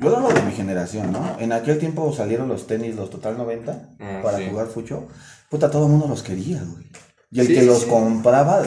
Yo 0.00 0.16
hablo 0.16 0.32
de 0.32 0.42
mi 0.42 0.52
generación, 0.52 1.12
¿no? 1.12 1.36
En 1.38 1.52
aquel 1.52 1.78
tiempo 1.78 2.12
salieron 2.12 2.48
los 2.48 2.66
tenis, 2.66 2.96
los 2.96 3.08
Total 3.10 3.36
90, 3.38 3.90
Ah, 4.00 4.20
para 4.22 4.38
sí. 4.38 4.46
jugar 4.50 4.66
fucho. 4.68 5.06
Puta, 5.48 5.70
todo 5.70 5.84
el 5.86 5.90
mundo 5.92 6.08
los 6.08 6.22
quería, 6.22 6.62
güey. 6.64 6.86
Y 7.32 7.40
el 7.40 7.46
Sí, 7.46 7.54
que 7.54 7.62
los 7.62 7.80
sí. 7.80 7.86
compraba, 7.86 8.62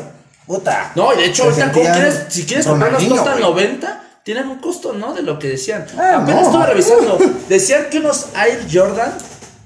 puta. 0.47 0.91
No, 0.95 1.13
y 1.13 1.17
de 1.17 1.25
hecho, 1.25 1.43
ahorita, 1.43 1.71
¿cómo 1.71 1.85
sentían 1.85 1.93
quieres- 2.09 2.25
si 2.29 2.45
quieres 2.45 2.65
comprar 2.67 2.91
los 2.91 3.01
Ronaldinho, 3.03 3.23
costan 3.23 3.53
güey. 3.53 3.65
90, 3.67 4.03
tienen 4.23 4.47
un 4.47 4.57
costo, 4.59 4.93
¿no? 4.93 5.13
De 5.13 5.21
lo 5.21 5.37
que 5.37 5.49
decían. 5.49 5.85
Ah, 5.97 6.19
Apenas 6.23 6.41
no. 6.41 6.47
estuve 6.47 6.65
revisando. 6.65 7.17
Decían 7.47 7.85
que 7.91 7.99
unos 7.99 8.27
Air 8.35 8.65
Jordan, 8.71 9.13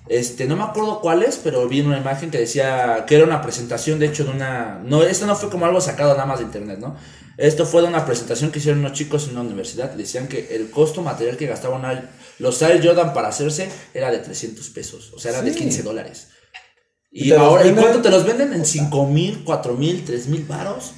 este, 0.10 0.46
no 0.46 0.56
me 0.58 0.64
acuerdo 0.64 1.00
cuáles, 1.02 1.40
pero 1.42 1.68
vi 1.68 1.82
una 1.82 1.98
imagen 1.98 2.30
que 2.32 2.40
decía 2.40 3.06
que 3.08 3.16
era 3.16 3.24
una 3.26 3.42
presentación, 3.42 4.00
de 4.00 4.08
hecho, 4.08 4.26
de 4.26 4.32
una. 4.32 4.82
No, 4.84 5.04
esto 5.04 5.26
no 5.28 5.36
fue 5.36 5.50
como 5.50 5.66
algo 5.66 5.80
sacado 5.80 6.12
nada 6.14 6.26
más 6.26 6.40
de 6.40 6.46
internet, 6.46 6.80
¿no? 6.80 6.96
Esto 7.38 7.66
fue 7.66 7.82
de 7.84 7.88
una 7.88 8.06
presentación 8.06 8.52
que 8.52 8.60
hicieron 8.60 8.80
unos 8.80 8.92
chicos 8.94 9.26
en 9.26 9.32
una 9.32 9.42
universidad. 9.42 9.92
Decían 9.92 10.28
que 10.28 10.54
el 10.56 10.70
costo 10.72 11.02
material 11.02 11.38
que 11.38 11.46
gastaban 11.48 12.10
los 12.40 12.62
Air 12.62 12.86
Jordan 12.86 13.14
para 13.14 13.30
hacerse 13.30 13.70
era 13.94 14.12
de 14.12 14.18
300 14.18 14.68
pesos. 14.72 15.14
O 15.16 15.20
sea, 15.20 15.32
era 15.32 15.42
de 15.42 15.54
Sí. 15.54 15.60
15 15.60 15.84
dólares. 15.84 16.28
Y 17.12 17.30
Y, 17.30 17.34
ahora, 17.34 17.66
¿y 17.66 17.72
cuánto 17.74 18.02
te 18.02 18.10
los 18.10 18.26
venden? 18.26 18.54
¿En 18.54 18.66
5 18.66 19.06
mil, 19.08 19.44
4 19.44 19.74
mil, 19.74 20.04
3 20.06 20.28
mil 20.28 20.46
baros? 20.46 20.92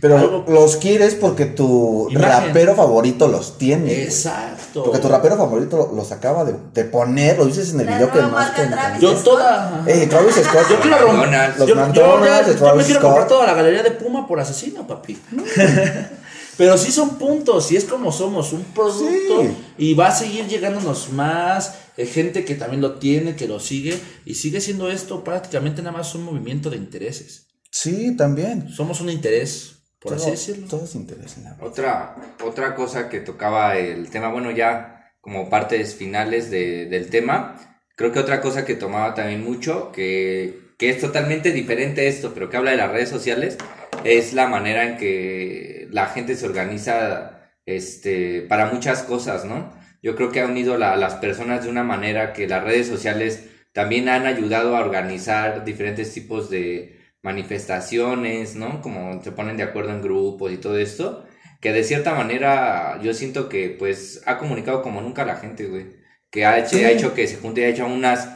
Pero 0.00 0.16
algo- 0.16 0.44
los 0.48 0.76
quieres 0.76 1.14
porque 1.14 1.44
tu 1.44 2.08
Imagen. 2.10 2.46
rapero 2.48 2.74
favorito 2.74 3.28
los 3.28 3.58
tiene. 3.58 4.02
Exacto. 4.02 4.82
Porque 4.84 4.98
tu 4.98 5.08
rapero 5.08 5.36
favorito 5.36 5.76
lo- 5.76 5.92
los 5.94 6.10
acaba 6.10 6.44
de, 6.44 6.54
de 6.72 6.84
poner, 6.84 7.36
lo 7.36 7.44
dices 7.44 7.74
en 7.74 7.80
el 7.80 7.86
La 7.86 7.92
video 7.98 8.10
que 8.12 8.20
más 8.22 8.54
te. 8.54 8.66
Yo 8.98 9.12
toda. 9.14 9.82
Eh, 9.86 10.06
Travis 10.08 10.36
Scott. 10.36 10.70
Yo 10.70 10.80
quiero 10.80 10.98
romper. 10.98 11.28
McDonald's. 11.28 11.58
Yo, 11.58 11.58
Los 11.58 11.68
yo 11.68 11.74
ya- 11.74 11.80
McDonald's, 11.86 12.60
yo 12.60 12.74
me 12.74 12.84
quiero 12.84 13.00
Scott. 13.00 13.02
comprar 13.10 13.28
toda 13.28 13.46
la 13.46 13.54
galería 13.54 13.82
de 13.82 13.90
Puma 13.90 14.26
por 14.26 14.40
asesino, 14.40 14.86
papi. 14.86 15.18
Pero 16.60 16.76
sí 16.76 16.92
son 16.92 17.16
puntos, 17.16 17.72
y 17.72 17.76
es 17.76 17.86
como 17.86 18.12
somos, 18.12 18.52
un 18.52 18.62
producto. 18.64 19.42
Sí. 19.44 19.56
Y 19.78 19.94
va 19.94 20.08
a 20.08 20.14
seguir 20.14 20.46
llegándonos 20.46 21.10
más. 21.10 21.74
eh, 21.96 22.04
gente 22.04 22.44
que 22.44 22.54
también 22.54 22.82
lo 22.82 22.98
tiene, 22.98 23.34
que 23.34 23.48
lo 23.48 23.58
sigue. 23.60 23.98
Y 24.26 24.34
sigue 24.34 24.60
siendo 24.60 24.90
esto 24.90 25.24
prácticamente 25.24 25.80
nada 25.80 25.96
más 25.96 26.14
un 26.14 26.22
movimiento 26.24 26.68
de 26.68 26.76
intereses. 26.76 27.46
Sí, 27.70 28.14
también. 28.14 28.68
Somos 28.68 29.00
un 29.00 29.08
interés, 29.08 29.76
por 30.00 30.12
así 30.12 30.24
Todo- 30.24 30.30
decirlo. 30.32 30.66
Todo 30.68 30.84
es 30.84 30.94
interés 30.94 31.38
en 31.38 31.44
la 31.44 31.54
vida. 31.54 31.64
Otra, 31.66 32.16
otra 32.44 32.74
cosa 32.74 33.08
que 33.08 33.20
tocaba 33.20 33.78
el 33.78 34.10
tema, 34.10 34.30
bueno, 34.30 34.50
ya 34.50 35.12
como 35.22 35.48
partes 35.48 35.94
finales 35.94 36.50
de- 36.50 36.84
del 36.86 37.08
tema, 37.08 37.56
creo 37.96 38.12
que 38.12 38.18
otra 38.18 38.42
cosa 38.42 38.66
que 38.66 38.74
tomaba 38.74 39.14
también 39.14 39.42
mucho, 39.42 39.92
que, 39.92 40.74
que 40.78 40.90
es 40.90 41.00
totalmente 41.00 41.52
diferente 41.52 42.02
a 42.02 42.04
esto, 42.04 42.32
pero 42.34 42.50
que 42.50 42.56
habla 42.58 42.70
de 42.72 42.76
las 42.76 42.90
redes 42.92 43.08
sociales, 43.08 43.56
es 44.04 44.32
la 44.32 44.46
manera 44.48 44.84
en 44.88 44.96
que 44.96 45.88
la 45.90 46.06
gente 46.06 46.34
se 46.36 46.46
organiza 46.46 47.40
este, 47.66 48.42
para 48.42 48.66
muchas 48.66 49.02
cosas, 49.02 49.44
¿no? 49.44 49.72
Yo 50.02 50.16
creo 50.16 50.30
que 50.32 50.40
ha 50.40 50.46
unido 50.46 50.78
la- 50.78 50.92
a 50.92 50.96
las 50.96 51.14
personas 51.16 51.62
de 51.64 51.70
una 51.70 51.84
manera 51.84 52.32
que 52.32 52.48
las 52.48 52.64
redes 52.64 52.86
sociales 52.88 53.44
también 53.72 54.08
han 54.08 54.26
ayudado 54.26 54.76
a 54.76 54.80
organizar 54.80 55.64
diferentes 55.64 56.12
tipos 56.12 56.50
de 56.50 56.98
manifestaciones, 57.22 58.56
¿no? 58.56 58.80
Como 58.80 59.22
se 59.22 59.32
ponen 59.32 59.56
de 59.56 59.62
acuerdo 59.64 59.90
en 59.90 60.02
grupos 60.02 60.52
y 60.52 60.56
todo 60.56 60.78
esto, 60.78 61.24
que 61.60 61.72
de 61.72 61.84
cierta 61.84 62.14
manera 62.14 62.98
yo 63.02 63.12
siento 63.14 63.48
que 63.48 63.68
pues 63.78 64.22
ha 64.26 64.38
comunicado 64.38 64.82
como 64.82 65.00
nunca 65.02 65.22
a 65.22 65.26
la 65.26 65.36
gente, 65.36 65.66
güey, 65.66 65.86
que 66.30 66.46
ha 66.46 66.58
hecho, 66.58 66.76
Sí. 66.78 66.84
ha 66.84 66.90
hecho 66.90 67.14
que 67.14 67.26
se 67.26 67.36
junte, 67.36 67.64
ha 67.64 67.68
hecho 67.68 67.86
unas, 67.86 68.28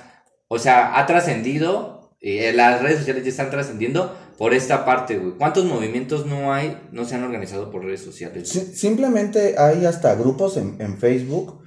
o 0.48 0.58
sea, 0.58 0.98
ha 0.98 1.06
trascendido, 1.06 2.16
eh, 2.20 2.52
las 2.54 2.82
redes 2.82 2.98
sociales 2.98 3.24
ya 3.24 3.30
están 3.30 3.50
trascendiendo 3.50 4.16
por 4.38 4.54
esta 4.54 4.84
parte, 4.84 5.16
güey. 5.18 5.34
¿Cuántos 5.38 5.64
movimientos 5.64 6.26
no 6.26 6.52
hay, 6.52 6.80
no 6.92 7.04
se 7.04 7.14
han 7.14 7.24
organizado 7.24 7.70
por 7.70 7.84
redes 7.84 8.02
sociales? 8.02 8.48
Simplemente 8.74 9.54
hay 9.58 9.86
hasta 9.86 10.14
grupos 10.14 10.56
en, 10.56 10.76
en 10.80 10.98
Facebook 10.98 11.62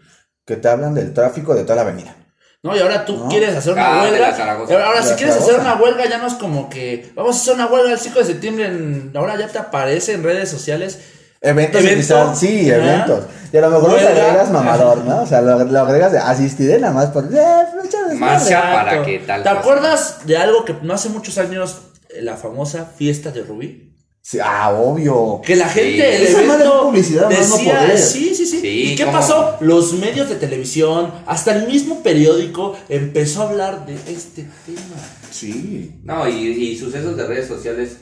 que 0.46 0.56
te 0.56 0.68
hablan 0.70 0.94
del 0.94 1.14
tráfico 1.14 1.56
de 1.56 1.64
toda 1.64 1.76
la 1.78 1.82
avenida. 1.82 2.16
No, 2.64 2.76
y 2.76 2.80
ahora 2.80 3.06
tú 3.06 3.16
No. 3.18 3.28
quieres 3.30 3.56
hacer 3.56 3.74
una 3.74 4.00
Ah, 4.00 4.04
huelga. 4.04 4.86
Ahora, 4.86 5.04
si 5.04 5.14
quieres 5.16 5.36
hacer 5.38 5.60
una 5.60 5.76
huelga, 5.76 6.06
ya 6.10 6.18
no 6.18 6.28
es 6.28 6.34
como 6.34 6.70
que 6.70 7.12
vamos 7.16 7.36
a 7.38 7.40
hacer 7.42 7.54
una 7.54 7.68
huelga 7.68 7.92
el 7.94 8.00
5 8.00 8.20
de 8.20 8.26
septiembre. 8.26 8.66
en- 8.66 9.12
ahora 9.16 9.38
ya 9.38 9.48
te 9.48 9.58
aparece 9.60 10.14
en 10.14 10.24
redes 10.24 10.50
sociales. 10.50 11.00
Eventos 11.40 11.82
Evento. 11.84 12.36
sí, 12.36 12.68
eventos. 12.70 13.26
Y 13.54 13.58
a 13.58 13.62
lo 13.62 13.70
mejor 13.70 13.90
lo 13.92 13.96
Huelga. 13.96 14.10
agregas 14.10 14.50
mamador, 14.50 15.06
¿no? 15.06 15.22
O 15.22 15.26
sea, 15.28 15.40
lo, 15.42 15.64
lo 15.64 15.80
agregas 15.82 16.12
de 16.12 16.18
asistiré 16.18 16.80
nada 16.80 16.94
más 16.94 17.08
por. 17.12 17.26
Eh, 17.26 17.38
Marcha 17.76 18.08
desmadre. 18.10 18.56
para 18.56 19.04
que 19.04 19.20
tal 19.20 19.44
¿Te 19.44 19.50
cosa. 19.50 19.60
acuerdas 19.62 20.18
de 20.26 20.36
algo 20.38 20.66
que 20.66 20.76
no 20.82 20.96
hace 20.96 21.10
muchos 21.10 21.38
años, 21.38 21.78
eh, 21.78 21.97
la 22.22 22.38
famosa 22.38 22.86
fiesta 22.86 23.32
de 23.32 23.44
Rubí? 23.44 23.84
Sí, 24.22 24.40
ah, 24.44 24.74
obvio. 24.78 25.40
Que 25.46 25.56
la 25.56 25.70
gente, 25.70 26.18
el 26.18 26.24
Esa 26.24 26.42
madre 26.42 26.66
evento 26.66 26.84
publicidad, 26.88 27.30
más 27.30 27.50
no 27.50 27.56
decía, 27.58 27.80
poder. 27.80 27.98
sí, 27.98 28.36
sí, 28.36 28.46
sí, 28.46 28.60
Sí, 28.60 28.68
¿Y 28.92 28.96
qué 28.96 29.06
¿cómo? 29.06 29.18
pasó? 29.18 29.56
Los 29.62 29.94
medios 29.94 30.28
de 30.28 30.36
televisión, 30.36 31.14
hasta 31.26 31.56
el 31.56 31.66
mismo 31.68 32.04
periódico 32.04 32.76
empezó 32.90 33.44
a 33.44 33.50
hablar 33.50 33.86
de 33.86 33.94
este 34.12 34.44
tema. 34.66 34.82
Sí. 35.32 36.02
No, 36.04 36.28
y, 36.28 36.34
y 36.50 36.78
sucesos 36.78 37.16
de 37.16 37.26
redes 37.26 37.48
sociales 37.48 37.98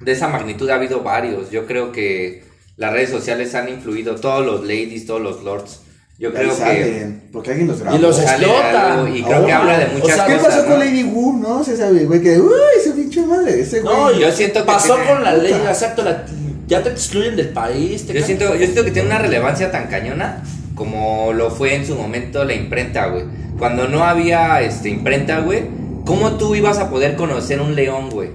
de 0.00 0.12
esa 0.12 0.28
magnitud 0.28 0.68
ha 0.70 0.76
habido 0.76 1.02
varios. 1.02 1.50
Yo 1.50 1.66
creo 1.66 1.90
que 1.90 2.44
las 2.76 2.92
redes 2.92 3.10
sociales 3.10 3.54
han 3.56 3.68
influido, 3.68 4.14
todos 4.14 4.46
los 4.46 4.60
ladies, 4.62 5.06
todos 5.06 5.20
los 5.20 5.42
lords. 5.42 5.80
Yo 6.18 6.32
creo 6.34 6.56
que 6.56 7.12
porque 7.32 7.50
alguien 7.50 7.68
los 7.68 7.80
grabó. 7.80 7.96
Y 7.96 8.00
los 8.00 8.18
algo 8.18 9.06
y 9.08 9.22
creo 9.22 9.46
que 9.46 9.52
habla 9.52 9.78
de 9.78 9.86
muchas 9.86 10.10
O 10.10 10.14
sea, 10.16 10.26
¿Qué 10.26 10.36
cosas. 10.36 10.54
pasó 10.54 10.66
con 10.66 10.78
¿no? 10.80 10.84
Lady 10.84 11.02
Wu, 11.04 11.36
no? 11.38 11.62
Se 11.62 11.76
sabe, 11.76 12.04
güey, 12.06 12.20
que, 12.20 12.40
uy, 12.40 12.50
ese 12.80 12.90
pinche 12.90 13.24
madre, 13.24 13.60
ese 13.60 13.80
güey. 13.80 13.94
No, 13.94 14.12
Yo 14.18 14.32
siento 14.32 14.60
que 14.60 14.66
pasó 14.66 14.94
tiene- 14.94 15.10
con 15.10 15.22
la 15.24 15.34
ley, 15.34 15.52
exacto, 15.52 16.02
la- 16.02 16.24
ya 16.66 16.82
te 16.82 16.90
excluyen 16.90 17.36
del 17.36 17.50
país. 17.50 18.04
te 18.06 18.14
Yo 18.14 18.22
siento, 18.24 18.52
yo 18.54 18.58
siento 18.64 18.84
que 18.84 18.90
tiene 18.90 19.08
una 19.08 19.18
relevancia 19.18 19.70
tan 19.70 19.86
cañona 19.86 20.42
como 20.74 21.32
lo 21.32 21.50
fue 21.50 21.74
en 21.76 21.86
su 21.86 21.94
momento 21.94 22.44
la 22.44 22.54
imprenta, 22.54 23.06
güey. 23.06 23.24
Cuando 23.58 23.86
no 23.86 24.02
había 24.04 24.60
este, 24.60 24.88
imprenta, 24.88 25.38
güey, 25.40 25.62
¿cómo 26.04 26.32
tú 26.32 26.54
ibas 26.56 26.78
a 26.78 26.90
poder 26.90 27.14
conocer 27.14 27.60
un 27.60 27.74
león, 27.76 28.10
güey? 28.10 28.30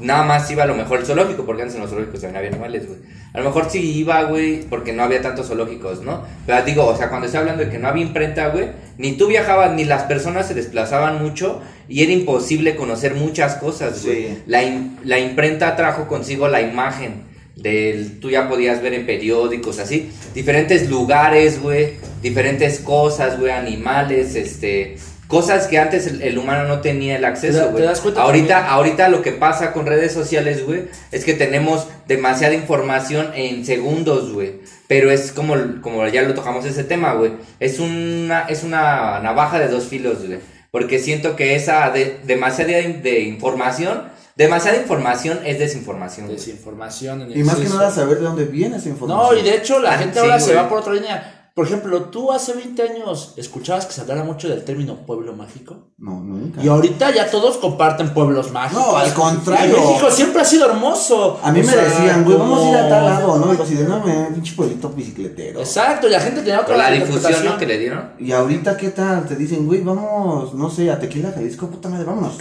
Nada 0.00 0.22
más 0.22 0.50
iba 0.50 0.62
a 0.62 0.66
lo 0.66 0.74
mejor 0.74 1.00
el 1.00 1.06
zoológico, 1.06 1.44
porque 1.44 1.62
antes 1.62 1.74
en 1.74 1.82
los 1.82 1.90
zoológicos 1.90 2.20
también 2.20 2.36
había 2.36 2.50
animales, 2.50 2.86
güey. 2.86 2.98
A 3.32 3.38
lo 3.38 3.44
mejor 3.44 3.68
sí 3.70 3.98
iba, 3.98 4.22
güey, 4.24 4.62
porque 4.62 4.92
no 4.92 5.02
había 5.02 5.20
tantos 5.20 5.48
zoológicos, 5.48 6.02
¿no? 6.02 6.22
Pero 6.46 6.64
digo, 6.64 6.86
o 6.86 6.96
sea, 6.96 7.08
cuando 7.08 7.26
estoy 7.26 7.40
hablando 7.40 7.64
de 7.64 7.70
que 7.70 7.78
no 7.78 7.88
había 7.88 8.04
imprenta, 8.04 8.48
güey, 8.48 8.68
ni 8.96 9.12
tú 9.12 9.26
viajabas, 9.26 9.72
ni 9.72 9.84
las 9.84 10.04
personas 10.04 10.46
se 10.48 10.54
desplazaban 10.54 11.22
mucho 11.22 11.60
y 11.88 12.02
era 12.02 12.12
imposible 12.12 12.76
conocer 12.76 13.14
muchas 13.14 13.56
cosas, 13.56 14.04
güey. 14.04 14.28
Sí. 14.28 14.42
La, 14.46 14.62
la 15.04 15.18
imprenta 15.18 15.76
trajo 15.76 16.06
consigo 16.06 16.48
la 16.48 16.62
imagen 16.62 17.28
del, 17.58 18.20
tú 18.20 18.30
ya 18.30 18.48
podías 18.48 18.80
ver 18.82 18.94
en 18.94 19.04
periódicos, 19.04 19.78
así, 19.78 20.10
diferentes 20.34 20.88
lugares, 20.88 21.60
güey, 21.60 21.94
diferentes 22.22 22.78
cosas, 22.78 23.38
güey, 23.38 23.50
animales, 23.50 24.36
este, 24.36 24.96
cosas 25.28 25.66
que 25.68 25.78
antes 25.78 26.06
el, 26.08 26.22
el 26.22 26.36
humano 26.38 26.64
no 26.66 26.80
tenía 26.80 27.14
el 27.14 27.20
¿Te 27.20 27.22
da- 27.22 27.28
acceso, 27.28 27.64
te 27.66 27.70
güey. 27.70 27.84
das 27.84 28.00
cuenta 28.00 28.22
Ahorita, 28.22 28.54
también? 28.54 28.72
ahorita 28.74 29.08
lo 29.10 29.22
que 29.22 29.32
pasa 29.32 29.72
con 29.72 29.86
redes 29.86 30.12
sociales, 30.12 30.66
güey, 30.66 30.86
es 31.12 31.24
que 31.24 31.34
tenemos 31.34 31.86
demasiada 32.08 32.54
información 32.54 33.30
en 33.34 33.64
segundos, 33.64 34.32
güey. 34.32 34.60
Pero 34.88 35.10
es 35.10 35.30
como, 35.32 35.54
como 35.82 36.06
ya 36.08 36.22
lo 36.22 36.34
tocamos 36.34 36.64
ese 36.64 36.82
tema, 36.82 37.12
güey. 37.12 37.32
Es 37.60 37.78
una, 37.78 38.46
es 38.48 38.64
una 38.64 39.20
navaja 39.20 39.58
de 39.60 39.68
dos 39.68 39.84
filos, 39.84 40.26
güey. 40.26 40.38
Porque 40.70 40.98
siento 40.98 41.36
que 41.36 41.54
esa 41.54 41.90
de, 41.90 42.18
demasiada 42.24 42.72
de, 42.72 42.94
de 43.02 43.20
información, 43.20 44.04
demasiada 44.36 44.78
información 44.78 45.40
es 45.44 45.58
desinformación. 45.58 46.28
Desinformación 46.28 47.22
en 47.22 47.38
Y 47.38 47.42
más 47.42 47.56
que 47.56 47.68
nada 47.68 47.90
saber 47.90 48.18
de 48.18 48.24
dónde 48.24 48.44
viene 48.46 48.76
esa 48.78 48.88
información. 48.88 49.34
No, 49.34 49.38
y 49.38 49.42
de 49.42 49.56
hecho 49.56 49.78
la 49.78 49.92
Ah, 49.94 49.98
gente 49.98 50.14
sí, 50.14 50.20
ahora 50.20 50.40
se 50.40 50.54
va 50.54 50.68
por 50.68 50.78
otra 50.78 50.92
línea. 50.94 51.37
Por 51.58 51.66
ejemplo, 51.66 52.02
tú 52.04 52.30
hace 52.30 52.52
20 52.52 52.80
años 52.82 53.34
escuchabas 53.36 53.84
que 53.84 53.92
se 53.92 54.00
hablara 54.00 54.22
mucho 54.22 54.48
del 54.48 54.62
término 54.64 55.04
pueblo 55.04 55.32
mágico. 55.32 55.88
No, 55.98 56.20
nunca. 56.20 56.62
Y 56.62 56.68
ahorita 56.68 57.12
ya 57.12 57.28
todos 57.28 57.56
comparten 57.56 58.14
pueblos 58.14 58.52
mágicos. 58.52 58.86
No, 58.86 58.96
al 58.96 59.12
contrario. 59.12 59.76
Y 59.76 59.80
México 59.80 60.08
siempre 60.08 60.42
ha 60.42 60.44
sido 60.44 60.66
hermoso. 60.70 61.40
A 61.42 61.50
mí 61.50 61.58
O 61.58 61.64
me 61.64 61.68
sea, 61.72 61.82
decían, 61.82 62.24
güey, 62.24 62.36
vamos 62.36 62.64
a 62.64 62.70
ir 62.70 62.76
a 62.76 62.88
tal 62.88 63.04
lado, 63.06 63.38
¿no? 63.40 63.52
Y 63.52 63.60
así 63.60 63.74
de, 63.74 63.82
no, 63.88 63.98
me, 63.98 64.26
pinche 64.26 64.54
pueblito 64.54 64.88
bicicletero. 64.90 65.58
Exacto, 65.58 66.06
y 66.06 66.10
la 66.12 66.20
gente 66.20 66.42
tenía 66.42 66.60
otra 66.60 66.76
Con 66.76 66.78
la 66.78 66.92
difusión. 66.92 67.44
¿no? 67.44 67.58
que 67.58 67.66
le 67.66 67.78
dieron. 67.80 68.12
Y 68.20 68.30
ahorita, 68.30 68.76
¿qué 68.76 68.90
tal? 68.90 69.26
Te 69.26 69.34
dicen, 69.34 69.66
güey, 69.66 69.80
vamos, 69.80 70.54
no 70.54 70.70
sé, 70.70 70.92
a 70.92 71.00
Tequila, 71.00 71.32
Jalisco, 71.32 71.66
puta 71.66 71.88
madre, 71.88 72.04
vámonos. 72.04 72.34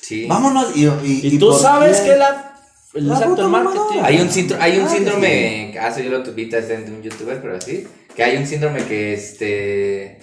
Sí. 0.00 0.28
Vámonos. 0.28 0.76
Y, 0.76 0.86
y, 0.86 1.34
Y, 1.34 1.38
tú 1.40 1.52
sabes 1.52 2.00
qué? 2.02 2.10
que 2.10 2.16
la, 2.16 2.51
el 2.94 3.08
La 3.08 3.14
exacto 3.14 3.34
puta 3.36 3.48
marketing. 3.48 3.78
mamadora. 3.78 4.06
Hay 4.06 4.20
un, 4.20 4.30
síndro- 4.30 4.58
hay 4.60 4.78
un 4.78 4.86
Ah, 4.86 4.88
síndrome, 4.88 5.74
ah, 5.80 5.88
eso 5.88 6.00
yo 6.00 6.10
lo 6.10 6.22
tuviste 6.22 6.60
de 6.60 6.76
un 6.92 7.02
youtuber, 7.02 7.40
pero 7.40 7.60
sí, 7.60 7.86
que 8.14 8.22
hay 8.22 8.36
un 8.36 8.46
síndrome 8.46 8.84
que 8.84 9.14
este, 9.14 10.18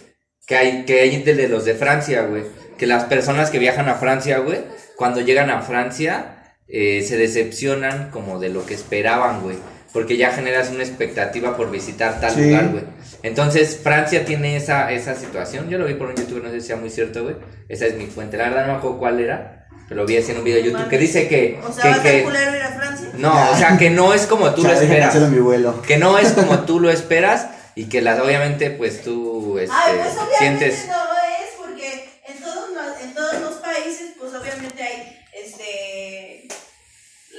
que 0.45 0.55
hay, 0.55 0.85
que 0.85 1.01
hay 1.01 1.21
de, 1.23 1.33
de 1.35 1.47
los 1.47 1.65
de 1.65 1.73
Francia, 1.75 2.23
güey, 2.23 2.43
que 2.77 2.87
las 2.87 3.05
personas 3.05 3.49
que 3.49 3.59
viajan 3.59 3.87
a 3.89 3.95
Francia, 3.95 4.39
güey, 4.39 4.59
cuando 4.95 5.21
llegan 5.21 5.49
a 5.49 5.61
Francia, 5.61 6.35
eh, 6.67 7.01
se 7.07 7.17
decepcionan 7.17 8.11
como 8.11 8.39
de 8.39 8.49
lo 8.49 8.65
que 8.65 8.73
esperaban, 8.75 9.41
güey. 9.41 9.55
Porque 9.91 10.17
ya 10.17 10.29
generas 10.31 10.69
una 10.69 10.83
expectativa 10.83 11.57
por 11.57 11.71
visitar 11.71 12.19
tal 12.21 12.31
Sí. 12.31 12.41
lugar, 12.43 12.69
güey. 12.69 12.83
Entonces, 13.23 13.79
Francia 13.81 14.23
tiene 14.23 14.55
esa, 14.55 14.91
esa 14.91 15.15
situación. 15.15 15.67
Yo 15.67 15.79
lo 15.79 15.85
vi 15.85 15.95
por 15.95 16.09
un 16.09 16.15
youtuber, 16.15 16.43
no 16.43 16.51
sé 16.51 16.61
si 16.61 16.67
sea 16.67 16.75
muy 16.75 16.91
cierto, 16.91 17.23
güey. 17.23 17.35
Esa 17.67 17.87
es 17.87 17.95
mi 17.95 18.05
fuente. 18.05 18.37
La 18.37 18.49
verdad 18.49 18.67
no 18.67 18.73
me 18.73 18.77
acuerdo 18.77 18.99
cuál 18.99 19.19
era. 19.19 19.58
Pero 19.89 20.01
lo 20.01 20.07
vi 20.07 20.17
así 20.17 20.31
en 20.31 20.37
un 20.37 20.43
video 20.43 20.63
de 20.63 20.69
YouTube 20.71 20.87
que 20.87 20.97
dice 20.99 21.27
que. 21.27 21.59
O 21.63 21.73
sea, 21.73 21.81
que- 21.83 21.89
va 21.89 21.95
a 21.95 22.01
que- 22.03 22.09
ser 22.11 22.23
culero 22.23 22.55
ir 22.55 22.61
a 22.61 22.71
Francia. 22.71 23.09
no, 23.15 23.51
o 23.51 23.57
sea, 23.57 23.77
que 23.77 23.89
no 23.89 24.13
es 24.13 24.25
como 24.27 24.53
tú 24.53 24.61
Ya, 24.61 24.69
lo 24.73 24.79
esperas. 24.79 25.09
hacerlo 25.09 25.27
a 25.27 25.31
mi 25.31 25.39
vuelo. 25.39 25.81
Que 25.81 25.97
no 25.97 26.17
es 26.19 26.31
como 26.33 26.59
tú 26.59 26.79
lo 26.79 26.89
esperas 26.91 27.47
y 27.75 27.85
que 27.85 28.01
las 28.01 28.19
obviamente 28.19 28.69
pues 28.71 29.01
tú 29.03 29.57
este, 29.57 29.75
Ay, 29.75 29.95
pues 29.97 30.13
obviamente 30.13 30.37
sientes 30.37 30.87
no 30.87 30.93
es 30.93 31.49
porque 31.57 32.09
en 32.27 32.39
todos, 32.41 32.69
los, 32.69 33.01
en 33.03 33.13
todos 33.15 33.41
los 33.41 33.53
países, 33.55 34.11
pues 34.19 34.31
obviamente 34.33 34.83
hay 34.83 35.17
este 35.33 36.47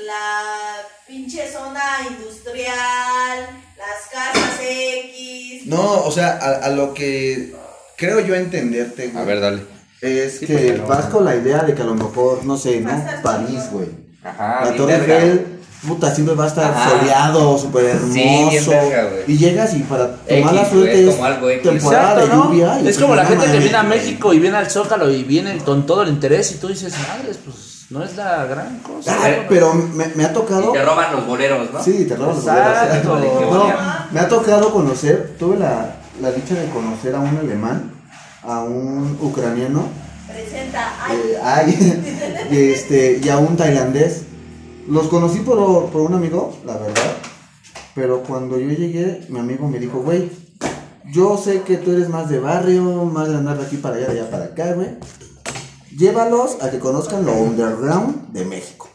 la 0.07 0.83
pinche 1.07 1.47
zona 1.53 1.83
industrial, 2.09 3.49
las 3.77 4.09
casas 4.13 4.59
X. 4.61 5.67
No, 5.67 6.05
o 6.05 6.11
sea, 6.11 6.39
a, 6.41 6.65
a 6.67 6.69
lo 6.71 6.95
que 6.95 7.55
creo 7.97 8.21
yo 8.21 8.35
entenderte, 8.35 9.09
güey. 9.09 9.23
A 9.23 9.27
ver, 9.27 9.41
dale. 9.41 9.63
Es 10.01 10.39
Sí, 10.39 10.47
que 10.47 10.75
no- 10.79 10.87
vas 10.87 11.07
con 11.07 11.25
la 11.25 11.37
idea 11.37 11.59
de 11.63 11.75
que 11.75 11.83
a 11.83 11.85
lo 11.85 11.95
mejor, 11.95 12.45
no 12.45 12.57
sé, 12.57 12.81
¿no? 12.81 12.91
París, 13.23 13.69
güey. 13.71 13.89
Ajá, 14.25 14.65
la 14.67 14.77
Torre. 14.77 14.95
Eiffel, 14.95 15.47
puta, 15.87 16.15
siempre 16.15 16.35
va 16.35 16.45
a 16.45 16.49
estar 16.49 16.71
Ajá. 16.71 16.91
soleado, 16.91 17.59
súper 17.59 17.85
hermoso. 17.87 18.13
Sí, 18.13 18.69
verga, 18.71 19.11
y 19.27 19.37
llegas 19.39 19.75
y 19.75 19.81
para 19.81 20.17
X, 20.27 20.45
mala 20.45 20.61
güey, 20.63 20.71
suerte 20.73 21.03
es 21.03 21.09
es 21.09 21.15
como 21.15 21.25
algo 21.27 21.51
X. 21.51 21.63
temporada 21.71 22.13
Exacto, 22.23 22.49
de 22.51 22.57
¿no? 22.59 22.81
y 22.85 22.89
es 22.89 22.99
como 22.99 23.15
la 23.15 23.23
"No 23.25 23.29
gente 23.29 23.45
que 23.45 23.49
mames". 23.51 23.63
viene 23.65 23.77
a 23.79 23.83
México 23.83 24.33
y 24.35 24.39
viene 24.39 24.57
al 24.57 24.71
Zócalo 24.71 25.11
y 25.11 25.23
viene 25.25 25.59
con 25.59 25.87
todo 25.87 26.03
el 26.03 26.09
interés 26.11 26.53
y 26.53 26.55
tú 26.57 26.69
dices, 26.69 26.95
madres, 27.09 27.39
pues 27.45 27.87
no 27.91 28.03
es 28.05 28.17
la 28.17 28.45
gran 28.45 28.79
cosa. 28.81 29.17
Ah, 29.19 29.29
pero 29.49 29.73
me, 29.75 30.07
me 30.15 30.25
ha 30.25 30.33
tocado. 30.33 30.71
Y 30.71 30.73
te 30.73 30.85
roban 30.85 31.13
los 31.13 31.27
boleros, 31.27 31.73
¿no? 31.73 31.83
Sí, 31.83 32.05
te 32.07 32.15
roban 32.17 32.37
los 32.37 32.45
boleros. 32.45 33.53
No, 33.53 33.73
me 34.13 34.21
ha 34.21 34.29
tocado 34.29 34.71
conocer, 34.73 35.35
tuve 35.39 35.57
la, 35.59 35.97
la 36.21 36.31
dicha 36.31 36.55
de 36.55 36.69
conocer 36.71 37.15
a 37.15 37.21
un 37.21 37.37
alemán, 37.39 37.91
a 38.43 38.63
un 38.63 39.19
ucraniano, 39.21 39.89
Presenta, 40.27 41.05
ay, 41.05 41.17
eh, 41.17 41.39
ay, 41.43 42.49
y, 42.53 42.57
este, 42.71 43.21
y 43.23 43.29
a 43.29 43.39
un 43.39 43.57
tailandés. 43.57 44.23
Los 44.87 45.09
conocí 45.09 45.41
por, 45.41 45.91
por 45.91 46.03
un 46.03 46.15
amigo, 46.15 46.57
la 46.65 46.77
verdad. 46.77 47.17
Pero 47.95 48.23
cuando 48.23 48.59
yo 48.59 48.69
llegué, 48.69 49.27
mi 49.29 49.41
amigo 49.41 49.69
me 49.69 49.79
dijo, 49.79 50.01
güey, 50.01 50.31
yo 51.13 51.37
sé 51.37 51.63
que 51.63 51.77
tú 51.77 51.93
eres 51.93 52.09
más 52.09 52.29
de 52.29 52.39
barrio, 52.39 52.83
más 53.05 53.29
de 53.29 53.37
andar 53.37 53.59
de 53.59 53.67
aquí 53.67 53.77
para 53.77 53.97
allá, 53.97 54.07
de 54.07 54.21
allá 54.21 54.31
para 54.31 54.45
acá, 54.47 54.73
güey. 54.75 54.99
Llévalos 55.97 56.63
a 56.63 56.71
que 56.71 56.79
conozcan 56.79 57.27
lo 57.27 57.33
underground 57.33 58.33
de 58.33 58.45
México. 58.45 58.89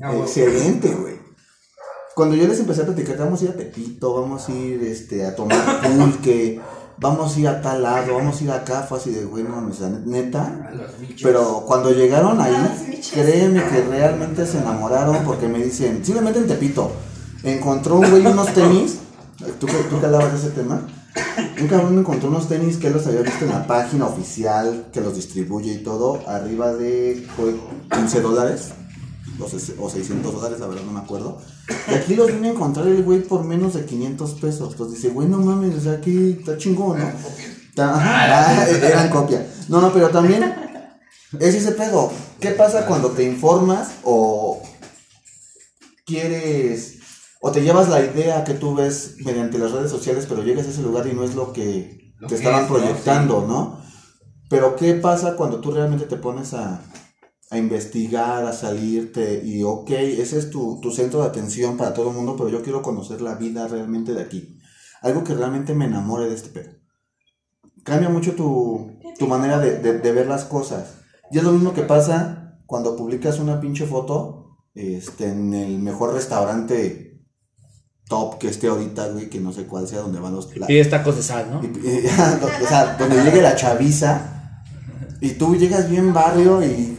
Ah. 0.00 0.14
Excelente, 0.16 0.88
güey. 0.94 1.20
Cuando 2.14 2.34
yo 2.34 2.46
les 2.46 2.58
empecé 2.58 2.82
a 2.82 2.86
platicar, 2.86 3.18
vamos 3.18 3.40
a 3.40 3.44
ir 3.44 3.50
a 3.50 3.56
Tepito, 3.56 4.14
vamos 4.20 4.48
a 4.48 4.52
ir 4.52 4.82
este, 4.82 5.26
a 5.26 5.34
tomar 5.34 5.80
pulque, 5.82 6.60
vamos 6.98 7.36
a 7.36 7.40
ir 7.40 7.48
a 7.48 7.60
tal 7.60 7.82
lado, 7.82 8.14
vamos 8.14 8.40
a 8.40 8.44
ir 8.44 8.50
acá, 8.50 8.82
fue 8.88 8.98
así 8.98 9.10
de, 9.10 9.24
güey, 9.24 9.42
no 9.44 9.50
mames, 9.50 9.80
la 9.80 9.88
neta. 9.90 10.70
Pero 11.22 11.64
cuando 11.66 11.90
llegaron 11.90 12.40
ahí, 12.40 13.00
créeme 13.12 13.62
que 13.64 13.82
realmente 13.82 14.46
se 14.46 14.58
enamoraron 14.58 15.18
porque 15.24 15.48
me 15.48 15.58
dicen, 15.62 16.04
simplemente 16.04 16.38
en 16.40 16.46
Tepito, 16.46 16.90
encontró 17.42 17.96
un 17.96 18.08
güey 18.10 18.24
unos 18.26 18.52
tenis, 18.54 18.98
¿tú, 19.58 19.66
que- 19.66 19.72
tú 19.90 19.98
que 20.00 20.06
hablabas 20.06 20.32
de 20.32 20.38
ese 20.38 20.50
tema, 20.50 20.86
un 21.60 21.66
cabrón 21.68 21.98
encontró 21.98 22.28
unos 22.28 22.48
tenis 22.48 22.76
que 22.78 22.86
él 22.86 22.92
los 22.94 23.06
había 23.06 23.22
visto 23.22 23.44
en 23.44 23.50
la 23.50 23.66
página 23.66 24.06
oficial 24.06 24.86
que 24.92 25.00
los 25.00 25.14
distribuye 25.16 25.72
y 25.74 25.78
todo, 25.82 26.20
arriba 26.26 26.72
de 26.72 27.26
fue 27.36 27.54
15 27.90 28.20
dólares 28.20 28.72
o 29.40 29.44
o 29.84 29.90
600 29.90 30.34
dólares, 30.34 30.60
la 30.60 30.66
verdad 30.66 30.82
no 30.84 30.92
me 30.92 31.00
acuerdo. 31.00 31.38
Y 31.90 31.94
aquí 31.94 32.14
los 32.14 32.26
vine 32.28 32.48
a 32.48 32.52
encontrar 32.52 32.86
el 32.86 33.02
güey 33.02 33.20
por 33.22 33.44
menos 33.44 33.74
de 33.74 33.84
500 33.84 34.34
pesos. 34.34 34.72
Entonces 34.72 35.00
dice, 35.00 35.12
güey, 35.14 35.28
no 35.28 35.38
mames, 35.38 35.74
o 35.76 35.80
sea, 35.80 35.92
aquí 35.92 36.36
está 36.38 36.56
chingón, 36.58 36.98
¿no? 36.98 37.82
Ajá, 37.82 38.60
ah, 38.60 38.68
eran 38.68 39.08
copia. 39.10 39.46
No, 39.68 39.80
no, 39.80 39.92
pero 39.92 40.10
también 40.10 40.42
es 41.40 41.54
ese 41.54 41.72
pedo. 41.72 42.12
¿Qué 42.40 42.50
pasa 42.50 42.86
cuando 42.86 43.10
te 43.10 43.24
informas 43.24 43.92
o 44.04 44.62
quieres 46.04 46.98
o 47.40 47.50
te 47.50 47.62
llevas 47.62 47.88
la 47.88 48.00
idea 48.04 48.44
que 48.44 48.54
tú 48.54 48.74
ves 48.74 49.16
mediante 49.24 49.58
las 49.58 49.72
redes 49.72 49.90
sociales, 49.90 50.26
pero 50.28 50.42
llegas 50.44 50.66
a 50.66 50.70
ese 50.70 50.82
lugar 50.82 51.06
y 51.08 51.12
no 51.12 51.24
es 51.24 51.34
lo 51.34 51.52
que 51.52 52.12
Lo 52.18 52.28
te 52.28 52.34
que 52.34 52.38
estaban 52.38 52.64
es, 52.64 52.70
¿no? 52.70 52.76
proyectando, 52.76 53.40
Sí. 53.40 53.46
¿no? 53.48 53.82
Pero 54.48 54.76
¿qué 54.76 54.94
pasa 54.94 55.34
cuando 55.34 55.60
tú 55.60 55.72
realmente 55.72 56.04
te 56.06 56.16
pones 56.16 56.54
a, 56.54 56.82
a 57.52 57.58
investigar, 57.58 58.44
a 58.46 58.52
salirte 58.52 59.42
y, 59.44 59.62
ok, 59.62 59.90
ese 59.90 60.38
es 60.38 60.50
tu, 60.50 60.80
tu 60.80 60.90
centro 60.90 61.20
de 61.20 61.26
atención 61.28 61.76
para 61.76 61.92
todo 61.92 62.08
el 62.10 62.16
mundo, 62.16 62.34
pero 62.36 62.48
yo 62.48 62.62
quiero 62.62 62.80
conocer 62.80 63.20
la 63.20 63.34
vida 63.34 63.68
realmente 63.68 64.14
de 64.14 64.22
aquí. 64.22 64.58
Algo 65.02 65.22
que 65.22 65.34
realmente 65.34 65.74
me 65.74 65.84
enamore 65.84 66.28
de 66.28 66.34
este 66.34 66.48
pedo. 66.48 66.70
Cambia 67.84 68.08
mucho 68.08 68.32
tu, 68.34 68.92
tu 69.18 69.26
manera 69.26 69.58
de, 69.58 69.78
de- 69.80 69.98
de 69.98 70.12
ver 70.12 70.26
las 70.28 70.44
cosas. 70.44 70.94
Y 71.30 71.38
es 71.38 71.44
lo 71.44 71.52
mismo 71.52 71.74
que 71.74 71.82
pasa 71.82 72.58
cuando 72.66 72.96
publicas 72.96 73.38
una 73.38 73.60
pinche 73.60 73.84
foto 73.86 74.56
este, 74.74 75.28
en 75.28 75.52
el 75.52 75.78
mejor 75.78 76.14
restaurante 76.14 77.20
top 78.08 78.38
que 78.38 78.48
esté 78.48 78.68
ahorita, 78.68 79.08
güey, 79.08 79.28
que 79.28 79.40
no 79.40 79.52
sé 79.52 79.66
cuál 79.66 79.86
sea, 79.88 80.00
donde 80.00 80.20
van 80.20 80.34
los... 80.34 80.48
Y 80.68 80.78
es 80.78 80.88
tacos 80.88 81.16
de 81.16 81.22
sal, 81.22 81.50
¿no? 81.50 81.60
y- 81.62 81.66
y- 81.66 82.06
o 82.64 82.68
sea, 82.68 82.96
donde 82.98 83.22
llegue 83.24 83.42
la 83.42 83.56
chaviza 83.56 84.62
y 85.20 85.30
tú 85.32 85.54
llegas 85.56 85.90
bien 85.90 86.12
barrio 86.14 86.62
y 86.64 86.96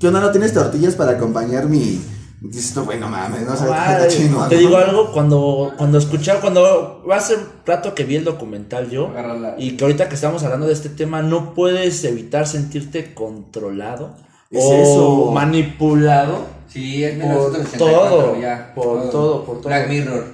¿qué 0.00 0.08
onda? 0.08 0.20
¿No 0.20 0.30
tienes 0.30 0.52
tortillas 0.52 0.94
para 0.96 1.12
acompañar 1.12 1.66
mi...? 1.66 2.00
Dices 2.42 2.72
tú, 2.72 2.84
bueno, 2.84 3.06
mames, 3.10 3.42
no 3.42 3.54
sabes 3.54 3.74
está 4.06 4.08
chingón, 4.08 4.48
te 4.48 4.56
digo 4.56 4.78
algo, 4.78 5.12
cuando, 5.12 5.74
cuando 5.76 5.98
escuchaba, 5.98 6.40
cuando 6.40 7.04
va 7.06 7.16
a 7.16 7.20
ser 7.20 7.38
rato 7.66 7.94
que 7.94 8.04
vi 8.04 8.16
el 8.16 8.24
documental 8.24 8.88
yo, 8.88 9.12
y 9.58 9.72
que 9.76 9.84
ahorita 9.84 10.08
que 10.08 10.14
estamos 10.14 10.42
hablando 10.42 10.66
de 10.66 10.72
este 10.72 10.88
tema, 10.88 11.20
no 11.20 11.52
puedes 11.52 12.02
evitar 12.04 12.46
sentirte 12.46 13.12
controlado 13.12 14.16
Es 14.50 14.64
o 14.64 14.72
eso. 14.72 15.30
manipulado. 15.32 16.46
Sí, 16.66 17.04
es 17.04 17.18
Por 17.18 17.26
1984 17.28 17.78
todo, 18.16 18.40
ya. 18.40 18.72
por 18.74 19.10
todo, 19.10 19.44
por 19.44 19.56
todo. 19.60 19.68
Black 19.68 19.88
Mirror. 19.90 20.24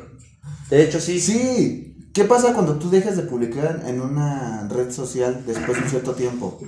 De 0.70 0.82
hecho, 0.84 1.00
sí. 1.00 1.18
Sí, 1.18 1.86
¿qué 2.16 2.24
pasa 2.24 2.54
cuando 2.54 2.76
tú 2.76 2.88
dejas 2.88 3.14
de 3.18 3.24
publicar 3.24 3.82
en 3.86 4.00
una 4.00 4.66
red 4.70 4.90
social 4.90 5.42
después 5.46 5.76
de 5.76 5.84
un 5.84 5.90
cierto 5.90 6.12
tiempo? 6.12 6.58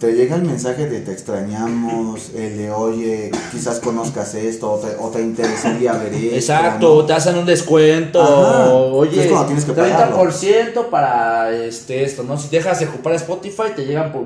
Te 0.00 0.12
llega 0.12 0.34
el 0.34 0.42
mensaje 0.42 0.88
de 0.88 0.98
te 0.98 1.12
extrañamos, 1.12 2.30
el 2.34 2.58
de 2.58 2.72
oye, 2.72 3.30
quizás 3.52 3.78
conozcas 3.78 4.34
esto, 4.34 4.72
o 4.72 4.78
te, 4.80 4.96
o 4.98 5.08
te 5.10 5.22
interesaría 5.22 5.92
ver 5.92 6.12
esto. 6.12 6.34
Exacto, 6.34 6.96
¿no? 6.96 7.06
te 7.06 7.12
hacen 7.12 7.36
un 7.38 7.46
descuento, 7.46 8.20
Ajá, 8.20 8.72
oye, 8.72 9.22
es 9.22 9.30
cuando 9.30 9.46
tienes 9.46 9.64
que 9.64 9.74
30% 9.76 10.90
para 10.90 11.52
este 11.52 12.02
esto, 12.02 12.24
¿no? 12.24 12.36
Si 12.36 12.48
dejas 12.48 12.80
de 12.80 12.86
ocupar 12.86 13.14
Spotify, 13.14 13.70
te 13.76 13.84
llegan 13.84 14.10
por 14.10 14.24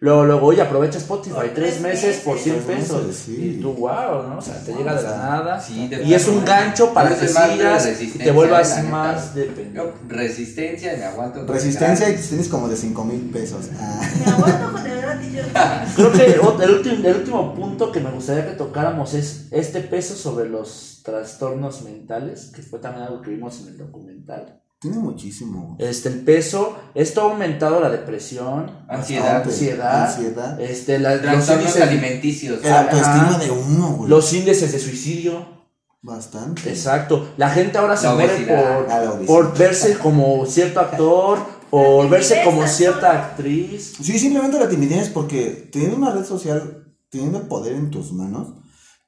luego, 0.00 0.24
luego, 0.24 0.46
oye, 0.48 0.62
aprovecha 0.62 0.98
Spotify 0.98 1.52
tres 1.54 1.80
meses 1.80 2.20
por 2.24 2.38
100 2.38 2.56
meses. 2.56 2.66
pesos. 2.66 2.88
Tres 2.88 3.06
meses, 3.06 3.22
sí. 3.24 3.56
Y 3.58 3.62
tú, 3.62 3.72
wow, 3.74 4.28
¿no? 4.28 4.38
O 4.38 4.42
sea, 4.42 4.62
te 4.64 4.72
llega 4.74 4.94
de 4.94 5.02
la 5.02 5.16
nada. 5.16 5.60
Sí, 5.60 5.88
de 5.88 6.02
y 6.02 6.14
es 6.14 6.26
un 6.28 6.38
¿eh? 6.38 6.44
gancho 6.46 6.92
para 6.92 7.16
que 7.16 7.28
sigas 7.28 7.88
y 8.00 8.18
te 8.18 8.30
vuelvas 8.30 8.82
más 8.84 9.34
dependiente. 9.34 9.92
Resistencia, 10.16 10.94
me 10.96 11.04
aguanto. 11.04 11.46
Resistencia 11.46 12.08
y 12.10 12.16
tienes 12.16 12.48
como 12.48 12.68
de 12.68 12.76
5 12.76 13.04
mil 13.04 13.20
pesos. 13.30 13.66
Ah. 13.78 14.00
Me 14.18 14.32
aguanto 14.32 14.72
con 14.72 14.86
el 14.86 15.00
gratis 15.00 15.32
yo. 15.32 15.42
Creo 15.96 16.12
que 16.12 16.24
el 16.64 16.70
último, 16.70 16.94
el 17.08 17.16
último 17.16 17.54
punto 17.54 17.92
que 17.92 18.00
me 18.00 18.10
gustaría 18.10 18.46
que 18.46 18.54
tocáramos 18.54 19.14
es 19.14 19.46
este 19.50 19.80
peso 19.80 20.14
sobre 20.14 20.48
los 20.48 21.00
trastornos 21.04 21.82
mentales, 21.82 22.50
que 22.54 22.62
fue 22.62 22.78
también 22.78 23.04
algo 23.06 23.22
que 23.22 23.30
vimos 23.30 23.60
en 23.62 23.68
el 23.68 23.78
documental. 23.78 24.60
Tiene 24.78 24.98
muchísimo. 24.98 25.74
Este, 25.78 26.10
el 26.10 26.20
peso, 26.20 26.76
esto 26.94 27.22
ha 27.22 27.30
aumentado 27.32 27.80
la 27.80 27.88
depresión, 27.88 28.84
Ansiedad. 28.88 29.42
Ansiedad, 29.42 30.04
Ansiedad. 30.06 30.60
este, 30.60 30.98
la- 30.98 31.14
los, 31.14 31.22
Trastornos 31.22 31.64
índices, 31.64 31.82
alimenticios. 31.82 32.64
El 32.64 32.72
autoestima 32.72 33.38
de 33.38 33.50
uno, 33.50 33.88
güey. 33.96 34.10
los 34.10 34.32
índices 34.34 34.72
de 34.72 34.78
suicidio. 34.78 35.56
Bastante. 36.02 36.70
Exacto. 36.70 37.32
La 37.36 37.50
gente 37.50 37.78
ahora 37.78 37.96
se 37.96 38.08
muere 38.08 38.46
por, 38.46 39.26
por 39.26 39.58
verse 39.58 39.98
como 39.98 40.46
cierto 40.46 40.80
actor, 40.80 41.38
por 41.70 42.04
La 42.04 42.10
verse 42.10 42.42
como 42.44 42.66
cierta 42.66 43.12
¿no? 43.12 43.18
actriz. 43.18 43.94
Sí, 44.00 44.18
simplemente 44.18 44.58
la 44.58 44.68
timidez, 44.68 45.08
porque 45.08 45.68
teniendo 45.72 45.96
una 45.96 46.12
red 46.12 46.24
social, 46.24 46.94
teniendo 47.10 47.38
el 47.38 47.46
poder 47.48 47.74
en 47.74 47.90
tus 47.90 48.12
manos, 48.12 48.54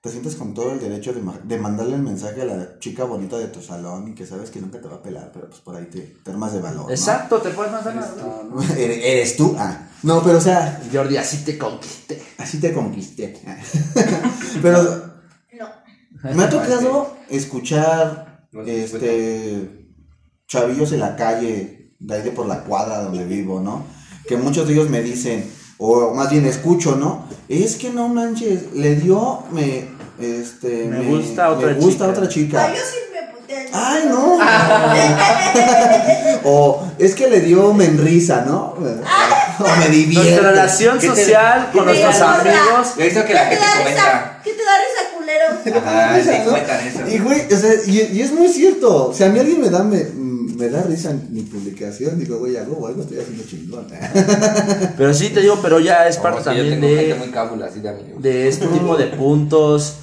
te 0.00 0.10
sientes 0.10 0.36
con 0.36 0.54
todo 0.54 0.72
el 0.72 0.80
derecho 0.80 1.12
de, 1.12 1.20
de 1.44 1.58
mandarle 1.58 1.96
el 1.96 2.02
mensaje 2.02 2.42
a 2.42 2.44
la 2.44 2.78
chica 2.78 3.04
bonita 3.04 3.36
de 3.36 3.48
tu 3.48 3.60
salón 3.60 4.08
y 4.08 4.14
que 4.14 4.26
sabes 4.26 4.50
que 4.50 4.60
nunca 4.60 4.80
te 4.80 4.86
va 4.88 4.96
a 4.96 5.02
pelar, 5.02 5.30
pero 5.32 5.48
pues 5.48 5.60
por 5.60 5.74
ahí 5.76 5.86
te, 5.86 6.16
te 6.24 6.30
armas 6.30 6.52
de 6.52 6.60
valor. 6.60 6.84
¿no? 6.86 6.90
Exacto, 6.90 7.38
te 7.38 7.50
puedes 7.50 7.72
mandar 7.72 7.94
No, 7.94 8.44
no. 8.54 8.62
Eres, 8.76 8.98
eres 9.04 9.36
tú. 9.36 9.54
Ah. 9.58 9.88
No, 10.04 10.22
pero 10.22 10.38
o 10.38 10.40
sea, 10.40 10.80
Jordi, 10.92 11.16
así 11.16 11.38
te 11.44 11.58
conquisté. 11.58 12.22
así 12.38 12.58
te 12.60 12.72
conquisté. 12.72 13.40
Pero 14.62 14.82
No. 14.82 15.17
Me 16.22 16.44
ha 16.44 16.48
tocado 16.50 17.16
escuchar 17.30 18.46
este 18.66 19.86
chavillos 20.46 20.92
en 20.92 21.00
la 21.00 21.14
calle, 21.16 21.92
de 21.98 22.14
ahí 22.14 22.22
de 22.22 22.30
por 22.30 22.46
la 22.46 22.60
cuadra 22.64 23.02
donde 23.02 23.24
vivo, 23.24 23.60
¿no? 23.60 23.84
Que 24.26 24.36
muchos 24.36 24.66
de 24.66 24.74
ellos 24.74 24.88
me 24.88 25.02
dicen, 25.02 25.50
o 25.78 26.14
más 26.14 26.30
bien 26.30 26.46
escucho, 26.46 26.96
¿no? 26.96 27.26
Es 27.48 27.76
que 27.76 27.90
no 27.90 28.08
manches, 28.08 28.72
le 28.74 28.96
dio, 28.96 29.42
me, 29.52 29.96
Este, 30.18 30.86
Me 30.86 31.00
gusta 31.04 31.50
otra 31.50 31.68
me 31.68 31.74
gusta 31.74 32.06
chica. 32.06 32.18
otra 32.18 32.28
chica. 32.28 32.64
Ay, 32.64 32.74
yo 32.76 32.82
sí 32.82 32.96
me 33.12 33.22
puteé. 33.38 33.68
Ay, 33.72 34.04
no. 34.08 34.38
o 36.44 36.82
es 36.98 37.14
que 37.14 37.28
le 37.28 37.40
dio 37.40 37.72
menrisa, 37.72 38.44
¿no? 38.46 38.74
O 38.74 39.76
me 39.78 39.88
divierte. 39.88 40.30
Nuestra 40.30 40.50
relación 40.50 40.98
¿Qué 40.98 41.08
te- 41.10 41.14
social 41.24 41.70
con 41.72 41.84
nuestros 41.84 42.20
amigos. 42.20 42.94
Yo 42.96 43.02
he 43.02 43.04
visto 43.04 43.24
que 43.24 43.34
la 43.34 43.48
¿Qué 43.48 43.56
te 43.56 43.62
gente 43.62 43.78
comenta. 43.78 44.40
¿Qué 44.44 44.52
te 44.54 44.64
da 44.64 44.72
risa, 44.78 44.97
Risa, 45.64 46.32
sí, 46.32 46.38
¿no? 46.44 46.50
cuentan 46.50 46.86
eso. 46.86 47.08
Y 47.08 47.18
güey, 47.18 47.52
o 47.52 47.56
sea, 47.56 47.72
y, 47.86 48.16
y 48.16 48.20
es 48.22 48.32
muy 48.32 48.48
cierto. 48.48 49.12
Si 49.14 49.24
a 49.24 49.28
mí 49.28 49.38
alguien 49.38 49.60
me 49.60 49.70
da, 49.70 49.82
me, 49.82 50.04
me 50.58 50.68
da 50.68 50.82
risa 50.82 51.10
en 51.12 51.32
mi 51.32 51.42
publicación, 51.42 52.18
digo, 52.18 52.38
güey, 52.38 52.56
algo, 52.56 52.84
algo 52.86 53.02
estoy 53.02 53.18
haciendo 53.18 53.44
chingón. 53.44 53.86
Pero 54.96 55.14
sí 55.14 55.30
te 55.30 55.40
digo, 55.40 55.58
pero 55.62 55.78
ya 55.78 56.08
es 56.08 56.16
No, 56.16 56.22
parte 56.22 56.42
también 56.42 56.80
de, 56.80 57.14
muy 57.16 57.28
cábula, 57.28 57.66
así 57.66 57.80
de 57.80 57.94
de 58.18 58.48
este 58.48 58.66
tipo 58.78 58.96
de 58.96 59.06
puntos. 59.06 59.94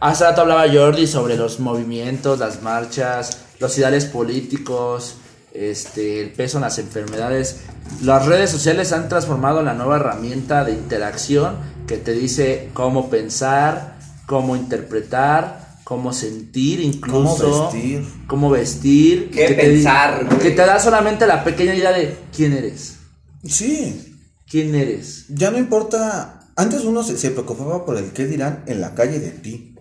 Hace 0.00 0.24
rato 0.24 0.42
hablaba 0.42 0.64
Jordi 0.72 1.06
sobre 1.06 1.36
los 1.36 1.60
movimientos, 1.60 2.38
las 2.38 2.62
marchas, 2.62 3.38
los 3.60 3.76
ideales 3.76 4.06
políticos, 4.06 5.16
este, 5.52 6.22
el 6.22 6.30
peso 6.30 6.58
en 6.58 6.62
las 6.62 6.78
enfermedades. 6.78 7.60
Las 8.02 8.26
redes 8.26 8.50
sociales 8.50 8.92
han 8.92 9.08
transformado 9.08 9.60
en 9.60 9.66
la 9.66 9.74
nueva 9.74 9.96
herramienta 9.96 10.64
de 10.64 10.72
interacción 10.72 11.56
que 11.86 11.98
te 11.98 12.12
dice 12.12 12.70
cómo 12.72 13.10
pensar, 13.10 13.97
cómo 14.28 14.54
interpretar, 14.56 15.78
cómo 15.84 16.12
sentir 16.12 16.80
incluso. 16.80 17.38
Cómo 17.38 17.62
vestir. 17.72 18.04
Cómo 18.28 18.50
vestir. 18.50 19.30
Qué 19.30 19.46
que 19.46 19.54
pensar, 19.54 20.28
que 20.38 20.50
te 20.50 20.66
da 20.66 20.78
solamente 20.78 21.26
la 21.26 21.42
pequeña 21.42 21.74
idea 21.74 21.90
de 21.92 22.16
quién 22.36 22.52
eres. 22.52 22.98
Sí, 23.44 24.14
¿Quién 24.46 24.74
eres? 24.74 25.24
ya 25.30 25.50
no 25.50 25.58
importa. 25.58 26.34
Antes 26.56 26.84
uno 26.84 27.02
se, 27.02 27.16
se 27.16 27.30
preocupaba 27.30 27.84
por 27.86 27.96
el 27.96 28.12
qué 28.12 28.26
dirán 28.26 28.64
en 28.66 28.80
la 28.80 28.94
calle 28.94 29.18
de 29.18 29.30
ti. 29.30 29.74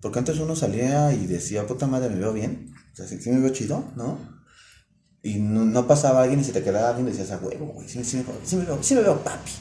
Porque 0.00 0.18
antes 0.18 0.38
uno 0.38 0.54
salía 0.56 1.12
y 1.14 1.26
decía, 1.26 1.66
puta 1.66 1.86
madre, 1.86 2.10
me 2.10 2.16
veo 2.20 2.32
bien. 2.34 2.74
O 2.92 2.96
sea, 2.96 3.06
sí, 3.06 3.18
sí 3.20 3.30
me 3.30 3.40
veo 3.40 3.50
chido, 3.50 3.92
¿no? 3.96 4.18
Y 5.22 5.36
no, 5.38 5.64
no 5.64 5.86
pasaba 5.86 6.22
alguien 6.22 6.40
y 6.40 6.44
se 6.44 6.52
te 6.52 6.62
quedaba 6.62 6.88
alguien 6.90 7.08
y 7.08 7.10
decías, 7.12 7.30
a 7.30 7.38
huevo, 7.38 7.66
güey, 7.66 7.88
sí, 7.88 8.04
sí 8.04 8.18
me 8.18 8.24
veo- 8.24 8.40
sí 8.44 8.56
me 8.56 8.64
veo, 8.66 8.78
sí 8.82 8.94
me 8.94 9.00
veo 9.00 9.18
papi. 9.24 9.52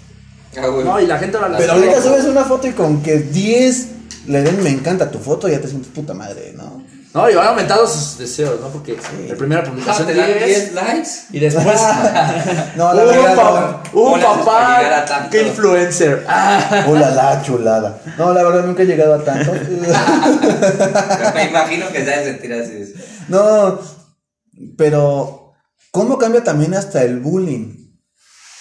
Ah. 0.58 0.68
No, 0.84 1.00
y 1.02 1.08
la 1.08 1.18
gente 1.18 1.38
ahora 1.38 1.50
la 1.50 1.58
Pero 1.58 1.74
ahorita 1.74 2.02
subes 2.02 2.26
una 2.26 2.44
foto 2.46 2.68
y 2.68 2.72
con 2.74 3.02
que 3.02 3.18
10 3.20 3.88
le 4.28 4.42
den 4.42 4.62
me 4.64 4.70
encanta 4.70 5.10
tu 5.12 5.20
foto, 5.20 5.48
ya 5.50 5.60
te 5.60 5.68
sientes 5.68 5.92
puta 5.92 6.14
madre, 6.14 6.54
¿no? 6.56 6.84
No, 7.14 7.30
y 7.30 7.36
van 7.36 7.46
aumentando 7.50 7.86
sus 7.86 8.18
deseos, 8.18 8.60
¿no? 8.60 8.70
Porque 8.70 8.98
la 9.30 9.36
primera 9.36 9.62
Ah, 9.62 9.66
publicación 9.70 10.08
te 10.08 10.16
dan 10.16 10.34
10 10.34 10.46
10 10.46 10.74
likes. 10.74 11.10
y 11.32 11.40
después 11.40 11.66
No, 12.76 12.92
la 12.94 13.04
un, 13.04 13.10
verdad, 13.10 13.36
pa- 13.36 13.84
un 13.94 14.16
llegar 14.20 14.94
a 14.94 15.06
papá, 15.06 15.28
qué 15.30 15.44
influencer. 15.44 16.26
No. 16.28 16.92
Hola, 16.92 17.10
la 17.12 17.42
chulada. 17.44 18.02
No, 18.18 18.34
la 18.34 18.42
verdad 18.44 18.66
nunca 18.66 18.82
he 18.82 18.86
llegado 18.88 19.14
a 19.14 19.24
tanto. 19.24 19.52
Me 21.36 21.44
imagino 21.50 21.88
que 21.92 22.04
se 22.04 22.24
sentir 22.24 22.54
así. 22.54 22.94
no, 23.28 23.80
pero 24.78 25.54
¿cómo 25.92 26.18
cambia 26.18 26.44
también 26.44 26.74
hasta 26.74 27.04
el 27.04 27.20
bullying? 27.20 27.83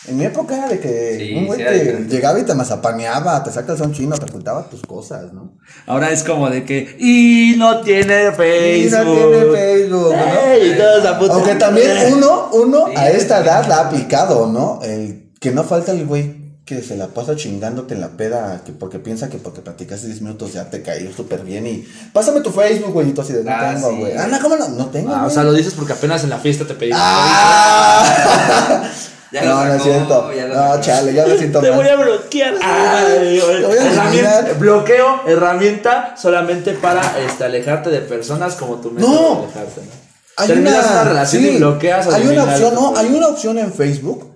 En 0.09 0.19
mi 0.19 0.25
época 0.25 0.57
era 0.57 0.69
de 0.69 0.81
que 0.81 1.17
Sí, 1.19 1.35
un 1.37 1.47
güey 1.47 1.61
sí 1.61 2.07
llegaba 2.09 2.39
y 2.41 2.43
te 2.43 2.55
mazapaneaba, 2.55 3.45
te 3.45 3.53
saca 3.53 3.73
el 3.73 3.79
son 3.79 3.93
chino, 3.93 4.17
te 4.17 4.25
ocultaba 4.25 4.69
tus 4.69 4.83
cosas, 4.83 5.33
¿no? 5.33 5.57
Ahora 5.87 6.11
es 6.11 6.25
como 6.25 6.51
de 6.51 6.65
que 6.65 6.97
y 6.99 7.55
no 7.57 7.81
tiene 7.83 8.33
Facebook. 8.33 8.77
Y 8.77 8.91
no 8.91 9.13
tiene 9.13 9.53
Facebook, 9.57 10.15
¿no? 10.17 10.51
Ey, 10.51 10.77
todos 10.77 11.05
a 11.07 11.19
puta 11.21 11.35
Aunque 11.35 11.55
también 11.55 12.15
uno, 12.15 12.49
uno 12.53 12.87
Sí, 12.89 12.95
a 12.97 13.11
esta 13.11 13.37
sí. 13.39 13.45
edad 13.45 13.67
la 13.69 13.77
ha 13.77 13.81
aplicado, 13.89 14.49
¿no? 14.49 14.81
El 14.83 15.31
que 15.39 15.53
no 15.53 15.63
falta 15.63 15.93
el 15.93 16.05
güey 16.05 16.43
que 16.65 16.81
se 16.81 16.97
la 16.97 17.09
pasa 17.09 17.35
chingándote 17.37 17.95
en 17.95 18.01
la 18.01 18.11
peda, 18.17 18.63
que 18.65 18.71
porque 18.73 18.99
piensa 19.01 19.29
que 19.29 19.37
porque 19.39 19.61
platicaste 19.63 20.07
10 20.07 20.23
minutos 20.23 20.53
ya 20.53 20.71
te 20.71 20.81
cayó 20.81 21.13
súper 21.13 21.41
bien 21.43 21.67
y 21.67 21.85
pásame 22.13 22.41
tu 22.41 22.51
Facebook, 22.51 22.93
güey, 22.93 23.09
y 23.11 23.13
tú 23.13 23.21
así 23.21 23.33
de 23.33 23.43
no 23.43 23.51
Ah, 23.53 23.73
tengo, 23.75 23.91
sí, 23.91 23.97
güey. 23.99 24.13
güey. 24.13 24.17
Ah, 24.25 24.29
no, 24.29 24.41
¿cómo 24.41 24.57
no? 24.57 24.69
No 24.69 24.87
tengo, 24.87 25.13
Ah, 25.13 25.27
o 25.27 25.31
sea, 25.31 25.43
lo 25.43 25.53
dices 25.53 25.75
porque 25.75 25.93
apenas 25.93 26.23
en 26.23 26.31
la 26.31 26.39
fiesta 26.39 26.65
te 26.65 26.75
pedí. 26.75 26.93
Ah. 26.95 28.85
Ya 29.33 29.45
lo 29.45 29.49
no, 29.55 29.65
no 29.65 29.75
es 29.75 29.83
cierto. 29.83 30.31
lo 30.33 30.55
No, 30.55 30.81
chale, 30.81 31.15
ya 31.15 31.27
me 31.27 31.39
siento 31.39 31.61
Te 31.63 31.71
mal. 31.71 31.79
voy 31.79 31.89
a 31.89 31.97
bloquear. 31.97 32.55
Ay, 32.63 33.39
Te 33.41 33.65
voy 33.67 33.77
a 33.79 33.83
herramienta- 33.83 34.39
eliminar. 34.39 34.59
bloqueo, 34.59 35.21
herramienta 35.27 36.15
solamente 36.17 36.73
para 36.73 37.01
este, 37.27 37.45
alejarte 37.45 37.91
de 37.91 38.01
personas 38.01 38.55
como 38.57 38.77
tu 38.77 38.91
método 38.91 39.11
No. 39.11 39.43
alejarte, 39.45 39.81
¿no? 39.81 40.03
Hay 40.39 40.49
Terminas 40.49 40.87
una, 40.91 41.05
relación 41.05 41.43
sí, 41.43 41.49
y 41.51 41.57
bloqueas. 41.59 42.07
Hay 42.13 42.27
una 42.27 42.45
opción, 42.45 42.75
no, 42.75 42.95
hay 42.97 43.07
una 43.15 43.27
opción 43.29 43.59
en 43.59 43.73
Facebook 43.73 44.32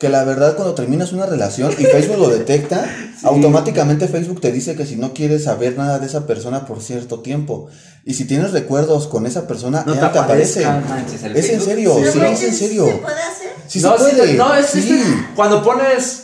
que 0.00 0.08
la 0.08 0.24
verdad 0.24 0.56
cuando 0.56 0.74
terminas 0.74 1.12
una 1.12 1.26
relación 1.26 1.70
y 1.78 1.84
Facebook 1.84 2.16
lo 2.18 2.28
detecta, 2.30 2.86
automáticamente 3.22 4.08
Facebook 4.08 4.40
te 4.40 4.50
dice 4.50 4.74
que 4.74 4.86
si 4.86 4.96
no 4.96 5.12
quieres 5.12 5.44
saber 5.44 5.76
nada 5.76 5.98
de 5.98 6.06
esa 6.06 6.26
persona 6.26 6.64
por 6.64 6.80
cierto 6.82 7.20
tiempo 7.20 7.68
y 8.04 8.14
si 8.14 8.24
tienes 8.24 8.52
recuerdos 8.52 9.06
con 9.08 9.26
esa 9.26 9.46
persona 9.46 9.84
No 9.86 9.94
ya 9.94 10.00
te 10.00 10.06
no 10.06 10.12
te 10.12 10.18
aparece. 10.20 10.62
el 11.22 11.36
Es 11.36 11.50
en 11.50 11.60
serio, 11.60 11.94
sí, 11.96 12.02
es 12.08 12.16
en 12.16 12.36
¿sí 12.36 12.52
serio. 12.52 12.86
¿Se 12.86 12.92
puede 12.94 13.14
hacer? 13.22 13.50
Sí 13.68 13.80
no, 13.80 13.98
se 13.98 14.10
sí, 14.10 14.16
puede. 14.16 14.34
no, 14.34 14.54
es, 14.54 14.74
es 14.74 14.84
sí. 14.84 15.02
cuando 15.36 15.62
pones. 15.62 16.22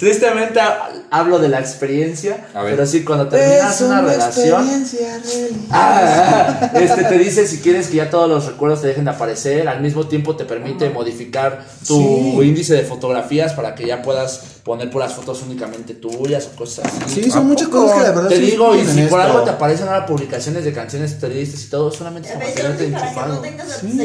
Tristemente 0.00 0.58
ha- 0.60 0.88
hablo 1.10 1.38
de 1.38 1.48
la 1.50 1.60
experiencia, 1.60 2.48
pero 2.54 2.86
sí, 2.86 3.04
cuando 3.04 3.28
terminas 3.28 3.74
Es 3.74 3.80
una 3.82 4.00
una 4.00 4.10
relación. 4.10 4.66
Ah, 5.70 6.70
este 6.74 7.04
te 7.04 7.18
dice 7.18 7.46
si 7.46 7.58
quieres 7.58 7.88
que 7.88 7.96
ya 7.98 8.10
todos 8.10 8.28
los 8.28 8.46
recuerdos 8.46 8.80
te 8.80 8.88
dejen 8.88 9.04
de 9.04 9.10
aparecer, 9.10 9.68
al 9.68 9.80
mismo 9.82 10.06
tiempo 10.08 10.36
te 10.36 10.44
permite 10.44 10.90
modificar 10.90 11.64
tu 11.86 11.96
Sí. 12.40 12.48
índice 12.48 12.74
de 12.74 12.82
fotografías 12.84 13.52
para 13.52 13.74
que 13.74 13.86
ya 13.86 14.02
puedas 14.02 14.40
poner 14.64 14.90
puras 14.90 15.12
fotos 15.12 15.42
únicamente 15.42 15.94
tuyas 15.94 16.48
o 16.52 16.56
cosas 16.56 16.86
así. 17.04 17.22
Sí, 17.22 17.30
son 17.30 17.46
muchas 17.46 17.68
cosas 17.68 17.96
que 17.98 18.02
la 18.04 18.12
verdad 18.12 18.28
Te 18.28 18.36
sí 18.36 18.42
digo, 18.42 18.74
y 18.74 18.80
si 18.84 19.02
por 19.02 19.20
esto. 19.20 19.20
algo 19.20 19.40
te 19.42 19.50
aparecen 19.50 19.88
ahora 19.88 20.06
publicaciones 20.06 20.64
de 20.64 20.72
canciones 20.72 21.18
tristes 21.18 21.64
y 21.64 21.70
todo, 21.70 21.90
solamente 21.90 22.28
es 22.28 22.34
para 22.34 22.46
mantenerte 22.46 22.88
no 22.88 22.98
enchufado. 22.98 23.38
tengas 23.40 23.70
a 23.70 23.80
tus 23.80 23.90
Sí. 23.90 23.96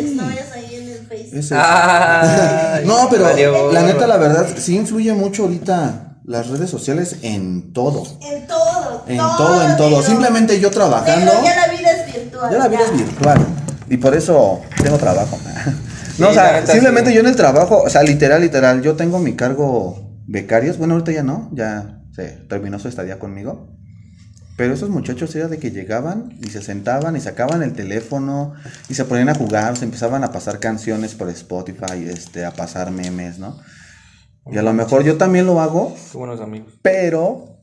Ese- 1.12 1.56
Ay, 1.58 2.86
No, 2.86 3.08
pero 3.10 3.24
valió. 3.24 3.72
la 3.72 3.84
neta, 3.84 4.08
la 4.08 4.18
verdad, 4.18 4.47
sí 4.58 4.76
influye 4.76 5.14
mucho 5.14 5.43
ahorita 5.43 6.18
las 6.26 6.47
redes 6.47 6.70
sociales 6.70 7.18
en 7.22 7.72
todo. 7.74 8.03
En 8.22 8.47
todo. 8.47 9.03
En 9.08 9.18
todo, 9.18 9.62
en 9.70 9.78
todo. 9.78 9.89
negro. 9.89 10.03
Simplemente 10.03 10.60
yo 10.60 10.72
trabajando. 10.72 11.26
Negro, 11.26 11.43
ya 11.43 11.68
la 11.68 11.74
vida 11.74 11.91
es 11.91 12.14
virtual. 12.14 12.51
Ya 12.51 12.58
la 12.58 12.68
vida 12.68 12.80
ya. 12.80 12.86
es 12.86 12.97
virtual. 12.97 13.45
Y 13.89 13.97
por 13.97 14.16
eso 14.16 14.62
tengo 14.82 14.97
trabajo. 14.97 15.38
No, 16.18 16.28
o 16.28 16.30
Sí, 16.30 16.36
sea, 16.36 16.66
simplemente 16.66 17.10
sí. 17.10 17.16
yo 17.16 17.22
en 17.22 17.28
el 17.28 17.36
trabajo, 17.36 17.82
o 17.86 17.89
sea, 17.89 18.01
literal, 18.01 18.41
literal, 18.41 18.82
yo 18.82 18.95
tengo 18.95 19.20
mi 19.20 19.36
cargo 19.36 20.10
becarios. 20.26 20.78
Bueno, 20.78 20.93
ahorita 20.95 21.12
ya 21.12 21.24
no, 21.24 21.49
ya 21.53 21.99
se 22.16 22.24
terminó 22.49 22.80
su 22.80 22.88
estadía 22.88 23.20
conmigo. 23.20 23.75
Pero 24.58 24.74
esos 24.74 24.89
muchachos 24.89 25.36
era 25.36 25.47
de 25.47 25.60
que 25.60 25.72
llegaban 25.72 26.38
y 26.41 26.49
se 26.49 26.62
sentaban 26.62 27.16
y 27.18 27.20
sacaban 27.22 27.62
el 27.62 27.74
teléfono 27.74 28.53
y 28.88 28.93
se 28.93 29.03
ponían 29.03 29.30
a 29.30 29.36
jugar, 29.36 29.76
se 29.76 29.84
empezaban 29.86 30.24
a 30.24 30.32
pasar 30.32 30.60
canciones 30.60 31.14
por 31.14 31.30
Spotify, 31.30 32.08
este, 32.08 32.45
a 32.45 32.51
pasar 32.51 32.91
memes, 32.91 33.38
¿no? 33.38 33.60
Y 34.49 34.58
a 34.58 34.62
lo 34.62 34.74
mejor 34.74 35.03
yo 35.03 35.18
también 35.18 35.45
lo 35.45 35.60
hago, 35.60 35.95
Qué 36.12 36.18
buenos 36.18 36.39
amigos. 36.39 36.74
pero 36.82 37.58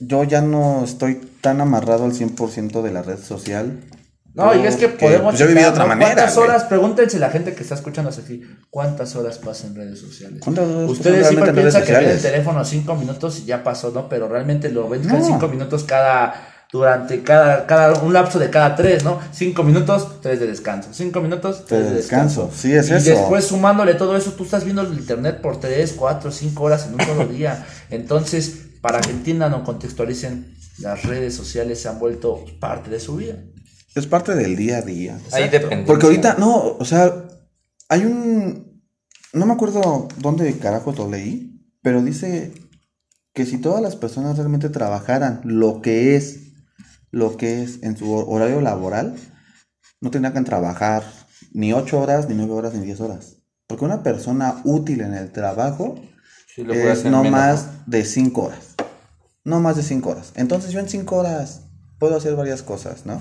yo 0.00 0.24
ya 0.24 0.40
no 0.40 0.82
estoy 0.84 1.20
tan 1.40 1.60
amarrado 1.60 2.04
al 2.04 2.12
100% 2.12 2.82
de 2.82 2.90
la 2.90 3.02
red 3.02 3.18
social. 3.18 3.80
No, 4.34 4.52
y 4.54 4.66
es 4.66 4.74
que 4.76 4.88
podemos 4.88 5.26
pues, 5.30 5.38
yo 5.38 5.46
viví 5.46 5.60
de 5.60 5.68
otra 5.68 5.86
manera, 5.86 6.12
¿Cuántas 6.12 6.34
güey. 6.34 6.48
horas? 6.48 6.64
Pregúntense 6.64 7.18
la 7.20 7.30
gente 7.30 7.54
que 7.54 7.62
está 7.62 7.76
escuchando 7.76 8.10
aquí, 8.10 8.42
¿cuántas 8.68 9.14
horas 9.14 9.38
pasa 9.38 9.68
en 9.68 9.76
redes 9.76 10.00
sociales? 10.00 10.40
¿Cuántas 10.42 10.68
horas 10.68 10.90
Ustedes 10.90 11.28
siempre 11.28 11.52
piensan 11.52 11.84
que 11.84 11.92
ven 11.92 12.10
el 12.10 12.20
teléfono 12.20 12.64
cinco 12.64 12.96
minutos 12.96 13.38
y 13.38 13.44
ya 13.44 13.62
pasó, 13.62 13.92
¿no? 13.92 14.08
Pero 14.08 14.28
realmente 14.28 14.70
lo 14.70 14.88
ven 14.88 15.06
No. 15.06 15.24
cinco 15.24 15.46
minutos 15.48 15.84
cada 15.84 16.50
durante 16.72 17.22
cada, 17.22 17.66
cada 17.66 18.00
un 18.00 18.12
lapso 18.12 18.40
de 18.40 18.50
cada 18.50 18.74
tres, 18.74 19.04
¿no? 19.04 19.20
Cinco 19.30 19.62
minutos, 19.62 20.20
tres 20.20 20.40
de 20.40 20.48
descanso. 20.48 20.88
Cinco 20.92 21.20
minutos, 21.20 21.64
tres 21.68 21.84
de 21.84 21.90
de 21.90 21.94
descanso. 21.98 22.46
descanso. 22.46 22.60
Sí, 22.60 22.74
es 22.74 22.90
y 22.90 22.94
eso. 22.94 23.10
después 23.20 23.44
sumándole 23.44 23.94
todo 23.94 24.16
eso, 24.16 24.32
tú 24.32 24.42
estás 24.42 24.64
viendo 24.64 24.82
el 24.82 24.92
internet 24.94 25.40
por 25.40 25.60
tres, 25.60 25.94
cuatro, 25.96 26.32
cinco 26.32 26.64
horas 26.64 26.86
en 26.88 26.94
un 26.94 27.00
solo 27.02 27.26
día. 27.32 27.64
Entonces, 27.90 28.56
para 28.80 29.00
que 29.00 29.10
entiendan 29.12 29.54
o 29.54 29.62
contextualicen, 29.62 30.52
las 30.78 31.04
redes 31.04 31.36
sociales 31.36 31.80
se 31.80 31.88
han 31.88 32.00
vuelto 32.00 32.44
parte 32.58 32.90
de 32.90 32.98
su 32.98 33.14
vida. 33.16 33.36
Es 33.94 34.06
parte 34.06 34.34
del 34.34 34.56
día 34.56 34.78
a 34.78 34.82
día. 34.82 35.18
Ahí 35.32 35.48
depende. 35.48 35.84
Porque 35.86 36.06
ahorita, 36.06 36.36
no, 36.38 36.56
o 36.78 36.84
sea, 36.84 37.12
hay 37.88 38.04
un... 38.04 38.82
No 39.32 39.46
me 39.46 39.52
acuerdo 39.52 40.08
dónde 40.18 40.56
carajo 40.58 40.92
lo 40.92 41.08
leí, 41.10 41.60
pero 41.82 42.02
dice 42.02 42.52
que 43.32 43.46
si 43.46 43.58
todas 43.58 43.82
las 43.82 43.96
personas 43.96 44.36
realmente 44.36 44.68
trabajaran 44.68 45.40
lo 45.44 45.82
que 45.82 46.14
es, 46.16 46.52
lo 47.10 47.36
que 47.36 47.62
es 47.62 47.82
en 47.82 47.96
su 47.96 48.06
hor- 48.06 48.26
horario 48.28 48.60
laboral, 48.60 49.16
no 50.00 50.10
tendrían 50.10 50.34
que 50.34 50.40
trabajar 50.48 51.02
ni 51.52 51.72
8 51.72 52.00
horas, 52.00 52.28
ni 52.28 52.34
9 52.36 52.52
horas, 52.52 52.74
ni 52.74 52.84
10 52.84 53.00
horas. 53.00 53.36
Porque 53.66 53.84
una 53.84 54.02
persona 54.02 54.60
útil 54.64 55.00
en 55.00 55.14
el 55.14 55.32
trabajo 55.32 55.96
Sí, 56.54 56.62
lo 56.62 56.72
puede 56.74 56.92
es 56.92 57.04
no 57.04 57.22
menos, 57.24 57.32
más 57.40 57.66
de 57.86 58.04
5 58.04 58.42
horas. 58.42 58.74
No 59.42 59.58
más 59.60 59.76
de 59.76 59.82
5 59.82 60.10
horas. 60.10 60.32
Entonces 60.36 60.70
yo 60.70 60.78
en 60.78 60.88
5 60.88 61.16
horas 61.16 61.62
puedo 61.98 62.16
hacer 62.16 62.36
varias 62.36 62.62
cosas, 62.62 63.04
¿no? 63.04 63.20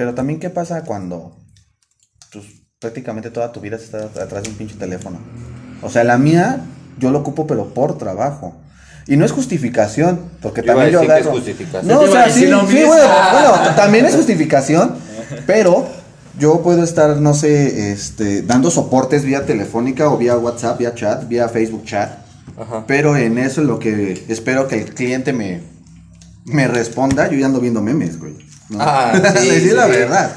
Pero 0.00 0.14
también 0.14 0.40
qué 0.40 0.48
pasa 0.48 0.82
cuando 0.84 1.36
pues, 2.32 2.46
prácticamente 2.78 3.28
toda 3.30 3.52
tu 3.52 3.60
vida 3.60 3.76
está 3.76 4.04
atrás 4.04 4.44
de 4.44 4.48
un 4.48 4.54
pinche 4.54 4.76
teléfono. 4.76 5.18
O 5.82 5.90
sea, 5.90 6.04
la 6.04 6.16
mía 6.16 6.60
yo 6.98 7.10
lo 7.10 7.18
ocupo 7.18 7.46
pero 7.46 7.74
por 7.74 7.98
trabajo. 7.98 8.56
Y 9.06 9.18
no 9.18 9.26
es 9.26 9.32
justificación, 9.32 10.30
porque 10.40 10.62
Yo 10.62 10.72
iba 10.72 10.84
a 10.84 10.90
también 10.90 10.92
yo 10.94 11.00
decir 11.00 11.12
que 11.12 11.20
es 11.20 11.26
agarro. 11.26 11.36
justificación. 11.36 11.86
No, 11.86 12.00
o 12.00 12.06
sea, 12.10 12.30
sí, 12.30 12.46
decir 12.46 12.56
sí, 12.70 12.84
bueno, 12.86 13.04
bueno, 13.32 13.74
también 13.76 14.06
es 14.06 14.16
justificación, 14.16 14.94
pero 15.46 15.86
yo 16.38 16.62
puedo 16.62 16.82
estar, 16.82 17.18
no 17.18 17.34
sé, 17.34 17.92
este, 17.92 18.40
dando 18.40 18.70
soportes 18.70 19.26
vía 19.26 19.44
telefónica 19.44 20.08
o 20.08 20.16
vía 20.16 20.38
WhatsApp, 20.38 20.78
vía 20.78 20.94
chat, 20.94 21.28
vía 21.28 21.46
Facebook 21.50 21.84
chat. 21.84 22.10
Ajá. 22.58 22.84
Pero 22.86 23.18
en 23.18 23.36
eso 23.36 23.60
es 23.60 23.66
lo 23.66 23.78
que 23.78 24.24
espero 24.28 24.66
que 24.66 24.80
el 24.80 24.94
cliente 24.94 25.34
me, 25.34 25.60
me 26.46 26.68
responda. 26.68 27.28
Yo 27.30 27.36
ya 27.36 27.44
ando 27.44 27.60
viendo 27.60 27.82
memes, 27.82 28.18
güey. 28.18 28.49
¿No? 28.70 28.78
Ah, 28.80 29.12
sí, 29.40 29.70
la 29.70 29.86
verdad. 29.86 30.30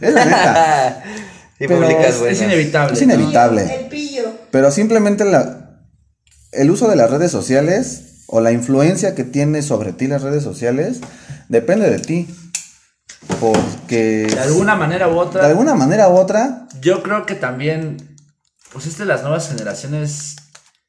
Es 0.00 0.12
la 0.14 0.24
neta. 0.24 1.02
Sí, 1.56 1.66
Pero 1.68 1.82
publicas 1.82 2.16
Es 2.22 2.42
inevitable. 2.42 2.94
Es 2.94 3.02
inevitable. 3.02 3.62
El 3.82 3.86
pillo. 3.88 4.24
Pero 4.50 4.72
simplemente 4.72 5.24
la, 5.24 5.78
el 6.50 6.68
uso 6.68 6.88
de 6.90 6.96
las 6.96 7.08
redes 7.12 7.30
sociales 7.30 8.24
o 8.26 8.40
la 8.40 8.50
influencia 8.50 9.14
que 9.14 9.22
tiene 9.22 9.62
sobre 9.62 9.92
ti 9.92 10.08
las 10.08 10.22
redes 10.22 10.42
sociales 10.42 10.98
depende 11.48 11.88
de 11.88 12.00
ti. 12.00 12.28
Porque 13.40 14.26
De 14.28 14.40
alguna 14.40 14.74
manera 14.74 15.08
u 15.08 15.16
otra. 15.16 15.42
de 15.42 15.48
alguna 15.50 15.74
manera 15.74 16.08
u 16.08 16.16
otra, 16.16 16.66
Yo 16.80 17.02
creo 17.04 17.24
que 17.24 17.34
también, 17.36 18.16
pues 18.72 18.86
este, 18.86 19.04
las 19.04 19.22
nuevas 19.22 19.48
generaciones, 19.48 20.36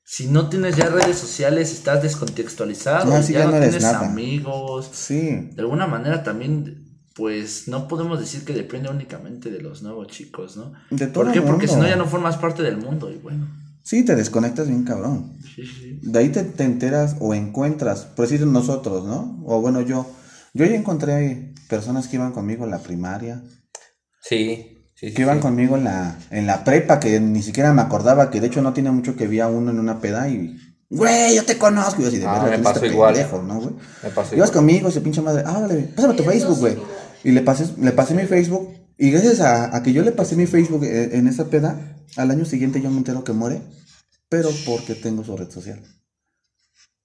si 0.03 0.27
no 0.27 0.49
tienes 0.49 0.75
ya 0.75 0.87
redes 0.89 1.17
sociales, 1.17 1.71
estás 1.71 2.01
descontextualizado, 2.01 3.05
No, 3.05 3.21
sí, 3.23 3.33
ya, 3.33 3.39
ya 3.39 3.45
no, 3.45 3.51
no 3.51 3.57
eres 3.57 3.69
tienes 3.69 3.83
nada. 3.83 4.07
amigos. 4.07 4.89
sí. 4.93 5.49
De 5.53 5.61
alguna 5.61 5.87
manera 5.87 6.23
también, 6.23 6.84
pues 7.15 7.67
no 7.67 7.87
podemos 7.87 8.19
decir 8.19 8.43
que 8.43 8.53
depende 8.53 8.89
únicamente 8.89 9.49
de 9.49 9.61
los 9.61 9.81
nuevos 9.81 10.07
chicos, 10.07 10.57
¿no? 10.57 10.73
De 10.91 11.07
todo 11.07 11.23
¿Por 11.23 11.33
qué? 11.33 11.39
el 11.39 11.45
Porque 11.45 11.67
si 11.67 11.73
mundo. 11.73 11.87
no 11.87 11.89
ya 11.89 11.95
no 11.97 12.07
formas 12.07 12.37
parte 12.37 12.61
del 12.61 12.77
mundo 12.77 13.09
y 13.11 13.17
bueno. 13.17 13.47
Sí, 13.83 14.03
te 14.03 14.15
desconectas 14.15 14.67
bien 14.67 14.83
cabrón. 14.83 15.33
Sí, 15.55 15.63
sí. 15.65 15.99
De 16.01 16.19
ahí 16.19 16.29
te, 16.29 16.43
te 16.43 16.63
enteras 16.63 17.15
o 17.19 17.33
encuentras, 17.33 18.01
por 18.05 18.27
decir 18.27 18.45
nosotros, 18.45 19.05
¿no? 19.05 19.41
O 19.45 19.61
bueno, 19.61 19.81
yo. 19.81 20.05
Yo 20.53 20.65
ya 20.65 20.75
encontré 20.75 21.53
personas 21.69 22.07
que 22.07 22.15
iban 22.15 22.31
conmigo 22.31 22.63
en 22.65 22.71
la 22.71 22.79
primaria, 22.79 23.43
Sí, 24.21 24.87
sí, 24.95 25.09
sí. 25.09 25.13
que 25.13 25.21
iban 25.21 25.37
sí. 25.37 25.41
conmigo 25.41 25.75
en 25.77 25.83
la, 25.83 26.17
en 26.31 26.47
la 26.47 26.63
prepa, 26.63 26.99
que 26.99 27.19
ni 27.19 27.41
siquiera 27.41 27.73
me 27.73 27.81
acordaba, 27.81 28.31
que 28.31 28.39
de 28.41 28.47
hecho 28.47 28.61
no 28.61 28.73
tiene 28.73 28.89
mucho 28.91 29.15
que 29.15 29.27
vi 29.27 29.39
a 29.39 29.47
uno 29.47 29.71
en 29.71 29.79
una 29.79 29.99
peda 29.99 30.27
y. 30.29 30.57
Güey, 30.89 31.35
yo 31.35 31.43
te 31.45 31.57
conozco. 31.57 31.99
Y 32.01 32.03
yo 32.03 32.07
así 32.09 32.17
de 32.19 32.25
Ah, 32.25 32.33
verga, 32.33 32.43
me 32.43 32.49
¿quién 32.49 32.59
es 32.61 32.63
pasó 32.63 32.75
este 32.85 32.87
igual. 32.93 33.13
pendejo, 33.13 33.41
¿no, 33.41 33.55
güey? 33.59 33.75
Me 34.03 34.09
pasó 34.09 34.35
Ibas 34.35 34.49
igual. 34.49 34.51
conmigo, 34.51 34.87
ese 34.89 35.01
pinche 35.01 35.21
madre. 35.21 35.43
Ah, 35.45 35.59
dale, 35.61 35.75
pásame 35.95 36.13
tu 36.13 36.23
Facebook, 36.23 36.57
güey. 36.59 36.77
Y 37.25 37.31
le 37.31 37.41
pasé, 37.41 37.65
le 37.81 37.91
pasé 37.91 38.13
mi 38.13 38.23
Facebook. 38.23 38.69
Y 38.97 39.11
gracias 39.11 39.41
a, 39.41 39.75
a 39.75 39.83
que 39.83 39.91
yo 39.91 40.03
le 40.03 40.13
pasé 40.13 40.35
mi 40.37 40.45
Facebook 40.45 40.85
eh, 40.85 41.09
en 41.17 41.27
esa 41.27 41.49
peda, 41.49 41.97
al 42.15 42.31
año 42.31 42.45
siguiente 42.45 42.81
yo 42.81 42.89
me 42.89 42.97
entero 42.99 43.23
que 43.25 43.33
muere. 43.33 43.59
Pero 44.29 44.49
porque 44.65 44.95
tengo 44.95 45.23
su 45.23 45.35
red 45.35 45.49
social. 45.49 45.81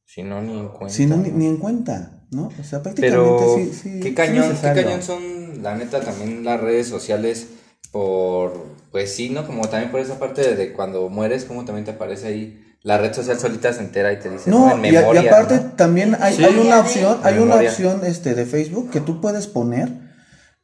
Si 0.04 0.22
no, 0.22 0.40
ni 0.42 0.58
en 0.58 0.68
cuenta. 0.68 0.94
Si 0.94 1.06
no, 1.06 1.16
ni, 1.16 1.30
ni 1.30 1.46
en 1.46 1.56
cuenta, 1.56 2.24
¿no? 2.30 2.50
O 2.60 2.64
sea, 2.64 2.82
prácticamente 2.82 3.16
Pero 3.18 3.56
sí, 3.56 3.72
sí. 3.72 4.00
qué 4.00 4.14
cañón, 4.14 4.54
qué 4.60 4.72
cañón 4.82 5.02
son, 5.02 5.62
la 5.62 5.76
neta, 5.76 6.00
también 6.00 6.44
las 6.44 6.60
redes 6.60 6.88
sociales 6.88 7.46
por, 7.92 8.52
pues 8.90 9.14
sí, 9.14 9.30
¿no? 9.30 9.46
Como 9.46 9.68
también 9.68 9.90
por 9.90 10.00
esa 10.00 10.18
parte 10.18 10.42
de, 10.42 10.56
de 10.56 10.72
cuando 10.72 11.08
mueres, 11.08 11.44
como 11.44 11.64
también 11.64 11.84
te 11.84 11.92
aparece 11.92 12.26
ahí, 12.28 12.60
la 12.82 12.98
red 12.98 13.12
social 13.12 13.38
solita 13.38 13.72
se 13.72 13.80
entera 13.80 14.12
y 14.12 14.18
te 14.18 14.30
dice, 14.30 14.50
No, 14.50 14.72
en 14.76 14.84
y, 14.84 14.88
a- 14.88 14.90
y 14.90 14.92
memoria, 15.02 15.20
aparte 15.30 15.56
¿no? 15.56 15.72
también 15.76 16.16
hay, 16.20 16.34
Sí. 16.34 16.44
hay 16.44 16.56
una 16.58 16.80
opción, 16.80 17.18
hay 17.22 17.34
una 17.34 17.44
Memoria. 17.46 17.70
opción 17.70 18.00
este 18.04 18.34
de 18.34 18.46
Facebook 18.46 18.90
que 18.90 19.00
tú 19.00 19.20
puedes 19.20 19.46
poner 19.46 20.09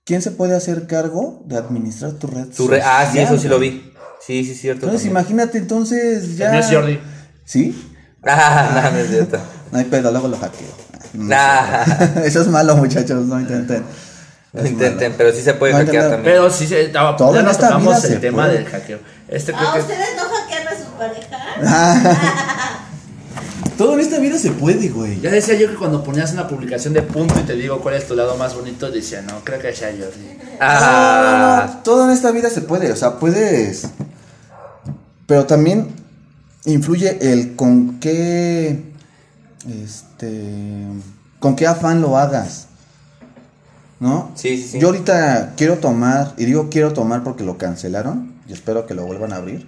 quién 0.06 0.22
se 0.22 0.30
puede 0.30 0.56
hacer 0.56 0.86
cargo 0.86 1.42
de 1.44 1.58
administrar 1.58 2.12
tu 2.12 2.26
red 2.28 2.46
Tu 2.46 2.66
re- 2.68 2.80
ah, 2.82 3.02
sí, 3.02 3.18
social, 3.18 3.24
eso 3.34 3.42
sí 3.42 3.48
lo 3.48 3.58
vi. 3.58 3.92
Sí, 4.26 4.42
sí, 4.44 4.54
cierto. 4.54 4.86
Entonces 4.86 5.02
también. 5.08 5.10
imagínate 5.24 5.58
entonces 5.58 6.36
ya. 6.38 6.50
No 6.52 6.58
es 6.60 6.66
Jordi. 6.70 6.98
¿Sí? 7.44 7.92
Ah, 8.28 8.80
no, 8.86 8.90
no 8.92 8.98
es 8.98 9.08
cierto. 9.10 9.38
No 9.72 9.78
hay 9.78 9.84
pedo, 9.84 10.10
luego 10.12 10.28
lo 10.28 10.38
hackeo. 10.38 10.66
No, 11.12 11.26
Nah. 11.26 11.82
Eso 12.24 12.40
es 12.40 12.46
malo, 12.48 12.76
muchachos, 12.76 13.26
no 13.26 13.38
intenten. 13.40 13.84
No 14.52 14.66
intenten, 14.66 15.14
pero 15.18 15.32
sí 15.32 15.42
se 15.42 15.54
puede 15.54 15.72
No 15.74 15.78
hackear 15.80 16.02
también. 16.10 16.22
Pero 16.24 16.50
sí, 16.50 16.66
se, 16.66 16.90
ah, 16.96 17.14
Todo 17.18 17.34
ya 17.34 17.42
no 17.42 17.50
esta 17.50 17.68
tocamos 17.68 18.04
el 18.04 18.20
tema 18.20 18.44
puede. 18.44 18.54
del 18.58 18.66
hackeo. 18.66 18.98
Este 19.28 19.52
creo 19.52 19.68
Ah, 19.68 19.74
que 19.74 19.80
¿ustedes 19.80 20.08
no 20.16 20.22
hackean 20.24 20.68
a 20.68 20.76
sus 20.76 20.86
parejas? 20.96 22.55
Todo 23.76 23.94
en 23.94 24.00
esta 24.00 24.18
vida 24.18 24.38
se 24.38 24.52
puede, 24.52 24.88
güey. 24.88 25.20
Ya 25.20 25.30
decía 25.30 25.54
yo 25.54 25.68
que 25.68 25.76
cuando 25.76 26.02
ponías 26.02 26.32
una 26.32 26.48
publicación 26.48 26.94
de 26.94 27.02
punto 27.02 27.34
y 27.38 27.42
te 27.42 27.54
digo 27.54 27.80
cuál 27.80 27.96
es 27.96 28.06
tu 28.06 28.14
lado 28.14 28.36
más 28.36 28.54
bonito, 28.54 28.90
decía, 28.90 29.22
no, 29.22 29.44
creo 29.44 29.58
que 29.58 29.74
sea 29.74 29.90
Jordi. 29.90 30.38
Ah, 30.60 31.80
Todo 31.84 32.06
en 32.06 32.12
esta 32.12 32.30
vida 32.30 32.48
se 32.48 32.62
puede, 32.62 32.90
o 32.90 32.96
sea, 32.96 33.18
puedes. 33.18 33.88
Pero 35.26 35.44
también 35.44 35.88
influye 36.64 37.18
el 37.32 37.54
con 37.56 38.00
qué. 38.00 38.82
Este. 39.68 40.86
Con 41.38 41.54
qué 41.56 41.66
afán 41.66 42.00
lo 42.00 42.16
hagas. 42.16 42.68
¿No? 44.00 44.30
Sí, 44.34 44.56
sí, 44.56 44.68
sí. 44.72 44.78
Yo 44.78 44.88
ahorita 44.88 45.54
quiero 45.56 45.78
tomar, 45.78 46.34
y 46.36 46.44
digo 46.44 46.68
quiero 46.70 46.92
tomar 46.92 47.24
porque 47.24 47.44
lo 47.44 47.58
cancelaron, 47.58 48.34
y 48.46 48.52
espero 48.52 48.86
que 48.86 48.94
lo 48.94 49.06
vuelvan 49.06 49.32
a 49.32 49.36
abrir. 49.36 49.66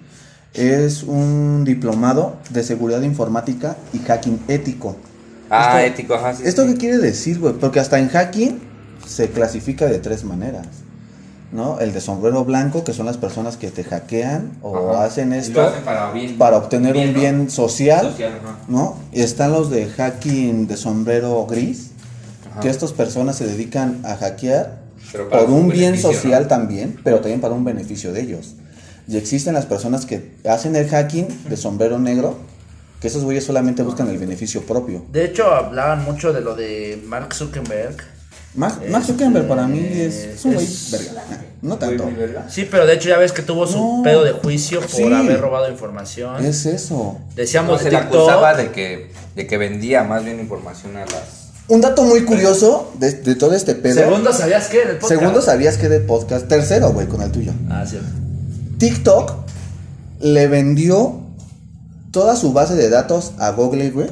Es 0.54 1.02
un 1.02 1.64
diplomado 1.64 2.36
de 2.50 2.62
seguridad 2.64 3.02
informática 3.02 3.76
y 3.92 3.98
hacking 3.98 4.40
ético. 4.48 4.96
ah, 5.50 5.80
Esto- 5.82 5.94
ético, 5.94 6.14
ajá. 6.14 6.34
sí, 6.34 6.42
¿Esto 6.46 6.62
sí. 6.64 6.72
qué 6.72 6.78
quiere 6.78 6.98
decir, 6.98 7.38
güey? 7.38 7.54
Porque 7.54 7.80
hasta 7.80 7.98
en 7.98 8.08
hacking 8.08 8.58
se 9.06 9.30
clasifica 9.30 9.86
de 9.86 9.98
tres 9.98 10.24
maneras. 10.24 10.66
¿No? 11.50 11.80
El 11.80 11.94
de 11.94 12.02
sombrero 12.02 12.44
blanco, 12.44 12.84
que 12.84 12.92
son 12.92 13.06
las 13.06 13.16
personas 13.16 13.56
que 13.56 13.70
te 13.70 13.82
hackean 13.82 14.50
o 14.60 14.90
Ajá. 14.90 15.04
hacen 15.04 15.32
esto 15.32 15.62
hacen 15.62 15.82
para, 15.82 16.12
bien- 16.12 16.36
para 16.36 16.58
obtener 16.58 16.94
un 16.94 17.14
¿no? 17.14 17.18
bien 17.18 17.50
social. 17.50 18.14
¿no? 18.68 18.98
Y 19.12 19.22
están 19.22 19.52
los 19.52 19.70
de 19.70 19.86
hacking 19.88 20.66
de 20.66 20.76
sombrero 20.76 21.46
gris, 21.46 21.92
Ajá. 22.50 22.60
que 22.60 22.68
estas 22.68 22.92
personas 22.92 23.36
se 23.36 23.46
dedican 23.46 24.00
a 24.04 24.16
hackear 24.16 24.76
por 25.30 25.48
un 25.48 25.70
bien 25.70 25.96
social 25.98 26.42
¿no? 26.42 26.48
también, 26.48 27.00
pero 27.02 27.20
también 27.20 27.40
para 27.40 27.54
un 27.54 27.64
beneficio 27.64 28.12
de 28.12 28.20
ellos. 28.20 28.54
Y 29.08 29.16
existen 29.16 29.54
las 29.54 29.64
personas 29.66 30.04
que 30.06 30.32
hacen 30.48 30.76
el 30.76 30.86
hacking 30.88 31.26
de 31.48 31.56
sombrero 31.56 31.98
negro, 31.98 32.36
que 33.00 33.08
esos 33.08 33.24
güeyes 33.24 33.44
solamente 33.44 33.82
buscan 33.82 34.08
el 34.10 34.18
beneficio 34.18 34.62
propio. 34.62 35.04
De 35.10 35.24
hecho, 35.24 35.46
hablaban 35.54 36.04
mucho 36.04 36.32
de 36.32 36.40
lo 36.42 36.54
de 36.54 37.02
Mark 37.06 37.32
Zuckerberg. 37.34 37.96
Mark, 38.54 38.80
Mark 38.90 39.04
Zuckerberg 39.04 39.46
para 39.46 39.66
mí 39.66 39.78
es, 39.92 40.14
es 40.16 40.44
un 40.44 40.54
güey 40.54 40.66
verga. 40.90 41.22
No 41.62 41.76
tanto. 41.78 42.08
Sí, 42.48 42.66
pero 42.70 42.86
de 42.86 42.94
hecho 42.94 43.08
ya 43.08 43.16
ves 43.18 43.32
que 43.32 43.42
tuvo 43.42 43.66
su 43.66 43.78
No. 43.98 44.02
pedo 44.02 44.24
de 44.24 44.32
juicio 44.32 44.80
por 44.80 44.90
Sí. 44.90 45.02
haber 45.12 45.40
robado 45.40 45.70
información. 45.70 46.44
Es 46.44 46.66
eso. 46.66 47.18
Decíamos 47.34 47.72
No, 47.72 47.78
de 47.78 47.84
se 47.84 47.90
le 47.90 47.98
TikTok. 47.98 48.16
acusaba 48.20 48.54
de 48.54 48.72
que, 48.72 49.10
de 49.36 49.46
que 49.46 49.58
vendía 49.58 50.02
más 50.04 50.24
bien 50.24 50.38
información 50.40 50.96
a 50.96 51.00
las... 51.06 51.48
Un 51.68 51.80
dato 51.80 52.02
muy 52.02 52.24
curioso 52.24 52.92
de, 52.98 53.12
de 53.12 53.34
todo 53.36 53.54
este 53.54 53.74
pedo. 53.74 53.94
Segundo, 53.94 54.32
¿sabías 54.32 54.68
qué? 54.68 54.82
En 54.82 54.88
el 54.88 54.96
podcast. 54.98 55.20
Segundo, 55.20 55.42
¿sabías 55.42 55.76
que 55.76 55.88
de 55.88 56.00
podcast? 56.00 56.48
Tercero, 56.48 56.90
güey, 56.92 57.06
con 57.06 57.22
el 57.22 57.30
tuyo. 57.30 57.52
Ah, 57.70 57.84
cierto. 57.86 58.08
TikTok 58.78 59.32
le 60.20 60.46
vendió 60.48 61.20
toda 62.10 62.36
su 62.36 62.52
base 62.52 62.74
de 62.74 62.88
datos 62.88 63.32
a 63.38 63.50
Google, 63.50 63.90
güey, 63.90 64.08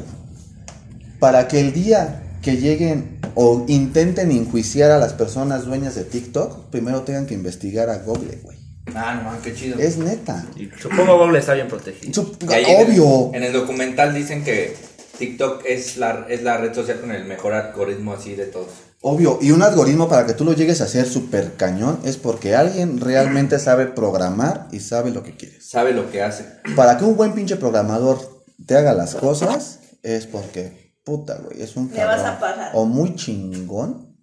para 1.18 1.48
que 1.48 1.60
el 1.60 1.72
día 1.72 2.22
que 2.42 2.56
lleguen 2.56 3.18
o 3.34 3.64
intenten 3.68 4.30
enjuiciar 4.30 4.90
a 4.90 4.98
las 4.98 5.12
personas 5.12 5.64
dueñas 5.64 5.94
de 5.94 6.04
TikTok, 6.04 6.66
primero 6.70 7.02
tengan 7.02 7.26
que 7.26 7.34
investigar 7.34 7.90
a 7.90 7.98
Google, 7.98 8.38
güey. 8.42 8.56
Ah, 8.94 9.14
no, 9.16 9.24
man, 9.30 9.38
qué 9.42 9.52
chido. 9.54 9.78
Es 9.78 9.98
neta. 9.98 10.46
Y 10.56 10.68
supongo 10.80 11.18
Google 11.18 11.40
está 11.40 11.54
bien 11.54 11.66
protegido. 11.68 12.12
Sup- 12.12 12.48
ahí 12.50 12.64
en 12.64 12.70
el- 12.80 12.86
Obvio. 12.86 13.34
En 13.34 13.42
el, 13.42 13.52
documental 13.52 14.14
dicen 14.14 14.44
que 14.44 14.76
TikTok 15.18 15.64
es 15.66 15.96
la, 15.96 16.26
es 16.28 16.42
la 16.42 16.56
red 16.58 16.72
social 16.72 17.00
con 17.00 17.10
el 17.10 17.24
mejor 17.24 17.52
algoritmo 17.54 18.12
así 18.12 18.34
de 18.36 18.46
todos. 18.46 18.68
Obvio, 19.08 19.38
y 19.40 19.52
un 19.52 19.62
algoritmo 19.62 20.08
para 20.08 20.26
que 20.26 20.32
tú 20.34 20.44
lo 20.44 20.52
llegues 20.52 20.80
a 20.80 20.84
hacer 20.84 21.06
súper 21.06 21.54
cañón 21.54 22.00
es 22.02 22.16
porque 22.16 22.56
alguien 22.56 22.98
realmente 23.00 23.60
sabe 23.60 23.86
programar 23.86 24.66
y 24.72 24.80
sabe 24.80 25.12
lo 25.12 25.22
que 25.22 25.36
quieres. 25.36 25.68
Sabe 25.70 25.92
lo 25.92 26.10
que 26.10 26.22
hace. 26.22 26.44
Para 26.74 26.98
que 26.98 27.04
un 27.04 27.16
buen 27.16 27.32
pinche 27.32 27.54
programador 27.54 28.18
te 28.66 28.74
haga 28.76 28.94
las 28.94 29.14
cosas 29.14 29.78
es 30.02 30.26
porque, 30.26 30.92
puta, 31.04 31.36
güey, 31.38 31.62
es 31.62 31.76
un 31.76 31.88
Le 31.92 32.04
vas 32.04 32.16
cabrón 32.22 32.26
a 32.34 32.40
pagar. 32.40 32.70
o 32.74 32.84
muy 32.84 33.14
chingón 33.14 34.16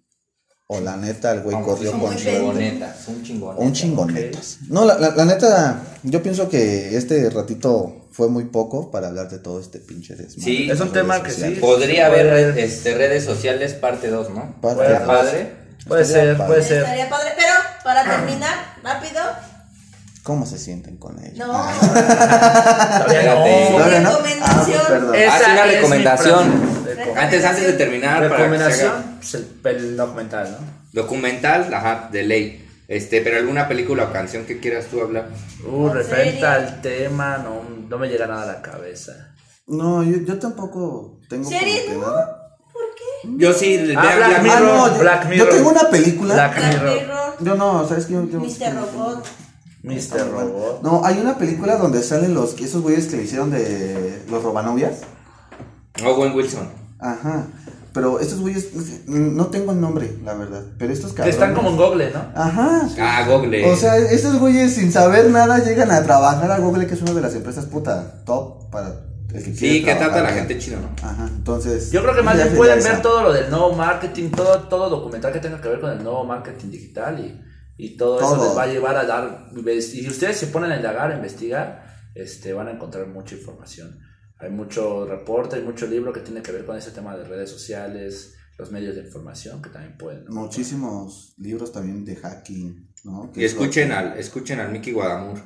o 0.66 0.80
la 0.80 0.96
neta 0.98 1.32
el 1.32 1.40
güey 1.40 1.56
corrió 1.62 1.90
con 1.92 2.00
muy 2.00 2.18
su- 2.18 2.24
chingonetas, 2.24 2.96
son 3.00 3.22
chingonetas. 3.22 3.64
un 3.66 3.72
chingonetas. 3.72 4.58
No, 4.68 4.84
la, 4.84 4.98
la- 4.98 5.14
la 5.16 5.24
neta, 5.24 5.82
yo 6.02 6.22
pienso 6.22 6.48
que 6.50 6.94
este 6.94 7.30
ratito 7.30 8.03
fue 8.14 8.28
muy 8.28 8.44
poco 8.44 8.92
para 8.92 9.08
hablar 9.08 9.28
de 9.28 9.40
todo 9.40 9.58
este 9.60 9.80
pinche 9.80 10.14
desmadre. 10.14 10.42
Sí, 10.44 10.70
es 10.70 10.78
un 10.80 10.92
tema 10.92 11.14
redes 11.18 11.24
que 11.26 11.30
sí. 11.32 11.36
sociales. 11.40 11.58
Podría 11.60 12.08
Puede- 12.08 12.30
haber 12.30 12.58
este, 12.58 12.94
redes 12.94 13.24
sociales 13.24 13.72
parte 13.74 14.08
2, 14.08 14.30
¿no? 14.30 14.54
Parte 14.60 14.82
Estaría 14.82 14.98
dos. 15.00 15.08
padre. 15.08 15.52
Puede 15.88 16.02
Estaría 16.02 16.22
ser, 16.28 16.36
padre. 16.38 16.48
puede 16.52 16.62
ser. 16.62 16.78
Estaría 16.78 17.08
padre. 17.10 17.30
Pero, 17.36 17.52
para 17.82 18.04
terminar, 18.04 18.54
rápido. 18.84 19.20
¿Cómo 20.22 20.46
se 20.46 20.58
sienten 20.58 20.96
con 20.96 21.18
ello? 21.22 21.44
No. 21.46 21.52
Todavía 21.52 22.98
Espérate. 22.98 23.70
no. 23.70 23.76
Todavía 23.76 24.00
no. 24.00 24.10
Recomendación. 24.10 24.42
Ah, 24.44 24.64
pues, 24.64 24.88
perdón. 24.88 25.14
Esa 25.16 25.36
Haz 25.36 25.48
una 25.52 25.64
recomendación. 25.66 26.62
Antes, 27.16 27.44
antes 27.44 27.66
de 27.66 27.72
terminar, 27.74 28.16
para 28.16 28.28
que 28.28 28.34
se 28.36 28.38
Recomendación, 28.42 28.90
haga 28.92 29.04
pues 29.18 29.34
el, 29.34 29.76
el 29.76 29.96
documental, 29.96 30.50
¿no? 30.52 30.66
documental, 30.92 31.74
ajá, 31.74 32.08
de 32.12 32.22
ley. 32.22 32.63
Este, 32.88 33.20
pero 33.22 33.38
alguna 33.38 33.66
película 33.68 34.04
o 34.04 34.12
canción 34.12 34.44
que 34.44 34.60
quieras 34.60 34.86
tú 34.86 35.00
hablar. 35.00 35.30
Uh, 35.66 35.88
¿En 35.88 35.94
referente 35.94 36.44
al 36.44 36.80
tema, 36.82 37.38
no, 37.38 37.62
no 37.88 37.98
me 37.98 38.08
llega 38.08 38.26
nada 38.26 38.42
a 38.42 38.46
la 38.56 38.62
cabeza. 38.62 39.34
No, 39.66 40.02
yo, 40.02 40.18
yo 40.18 40.38
tampoco 40.38 41.20
tengo 41.28 41.48
¿Series, 41.48 41.88
no? 41.94 42.00
nada. 42.02 42.40
Yo 43.36 43.52
sí, 43.54 43.78
Ah, 43.96 44.02
Black 44.02 44.16
Black 44.16 44.42
Mirror. 44.42 44.58
Ah, 44.58 44.60
no, 44.88 44.92
yo, 44.94 44.98
Black 45.00 45.22
yo 45.24 45.28
Mirror. 45.30 45.48
tengo 45.48 45.70
una 45.70 45.88
película. 45.90 46.34
Black 46.34 46.56
Black 46.56 46.72
Mirror. 46.74 47.00
Mirror, 47.00 47.34
Yo 47.40 47.54
no, 47.54 47.88
¿sabes 47.88 48.04
qué? 48.06 48.12
Yo- 48.12 48.28
yo- 48.28 48.40
Mr. 48.40 48.74
Robot. 48.74 49.24
Mr. 49.82 50.30
Robot. 50.30 50.82
No, 50.82 51.02
hay 51.04 51.18
una 51.18 51.38
película 51.38 51.76
donde 51.76 52.02
salen 52.02 52.34
los 52.34 52.58
esos 52.60 52.82
güeyes 52.82 53.06
que 53.06 53.16
le 53.16 53.22
hicieron 53.24 53.50
de 53.50 54.22
los 54.30 54.42
robanovias. 54.42 55.00
Owen 56.04 56.34
Wilson. 56.34 56.68
Ajá. 56.98 57.46
Pero 57.94 58.18
estos 58.18 58.40
güeyes, 58.40 58.70
no 59.06 59.46
tengo 59.46 59.70
el 59.70 59.80
nombre, 59.80 60.18
la 60.24 60.34
verdad. 60.34 60.64
Pero 60.78 60.92
estos 60.92 61.12
Que 61.12 61.18
cabrones. 61.18 61.36
están 61.36 61.54
como 61.54 61.70
en 61.70 61.76
Google, 61.76 62.10
¿no? 62.10 62.26
Ajá. 62.34 62.88
Ah, 62.98 63.24
Google. 63.28 63.70
O 63.70 63.76
sea, 63.76 63.96
estos 63.96 64.38
güeyes 64.40 64.74
sin 64.74 64.90
saber 64.90 65.30
nada 65.30 65.60
llegan 65.60 65.92
a 65.92 66.02
trabajar 66.02 66.50
a 66.50 66.58
Google, 66.58 66.88
que 66.88 66.94
es 66.94 67.02
una 67.02 67.12
de 67.12 67.20
las 67.20 67.36
empresas 67.36 67.66
puta 67.66 68.24
top 68.24 68.68
para 68.70 68.88
el 69.32 69.42
que 69.44 69.54
sí, 69.54 69.84
que 69.84 69.94
trata 69.94 70.18
a 70.18 70.22
la 70.22 70.32
gente 70.32 70.58
chido, 70.58 70.80
¿no? 70.80 70.88
Ajá, 71.08 71.28
entonces. 71.28 71.92
Yo 71.92 72.02
creo 72.02 72.16
que 72.16 72.22
más 72.22 72.36
ya 72.36 72.44
bien 72.44 72.56
pueden 72.56 72.82
ver 72.82 72.92
esa. 72.94 73.02
todo 73.02 73.22
lo 73.22 73.32
del 73.32 73.48
nuevo 73.48 73.72
marketing, 73.72 74.30
todo, 74.30 74.58
todo 74.68 74.90
documental 74.90 75.32
que 75.32 75.38
tenga 75.38 75.60
que 75.60 75.68
ver 75.68 75.80
con 75.80 75.90
el 75.90 76.02
nuevo 76.02 76.24
marketing 76.24 76.70
digital 76.70 77.20
y, 77.20 77.40
y 77.76 77.96
todo, 77.96 78.20
eso 78.20 78.44
les 78.44 78.56
va 78.56 78.64
a 78.64 78.66
llevar 78.66 78.96
a 78.96 79.04
dar, 79.04 79.46
y 79.54 79.82
si 79.82 80.08
ustedes 80.08 80.36
se 80.36 80.48
ponen 80.48 80.72
a 80.72 80.76
indagar, 80.76 81.12
a 81.12 81.14
investigar, 81.14 81.84
este, 82.14 82.52
van 82.52 82.68
a 82.68 82.72
encontrar 82.72 83.06
mucha 83.06 83.34
información. 83.36 83.98
Hay 84.38 84.50
mucho 84.50 85.06
reporte, 85.06 85.56
hay 85.56 85.62
mucho 85.62 85.86
libro 85.86 86.12
que 86.12 86.20
tiene 86.20 86.42
que 86.42 86.52
ver 86.52 86.64
con 86.66 86.76
ese 86.76 86.90
tema 86.90 87.16
de 87.16 87.24
redes 87.24 87.50
sociales, 87.50 88.34
los 88.58 88.70
medios 88.70 88.94
de 88.96 89.02
información 89.02 89.62
que 89.62 89.70
también 89.70 89.96
pueden. 89.96 90.24
¿no? 90.26 90.32
Muchísimos 90.32 91.34
libros 91.38 91.72
también 91.72 92.04
de 92.04 92.16
hacking, 92.16 92.92
¿no? 93.04 93.32
Y 93.34 93.44
es 93.44 93.52
escuchen 93.52 93.88
que- 93.88 93.94
al, 93.94 94.18
escuchen 94.18 94.60
al 94.60 94.70
Mickey 94.70 94.92
Guadamur. 94.92 95.40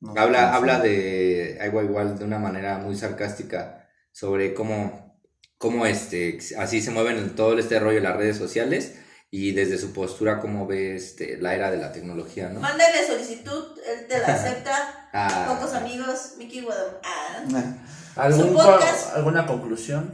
no, 0.00 0.14
habla, 0.16 0.42
no 0.42 0.48
sé. 0.50 0.54
habla 0.56 0.78
de 0.80 1.58
igual 1.66 1.84
igual 1.86 2.18
de 2.18 2.24
una 2.24 2.38
manera 2.38 2.78
muy 2.78 2.96
sarcástica 2.96 3.88
sobre 4.12 4.54
cómo, 4.54 5.18
cómo 5.58 5.86
este, 5.86 6.38
así 6.58 6.80
se 6.80 6.90
mueven 6.90 7.16
en 7.18 7.34
todo 7.34 7.58
este 7.58 7.78
rollo 7.78 7.96
de 7.96 8.02
las 8.08 8.16
redes 8.16 8.36
sociales 8.36 8.96
y 9.30 9.52
desde 9.52 9.78
su 9.78 9.92
postura 9.92 10.40
cómo 10.40 10.66
ve 10.66 10.96
este, 10.96 11.36
la 11.38 11.54
era 11.54 11.70
de 11.70 11.76
la 11.78 11.92
tecnología, 11.92 12.48
¿no? 12.48 12.60
Mándale 12.60 13.06
solicitud, 13.06 13.78
él 13.86 14.06
te 14.08 14.18
la 14.18 14.26
acepta. 14.34 14.96
Ah. 15.12 15.56
Pocos 15.58 15.74
amigos, 15.74 16.34
Mickey 16.38 16.60
Guadalupe. 16.60 17.00
Ah. 17.02 17.74
¿Algún 18.16 18.54
podcast. 18.54 19.14
¿Alguna 19.16 19.46
conclusión? 19.46 20.12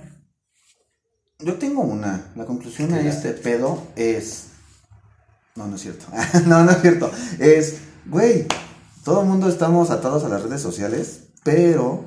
Yo 1.40 1.54
tengo 1.54 1.82
una. 1.82 2.32
La 2.36 2.44
conclusión 2.46 2.92
a 2.94 3.00
este 3.00 3.32
pedo 3.32 3.82
es. 3.96 4.46
No, 5.54 5.66
no 5.66 5.76
es 5.76 5.82
cierto. 5.82 6.06
no, 6.46 6.64
no 6.64 6.70
es 6.70 6.80
cierto. 6.82 7.10
Es, 7.38 7.76
güey, 8.06 8.46
todo 9.04 9.22
el 9.22 9.26
mundo 9.28 9.48
estamos 9.48 9.90
atados 9.90 10.24
a 10.24 10.28
las 10.28 10.42
redes 10.42 10.60
sociales, 10.60 11.28
pero 11.44 12.04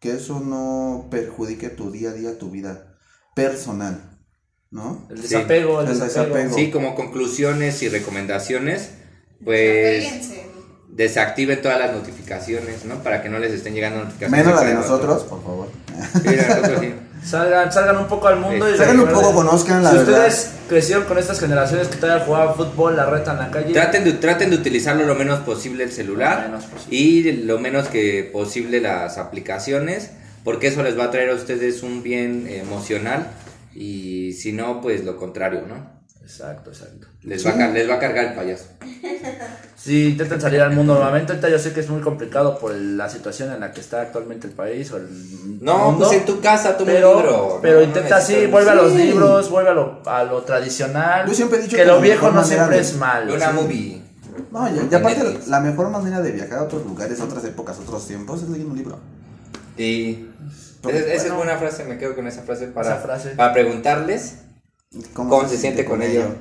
que 0.00 0.12
eso 0.12 0.40
no 0.40 1.08
perjudique 1.10 1.68
tu 1.68 1.90
día 1.90 2.10
a 2.10 2.12
día, 2.12 2.38
tu 2.38 2.50
vida 2.50 2.96
personal, 3.34 4.18
¿no? 4.70 5.06
El 5.10 5.16
Sí. 5.18 5.22
desapego, 5.34 5.80
el, 5.80 5.88
El 5.88 5.98
desapego. 5.98 6.34
desapego. 6.36 6.54
Sí, 6.56 6.70
como 6.70 6.94
conclusiones 6.94 7.82
y 7.82 7.88
recomendaciones, 7.88 8.90
pues 9.44 10.04
Apéguense. 10.06 10.49
Desactiven 10.92 11.62
todas 11.62 11.78
las 11.78 11.92
notificaciones, 11.92 12.84
¿no? 12.84 13.02
Para 13.02 13.22
que 13.22 13.28
no 13.28 13.38
les 13.38 13.52
estén 13.52 13.74
llegando 13.74 14.00
notificaciones. 14.04 14.44
Menos 14.46 14.60
la 14.60 14.68
de 14.68 14.74
nosotros, 14.74 15.22
por 15.24 15.42
favor. 15.42 15.68
Sí, 16.12 16.20
la 16.24 16.30
de 16.32 16.48
nosotros 16.48 16.80
sí. 16.80 16.94
Salgan, 17.22 17.70
salgan 17.70 17.98
un 17.98 18.06
poco 18.08 18.28
al 18.28 18.40
mundo 18.40 18.66
y 18.66 18.78
Salgan 18.78 19.00
un 19.00 19.08
poco, 19.10 19.34
conozcan 19.34 19.82
la 19.82 19.90
Si 19.90 19.96
verdad. 19.98 20.26
ustedes 20.26 20.52
crecieron 20.70 21.04
con 21.04 21.18
estas 21.18 21.38
generaciones 21.38 21.88
que 21.88 21.96
todavía 21.96 22.24
jugaban 22.24 22.54
fútbol, 22.54 22.96
la 22.96 23.04
reta 23.10 23.32
en 23.32 23.38
la 23.40 23.50
calle. 23.50 23.74
Traten 23.74 24.04
de, 24.04 24.12
traten 24.14 24.48
de 24.48 24.56
utilizarlo 24.56 25.04
lo 25.04 25.14
menos 25.14 25.40
posible 25.40 25.84
el 25.84 25.92
celular 25.92 26.44
Lo 26.44 26.48
menos 26.48 26.64
posible. 26.64 26.96
y 26.96 27.32
lo 27.44 27.58
menos 27.58 27.88
que 27.88 28.28
posible 28.32 28.80
las 28.80 29.18
aplicaciones, 29.18 30.12
porque 30.44 30.68
eso 30.68 30.82
les 30.82 30.98
va 30.98 31.04
a 31.04 31.10
traer 31.10 31.28
a 31.28 31.34
ustedes 31.34 31.82
un 31.82 32.02
bien 32.02 32.46
emocional 32.48 33.26
y 33.74 34.32
si 34.32 34.52
no, 34.52 34.80
pues 34.80 35.04
lo 35.04 35.18
contrario, 35.18 35.64
¿no? 35.68 35.99
Exacto, 36.22 36.70
exacto. 36.70 37.06
Les, 37.22 37.44
va, 37.44 37.50
a, 37.50 37.68
les 37.68 37.88
va 37.90 37.94
a 37.94 37.98
cargar 37.98 38.24
el 38.26 38.34
payaso. 38.34 38.64
Sí, 39.76 40.08
intenten 40.10 40.38
salir 40.38 40.60
al 40.60 40.72
mundo 40.74 40.92
nuevamente. 40.92 41.32
Ahorita 41.32 41.48
yo 41.48 41.58
sé 41.58 41.72
que 41.72 41.80
es 41.80 41.88
muy 41.88 42.02
complicado 42.02 42.58
por 42.58 42.74
la 42.74 43.08
situación 43.08 43.50
en 43.50 43.60
la 43.60 43.72
que 43.72 43.80
está 43.80 44.02
actualmente 44.02 44.46
el 44.46 44.52
país 44.52 44.92
o 44.92 44.98
el 44.98 45.08
No, 45.62 45.92
mundo, 45.92 46.06
pues 46.06 46.18
en 46.20 46.26
tu 46.26 46.38
casa 46.38 46.76
toma 46.76 46.92
pero, 46.92 47.12
un 47.12 47.22
libro. 47.22 47.58
pero 47.62 47.76
no 47.78 47.84
intenta 47.84 48.16
así, 48.16 48.34
necesitas- 48.34 48.50
vuelve 48.50 48.70
a 48.70 48.74
los 48.74 48.92
Sí. 48.92 48.98
libros, 48.98 49.48
vuelve 49.50 49.70
a 49.70 49.72
lo, 49.72 50.02
a 50.04 50.24
lo 50.24 50.42
tradicional. 50.42 51.26
Yo 51.26 51.32
siempre 51.32 51.58
he 51.58 51.62
dicho 51.62 51.76
que 51.76 51.82
que 51.84 51.88
lo 51.88 51.98
viejo 51.98 52.30
no 52.30 52.44
siempre 52.44 52.76
de- 52.76 52.82
es 52.82 52.94
malo. 52.98 53.34
Una 53.34 53.48
sí. 53.48 53.54
movie. 53.54 54.02
No, 54.52 54.68
y, 54.68 54.86
y 54.90 54.94
aparte, 54.94 55.20
Netflix. 55.24 55.48
la 55.48 55.60
mejor 55.60 55.88
manera 55.88 56.20
de 56.20 56.32
viajar 56.32 56.58
a 56.58 56.62
otros 56.64 56.84
lugares, 56.84 57.18
a 57.18 57.24
otras 57.24 57.42
épocas, 57.44 57.78
a 57.78 57.80
otros 57.80 58.06
tiempos, 58.06 58.42
es 58.42 58.50
leyendo 58.50 58.72
un 58.72 58.78
libro. 58.78 58.98
Y 59.78 60.26
Porque, 60.82 60.98
esa, 61.14 61.26
es 61.28 61.32
buena 61.32 61.56
frase, 61.56 61.84
me 61.84 61.96
quedo 61.96 62.14
con 62.14 62.26
esa 62.26 62.42
frase 62.42 62.66
para, 62.66 62.88
Esa 62.90 62.96
frase. 63.00 63.30
para 63.30 63.54
preguntarles 63.54 64.34
cómo, 65.14 65.48
se 65.48 65.56
siente 65.56 65.84
con 65.84 66.02
ello. 66.02 66.34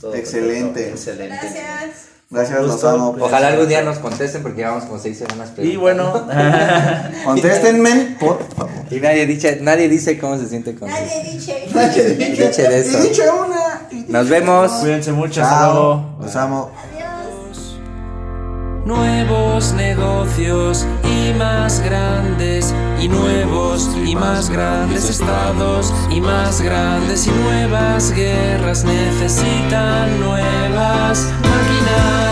Todo 0.00 0.14
Excelente. 0.14 0.90
Excelente. 0.90 1.36
Gracias. 1.36 2.08
Gracias, 2.30 2.62
los 2.62 2.82
amo. 2.84 3.14
Ojalá 3.20 3.48
algún 3.48 3.68
día 3.68 3.82
nos 3.82 3.98
contesten 3.98 4.42
porque 4.42 4.62
llevamos 4.62 4.84
como 4.84 4.98
seis 4.98 5.18
semanas 5.18 5.52
Y 5.58 5.76
bueno, 5.76 6.12
Contéstenme, 7.24 8.16
por 8.18 8.42
favor. 8.54 8.70
Y 8.90 9.00
nadie 9.00 9.26
dice, 9.26 9.58
nadie 9.60 9.88
dice 9.88 10.18
cómo 10.18 10.38
se 10.38 10.48
siente 10.48 10.74
con 10.74 10.88
Nadie 10.88 11.22
dice. 11.30 11.68
De 12.68 12.78
eso. 12.80 12.98
Y 12.98 13.08
dicho 13.08 13.22
una. 13.46 13.82
y 13.90 14.10
Nos 14.10 14.28
vemos. 14.30 14.72
cuídense 14.80 15.12
mucho. 15.12 15.42
Hasta 15.42 15.58
Chao. 15.58 15.74
luego. 15.74 16.16
Los 16.22 16.36
amo. 16.36 16.70
Nuevos 18.84 19.72
negocios 19.74 20.86
y 21.04 21.32
más 21.38 21.80
grandes 21.80 22.74
y 23.00 23.08
nuevos 23.08 23.88
y 24.04 24.16
más 24.16 24.50
grandes 24.50 25.08
estados 25.08 25.94
y 26.10 26.20
más 26.20 26.60
grandes 26.60 27.28
y 27.28 27.30
nuevas 27.30 28.12
guerras 28.12 28.84
necesitan 28.84 30.20
nuevas 30.20 31.32
máquinas. 31.42 32.31